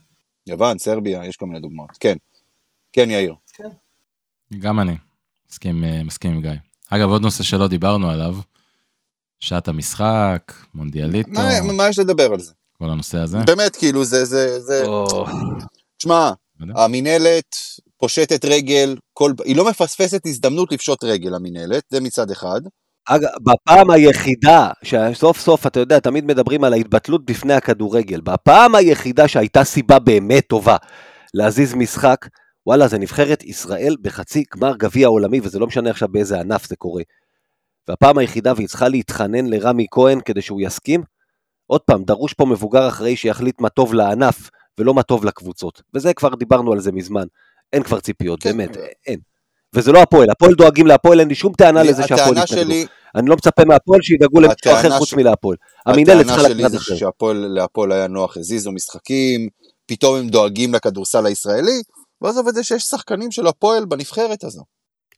יוון, 0.47 0.77
סרביה, 0.77 1.25
יש 1.25 1.37
כל 1.37 1.45
מיני 1.45 1.59
דוגמאות. 1.59 1.89
כן. 1.99 2.15
כן, 2.93 3.09
יאיר. 3.09 3.35
גם 4.59 4.79
אני. 4.79 4.95
מסכים, 5.51 5.83
אה, 5.83 6.03
מסכים 6.03 6.31
עם 6.31 6.41
גיא. 6.41 6.51
אגב, 6.89 7.09
עוד 7.09 7.21
נושא 7.21 7.43
שלא 7.43 7.67
דיברנו 7.67 8.09
עליו, 8.09 8.35
שעת 9.39 9.67
המשחק, 9.67 10.53
מונדיאליטו, 10.73 11.29
מה, 11.31 11.71
מה 11.73 11.89
יש 11.89 11.99
לדבר 11.99 12.33
על 12.33 12.39
זה? 12.39 12.53
כל 12.77 12.89
הנושא 12.89 13.17
הזה. 13.17 13.37
באמת, 13.37 13.75
כאילו, 13.75 14.05
זה, 14.05 14.25
זה, 14.25 14.59
זה... 14.59 14.85
או, 14.85 15.25
תשמע, 15.97 16.31
יודע. 16.59 16.83
המינהלת 16.83 17.55
פושטת 17.97 18.45
רגל, 18.45 18.97
כל... 19.13 19.33
היא 19.45 19.55
לא 19.55 19.69
מפספסת 19.69 20.21
הזדמנות 20.25 20.71
לפשוט 20.71 21.03
רגל, 21.03 21.35
המינהלת, 21.35 21.83
זה 21.89 22.01
מצד 22.01 22.31
אחד. 22.31 22.61
אגב, 23.05 23.29
בפעם 23.41 23.89
היחידה, 23.89 24.69
שסוף 24.83 25.39
סוף, 25.39 25.67
אתה 25.67 25.79
יודע, 25.79 25.99
תמיד 25.99 26.25
מדברים 26.25 26.63
על 26.63 26.73
ההתבטלות 26.73 27.25
בפני 27.25 27.53
הכדורגל. 27.53 28.21
בפעם 28.21 28.75
היחידה 28.75 29.27
שהייתה 29.27 29.63
סיבה 29.63 29.99
באמת 29.99 30.47
טובה 30.47 30.77
להזיז 31.33 31.73
משחק, 31.73 32.27
וואלה, 32.67 32.87
זה 32.87 32.97
נבחרת 32.97 33.43
ישראל 33.43 33.95
בחצי 34.01 34.43
גמר 34.55 34.75
גביע 34.77 35.07
עולמי, 35.07 35.39
וזה 35.43 35.59
לא 35.59 35.67
משנה 35.67 35.89
עכשיו 35.89 36.07
באיזה 36.07 36.39
ענף 36.39 36.67
זה 36.67 36.75
קורה. 36.75 37.03
והפעם 37.87 38.17
היחידה, 38.17 38.53
והיא 38.55 38.67
צריכה 38.67 38.87
להתחנן 38.87 39.45
לרמי 39.45 39.87
כהן 39.91 40.19
כדי 40.25 40.41
שהוא 40.41 40.61
יסכים, 40.61 41.03
עוד 41.67 41.81
פעם, 41.81 42.03
דרוש 42.03 42.33
פה 42.33 42.45
מבוגר 42.45 42.87
אחראי 42.87 43.15
שיחליט 43.15 43.61
מה 43.61 43.69
טוב 43.69 43.93
לענף, 43.93 44.49
ולא 44.77 44.93
מה 44.93 45.03
טוב 45.03 45.25
לקבוצות. 45.25 45.81
וזה 45.93 46.13
כבר 46.13 46.35
דיברנו 46.35 46.73
על 46.73 46.79
זה 46.79 46.91
מזמן. 46.91 47.25
אין 47.73 47.83
כבר 47.83 47.99
ציפיות, 47.99 48.43
כן. 48.43 48.57
באמת, 48.57 48.77
אין. 49.07 49.19
וזה 49.75 49.91
לא 49.91 50.01
הפועל, 50.01 50.29
הפועל 50.29 50.53
דואגים 50.53 50.87
להפועל, 50.87 51.19
אין 51.19 51.27
לי 51.27 51.35
שום 51.35 51.53
טענה 51.53 51.83
לזה 51.83 52.03
שהפועל 52.07 52.37
הטענה 52.37 52.43
יתנגדו. 52.43 52.63
שלי, 52.63 52.85
אני 53.15 53.29
לא 53.29 53.35
מצפה 53.35 53.65
מהפועל 53.65 54.01
שידאגו 54.01 54.45
הטענה 54.45 54.79
אחר 54.79 54.97
חוץ 54.97 55.09
ש- 55.09 55.13
מלהפועל. 55.13 55.57
המינהלת 55.85 56.19
הטענה 56.21 56.35
צריכה 56.35 56.49
שלי 56.49 56.61
לקחת 56.63 56.71
זה 56.71 56.77
אחרת. 56.77 56.97
שהפועל, 56.97 57.37
להפועל 57.37 57.91
היה 57.91 58.07
נוח, 58.07 58.37
הזיזו 58.37 58.71
משחקים, 58.71 59.47
פתאום 59.85 60.15
הם 60.15 60.29
דואגים 60.29 60.73
לכדורסל 60.73 61.25
הישראלי, 61.25 61.81
ועזוב 62.21 62.47
את 62.47 62.55
זה 62.55 62.63
שיש 62.63 62.83
שחקנים 62.83 63.31
של 63.31 63.47
הפועל 63.47 63.85
בנבחרת 63.85 64.43
הזו. 64.43 64.63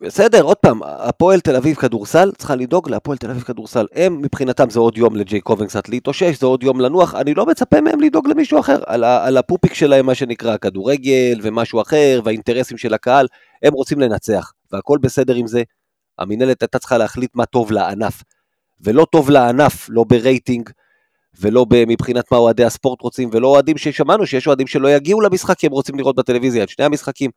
בסדר, 0.02 0.42
עוד 0.42 0.58
פעם, 0.58 0.80
הפועל 0.84 1.40
תל 1.40 1.56
אביב 1.56 1.76
כדורסל 1.76 2.32
צריכה 2.38 2.56
לדאוג 2.56 2.90
להפועל 2.90 3.18
תל 3.18 3.30
אביב 3.30 3.44
כדורסל. 3.44 3.86
הם 3.94 4.22
מבחינתם 4.22 4.70
זה 4.70 4.80
עוד 4.80 4.98
יום 4.98 5.16
לג'יי 5.16 5.42
קובן 5.42 5.68
קצת 5.68 5.90
להתאושש, 5.90 6.40
זה 6.40 6.46
עוד 6.46 6.64
יום 6.64 6.82
לנוח, 6.82 7.16
אני 7.16 7.34
לא 7.34 7.46
מצפה 7.46 7.82
מהם 7.82 8.02
לדאוג 8.02 8.28
למישהו 8.28 8.60
אחר. 8.60 8.80
על, 8.86 9.04
על 9.04 9.38
הפופיק 9.38 9.74
שלהם, 9.74 10.06
מה 10.06 10.16
שנקרא, 10.16 10.54
הכדורגל 10.54 11.40
ומשהו 11.44 11.82
אחר, 11.82 12.22
והאינטרסים 12.24 12.78
של 12.78 12.94
הקהל, 12.94 13.28
הם 13.64 13.74
רוצים 13.74 14.00
לנצח, 14.00 14.52
והכל 14.72 14.98
בסדר 15.02 15.36
עם 15.36 15.48
זה. 15.48 15.64
המינהלת 16.20 16.62
הייתה 16.62 16.80
צריכה 16.80 16.98
להחליט 16.98 17.36
מה 17.36 17.46
טוב 17.46 17.72
לענף. 17.72 18.24
ולא 18.82 19.08
טוב 19.12 19.30
לענף, 19.30 19.90
לא 19.90 20.04
ברייטינג, 20.04 20.70
ולא 21.40 21.66
מבחינת 21.88 22.32
מה 22.32 22.38
אוהדי 22.38 22.64
הספורט 22.66 23.02
רוצים, 23.02 23.30
ולא 23.34 23.48
אוהדים 23.48 23.78
ששמענו 23.78 24.28
שיש 24.28 24.48
אוהדים 24.48 24.68
שלא 24.68 24.88
יגיעו 24.88 25.22
למשחק 25.22 25.58
כי 25.58 25.66
הם 25.68 25.72
רוצים 25.72 25.96
לראות 25.96 26.16
בטלוויזיה 26.16 26.64
את 26.64 26.70
שני 26.70 26.86
המשחקים. 26.86 27.32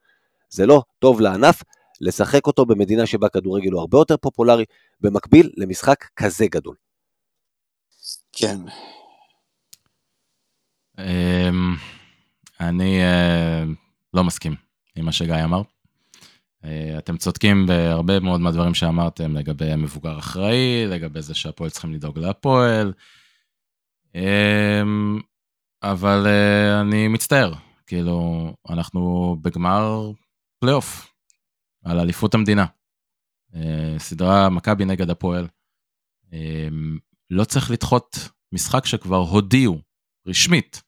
זה 0.51 0.67
לא 0.67 0.83
טוב 0.99 1.21
לענף 1.21 1.63
לשחק 2.01 2.47
אותו 2.47 2.67
במדינה 2.67 3.07
שבה 3.07 3.29
כדורגל 3.29 3.71
הוא 3.73 3.81
הרבה 3.81 3.99
יותר 3.99 4.17
פופולרי, 4.17 4.65
במקביל 5.01 5.51
למשחק 5.57 6.05
כזה 6.17 6.47
גדול. 6.47 6.77
כן. 8.33 8.59
אמ, 10.99 11.75
אני 12.61 13.03
אה, 13.03 13.65
לא 14.15 14.25
מסכים 14.25 14.55
עם 14.97 15.05
מה 15.05 15.13
שגיא 15.13 15.45
אמר. 15.45 15.63
אה, 16.69 16.99
אתם 16.99 17.17
צודקים 17.17 17.67
בהרבה 17.67 18.21
מאוד 18.21 18.41
מהדברים 18.41 18.75
שאמרתם 18.75 19.37
לגבי 19.37 19.77
מבוגר 19.77 20.19
אחראי, 20.19 20.87
לגבי 20.87 21.23
זה 21.23 21.35
שהפועל 21.35 21.71
צריכים 21.71 21.93
לדאוג 21.93 22.19
להפועל. 22.19 22.93
אמ, 24.15 25.21
אבל 25.83 26.27
אה, 26.27 26.81
אני 26.81 27.09
מצטער, 27.09 27.53
כאילו, 27.87 28.53
אנחנו 28.71 29.37
בגמר 29.43 30.11
פלייאוף 30.61 31.13
על 31.85 32.01
אליפות 32.01 32.35
המדינה. 32.35 32.67
סדרה 33.99 34.49
מכבי 34.49 34.85
נגד 34.85 35.11
הפועל. 35.11 35.47
לא 37.31 37.45
צריך 37.45 37.71
לדחות 37.71 38.19
משחק 38.53 38.87
שכבר 38.87 39.17
הודיעו 39.17 39.79
רשמית 40.27 40.83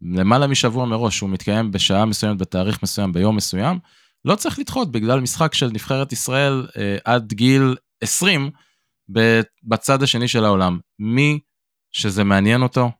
למעלה 0.00 0.46
משבוע 0.46 0.86
מראש 0.86 1.16
שהוא 1.16 1.30
מתקיים 1.30 1.70
בשעה 1.70 2.04
מסוימת 2.04 2.38
בתאריך 2.38 2.82
מסוים 2.82 3.12
ביום 3.12 3.36
מסוים, 3.36 3.78
לא 4.28 4.36
צריך 4.36 4.58
לדחות 4.58 4.92
בגלל 4.92 5.20
משחק 5.20 5.54
של 5.54 5.66
נבחרת 5.72 6.12
ישראל 6.12 6.66
אה, 6.76 6.96
עד 7.04 7.32
גיל 7.32 7.76
20 8.00 8.50
בצד 9.64 10.02
השני 10.02 10.28
של 10.28 10.44
העולם. 10.44 10.78
מי 10.98 11.38
שזה 11.92 12.24
מעניין 12.24 12.62
אותו, 12.62 12.90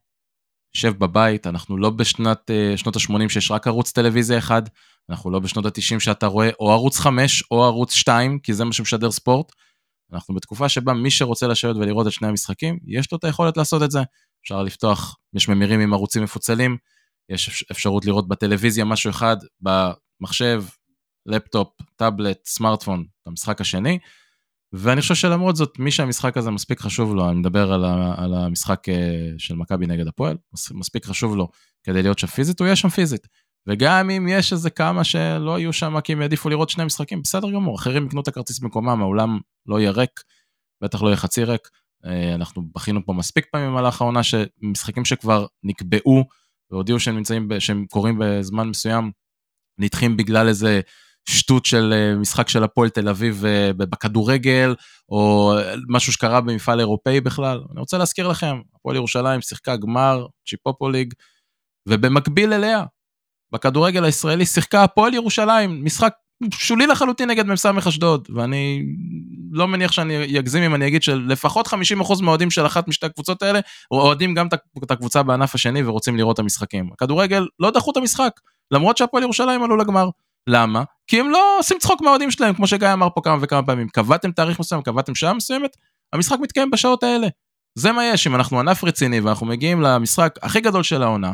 יושב 0.75 0.93
בבית, 0.97 1.47
אנחנו 1.47 1.77
לא 1.77 1.89
בשנת 1.89 2.51
אה, 2.51 2.77
שנות 2.77 2.95
ה-80 2.95 3.29
שיש 3.29 3.51
רק 3.51 3.67
ערוץ 3.67 3.91
טלוויזיה 3.91 4.37
אחד, 4.37 4.61
אנחנו 5.09 5.31
לא 5.31 5.39
בשנות 5.39 5.65
ה-90 5.65 5.99
שאתה 5.99 6.27
רואה 6.27 6.49
או 6.59 6.71
ערוץ 6.71 6.99
5 6.99 7.43
או 7.51 7.63
ערוץ 7.63 7.93
2, 7.93 8.39
כי 8.39 8.53
זה 8.53 8.65
מה 8.65 8.73
שמשדר 8.73 9.11
ספורט. 9.11 9.51
אנחנו 10.13 10.35
בתקופה 10.35 10.69
שבה 10.69 10.93
מי 10.93 11.11
שרוצה 11.11 11.47
לשבת 11.47 11.75
ולראות 11.75 12.07
את 12.07 12.11
שני 12.11 12.27
המשחקים, 12.27 12.79
יש 12.87 13.11
לו 13.11 13.17
את 13.17 13.23
היכולת 13.23 13.57
לעשות 13.57 13.83
את 13.83 13.91
זה. 13.91 13.99
אפשר 14.43 14.63
לפתוח, 14.63 15.15
יש 15.33 15.49
ממירים 15.49 15.79
עם 15.79 15.93
ערוצים 15.93 16.23
מפוצלים, 16.23 16.77
יש 17.29 17.65
אפשרות 17.71 18.05
לראות 18.05 18.27
בטלוויזיה 18.27 18.85
משהו 18.85 19.09
אחד, 19.09 19.37
במחשב, 19.61 20.63
לפטופ, 21.25 21.67
טאבלט, 21.95 22.45
סמארטפון, 22.45 23.05
המשחק 23.25 23.61
השני. 23.61 23.99
ואני 24.73 25.01
חושב 25.01 25.15
שלמרות 25.15 25.55
זאת, 25.55 25.79
מי 25.79 25.91
שהמשחק 25.91 26.37
הזה 26.37 26.51
מספיק 26.51 26.79
חשוב 26.79 27.15
לו, 27.15 27.29
אני 27.29 27.39
מדבר 27.39 27.73
על, 27.73 27.85
ה, 27.85 28.13
על 28.17 28.33
המשחק 28.33 28.89
אה, 28.89 29.31
של 29.37 29.55
מכבי 29.55 29.87
נגד 29.87 30.07
הפועל, 30.07 30.37
מספיק 30.71 31.05
חשוב 31.05 31.35
לו 31.35 31.47
כדי 31.83 32.03
להיות 32.03 32.19
שם 32.19 32.27
פיזית, 32.27 32.59
הוא 32.59 32.65
יהיה 32.65 32.75
שם 32.75 32.89
פיזית. 32.89 33.27
וגם 33.67 34.09
אם 34.09 34.27
יש 34.29 34.53
איזה 34.53 34.69
כמה 34.69 35.03
שלא 35.03 35.59
יהיו 35.59 35.73
שם 35.73 36.01
כי 36.01 36.13
הם 36.13 36.21
יעדיפו 36.21 36.49
לראות 36.49 36.69
שני 36.69 36.83
משחקים, 36.85 37.21
בסדר 37.21 37.51
גמור, 37.51 37.75
אחרים 37.75 38.05
יקנו 38.05 38.21
את 38.21 38.27
הכרטיס 38.27 38.59
במקומם, 38.59 39.01
האולם 39.01 39.39
לא 39.65 39.79
יהיה 39.79 39.91
ריק, 39.91 40.21
בטח 40.83 41.01
לא 41.01 41.07
יהיה 41.07 41.17
חצי 41.17 41.43
ריק. 41.43 41.69
אה, 42.05 42.35
אנחנו 42.35 42.63
בכינו 42.75 43.05
פה 43.05 43.13
מספיק 43.13 43.45
פעמים 43.51 43.67
במהלך 43.67 44.01
העונה 44.01 44.23
שמשחקים 44.23 45.05
שכבר 45.05 45.45
נקבעו 45.63 46.23
והודיעו 46.71 46.99
שהם 46.99 47.15
נמצאים, 47.15 47.49
שהם 47.59 47.85
קורים 47.89 48.19
בזמן 48.19 48.67
מסוים, 48.67 49.11
נדחים 49.79 50.17
בגלל 50.17 50.47
איזה 50.47 50.81
שטות 51.29 51.65
של 51.65 51.93
אה, 51.93 52.15
משחק 52.15 52.49
של 52.49 52.63
הפועל 52.63 52.89
תל 52.89 53.09
אביב 53.09 53.45
אה, 53.45 53.71
בכדורגל, 53.73 54.75
או 55.09 55.53
משהו 55.89 56.13
שקרה 56.13 56.41
במפעל 56.41 56.79
אירופאי 56.79 57.21
בכלל. 57.21 57.61
אני 57.71 57.79
רוצה 57.79 57.97
להזכיר 57.97 58.27
לכם, 58.27 58.59
הפועל 58.75 58.95
ירושלים 58.95 59.41
שיחקה 59.41 59.75
גמר 59.75 60.25
צ'יפופוליג, 60.49 61.13
ובמקביל 61.89 62.53
אליה, 62.53 62.83
בכדורגל 63.51 64.03
הישראלי 64.03 64.45
שיחקה 64.45 64.83
הפועל 64.83 65.13
ירושלים, 65.13 65.85
משחק 65.85 66.13
שולי 66.53 66.87
לחלוטין 66.87 67.29
נגד 67.29 67.45
מ"ס 67.45 67.65
אשדוד, 67.65 68.27
ואני 68.35 68.83
לא 69.51 69.67
מניח 69.67 69.91
שאני 69.91 70.39
אגזים 70.39 70.63
אם 70.63 70.75
אני 70.75 70.87
אגיד 70.87 71.03
שלפחות 71.03 71.67
50% 71.67 71.71
מהאוהדים 72.21 72.51
של 72.51 72.65
אחת 72.65 72.87
משתי 72.87 73.05
הקבוצות 73.05 73.41
האלה, 73.41 73.59
אוהדים 73.91 74.33
גם 74.33 74.47
את 74.83 74.91
הקבוצה 74.91 75.23
בענף 75.23 75.55
השני 75.55 75.83
ורוצים 75.83 76.17
לראות 76.17 76.33
את 76.33 76.39
המשחקים. 76.39 76.89
הכדורגל 76.93 77.47
לא 77.59 77.71
דחו 77.71 77.91
את 77.91 77.97
המשחק, 77.97 78.31
למרות 78.71 78.97
שהפועל 78.97 79.23
ירושלים 79.23 79.63
עלו 79.63 79.77
לגמר. 79.77 80.09
למה? 80.47 80.83
כי 81.07 81.19
הם 81.19 81.29
לא 81.29 81.55
עושים 81.59 81.77
צחוק 81.79 82.01
מהאוהדים 82.01 82.31
שלהם, 82.31 82.55
כמו 82.55 82.67
שגיא 82.67 82.93
אמר 82.93 83.07
פה 83.15 83.21
כמה 83.23 83.37
וכמה 83.41 83.63
פעמים. 83.63 83.89
קבעתם 83.89 84.31
תאריך 84.31 84.59
מסוים, 84.59 84.81
קבעתם 84.81 85.15
שעה 85.15 85.33
מסוימת, 85.33 85.77
המשחק 86.13 86.39
מתקיים 86.39 86.71
בשעות 86.71 87.03
האלה. 87.03 87.27
זה 87.77 87.91
מה 87.91 88.05
יש, 88.05 88.27
אם 88.27 88.35
אנחנו 88.35 88.59
ענף 88.59 88.83
רציני 88.83 89.19
ואנחנו 89.19 89.45
מגיעים 89.45 89.81
למשחק 89.81 90.35
הכי 90.41 90.61
גדול 90.61 90.83
של 90.83 91.03
העונה, 91.03 91.31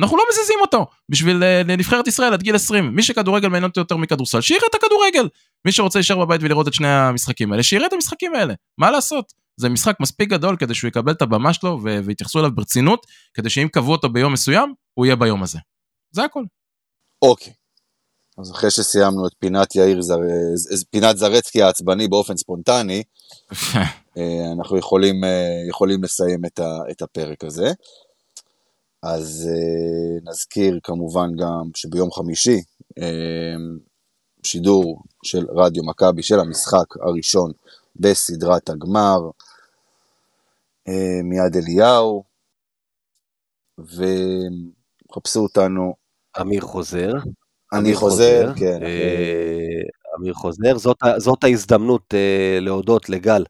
אנחנו 0.00 0.16
לא 0.16 0.24
מזיזים 0.30 0.58
אותו 0.60 0.86
בשביל 1.08 1.42
אה, 1.42 1.62
נבחרת 1.64 2.06
ישראל 2.06 2.32
עד 2.32 2.42
גיל 2.42 2.54
20. 2.54 2.94
מי 2.94 3.02
שכדורגל 3.02 3.48
מעניין 3.48 3.64
אותו 3.70 3.80
יותר 3.80 3.96
מכדורסל, 3.96 4.40
שיראה 4.40 4.66
את 4.70 4.74
הכדורגל. 4.74 5.28
מי 5.64 5.72
שרוצה 5.72 5.98
להישאר 5.98 6.24
בבית 6.24 6.42
ולראות 6.42 6.68
את 6.68 6.74
שני 6.74 6.88
המשחקים 6.88 7.52
האלה, 7.52 7.62
שיראה 7.62 7.86
את 7.86 7.92
המשחקים 7.92 8.34
האלה. 8.34 8.54
מה 8.78 8.90
לעשות? 8.90 9.32
זה 9.60 9.68
משחק 9.68 9.96
מספיק 10.00 10.28
גדול 10.28 10.56
כדי 10.56 10.74
שהוא 10.74 10.88
יקבל 10.88 11.12
את 11.12 11.22
הבמה 11.22 11.52
שלו 11.52 11.80
ויתייחסו 12.04 12.38
אליו 12.38 12.50
ברצינות, 12.54 13.06
כדי 13.34 13.50
שאם 13.50 13.68
קבעו 13.72 13.92
אותו 13.92 14.08
ביום 14.08 14.32
מסוים, 14.32 14.74
הוא 14.94 15.06
יהיה 15.06 15.16
ביום 15.16 15.42
הזה. 15.42 15.58
זה 16.14 16.24
הכל. 16.24 16.42
אוקיי. 17.22 17.52
אז 18.38 18.50
אחרי 18.50 18.70
שסיימנו 18.70 19.26
את 19.26 19.32
פינת 19.38 19.76
יאיר 19.76 20.02
זר... 20.02 20.18
פינת 20.90 21.18
זרצקי 21.18 21.62
העצבני 21.62 22.08
באופן 22.08 22.36
ספונטני, 22.36 23.02
אה, 24.18 24.52
אנחנו 24.58 24.78
יכולים, 24.78 25.24
אה, 25.24 25.64
יכולים 25.68 26.04
לסיים 26.04 26.44
את, 26.44 26.58
ה... 26.58 26.78
את 26.90 27.02
הפרק 27.02 27.44
הזה. 27.44 27.72
אז 29.02 29.48
נזכיר 30.24 30.78
כמובן 30.82 31.36
גם 31.36 31.70
שביום 31.74 32.12
חמישי 32.12 32.62
שידור 34.42 35.02
של 35.22 35.46
רדיו 35.56 35.84
מכבי 35.84 36.22
של 36.22 36.40
המשחק 36.40 36.96
הראשון 37.00 37.52
בסדרת 37.96 38.70
הגמר, 38.70 39.18
מיד 41.24 41.56
אליהו, 41.56 42.22
וחפשו 43.78 45.40
אותנו. 45.40 45.94
אמיר 46.40 46.60
חוזר. 46.60 47.12
אני 47.72 47.94
חוזר, 47.94 48.52
חוזר, 48.52 48.60
כן. 48.60 48.78
אמיר 50.20 50.34
חוזר, 50.34 50.78
זאת, 50.78 50.96
זאת 51.16 51.44
ההזדמנות 51.44 52.14
להודות 52.60 53.08
לגל. 53.08 53.44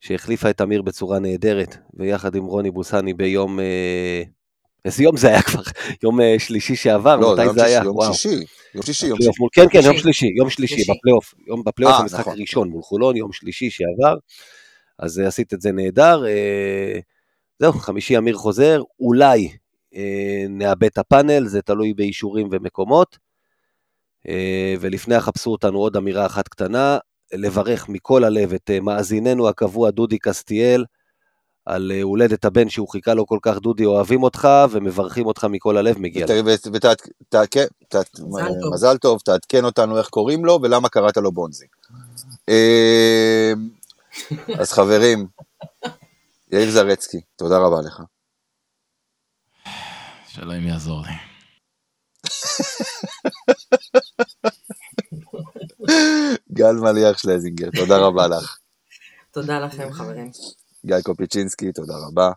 שהחליפה 0.00 0.50
את 0.50 0.60
אמיר 0.60 0.82
בצורה 0.82 1.18
נהדרת, 1.18 1.76
ויחד 1.94 2.34
עם 2.34 2.44
רוני 2.44 2.70
בוסני 2.70 3.14
ביום 3.14 3.58
איזה 4.84 5.02
יום 5.02 5.16
זה 5.16 5.28
היה 5.28 5.42
כבר? 5.42 5.62
יום 6.04 6.20
אה, 6.20 6.34
שלישי 6.38 6.76
שעבר? 6.76 7.16
לא, 7.16 7.32
מתי 7.32 7.52
זה 7.54 7.64
היה? 7.64 7.82
יום 7.84 7.96
וואו. 7.96 8.14
שישי. 8.14 8.44
יום 8.74 8.82
שישי, 8.82 9.06
יום 9.06 9.18
שישי. 9.18 9.30
כן, 9.52 9.66
כן, 9.70 9.80
יום 9.84 9.98
שלישי, 9.98 10.26
יום 10.36 10.50
שלישי, 10.50 10.82
בפלייאוף. 10.92 11.34
יום 11.46 11.64
בפלייאוף 11.64 11.94
אה, 11.96 12.00
המשחק 12.00 12.20
נכון. 12.20 12.32
הראשון 12.32 12.68
מול 12.68 12.82
חולון, 12.82 13.16
יום 13.16 13.32
שלישי 13.32 13.70
שעבר. 13.70 14.14
אז 14.98 15.20
אה, 15.20 15.26
עשית 15.26 15.54
את 15.54 15.60
זה 15.60 15.72
נהדר. 15.72 16.24
זהו, 17.58 17.72
חמישי 17.72 18.18
אמיר 18.18 18.36
חוזר, 18.36 18.82
אולי 19.00 19.48
נאבד 20.48 20.84
את 20.84 20.98
הפאנל, 20.98 21.46
זה 21.46 21.62
תלוי 21.62 21.94
באישורים 21.94 22.48
ומקומות. 22.52 23.18
ולפני 24.80 25.14
החפשו 25.14 25.50
אותנו 25.50 25.78
עוד 25.78 25.96
אמירה 25.96 26.26
אחת 26.26 26.48
קטנה, 26.48 26.98
לברך 27.32 27.88
מכל 27.88 28.24
הלב 28.24 28.52
את 28.52 28.70
מאזיננו 28.82 29.48
הקבוע 29.48 29.90
דודי 29.90 30.18
קסטיאל, 30.18 30.84
על 31.66 31.92
אה, 31.94 32.02
הולדת 32.02 32.44
הבן 32.44 32.68
שהוא 32.68 32.88
חיכה 32.88 33.14
לו 33.14 33.26
כל 33.26 33.38
כך, 33.42 33.58
דודי, 33.58 33.84
אוהבים 33.84 34.22
אותך 34.22 34.48
ומברכים 34.70 35.26
אותך 35.26 35.44
מכל 35.44 35.76
הלב, 35.76 35.98
מגיע 35.98 36.26
ותעדכן, 36.72 37.66
מזל 38.72 38.98
טוב, 38.98 39.20
תעדכן 39.24 39.64
אותנו 39.64 39.98
איך 39.98 40.08
קוראים 40.08 40.44
לו 40.44 40.58
ולמה 40.62 40.88
קראת 40.88 41.16
לו 41.16 41.32
בונזי. 41.32 41.66
אז 44.58 44.72
חברים, 44.72 45.26
יאיר 46.52 46.70
זרצקי, 46.70 47.20
תודה 47.36 47.58
רבה 47.58 47.80
לך. 47.86 48.02
שאלוהים 50.28 50.66
יעזור 50.66 51.02
לי. 51.06 51.29
גל 56.52 56.72
מליח 56.72 57.18
שלזינגר, 57.18 57.68
תודה 57.76 57.96
רבה 57.96 58.28
לך. 58.28 58.58
תודה 59.32 59.60
לכם 59.60 59.92
חברים. 59.92 60.30
גיא 60.86 61.00
קופיצ'ינסקי, 61.02 61.72
תודה 61.72 61.94
רבה. 62.08 62.30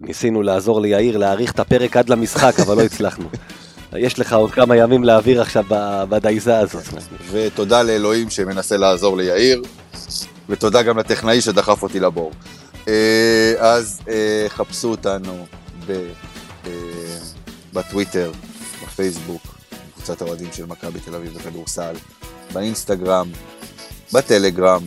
ניסינו 0.00 0.42
לעזור 0.42 0.80
ליאיר 0.80 1.16
להאריך 1.16 1.52
את 1.52 1.60
הפרק 1.60 1.96
עד 1.96 2.08
למשחק, 2.08 2.54
אבל 2.66 2.76
לא 2.76 2.82
הצלחנו. 2.82 3.28
יש 3.96 4.18
לך 4.18 4.32
עוד 4.32 4.50
כמה 4.50 4.76
ימים 4.76 5.04
להעביר 5.04 5.42
עכשיו 5.42 5.64
בדייזה 6.08 6.58
הזאת. 6.58 6.84
ותודה 7.30 7.82
לאלוהים 7.82 8.30
שמנסה 8.30 8.76
לעזור 8.76 9.16
ליאיר, 9.16 9.62
ותודה 10.48 10.82
גם 10.82 10.98
לטכנאי 10.98 11.40
שדחף 11.40 11.82
אותי 11.82 12.00
לבור. 12.00 12.32
אה, 12.88 13.54
אז 13.58 14.00
אה, 14.08 14.46
חפשו 14.48 14.88
אותנו 14.90 15.46
אה, 15.88 16.68
בטוויטר, 17.72 18.32
בפייסבוק, 18.92 19.42
קבוצת 19.94 20.22
האוהדים 20.22 20.48
של 20.52 20.66
מכבי 20.66 21.00
תל 21.00 21.14
אביב 21.14 21.34
בכדורסל, 21.38 21.94
באינסטגרם, 22.52 23.28
בטלגרם, 24.12 24.82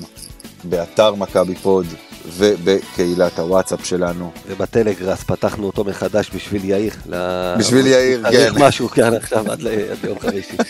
באתר 0.63 1.15
מכבי 1.15 1.55
פוד 1.55 1.85
ובקהילת 2.27 3.39
הוואטסאפ 3.39 3.85
שלנו. 3.85 4.31
ובטלגראס 4.47 5.23
פתחנו 5.23 5.67
אותו 5.67 5.83
מחדש 5.83 6.29
בשביל 6.35 6.65
יאיר. 6.65 6.93
ל- 7.05 7.55
בשביל 7.59 7.87
יאיר, 7.87 8.23
צריך 8.31 8.53
כן. 8.53 8.63
משהו 8.63 8.89
כאן 8.89 9.13
עכשיו 9.13 9.51
עד 9.51 9.61
ל- 9.61 9.67
עד 9.91 9.97
ליום 10.03 10.19
חמישי. 10.19 10.57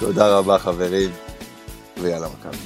תודה 0.00 0.38
רבה 0.38 0.58
חברים, 0.58 1.10
ויאללה 2.02 2.26
מכבי. 2.40 2.56